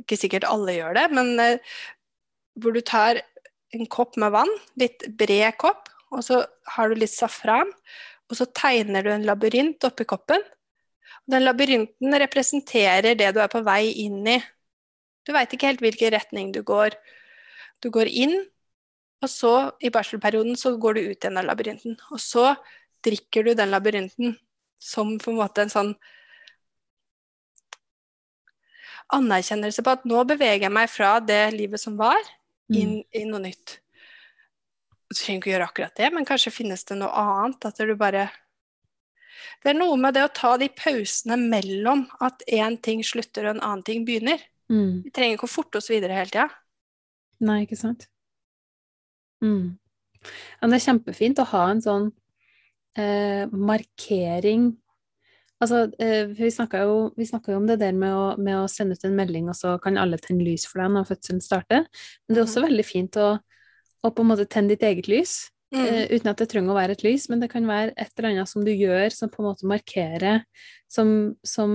Ikke 0.00 0.16
sikkert 0.18 0.46
alle 0.48 0.74
gjør 0.74 0.96
det, 0.96 1.04
men 1.14 1.28
uh, 1.38 1.74
hvor 2.58 2.74
du 2.74 2.80
tar 2.82 3.20
en 3.74 3.86
kopp 3.86 4.16
med 4.18 4.32
vann, 4.34 4.50
litt 4.74 5.04
bred 5.18 5.54
kopp, 5.62 5.86
og 6.10 6.24
så 6.26 6.40
har 6.74 6.90
du 6.90 6.98
litt 6.98 7.12
safran, 7.12 7.70
og 8.26 8.38
så 8.38 8.46
tegner 8.50 9.06
du 9.06 9.12
en 9.12 9.26
labyrint 9.26 9.86
oppi 9.86 10.06
koppen. 10.10 10.42
Den 11.30 11.46
labyrinten 11.46 12.18
representerer 12.24 13.14
det 13.18 13.30
du 13.36 13.40
er 13.42 13.50
på 13.52 13.62
vei 13.66 13.92
inn 14.02 14.26
i. 14.34 14.40
Du 15.24 15.32
veit 15.32 15.52
ikke 15.52 15.70
helt 15.70 15.84
hvilken 15.84 16.12
retning 16.14 16.52
du 16.54 16.62
går. 16.66 16.96
Du 17.82 17.90
går 17.92 18.10
inn, 18.10 18.36
og 19.24 19.30
så, 19.32 19.54
i 19.80 19.92
barselperioden, 19.92 20.56
så 20.60 20.74
går 20.80 20.98
du 20.98 21.06
ut 21.06 21.16
igjen 21.16 21.40
av 21.40 21.46
labyrinten. 21.48 21.96
Og 22.12 22.20
så 22.20 22.52
drikker 23.04 23.46
du 23.46 23.54
den 23.56 23.72
labyrinten 23.72 24.36
som 24.84 25.16
på 25.20 25.32
en 25.32 25.40
måte 25.40 25.64
en 25.64 25.72
sånn 25.72 25.94
anerkjennelse 29.14 29.84
på 29.84 29.94
at 29.96 30.04
nå 30.08 30.24
beveger 30.28 30.66
jeg 30.66 30.72
meg 30.72 30.90
fra 30.92 31.16
det 31.20 31.42
livet 31.56 31.80
som 31.80 31.96
var, 32.00 32.20
inn 32.72 33.02
i 33.12 33.24
noe 33.28 33.42
nytt. 33.44 33.78
Du 35.08 35.16
trenger 35.16 35.40
ikke 35.40 35.52
gjøre 35.52 35.68
akkurat 35.68 36.00
det, 36.00 36.08
men 36.14 36.26
kanskje 36.28 36.52
finnes 36.54 36.84
det 36.88 36.96
noe 36.98 37.12
annet. 37.12 37.68
At 37.68 37.78
du 37.78 37.94
bare 37.96 38.30
Det 39.62 39.72
er 39.72 39.76
noe 39.76 39.96
med 40.00 40.14
det 40.16 40.24
å 40.24 40.32
ta 40.32 40.56
de 40.60 40.68
pausene 40.68 41.36
mellom 41.40 42.04
at 42.20 42.42
én 42.48 42.76
ting 42.80 43.02
slutter 43.04 43.46
og 43.46 43.56
en 43.56 43.62
annen 43.62 43.84
ting 43.84 44.04
begynner. 44.04 44.40
Mm. 44.72 45.04
Vi 45.04 45.12
trenger 45.14 45.38
ikke 45.38 45.48
å 45.48 45.54
forte 45.54 45.80
oss 45.80 45.90
videre 45.92 46.16
hele 46.16 46.32
tida. 46.32 46.48
Nei, 47.44 47.64
ikke 47.64 47.78
sant? 47.78 48.06
Mm. 49.44 49.74
Men 50.60 50.72
det 50.72 50.78
er 50.78 50.86
kjempefint 50.86 51.42
å 51.42 51.48
ha 51.50 51.66
en 51.72 51.82
sånn 51.84 52.08
eh, 52.96 53.44
markering 53.50 54.72
Altså, 55.62 55.84
eh, 56.02 56.26
vi 56.34 56.50
snakka 56.52 56.82
jo, 56.82 56.96
jo 57.16 57.56
om 57.56 57.68
det 57.68 57.78
der 57.80 57.94
med 57.96 58.12
å, 58.12 58.24
med 58.36 58.58
å 58.58 58.64
sende 58.68 58.98
ut 58.98 59.04
en 59.06 59.14
melding, 59.16 59.46
og 59.48 59.56
så 59.56 59.76
kan 59.80 59.96
alle 59.96 60.18
tenne 60.20 60.44
lys 60.44 60.66
for 60.68 60.82
deg 60.82 60.90
når 60.92 61.06
fødselen 61.08 61.40
starter. 61.40 61.86
Men 62.26 62.34
det 62.34 62.40
er 62.40 62.44
også 62.44 62.64
veldig 62.66 62.84
fint 62.84 63.16
å, 63.22 63.28
å 64.04 64.10
på 64.10 64.24
en 64.24 64.28
måte 64.28 64.44
tenne 64.50 64.74
ditt 64.74 64.84
eget 64.84 65.08
lys, 65.08 65.38
Mm. 65.74 65.86
Uh, 65.88 66.04
uten 66.12 66.30
at 66.30 66.38
det 66.38 66.46
trenger 66.52 66.70
å 66.70 66.76
være 66.76 66.94
et 66.94 67.02
lys, 67.02 67.24
men 67.30 67.40
det 67.42 67.48
kan 67.50 67.64
være 67.66 67.94
et 67.98 68.10
eller 68.14 68.30
annet 68.30 68.50
som 68.50 68.62
du 68.62 68.70
gjør 68.70 69.08
som 69.10 69.30
på 69.32 69.40
en 69.42 69.48
måte 69.48 69.66
markerer, 69.66 70.44
som, 70.86 71.08
som 71.42 71.72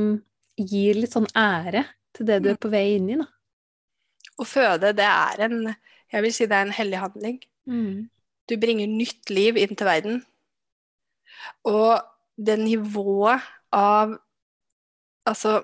gir 0.55 1.01
litt 1.01 1.11
sånn 1.11 1.27
ære 1.35 1.83
til 2.15 2.25
det 2.29 2.39
du 2.43 2.49
er 2.53 2.57
på 2.61 2.71
vei 2.73 2.95
inn 2.97 3.09
i, 3.13 3.17
da. 3.19 3.27
Å 4.39 4.45
føde, 4.47 4.93
det 4.95 5.05
er 5.05 5.45
en 5.47 5.75
Jeg 6.09 6.23
vil 6.25 6.33
si 6.33 6.45
det 6.49 6.55
er 6.57 6.65
en 6.65 6.73
hellig 6.73 6.97
handling. 7.03 7.39
Du 8.49 8.55
bringer 8.57 8.87
nytt 8.89 9.29
liv 9.29 9.57
inn 9.61 9.75
til 9.77 9.85
verden. 9.85 10.23
Og 11.69 11.99
det 12.37 12.57
nivået 12.59 13.43
av 13.75 14.17
Altså 15.27 15.59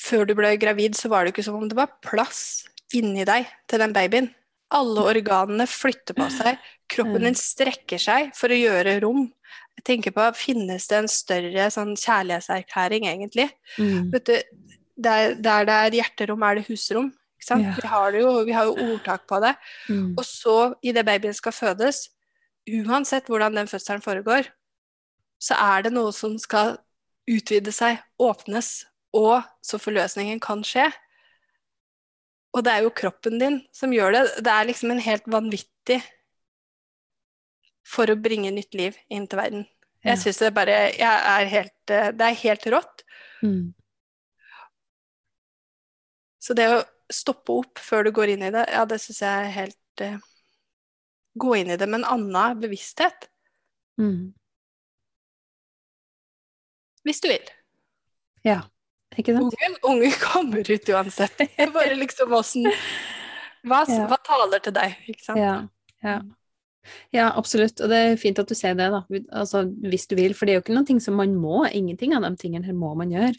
Før 0.00 0.24
du 0.28 0.34
ble 0.36 0.54
gravid, 0.60 0.96
så 0.96 1.08
var 1.12 1.24
det 1.24 1.32
ikke 1.34 1.44
som 1.46 1.56
om 1.58 1.68
det 1.68 1.76
var 1.78 1.92
plass 2.04 2.64
inni 2.94 3.24
deg 3.24 3.46
til 3.68 3.80
den 3.80 3.92
babyen. 3.96 4.30
Alle 4.74 5.04
organene 5.12 5.66
flytter 5.70 6.16
på 6.16 6.26
seg. 6.32 6.58
Kroppen 6.92 7.24
din 7.24 7.36
strekker 7.38 8.00
seg 8.00 8.32
for 8.36 8.52
å 8.52 8.58
gjøre 8.58 8.98
rom. 9.04 9.26
Jeg 9.78 9.86
tenker 9.88 10.14
på, 10.14 10.26
Finnes 10.38 10.86
det 10.90 11.00
en 11.00 11.10
større 11.10 11.66
sånn 11.74 11.92
kjærlighetserklæring, 11.98 13.08
egentlig? 13.10 13.50
Mm. 13.78 14.10
Vet 14.14 14.30
du, 14.30 14.64
der, 14.96 15.34
der 15.34 15.68
det 15.68 15.76
er 15.76 15.98
hjerterom, 16.00 16.44
er 16.46 16.60
det 16.60 16.66
husrom. 16.68 17.10
Ikke 17.36 17.48
sant? 17.48 17.66
Ja. 17.66 17.74
Vi, 17.76 17.88
har 17.90 18.14
det 18.14 18.22
jo, 18.22 18.32
vi 18.46 18.54
har 18.56 18.70
jo 18.70 18.90
ordtak 18.94 19.26
på 19.30 19.40
det. 19.44 19.54
Mm. 19.90 20.14
Og 20.14 20.24
så, 20.24 20.58
idet 20.86 21.04
babyen 21.06 21.36
skal 21.36 21.56
fødes, 21.56 22.06
uansett 22.64 23.28
hvordan 23.28 23.58
den 23.58 23.68
fødselen 23.68 24.04
foregår, 24.04 24.48
så 25.42 25.58
er 25.60 25.84
det 25.84 25.92
noe 25.92 26.12
som 26.16 26.38
skal 26.40 26.78
utvide 27.28 27.72
seg, 27.74 28.00
åpnes, 28.20 28.84
og 29.14 29.44
så 29.64 29.78
forløsningen 29.80 30.40
kan 30.42 30.64
skje. 30.66 30.86
Og 32.54 32.64
det 32.64 32.72
er 32.72 32.84
jo 32.86 32.94
kroppen 32.94 33.40
din 33.40 33.60
som 33.74 33.92
gjør 33.92 34.14
det. 34.14 34.24
Det 34.46 34.52
er 34.52 34.68
liksom 34.68 34.94
en 34.94 35.02
helt 35.02 35.26
vanvittig 35.30 36.00
for 37.84 38.08
å 38.10 38.16
bringe 38.20 38.50
nytt 38.54 38.74
liv 38.74 38.96
inn 39.12 39.26
til 39.28 39.38
verden. 39.40 39.66
Jeg 40.04 40.20
syns 40.20 40.38
det 40.42 40.50
bare 40.56 40.74
er 40.92 41.46
helt, 41.48 41.90
eh, 41.90 42.10
Det 42.12 42.26
er 42.26 42.34
helt 42.42 42.66
rått. 42.72 43.04
Mm. 43.42 43.72
Så 46.44 46.54
det 46.56 46.66
å 46.68 46.82
stoppe 47.12 47.52
opp 47.52 47.78
før 47.80 48.04
du 48.04 48.10
går 48.12 48.34
inn 48.34 48.42
i 48.44 48.50
det, 48.52 48.66
ja, 48.72 48.84
det 48.84 48.98
syns 49.00 49.20
jeg 49.24 49.46
er 49.46 49.52
helt 49.54 50.02
uh, 50.04 50.18
Gå 51.40 51.56
inn 51.56 51.70
i 51.72 51.76
det 51.76 51.88
med 51.88 52.02
en 52.02 52.10
annen 52.18 52.60
bevissthet, 52.60 53.28
Mm. 53.98 54.32
hvis 57.04 57.20
du 57.20 57.28
vil. 57.28 57.48
Ja, 58.44 58.60
ikke 59.16 59.34
sant? 59.36 59.54
Ungen, 59.54 59.76
ungen 59.82 60.14
kommer 60.22 60.70
ut 60.70 60.88
uansett. 60.88 61.36
Det 61.38 61.48
er 61.58 61.70
bare 61.74 61.94
liksom 61.98 62.32
åssen 62.34 62.66
hva, 63.66 63.84
Ja. 63.88 64.06
hva 64.10 64.18
taler 64.24 64.58
til 64.64 64.72
deg, 64.74 64.96
ikke 65.08 65.24
sant? 65.24 65.38
Ja, 65.38 65.56
ja. 66.02 66.20
Ja, 67.12 67.30
absolutt. 67.36 67.80
Og 67.80 67.88
det 67.88 67.96
er 67.98 68.16
fint 68.20 68.38
at 68.38 68.48
du 68.48 68.54
sier 68.54 68.74
det, 68.78 68.90
da. 68.92 69.02
Altså, 69.32 69.64
hvis 69.84 70.06
du 70.10 70.16
vil. 70.16 70.34
For 70.34 70.46
det 70.46 70.54
er 70.54 70.58
jo 70.60 70.64
ikke 70.66 70.74
noen 70.76 70.86
ting 70.88 71.00
som 71.00 71.14
man 71.18 71.34
må. 71.34 71.64
Ingenting 71.72 72.14
av 72.14 72.22
de 72.26 72.34
tingene 72.40 72.66
her 72.66 72.74
må 72.76 72.94
man 72.98 73.10
gjøre. 73.12 73.34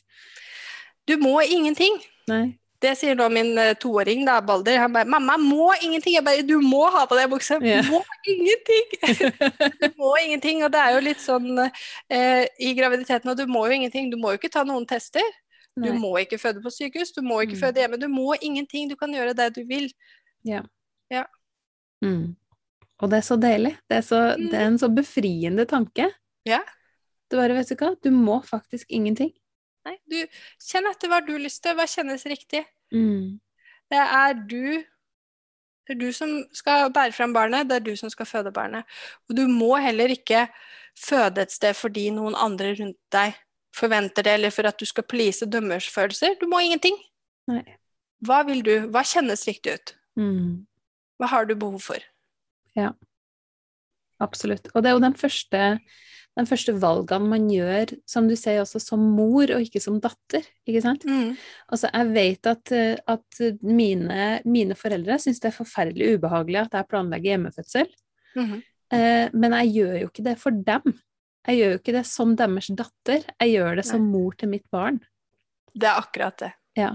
Du 1.07 1.17
må 1.21 1.39
ingenting. 1.45 1.99
Nei. 2.27 2.57
Det 2.81 2.91
sier 2.99 3.15
nå 3.15 3.29
min 3.31 3.53
eh, 3.57 3.73
toåring, 3.79 4.25
da, 4.27 4.41
Balder. 4.41 4.77
Han 4.81 4.93
bare 4.93 5.07
'Mamma 5.07 5.37
må 5.39 5.71
ingenting'. 5.81 6.13
Jeg 6.17 6.23
bare 6.25 6.43
'Du 6.43 6.59
må 6.61 6.83
ha 6.91 7.05
på 7.05 7.15
deg 7.15 7.29
bukse'. 7.31 7.57
Yeah. 7.63 7.85
Må 7.89 8.01
ingenting! 8.27 8.85
Du 9.81 9.87
må 9.97 10.11
ingenting. 10.25 10.63
Og 10.65 10.71
det 10.73 10.79
er 10.81 10.91
jo 10.93 10.99
litt 11.05 11.21
sånn 11.23 11.57
eh, 12.09 12.45
i 12.59 12.73
graviditeten, 12.75 13.29
og 13.31 13.37
du 13.37 13.45
må 13.47 13.65
jo 13.67 13.73
ingenting. 13.73 14.11
Du 14.11 14.17
må 14.17 14.33
jo 14.33 14.37
ikke 14.41 14.51
ta 14.51 14.63
noen 14.63 14.85
tester. 14.85 15.23
Du 15.75 15.91
må 15.93 16.13
ikke 16.21 16.37
føde 16.39 16.61
på 16.63 16.71
sykehus, 16.71 17.11
du 17.11 17.21
må 17.21 17.41
ikke 17.43 17.55
Mm. 17.55 17.59
føde 17.63 17.79
hjemme. 17.81 17.97
Du 17.99 18.07
må 18.07 18.33
ingenting. 18.41 18.87
Du 18.89 18.95
kan 18.95 19.11
gjøre 19.11 19.33
det 19.35 19.55
du 19.55 19.63
vil. 19.67 19.91
ja, 20.45 20.61
Mm. 22.03 22.35
Og 23.03 23.11
det 23.11 23.19
er 23.19 23.25
så 23.27 23.35
deilig. 23.39 23.73
Det 23.89 23.97
er, 23.99 24.05
så, 24.05 24.19
det 24.39 24.55
er 24.55 24.69
en 24.69 24.79
så 24.79 24.89
befriende 24.93 25.65
tanke. 25.67 26.07
Ja. 26.47 26.61
Du 27.31 27.37
bare, 27.39 27.57
vet 27.57 27.71
du 27.71 27.75
hva, 27.79 27.91
du 27.99 28.11
må 28.13 28.39
faktisk 28.45 28.91
ingenting. 28.93 29.33
Nei, 29.85 29.97
du 30.09 30.17
Kjenn 30.63 30.87
etter 30.89 31.11
hva 31.11 31.21
du 31.25 31.33
har 31.35 31.43
lyst 31.43 31.61
til. 31.65 31.75
Hva 31.77 31.85
kjennes 31.89 32.25
riktig? 32.29 32.63
Mm. 32.93 33.37
Det 33.91 34.01
er 34.01 34.37
du 34.37 34.83
Det 35.85 35.93
er 35.93 35.99
du 36.01 36.07
som 36.17 36.29
skal 36.55 36.87
bære 36.89 37.13
fram 37.13 37.33
barnet, 37.33 37.67
det 37.69 37.75
er 37.75 37.83
du 37.85 37.91
som 37.99 38.09
skal 38.09 38.25
føde 38.25 38.49
barnet. 38.51 38.87
Og 39.29 39.35
du 39.37 39.43
må 39.45 39.75
heller 39.77 40.09
ikke 40.09 40.47
føde 40.97 41.43
et 41.43 41.53
sted 41.53 41.77
fordi 41.77 42.07
noen 42.15 42.33
andre 42.33 42.71
rundt 42.79 42.97
deg 43.13 43.35
forventer 43.75 44.25
det, 44.25 44.33
eller 44.39 44.53
for 44.55 44.65
at 44.65 44.79
du 44.79 44.85
skal 44.89 45.05
please 45.05 45.45
dømmersfølelser. 45.45 46.39
Du 46.41 46.47
må 46.49 46.63
ingenting. 46.63 46.97
Nei. 47.51 47.61
Hva 48.25 48.41
vil 48.47 48.63
du? 48.65 48.73
Hva 48.89 49.03
kjennes 49.05 49.45
riktig 49.45 49.75
ut? 49.77 49.93
Mm. 50.17 50.65
Hva 51.21 51.29
har 51.35 51.45
du 51.45 51.53
behov 51.53 51.77
for? 51.83 52.01
Absolutt. 54.23 54.69
Og 54.73 54.83
det 54.83 54.89
er 54.89 54.95
jo 54.95 55.03
den 55.03 55.15
første, 55.19 55.61
den 56.39 56.47
første 56.47 56.73
valgene 56.79 57.27
man 57.31 57.47
gjør, 57.51 57.91
som 58.07 58.29
du 58.29 58.35
sier, 58.39 58.61
også 58.63 58.79
som 58.83 59.01
mor 59.15 59.51
og 59.55 59.63
ikke 59.65 59.81
som 59.83 59.97
datter. 60.03 60.45
ikke 60.67 60.81
sant? 60.83 61.03
Altså, 61.71 61.89
jeg 61.91 62.13
vet 62.15 62.47
at, 62.51 62.71
at 63.07 63.41
mine, 63.63 64.29
mine 64.45 64.75
foreldre 64.79 65.17
syns 65.19 65.39
det 65.43 65.51
er 65.51 65.57
forferdelig 65.57 66.13
ubehagelig 66.17 66.61
at 66.65 66.77
jeg 66.79 66.87
planlegger 66.91 67.31
hjemmefødsel, 67.35 67.91
Mhm. 68.35 68.61
eh, 68.91 69.29
men 69.33 69.51
jeg 69.61 69.73
gjør 69.75 69.99
jo 70.01 70.07
ikke 70.09 70.23
det 70.23 70.37
for 70.39 70.51
dem. 70.51 70.93
Jeg 71.47 71.57
gjør 71.59 71.69
jo 71.71 71.77
ikke 71.79 71.93
det 71.93 72.05
som 72.05 72.35
deres 72.35 72.67
datter, 72.75 73.23
jeg 73.39 73.51
gjør 73.55 73.75
det 73.75 73.85
som 73.85 74.01
mor 74.11 74.31
til 74.35 74.49
mitt 74.49 74.65
barn. 74.71 74.99
Det 75.75 75.87
er 75.87 75.99
akkurat 76.01 76.37
det. 76.39 76.53
Ja. 76.75 76.89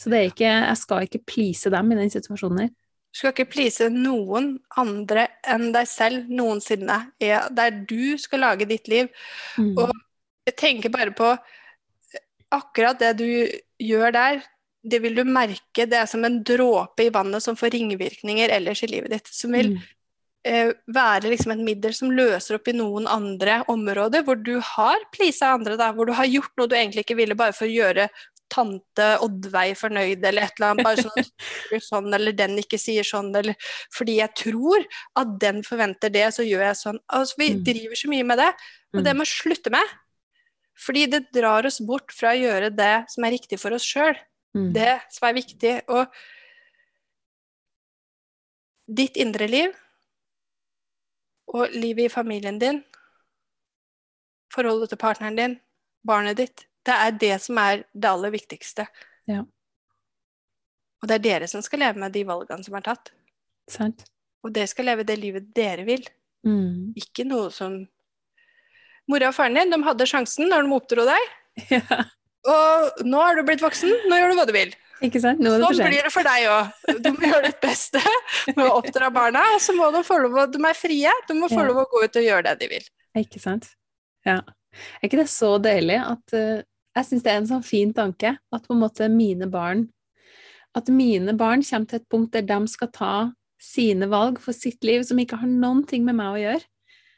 Så 0.00 0.10
det 0.10 0.18
er 0.18 0.30
ikke, 0.32 0.50
jeg 0.66 0.76
skal 0.76 1.02
ikke 1.06 1.24
please 1.24 1.70
dem 1.70 1.92
i 1.92 1.94
den 1.94 2.10
situasjonen 2.10 2.60
her. 2.60 2.70
Du 3.12 3.18
skal 3.20 3.34
ikke 3.34 3.50
please 3.52 3.90
noen 3.92 4.54
andre 4.80 5.26
enn 5.44 5.68
deg 5.74 5.88
selv 5.90 6.30
noensinne. 6.32 6.96
Ja, 7.20 7.42
det 7.52 7.66
er 7.68 7.82
du 7.90 8.16
skal 8.18 8.40
lage 8.46 8.64
ditt 8.70 8.88
liv. 8.88 9.10
Mm. 9.60 9.74
Og 9.76 9.92
jeg 10.48 10.56
tenker 10.56 10.92
bare 10.94 11.12
på 11.12 11.34
akkurat 12.52 12.98
det 13.00 13.12
du 13.20 13.28
gjør 13.82 14.14
der, 14.16 14.42
det 14.82 14.98
vil 15.04 15.14
du 15.14 15.22
merke. 15.28 15.84
Det 15.86 15.98
er 16.00 16.08
som 16.10 16.24
en 16.26 16.40
dråpe 16.42 17.04
i 17.06 17.12
vannet 17.14 17.44
som 17.44 17.56
får 17.58 17.74
ringvirkninger 17.76 18.50
ellers 18.56 18.82
i 18.82 18.90
livet 18.90 19.12
ditt. 19.14 19.28
Som 19.30 19.52
vil 19.54 19.74
Mm. 19.76 19.82
eh, 20.44 20.72
være 20.88 21.30
liksom 21.30 21.52
et 21.52 21.64
middel 21.64 21.94
som 21.94 22.10
løser 22.10 22.56
opp 22.56 22.66
i 22.66 22.72
noen 22.74 23.06
andre 23.06 23.60
områder, 23.68 24.24
hvor 24.24 24.42
du 24.42 24.58
har 24.58 24.96
pleasa 25.12 25.52
andre, 25.54 25.76
da, 25.76 25.92
hvor 25.92 26.06
du 26.06 26.12
har 26.12 26.26
gjort 26.26 26.50
noe 26.58 26.66
du 26.66 26.74
egentlig 26.74 27.04
ikke 27.04 27.16
ville, 27.16 27.36
bare 27.38 27.52
for 27.52 27.68
å 27.68 27.70
gjøre 27.70 28.08
tante 28.52 29.06
Oddveig 29.24 29.72
fornøyd, 29.80 30.24
eller 30.28 30.44
et 30.46 30.58
eller 30.60 30.74
annet. 30.74 30.84
Bare 30.84 31.04
sånn 31.06 31.80
sånn, 31.88 32.12
eller 32.14 32.36
den 32.36 32.58
ikke 32.60 32.78
sier 32.80 33.06
sånn, 33.06 33.30
eller 33.40 33.56
fordi 33.96 34.18
jeg 34.18 34.34
tror 34.42 34.84
at 35.22 35.34
den 35.40 35.62
forventer 35.66 36.12
det, 36.12 36.26
så 36.36 36.44
gjør 36.44 36.66
jeg 36.68 36.80
sånn. 36.82 37.00
Altså, 37.08 37.38
vi 37.40 37.50
Mm. 37.54 37.64
driver 37.64 37.96
så 38.02 38.12
mye 38.12 38.26
med 38.28 38.38
det, 38.42 38.50
og 38.94 39.04
det 39.06 39.16
må 39.16 39.24
slutte 39.28 39.72
med. 39.72 39.94
Fordi 40.82 41.06
det 41.10 41.22
drar 41.32 41.66
oss 41.68 41.80
bort 41.80 42.12
fra 42.12 42.32
å 42.32 42.38
gjøre 42.40 42.70
det 42.74 42.94
som 43.12 43.24
er 43.24 43.34
riktig 43.36 43.58
for 43.60 43.72
oss 43.76 43.84
sjøl. 43.86 44.16
Mm. 44.56 44.72
Det 44.74 45.00
som 45.12 45.28
er 45.28 45.34
viktig. 45.36 45.74
Og 45.88 46.06
ditt 48.92 49.16
indre 49.16 49.48
liv 49.48 49.72
og 51.52 51.70
livet 51.76 52.08
i 52.08 52.12
familien 52.12 52.58
din, 52.60 52.82
forholdet 54.52 54.92
til 54.92 55.00
partneren 55.00 55.36
din, 55.38 55.54
barnet 56.04 56.36
ditt, 56.40 56.66
det 56.86 56.94
er 56.94 57.10
det 57.18 57.34
som 57.44 57.58
er 57.62 57.84
det 57.94 58.08
aller 58.10 58.30
viktigste. 58.34 58.86
Ja. 59.30 59.42
Og 61.02 61.08
det 61.10 61.16
er 61.18 61.24
dere 61.26 61.48
som 61.50 61.62
skal 61.62 61.82
leve 61.82 61.98
med 62.02 62.12
de 62.14 62.22
valgene 62.28 62.64
som 62.66 62.74
er 62.78 62.84
tatt. 62.86 63.10
Sant. 63.70 64.04
Og 64.42 64.52
dere 64.54 64.66
skal 64.70 64.86
leve 64.90 65.04
det 65.06 65.18
livet 65.22 65.52
dere 65.54 65.84
vil, 65.88 66.04
Mm. 66.42 66.90
ikke 66.98 67.22
noe 67.24 67.52
som 67.54 67.86
Mora 69.06 69.28
og 69.28 69.34
faren 69.36 69.54
din 69.54 69.70
de 69.70 69.78
hadde 69.86 70.06
sjansen 70.10 70.48
når 70.50 70.64
de 70.66 70.72
oppdro 70.74 71.04
deg, 71.06 71.28
Ja. 71.70 72.00
og 72.50 73.02
nå 73.06 73.20
er 73.22 73.36
du 73.38 73.42
blitt 73.46 73.62
voksen, 73.62 73.92
nå 74.10 74.18
gjør 74.18 74.32
du 74.32 74.36
hva 74.40 74.46
du 74.48 74.52
vil. 74.56 74.72
Ikke 75.02 75.20
sant? 75.22 75.38
Nå 75.42 75.52
det 75.54 75.60
Sånn 75.62 75.76
for 75.78 75.90
blir 75.90 76.02
det 76.06 76.12
for 76.14 76.26
deg 76.26 76.46
òg. 76.50 76.98
Du 77.02 77.08
må 77.14 77.26
gjøre 77.30 77.44
ditt 77.46 77.60
beste 77.62 78.02
med 78.56 78.64
å 78.66 78.80
oppdra 78.80 79.08
barna, 79.14 79.42
og 79.54 79.60
så 79.62 79.74
må 79.74 79.92
de 79.94 80.02
få 80.06 80.18
lov 80.22 80.34
å 80.38 80.44
De 80.50 80.58
er 80.66 80.74
frie, 80.78 81.14
de 81.28 81.34
må 81.38 81.48
få 81.50 81.60
Ja. 81.62 81.68
lov 81.70 81.80
å 81.82 81.86
gå 81.90 82.02
ut 82.04 82.16
og 82.18 82.26
gjøre 82.26 82.42
det 82.50 82.58
de 82.60 82.68
vil. 82.74 82.86
Ikke 83.22 83.40
sant? 83.42 83.70
Ja. 84.26 84.40
Er 85.02 85.06
ikke 85.08 85.18
det 85.22 85.28
så 85.30 85.58
deilig 85.62 85.98
at 86.02 86.32
eh, 86.38 86.62
Jeg 86.96 87.08
syns 87.08 87.24
det 87.24 87.32
er 87.32 87.40
en 87.40 87.48
sånn 87.48 87.64
fin 87.64 87.92
tanke 87.96 88.34
at 88.36 88.66
på 88.66 88.74
en 88.74 88.82
måte 88.82 89.08
mine 89.08 89.48
barn 89.50 89.86
At 90.76 90.88
mine 90.92 91.34
barn 91.36 91.64
kommer 91.64 91.88
til 91.88 92.00
et 92.00 92.08
punkt 92.08 92.32
der 92.32 92.44
de 92.48 92.58
skal 92.68 92.90
ta 92.92 93.14
sine 93.62 94.08
valg 94.10 94.40
for 94.42 94.56
sitt 94.56 94.82
liv 94.84 95.04
som 95.06 95.20
ikke 95.20 95.38
har 95.38 95.50
noen 95.50 95.84
ting 95.86 96.02
med 96.06 96.16
meg 96.18 96.32
å 96.32 96.40
gjøre. 96.40 96.64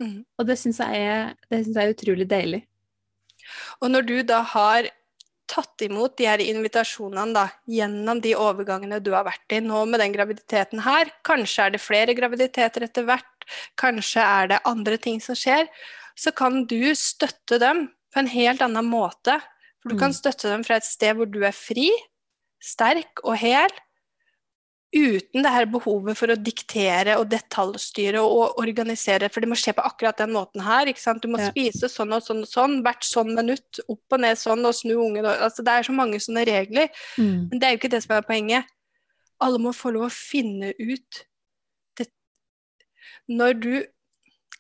Mm. 0.03 0.17
Og 0.37 0.49
det 0.49 0.57
syns 0.61 0.81
jeg, 0.83 1.37
jeg 1.49 1.77
er 1.79 1.93
utrolig 1.95 2.27
deilig. 2.29 2.61
Og 3.81 3.93
når 3.93 4.09
du 4.09 4.17
da 4.27 4.43
har 4.51 4.91
tatt 5.51 5.85
imot 5.85 6.17
de 6.19 6.27
her 6.29 6.43
invitasjonene 6.43 7.37
da, 7.37 7.45
gjennom 7.71 8.21
de 8.25 8.35
overgangene 8.37 9.01
du 9.05 9.13
har 9.15 9.27
vært 9.27 9.57
i 9.57 9.61
nå 9.63 9.85
med 9.89 10.01
den 10.03 10.15
graviditeten 10.15 10.83
her, 10.85 11.11
kanskje 11.27 11.67
er 11.67 11.75
det 11.75 11.83
flere 11.85 12.17
graviditeter 12.17 12.87
etter 12.89 13.07
hvert, 13.09 13.49
kanskje 13.81 14.25
er 14.25 14.55
det 14.55 14.63
andre 14.69 14.99
ting 15.01 15.21
som 15.23 15.37
skjer, 15.39 15.69
så 16.17 16.33
kan 16.35 16.65
du 16.71 16.95
støtte 16.97 17.61
dem 17.61 17.87
på 18.15 18.23
en 18.23 18.31
helt 18.31 18.63
annen 18.65 18.89
måte. 18.89 19.37
For 19.85 19.93
du 19.93 19.99
kan 20.01 20.11
Mm. 20.11 20.17
støtte 20.17 20.49
dem 20.49 20.63
fra 20.65 20.77
et 20.81 20.85
sted 20.89 21.15
hvor 21.17 21.29
du 21.31 21.43
er 21.45 21.53
fri, 21.53 21.91
sterk 22.63 23.21
og 23.23 23.37
hel, 23.37 23.69
uten 24.95 25.43
det 25.43 25.51
her 25.51 25.67
behovet 25.67 26.17
for 26.17 26.31
å 26.31 26.37
diktere 26.39 27.17
og 27.19 27.29
detaljstyre 27.29 28.21
og 28.23 28.57
organisere, 28.63 29.29
for 29.29 29.43
det 29.43 29.49
må 29.51 29.57
skje 29.59 29.75
på 29.75 29.83
akkurat 29.85 30.17
den 30.17 30.31
måten 30.33 30.63
her. 30.63 30.87
ikke 30.87 31.01
sant? 31.03 31.21
Du 31.21 31.29
må 31.29 31.37
Ja. 31.39 31.51
spise 31.51 31.91
sånn 31.91 32.15
og 32.15 32.23
sånn 32.23 32.43
og 32.43 32.49
sånn, 32.49 32.81
hvert 32.83 33.03
sånn 33.03 33.35
minutt, 33.35 33.81
opp 33.89 34.01
og 34.13 34.21
ned 34.21 34.37
sånn, 34.39 34.65
og 34.65 34.73
snu 34.73 34.95
ungen 34.95 35.25
altså, 35.27 35.65
Det 35.65 35.69
er 35.69 35.83
så 35.83 35.93
mange 35.93 36.15
sånne 36.17 36.47
regler, 36.47 36.89
Mm. 37.19 37.51
men 37.51 37.59
det 37.59 37.63
er 37.65 37.71
jo 37.77 37.79
ikke 37.79 37.91
det 37.91 38.03
som 38.05 38.17
er 38.17 38.23
poenget. 38.23 38.65
Alle 39.41 39.59
må 39.59 39.75
få 39.75 39.93
lov 39.93 40.07
å 40.07 40.13
finne 40.13 40.73
ut 40.79 41.25
det. 41.99 42.09
Når 43.29 43.61
du 43.61 43.87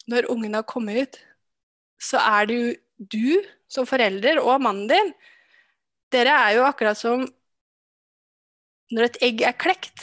Når 0.07 0.27
ungen 0.29 0.53
har 0.53 0.63
kommet 0.65 0.97
ut, 1.01 1.19
så 1.99 2.19
er 2.19 2.45
det 2.45 2.55
jo 2.55 2.77
du 2.99 3.43
som 3.69 3.87
forelder 3.89 4.39
og 4.43 4.61
mannen 4.63 4.89
din 4.91 5.15
Dere 6.15 6.31
er 6.31 6.53
jo 6.59 6.67
akkurat 6.69 6.99
som 6.99 7.25
når 8.95 9.09
et 9.09 9.17
egg 9.27 9.41
er 9.49 9.57
klekt, 9.59 10.03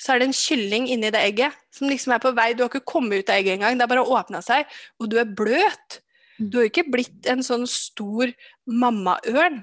så 0.00 0.14
er 0.14 0.22
det 0.22 0.30
en 0.30 0.34
kylling 0.34 0.88
inni 0.90 1.12
det 1.14 1.20
egget 1.22 1.54
som 1.70 1.86
liksom 1.86 2.14
er 2.16 2.22
på 2.24 2.32
vei. 2.34 2.48
Du 2.56 2.64
har 2.64 2.70
ikke 2.72 2.88
kommet 2.88 3.22
ut 3.22 3.30
av 3.30 3.38
egget 3.38 3.54
engang, 3.58 3.76
det 3.78 3.84
har 3.86 3.92
bare 3.92 4.02
åpna 4.18 4.40
seg, 4.42 4.66
og 4.98 5.10
du 5.12 5.18
er 5.22 5.28
bløt. 5.38 6.00
Mm. 6.40 6.48
Du 6.50 6.58
har 6.58 6.66
ikke 6.66 6.88
blitt 6.90 7.28
en 7.30 7.44
sånn 7.46 7.68
stor 7.70 8.32
mammaørn. 8.66 9.60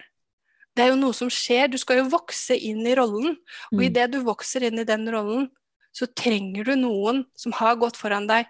Det 0.78 0.86
er 0.86 0.94
jo 0.94 1.00
noe 1.02 1.18
som 1.18 1.32
skjer. 1.34 1.68
Du 1.74 1.76
skal 1.82 2.00
jo 2.04 2.08
vokse 2.14 2.56
inn 2.56 2.86
i 2.88 2.96
rollen. 2.96 3.36
Og 3.74 3.80
Mm. 3.82 3.86
idet 3.90 4.12
du 4.14 4.22
vokser 4.24 4.64
inn 4.64 4.80
i 4.80 4.88
den 4.88 5.10
rollen, 5.12 5.50
så 5.92 6.08
trenger 6.08 6.64
du 6.64 6.76
noen 6.78 7.26
som 7.36 7.52
har 7.52 7.76
gått 7.76 7.98
foran 7.98 8.28
deg. 8.30 8.46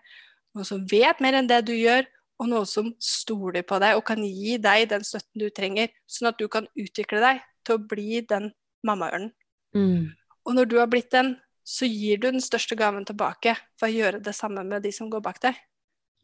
Noen 0.54 0.66
som 0.68 0.86
vet 0.86 1.20
mer 1.22 1.34
enn 1.40 1.48
det 1.48 1.66
du 1.66 1.74
gjør, 1.74 2.06
og 2.40 2.48
noen 2.48 2.70
som 2.70 2.94
stoler 3.04 3.66
på 3.68 3.80
deg 3.84 3.98
og 4.00 4.06
kan 4.08 4.22
gi 4.24 4.58
deg 4.62 4.88
den 4.94 5.04
støtten 5.04 5.44
du 5.44 5.50
trenger, 5.52 5.92
sånn 6.08 6.32
at 6.32 6.40
du 6.40 6.48
kan 6.52 6.68
utvikle 6.80 7.20
deg 7.24 7.44
til 7.68 7.76
å 7.76 7.84
bli 7.92 8.22
den 8.30 8.52
mammaørnen. 8.88 9.34
Mm. 9.76 10.16
Og 10.48 10.56
når 10.56 10.70
du 10.72 10.78
har 10.80 10.88
blitt 10.90 11.12
den, 11.12 11.36
så 11.68 11.86
gir 11.86 12.18
du 12.18 12.30
den 12.32 12.42
største 12.42 12.78
gaven 12.80 13.04
tilbake 13.06 13.58
ved 13.82 13.90
å 13.90 13.94
gjøre 13.94 14.24
det 14.26 14.34
samme 14.34 14.64
med 14.66 14.82
de 14.88 14.94
som 14.96 15.10
går 15.12 15.22
bak 15.22 15.42
deg. 15.44 15.60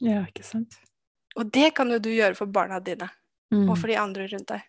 Ja, 0.02 0.24
ikke 0.26 0.46
sant? 0.48 0.80
Og 1.36 1.52
det 1.54 1.74
kan 1.76 1.92
jo 1.92 2.00
du 2.00 2.10
gjøre 2.10 2.36
for 2.40 2.50
barna 2.50 2.80
dine 2.80 3.12
Mm. 3.54 3.70
og 3.70 3.78
for 3.78 3.88
de 3.88 3.96
andre 4.00 4.26
rundt 4.32 4.50
deg. 4.50 4.64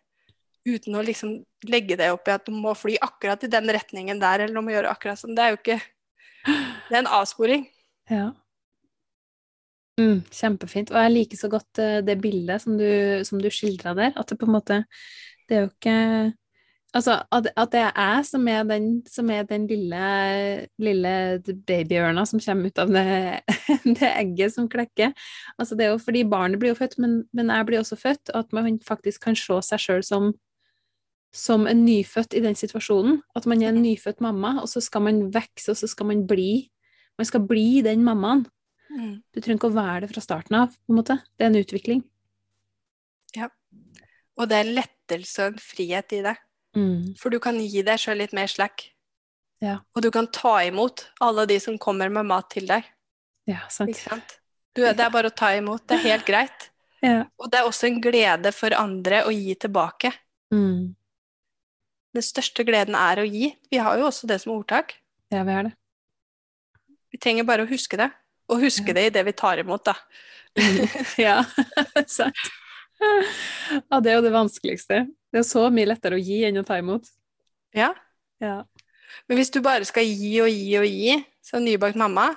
Uten 0.66 0.96
å 0.98 1.02
liksom 1.04 1.30
legge 1.70 1.96
det 1.96 2.10
opp 2.12 2.28
i 2.28 2.34
at 2.34 2.44
du 2.44 2.52
må 2.52 2.74
fly 2.76 2.98
akkurat 3.00 3.42
i 3.46 3.50
den 3.50 3.70
retningen 3.72 4.20
der, 4.20 4.44
eller 4.44 4.54
du 4.54 4.66
må 4.66 4.74
gjøre 4.74 4.90
akkurat 4.90 5.18
sånn. 5.18 5.34
Det 5.34 5.44
er 5.44 5.54
jo 5.54 5.60
ikke 5.62 5.80
Det 6.46 6.94
er 6.94 7.00
en 7.00 7.08
avsporing. 7.10 7.64
Ja. 8.10 8.28
Mm, 9.96 10.18
kjempefint. 10.28 10.90
Og 10.92 10.98
jeg 11.00 11.12
liker 11.14 11.38
så 11.40 11.48
godt 11.48 11.80
eh, 11.80 12.00
det 12.04 12.18
bildet 12.20 12.60
som 12.62 12.76
du, 12.76 12.88
som 13.24 13.40
du 13.40 13.48
skildra 13.52 13.94
der. 13.96 14.12
At 14.16 14.28
det 14.28 14.38
på 14.40 14.48
en 14.48 14.56
måte 14.58 14.82
Det 15.48 15.56
er 15.56 15.64
jo 15.64 15.70
ikke 15.70 15.96
Altså, 16.96 17.18
at, 17.32 17.48
at 17.60 17.72
det 17.72 17.80
er 17.80 17.92
jeg 17.96 18.24
som 18.24 18.46
er 18.48 18.62
den, 18.64 18.86
som 19.10 19.30
er 19.30 19.42
den 19.42 19.66
lille, 19.68 20.66
lille 20.80 21.42
babyørna 21.66 22.24
som 22.24 22.40
kommer 22.40 22.70
ut 22.70 22.78
av 22.80 22.92
det, 22.94 23.04
det 23.98 24.08
egget 24.08 24.54
som 24.54 24.68
klekker. 24.68 25.12
Altså, 25.58 25.76
det 25.76 25.84
er 25.84 25.92
jo 25.92 25.98
fordi 26.00 26.24
barnet 26.24 26.60
blir 26.62 26.72
jo 26.72 26.78
født, 26.78 26.96
men, 27.02 27.18
men 27.36 27.52
jeg 27.52 27.66
blir 27.68 27.82
også 27.82 27.98
født. 28.00 28.32
Og 28.32 28.38
at 28.38 28.56
man 28.56 28.80
faktisk 28.86 29.26
kan 29.26 29.36
se 29.36 29.58
seg 29.68 29.82
sjøl 29.82 30.06
som, 30.06 30.30
som 31.36 31.66
en 31.68 31.84
nyfødt 31.84 32.38
i 32.38 32.44
den 32.46 32.56
situasjonen. 32.56 33.20
At 33.36 33.46
man 33.50 33.62
er 33.62 33.74
en 33.74 33.82
nyfødt 33.82 34.24
mamma, 34.24 34.56
og 34.62 34.68
så 34.72 34.80
skal 34.80 35.04
man 35.04 35.26
vokse, 35.34 35.74
og 35.74 35.76
så 35.76 35.90
skal 35.90 36.12
man 36.14 36.26
bli 36.26 36.70
Man 37.18 37.24
skal 37.24 37.46
bli 37.48 37.80
den 37.80 38.02
mammaen. 38.04 38.42
Mm. 38.96 39.14
Du 39.34 39.40
trenger 39.40 39.60
ikke 39.60 39.70
å 39.70 39.76
være 39.76 40.02
det 40.04 40.10
fra 40.14 40.24
starten 40.24 40.58
av, 40.58 40.74
på 40.74 40.92
en 40.92 40.98
måte. 41.00 41.18
Det 41.36 41.44
er 41.46 41.52
en 41.52 41.60
utvikling. 41.60 42.02
Ja. 43.36 43.50
Og 44.40 44.48
det 44.48 44.58
er 44.58 44.66
en 44.66 44.76
lettelse 44.78 45.44
og 45.44 45.54
en 45.54 45.62
frihet 45.62 46.14
i 46.16 46.22
det. 46.24 46.36
Mm. 46.76 47.14
For 47.20 47.32
du 47.32 47.38
kan 47.42 47.58
gi 47.60 47.82
deg 47.84 48.00
sjøl 48.00 48.20
litt 48.22 48.34
mer 48.36 48.50
slack. 48.50 48.88
Ja. 49.64 49.78
Og 49.96 50.04
du 50.04 50.10
kan 50.12 50.28
ta 50.32 50.58
imot 50.66 51.06
alle 51.24 51.46
de 51.48 51.56
som 51.62 51.78
kommer 51.80 52.12
med 52.12 52.28
mat 52.28 52.50
til 52.52 52.68
deg. 52.68 52.84
Ja, 53.48 53.62
sant. 53.72 53.94
Ikke 53.94 54.10
sant? 54.10 54.38
Du, 54.76 54.82
det 54.84 55.00
er 55.00 55.12
bare 55.12 55.30
å 55.30 55.36
ta 55.36 55.54
imot. 55.56 55.86
Det 55.88 56.00
er 56.00 56.08
helt 56.12 56.28
greit. 56.28 56.70
Ja. 57.04 57.26
Og 57.38 57.50
det 57.52 57.58
er 57.60 57.66
også 57.68 57.86
en 57.86 57.98
glede 58.02 58.50
for 58.56 58.72
andre 58.74 59.18
å 59.28 59.30
gi 59.30 59.52
tilbake. 59.60 60.08
Mm. 60.50 60.96
Den 62.16 62.24
største 62.24 62.64
gleden 62.66 62.96
er 62.98 63.20
å 63.20 63.26
gi. 63.28 63.50
Vi 63.70 63.78
har 63.78 64.00
jo 64.00 64.06
også 64.08 64.26
det 64.26 64.38
som 64.42 64.54
ordtak. 64.54 64.94
ja, 65.30 65.42
vi 65.44 65.54
har 65.54 65.68
det. 65.68 65.74
Vi 67.12 67.20
trenger 67.20 67.46
bare 67.46 67.66
å 67.66 67.68
huske 67.70 68.00
det. 68.00 68.08
Og 68.52 68.62
huske 68.62 68.94
det 68.94 69.08
i 69.08 69.12
det 69.14 69.24
vi 69.26 69.34
tar 69.36 69.58
imot, 69.62 69.84
da. 69.88 69.94
ja, 71.26 71.40
sant. 72.18 72.38
Ja, 72.96 74.00
det 74.00 74.12
er 74.12 74.18
jo 74.18 74.24
det 74.24 74.32
vanskeligste. 74.32 75.02
Det 75.32 75.42
er 75.42 75.46
så 75.46 75.66
mye 75.72 75.90
lettere 75.90 76.16
å 76.16 76.22
gi 76.22 76.44
enn 76.48 76.62
å 76.62 76.64
ta 76.66 76.78
imot. 76.80 77.08
Ja. 77.76 77.90
Ja. 78.40 78.62
Men 79.28 79.40
hvis 79.40 79.52
du 79.52 79.60
bare 79.64 79.84
skal 79.88 80.06
gi 80.08 80.32
og 80.44 80.48
gi 80.52 80.78
og 80.80 80.86
gi 80.88 81.18
som 81.44 81.64
nybakt 81.64 81.98
mamma, 82.00 82.30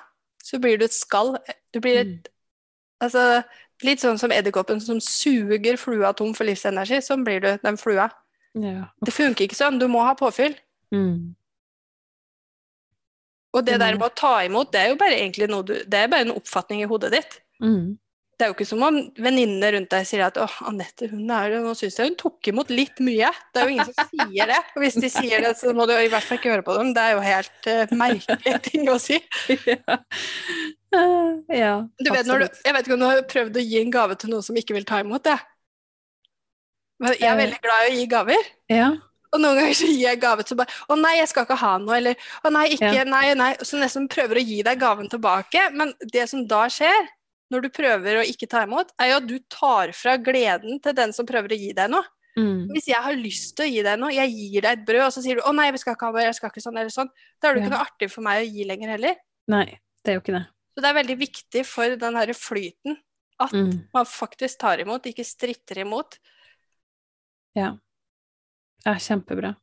så 0.44 0.60
blir 0.62 0.80
du 0.80 0.86
et 0.88 0.96
skall. 0.96 1.36
Du 1.74 1.82
blir 1.84 2.04
et 2.04 2.20
Mm. 2.20 2.36
Altså, 3.00 3.44
litt 3.88 4.02
sånn 4.04 4.18
som 4.20 4.32
edderkoppen 4.36 4.82
som 4.84 4.98
suger 5.00 5.78
flua 5.80 6.10
tom 6.12 6.34
for 6.36 6.44
livsenergi. 6.44 6.98
Sånn 7.00 7.24
blir 7.24 7.40
du, 7.40 7.48
den 7.64 7.78
flua. 7.80 8.10
ja. 8.60 8.90
Det 9.00 9.14
funker 9.16 9.46
ikke 9.46 9.56
sånn. 9.56 9.80
Du 9.80 9.88
må 9.88 10.02
ha 10.04 10.18
påfyll. 10.20 10.58
Mm. 10.92 11.36
Og 13.56 13.66
det 13.66 13.80
der 13.82 13.96
med 13.98 14.06
å 14.06 14.14
ta 14.16 14.36
imot, 14.46 14.72
det 14.74 14.82
er 14.84 14.92
jo 14.92 15.00
bare 15.00 15.18
egentlig 15.18 15.48
noe 15.50 15.66
du 15.66 15.74
Det 15.90 16.04
er 16.04 16.12
bare 16.12 16.28
en 16.28 16.36
oppfatning 16.38 16.84
i 16.84 16.90
hodet 16.90 17.12
ditt. 17.16 17.40
Mm. 17.64 17.98
Det 18.40 18.46
er 18.46 18.52
jo 18.52 18.56
ikke 18.56 18.68
som 18.70 18.84
om 18.88 18.98
venninnene 19.20 19.72
rundt 19.76 19.90
deg 19.92 20.06
sier 20.08 20.22
at 20.24 20.38
'Å, 20.40 20.46
Anette, 20.70 21.10
hun 21.12 21.26
er 21.34 21.50
det, 21.52 21.58
Nå 21.66 21.74
syns 21.76 21.98
jeg 22.00 22.08
hun 22.08 22.16
tok 22.16 22.48
imot 22.48 22.70
litt 22.72 23.02
mye'. 23.04 23.34
Det 23.52 23.60
er 23.60 23.66
jo 23.68 23.74
ingen 23.74 23.90
som 23.90 24.08
sier 24.14 24.48
det. 24.48 24.60
Og 24.78 24.84
hvis 24.86 24.96
de 25.02 25.10
sier 25.12 25.42
det, 25.44 25.58
så 25.60 25.74
må 25.76 25.88
du 25.90 25.92
i 25.98 26.08
hvert 26.08 26.24
fall 26.24 26.38
ikke 26.40 26.54
høre 26.54 26.64
på 26.64 26.78
dem. 26.78 26.94
Det 26.96 27.04
er 27.04 27.18
jo 27.18 27.26
helt 27.26 27.68
uh, 27.68 27.96
merkelig 28.00 28.62
ting 28.70 28.88
å 28.90 29.00
si. 29.02 29.20
ja. 29.68 29.98
Uh, 30.90 31.38
ja, 31.54 31.84
Du 32.02 32.08
vet, 32.10 32.26
når 32.26 32.40
du, 32.40 32.46
jeg 32.66 32.74
vet 32.74 32.88
ikke 32.88 32.96
om 32.96 33.02
du 33.04 33.06
har 33.06 33.20
prøvd 33.30 33.58
å 33.62 33.62
gi 33.62 33.76
en 33.78 33.92
gave 33.94 34.16
til 34.18 34.32
noen 34.32 34.42
som 34.42 34.56
ikke 34.58 34.74
vil 34.74 34.88
ta 34.90 34.98
imot 35.04 35.22
det. 35.28 35.36
Men 37.00 37.14
jeg 37.14 37.30
er 37.30 37.36
Eh. 37.36 37.42
veldig 37.44 37.60
glad 37.62 37.84
i 37.84 37.92
å 37.92 37.98
gi 38.00 38.08
gaver. 38.10 38.48
Ja. 38.74 38.88
Og 39.34 39.42
noen 39.42 39.60
ganger 39.60 39.76
så 39.78 39.86
gir 39.88 40.00
jeg 40.08 40.20
gave 40.22 40.44
til 40.44 40.58
bare 40.58 40.68
'Å 40.90 40.98
nei, 41.00 41.16
jeg 41.18 41.28
skal 41.30 41.46
ikke 41.46 41.58
ha 41.58 41.78
noe', 41.78 41.98
eller 41.98 42.16
'Å 42.44 42.52
nei, 42.52 42.68
ikke, 42.70 42.94
Ja. 42.94 43.04
nei, 43.04 43.34
nei'. 43.34 43.58
Så 43.62 43.78
nesten 43.80 44.08
prøver 44.10 44.36
å 44.42 44.46
gi 44.46 44.62
deg 44.64 44.80
gaven 44.80 45.10
tilbake. 45.10 45.72
Men 45.74 45.94
det 46.12 46.30
som 46.30 46.46
da 46.48 46.66
skjer, 46.68 47.08
når 47.52 47.62
du 47.62 47.70
prøver 47.70 48.22
å 48.22 48.26
ikke 48.26 48.48
ta 48.50 48.64
imot, 48.66 48.92
er 49.00 49.10
jo 49.12 49.18
at 49.18 49.28
du 49.28 49.40
tar 49.50 49.92
fra 49.92 50.18
gleden 50.18 50.82
til 50.82 50.94
den 50.94 51.14
som 51.14 51.26
prøver 51.26 51.50
å 51.50 51.58
gi 51.60 51.74
deg 51.74 51.90
noe. 51.90 52.04
Mm. 52.38 52.70
Hvis 52.74 52.86
jeg 52.88 52.96
har 53.04 53.14
lyst 53.14 53.56
til 53.58 53.66
å 53.66 53.72
gi 53.74 53.82
deg 53.84 54.00
noe, 54.00 54.12
jeg 54.14 54.30
gir 54.32 54.62
deg 54.62 54.72
et 54.80 54.86
brød, 54.86 55.06
og 55.08 55.12
så 55.14 55.22
sier 55.22 55.36
du 55.36 55.42
'Å 55.42 55.54
nei, 55.56 55.72
vi 55.72 55.78
skal 55.78 55.96
ikke 55.96 56.12
ha 56.14 56.22
jeg 56.22 56.36
skal 56.36 56.50
ikke 56.50 56.62
sånn 56.62 56.78
eller 56.78 56.90
sånn', 56.90 57.10
da 57.42 57.50
er 57.50 57.54
det 57.54 57.62
Ja. 57.64 57.68
ikke 57.70 57.74
noe 57.78 57.86
artig 57.86 58.12
for 58.12 58.22
meg 58.22 58.48
å 58.48 58.54
gi 58.54 58.64
lenger 58.66 58.90
heller. 58.90 59.16
Nei, 59.48 59.66
det 60.04 60.12
er 60.12 60.14
jo 60.16 60.22
ikke 60.22 60.38
det. 60.40 60.48
Så 60.78 60.82
det 60.82 60.86
er 60.86 61.04
veldig 61.04 61.18
viktig 61.20 61.66
for 61.66 61.96
den 61.96 62.16
herre 62.16 62.34
flyten 62.34 62.98
at 63.40 63.52
Mm. 63.52 63.88
man 63.94 64.06
faktisk 64.06 64.58
tar 64.60 64.78
imot, 64.78 65.04
ikke 65.04 65.26
stritter 65.26 65.76
imot. 65.84 66.18
Ja. 67.56 67.76
Ja, 68.86 68.96
kjempebra. 68.96 69.56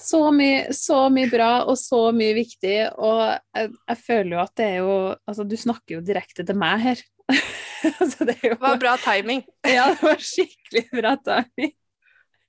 Så 0.00 0.22
mye, 0.32 0.70
så 0.72 1.02
mye 1.12 1.28
bra 1.30 1.50
og 1.68 1.76
så 1.78 2.06
mye 2.16 2.32
viktig, 2.38 2.76
og 2.96 3.20
jeg, 3.28 3.72
jeg 3.92 3.98
føler 4.00 4.32
jo 4.32 4.38
at 4.42 4.54
det 4.56 4.68
er 4.70 4.78
jo 4.80 4.94
Altså, 5.28 5.44
du 5.44 5.56
snakker 5.60 5.98
jo 5.98 6.04
direkte 6.04 6.46
til 6.46 6.56
meg 6.58 6.80
her. 6.86 7.02
altså, 8.00 8.24
det 8.24 8.38
jo 8.40 8.54
Det 8.54 8.62
var 8.62 8.80
bra 8.80 8.96
timing. 9.02 9.44
Ja, 9.76 9.90
det 9.92 10.00
var 10.02 10.24
skikkelig 10.24 10.86
bra 10.94 11.14
timing. 11.20 11.76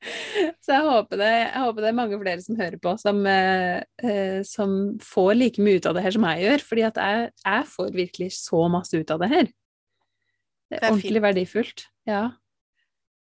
Så 0.02 0.74
jeg 0.74 0.82
håper, 0.82 1.20
det, 1.20 1.30
jeg 1.30 1.62
håper 1.62 1.84
det 1.84 1.90
er 1.92 1.98
mange 1.98 2.18
flere 2.24 2.42
som 2.42 2.58
hører 2.58 2.80
på, 2.82 2.96
som, 2.98 3.20
eh, 3.30 3.84
eh, 4.02 4.40
som 4.48 4.72
får 5.04 5.36
like 5.38 5.62
mye 5.62 5.78
ut 5.78 5.90
av 5.92 5.98
det 5.98 6.06
her 6.08 6.16
som 6.16 6.26
jeg 6.32 6.46
gjør. 6.48 6.64
Fordi 6.72 6.86
at 6.88 7.02
jeg, 7.04 7.28
jeg 7.46 7.68
får 7.76 7.92
virkelig 8.00 8.30
så 8.40 8.64
masse 8.74 8.98
ut 8.98 9.14
av 9.14 9.22
det 9.22 9.30
her. 9.36 9.52
Det 9.52 10.80
er, 10.80 10.80
Det 10.80 10.82
er 10.82 10.96
ordentlig 10.96 11.24
verdifullt. 11.28 11.86
Ja. 12.10 12.24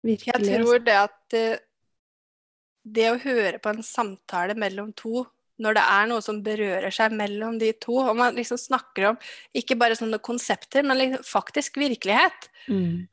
Virkelig. 0.07 0.31
Jeg 0.33 0.39
altså. 0.39 0.59
tror 0.63 0.85
det 0.87 0.97
at 1.03 1.37
eh, 1.37 1.63
det 2.97 3.09
å 3.11 3.17
høre 3.19 3.59
på 3.59 3.73
en 3.73 3.83
samtale 3.83 4.55
mellom 4.59 4.93
to, 4.95 5.25
når 5.59 5.75
det 5.75 5.83
er 5.89 6.09
noe 6.11 6.23
som 6.23 6.39
berører 6.45 6.93
seg 6.93 7.15
mellom 7.17 7.57
de 7.59 7.71
to, 7.81 7.95
og 7.97 8.15
man 8.19 8.35
liksom 8.37 8.59
snakker 8.61 9.09
om 9.11 9.17
ikke 9.57 9.77
bare 9.79 9.97
sånne 9.97 10.19
konsepter, 10.23 10.85
men 10.85 10.99
liksom 11.01 11.25
faktisk 11.27 11.79
virkelighet, 11.81 12.49
Mm. 12.67 13.07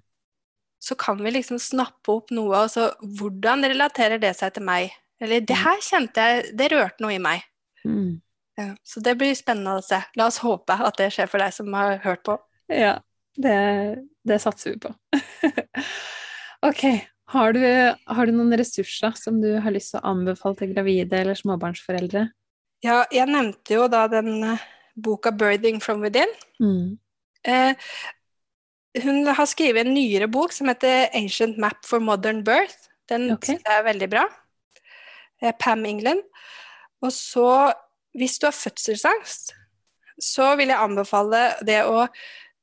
så 0.82 0.96
kan 0.98 1.16
vi 1.22 1.30
liksom 1.30 1.58
snappe 1.62 2.10
opp 2.12 2.30
noe, 2.34 2.64
og 2.64 2.70
så 2.70 2.90
hvordan 3.00 3.64
relaterer 3.64 4.18
det 4.20 4.34
seg 4.36 4.52
til 4.54 4.66
meg? 4.66 4.92
Eller 5.22 5.40
det 5.40 5.56
her 5.56 5.80
kjente 5.80 6.20
jeg, 6.20 6.56
det 6.58 6.72
rørte 6.72 7.00
noe 7.04 7.14
i 7.14 7.22
meg. 7.22 7.46
Mm. 7.86 8.20
Ja, 8.58 8.74
så 8.86 9.00
det 9.02 9.16
blir 9.18 9.32
spennende 9.34 9.78
å 9.78 9.82
se. 9.82 10.02
La 10.18 10.26
oss 10.26 10.42
håpe 10.44 10.74
at 10.74 10.98
det 11.00 11.08
skjer 11.14 11.30
for 11.30 11.42
deg 11.42 11.54
som 11.54 11.72
har 11.74 11.96
hørt 12.04 12.22
på. 12.26 12.36
Ja, 12.68 12.98
det, 13.34 13.56
det 14.26 14.40
satser 14.42 14.74
vi 14.74 14.82
på. 14.84 14.92
ok, 16.68 16.84
har 17.34 17.54
du, 17.56 17.62
har 17.64 18.26
du 18.26 18.34
noen 18.36 18.56
ressurser 18.58 19.14
som 19.18 19.40
du 19.42 19.54
har 19.64 19.74
lyst 19.74 19.94
til 19.94 20.02
å 20.02 20.10
anbefale 20.12 20.58
til 20.60 20.74
gravide 20.74 21.20
eller 21.22 21.38
småbarnsforeldre? 21.38 22.26
Ja, 22.84 23.04
jeg 23.14 23.30
nevnte 23.32 23.78
jo 23.78 23.86
da 23.88 24.04
den 24.12 24.42
eh, 24.44 24.66
boka 24.94 25.32
'Birthing 25.32 25.80
from 25.82 26.04
Within'. 26.04 26.34
Mm. 26.60 26.98
Eh, 27.48 27.74
hun 29.04 29.26
har 29.26 29.48
skrevet 29.50 29.86
en 29.86 29.94
nyere 29.94 30.28
bok 30.28 30.52
som 30.52 30.68
heter 30.68 31.08
'Ancient 31.14 31.58
Map 31.58 31.84
for 31.84 31.98
Modern 31.98 32.44
Birth'. 32.44 32.90
Den 33.08 33.32
okay. 33.32 33.58
er 33.66 33.84
veldig 33.84 34.10
bra. 34.10 34.28
Eh, 35.42 35.52
Pam 35.58 35.84
England. 35.84 36.22
Og 37.02 37.12
så, 37.12 37.72
hvis 38.14 38.38
du 38.38 38.46
har 38.46 38.56
fødselsangst, 38.56 39.52
så 40.20 40.54
vil 40.56 40.70
jeg 40.70 40.78
anbefale 40.78 41.54
det 41.66 41.82
å 41.84 42.06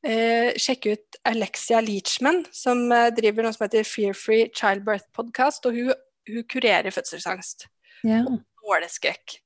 eh, 0.07 0.53
sjekke 0.59 0.95
ut 0.95 1.19
Alexia 1.29 1.81
Leachman, 1.83 2.43
som 2.55 2.87
eh, 2.91 3.09
driver 3.17 3.45
noe 3.45 3.55
som 3.55 3.65
heter 3.67 3.87
Fear 3.87 4.17
Free 4.17 4.49
Childbirth 4.55 5.09
Podcast, 5.15 5.65
og 5.69 5.77
hun, 5.77 5.93
hun 6.29 6.47
kurerer 6.49 6.93
fødselsangst 6.93 7.67
og 8.05 8.39
nåleskrekk. 8.39 9.37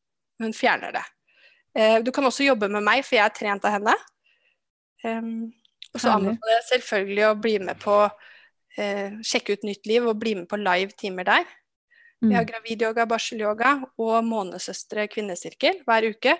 Hun 0.44 0.56
fjerner 0.56 0.95
det. 0.95 1.03
Eh, 1.76 1.99
du 2.03 2.11
kan 2.15 2.26
også 2.27 2.48
jobbe 2.48 2.69
med 2.72 2.84
meg, 2.86 3.03
for 3.06 3.18
jeg 3.18 3.26
er 3.26 3.36
trent 3.36 3.68
av 3.68 3.77
henne. 3.77 3.95
Em, 5.06 5.36
og 5.94 6.02
så 6.02 6.15
anbefaler 6.15 6.57
jeg 6.57 6.68
selvfølgelig 6.73 7.27
å 7.27 7.36
bli 7.40 7.56
med 7.64 7.80
på 7.80 7.98
eh, 8.80 9.19
Sjekke 9.23 9.56
ut 9.56 9.68
Nytt 9.68 9.88
Liv 9.88 10.07
og 10.07 10.19
bli 10.19 10.36
med 10.40 10.48
på 10.52 10.60
live 10.60 10.95
timer 10.99 11.27
der. 11.27 11.45
Vi 12.30 12.35
har 12.35 12.43
Mm. 12.45 12.52
gravidyoga, 12.52 13.06
barselyoga 13.06 13.72
og 13.97 14.23
Månesøstre 14.26 15.07
kvinnesirkel 15.07 15.84
hver 15.85 16.10
uke. 16.10 16.38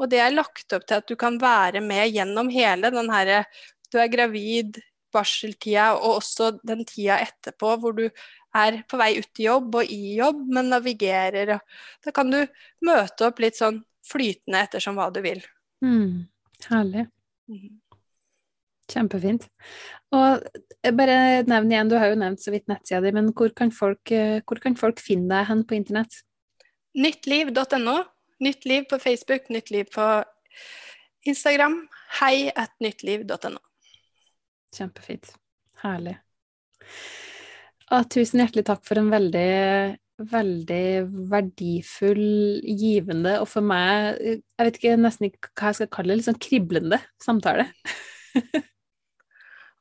Og 0.00 0.10
det 0.10 0.20
er 0.20 0.34
lagt 0.34 0.72
opp 0.72 0.86
til 0.86 0.96
at 0.96 1.06
du 1.06 1.16
kan 1.16 1.38
være 1.38 1.80
med 1.80 2.12
gjennom 2.12 2.50
hele 2.50 2.90
den 2.90 3.10
herre 3.10 3.44
Du 3.92 3.98
er 3.98 4.08
gravid, 4.08 4.80
barseltida 5.12 5.94
og 5.94 6.16
også 6.20 6.58
den 6.66 6.84
tida 6.84 7.20
etterpå 7.22 7.78
hvor 7.80 7.94
du 7.96 8.10
er 8.56 8.82
på 8.88 8.98
vei 8.98 9.12
ut 9.18 9.38
i 9.38 9.44
jobb 9.46 9.74
og 9.78 9.84
i 9.84 10.16
jobb, 10.16 10.40
men 10.48 10.70
navigerer 10.70 11.60
Da 12.04 12.10
kan 12.12 12.30
du 12.30 12.46
møte 12.82 13.28
opp 13.28 13.38
litt 13.38 13.54
sånn 13.54 13.82
flytende 14.06 14.62
ettersom 14.66 14.96
hva 14.98 15.12
du 15.12 15.20
vil. 15.22 15.42
Mm. 15.84 16.26
Herlig. 16.68 17.06
Mhm. 17.48 17.80
Kjempefint. 18.92 19.48
Og 20.14 20.44
bare 20.94 21.42
nevn 21.48 21.72
igjen, 21.72 21.90
du 21.90 21.96
har 21.98 22.12
jo 22.12 22.18
nevnt 22.20 22.42
så 22.42 22.52
vidt 22.54 22.68
nettsida 22.70 23.02
di, 23.02 23.12
men 23.16 23.32
hvor 23.34 23.50
kan 23.56 23.72
folk, 23.74 24.12
eh, 24.14 24.38
hvor 24.46 24.60
kan 24.62 24.78
folk 24.78 25.02
finne 25.02 25.32
deg 25.32 25.48
hen 25.50 25.64
på 25.66 25.78
internett? 25.78 26.22
Nyttliv.no. 26.96 27.96
Nytt 28.44 28.66
liv 28.68 28.86
på 28.90 28.98
Facebook, 29.00 29.48
Nytt 29.50 29.72
liv 29.72 29.88
på 29.92 30.06
Instagram. 31.26 31.80
Hei 32.20 32.52
at 32.54 32.74
nyttliv.no. 32.84 33.58
Kjempefint. 34.76 35.32
Herlig. 35.82 36.18
Og 37.94 38.06
tusen 38.10 38.42
hjertelig 38.42 38.66
takk 38.66 38.82
for 38.86 39.00
en 39.00 39.10
veldig, 39.10 39.50
veldig 40.30 40.86
verdifull, 41.30 42.24
givende 42.66 43.36
og 43.42 43.50
for 43.50 43.66
meg, 43.66 44.20
eh, 44.20 44.40
jeg 44.54 44.68
vet 44.68 44.80
ikke 44.80 44.96
nesten 45.00 45.30
ikke 45.30 45.52
hva 45.52 45.72
jeg 45.72 45.80
skal 45.80 45.92
kalle 45.98 46.14
det, 46.14 46.20
litt 46.20 46.30
sånn 46.30 46.42
kriblende 46.48 47.02
samtale. 47.22 47.68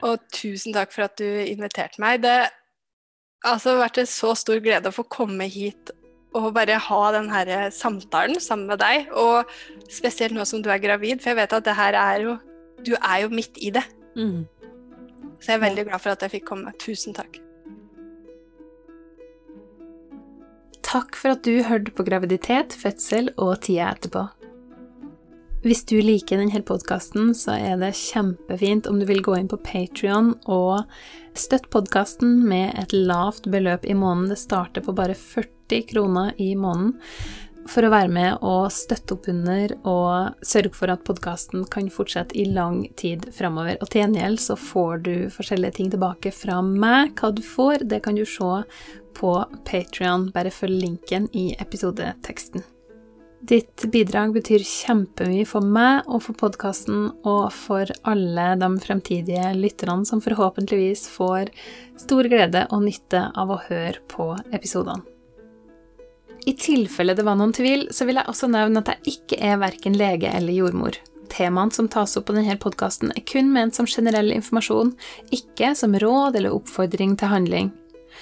Og 0.06 0.22
tusen 0.34 0.76
takk 0.76 0.94
for 0.94 1.08
at 1.08 1.18
du 1.18 1.26
inviterte 1.26 2.02
meg. 2.02 2.22
Det 2.24 2.38
har 2.46 3.56
altså 3.56 3.78
vært 3.80 4.02
en 4.02 4.10
så 4.10 4.34
stor 4.38 4.62
glede 4.64 4.92
å 4.92 4.96
få 4.96 5.06
komme 5.12 5.48
hit 5.52 5.94
og 6.36 6.52
bare 6.56 6.76
ha 6.82 7.02
den 7.16 7.30
her 7.32 7.52
samtalen 7.72 8.42
sammen 8.44 8.68
med 8.74 8.82
deg. 8.84 9.08
Og 9.16 9.48
spesielt 9.92 10.36
nå 10.36 10.46
som 10.48 10.64
du 10.64 10.70
er 10.74 10.84
gravid, 10.84 11.22
for 11.24 11.32
jeg 11.32 11.40
vet 11.40 11.56
at 11.56 11.68
det 11.68 11.78
her 11.78 12.02
er 12.02 12.28
jo 12.28 12.38
Du 12.86 12.92
er 13.00 13.22
jo 13.24 13.30
midt 13.32 13.56
i 13.64 13.70
det. 13.72 13.86
Mm. 14.20 14.44
Så 15.40 15.54
jeg 15.54 15.56
er 15.56 15.64
veldig 15.64 15.86
glad 15.88 16.02
for 16.04 16.12
at 16.12 16.22
jeg 16.22 16.34
fikk 16.34 16.44
komme. 16.50 16.74
Tusen 16.78 17.16
takk. 17.16 17.40
Takk 20.84 21.16
for 21.16 21.34
at 21.34 21.46
du 21.48 21.64
hørte 21.64 21.96
på 21.96 22.04
graviditet, 22.04 22.76
fødsel 22.76 23.32
og 23.38 23.62
tida 23.64 23.94
etterpå. 23.96 24.28
Hvis 25.66 25.82
du 25.90 25.96
liker 25.98 26.38
denne 26.38 26.60
podkasten, 26.62 27.32
så 27.34 27.56
er 27.58 27.80
det 27.82 27.96
kjempefint 27.98 28.86
om 28.86 29.00
du 29.02 29.08
vil 29.10 29.24
gå 29.26 29.34
inn 29.34 29.48
på 29.50 29.58
Patrion 29.66 30.36
og 30.46 30.84
støtte 31.34 31.72
podkasten 31.74 32.36
med 32.46 32.76
et 32.78 32.94
lavt 32.94 33.50
beløp 33.50 33.88
i 33.90 33.96
måneden. 33.98 34.30
Det 34.30 34.38
starter 34.44 34.86
på 34.86 34.94
bare 34.94 35.16
40 35.18 35.88
kroner 35.90 36.38
i 36.38 36.52
måneden 36.54 36.94
for 37.66 37.82
å 37.82 37.90
være 37.90 38.14
med 38.14 38.46
og 38.46 38.68
støtte 38.70 39.16
opp 39.16 39.26
under 39.34 39.74
og 39.90 40.46
sørge 40.46 40.78
for 40.78 40.94
at 40.94 41.02
podkasten 41.08 41.66
kan 41.74 41.90
fortsette 41.90 42.38
i 42.38 42.46
lang 42.46 42.84
tid 43.02 43.26
framover. 43.34 43.82
Og 43.82 43.90
til 43.90 44.04
gjengjeld 44.04 44.44
så 44.46 44.60
får 44.68 45.02
du 45.10 45.14
forskjellige 45.34 45.80
ting 45.80 45.90
tilbake 45.96 46.30
fra 46.44 46.60
meg. 46.62 47.18
Hva 47.18 47.34
du 47.34 47.42
får, 47.42 47.88
det 47.90 48.04
kan 48.06 48.22
du 48.22 48.22
se 48.30 48.62
på 49.18 49.34
Patrion. 49.66 50.30
Bare 50.30 50.54
følg 50.54 50.78
linken 50.86 51.26
i 51.34 51.56
episodeteksten. 51.58 52.70
Ditt 53.46 53.84
bidrag 53.92 54.32
betyr 54.34 54.64
kjempemye 54.66 55.44
for 55.46 55.62
meg 55.62 56.08
og 56.10 56.24
for 56.26 56.38
podkasten 56.40 57.12
og 57.28 57.52
for 57.54 57.92
alle 58.08 58.46
de 58.58 58.70
fremtidige 58.82 59.52
lytterne 59.54 60.08
som 60.08 60.22
forhåpentligvis 60.24 61.04
får 61.14 61.52
stor 62.02 62.30
glede 62.32 62.64
og 62.74 62.88
nytte 62.88 63.22
av 63.38 63.54
å 63.54 63.60
høre 63.68 64.02
på 64.10 64.32
episodene. 64.50 65.04
I 66.46 66.56
tilfelle 66.58 67.14
det 67.18 67.26
var 67.26 67.38
noen 67.38 67.54
tvil, 67.54 67.88
så 67.94 68.08
vil 68.10 68.18
jeg 68.22 68.30
også 68.32 68.50
nevne 68.54 68.82
at 68.82 68.92
jeg 68.96 69.18
ikke 69.18 69.42
er 69.52 69.62
verken 69.62 69.98
lege 69.98 70.32
eller 70.32 70.54
jordmor. 70.54 70.98
Temaene 71.30 71.74
som 71.74 71.90
tas 71.92 72.18
opp 72.18 72.30
på 72.30 72.38
denne 72.38 72.58
podkasten 72.62 73.14
er 73.14 73.26
kun 73.30 73.54
ment 73.54 73.78
som 73.78 73.90
generell 73.90 74.34
informasjon, 74.34 74.96
ikke 75.34 75.74
som 75.78 75.98
råd 76.02 76.38
eller 76.40 76.54
oppfordring 76.54 77.18
til 77.20 77.34
handling. 77.34 77.74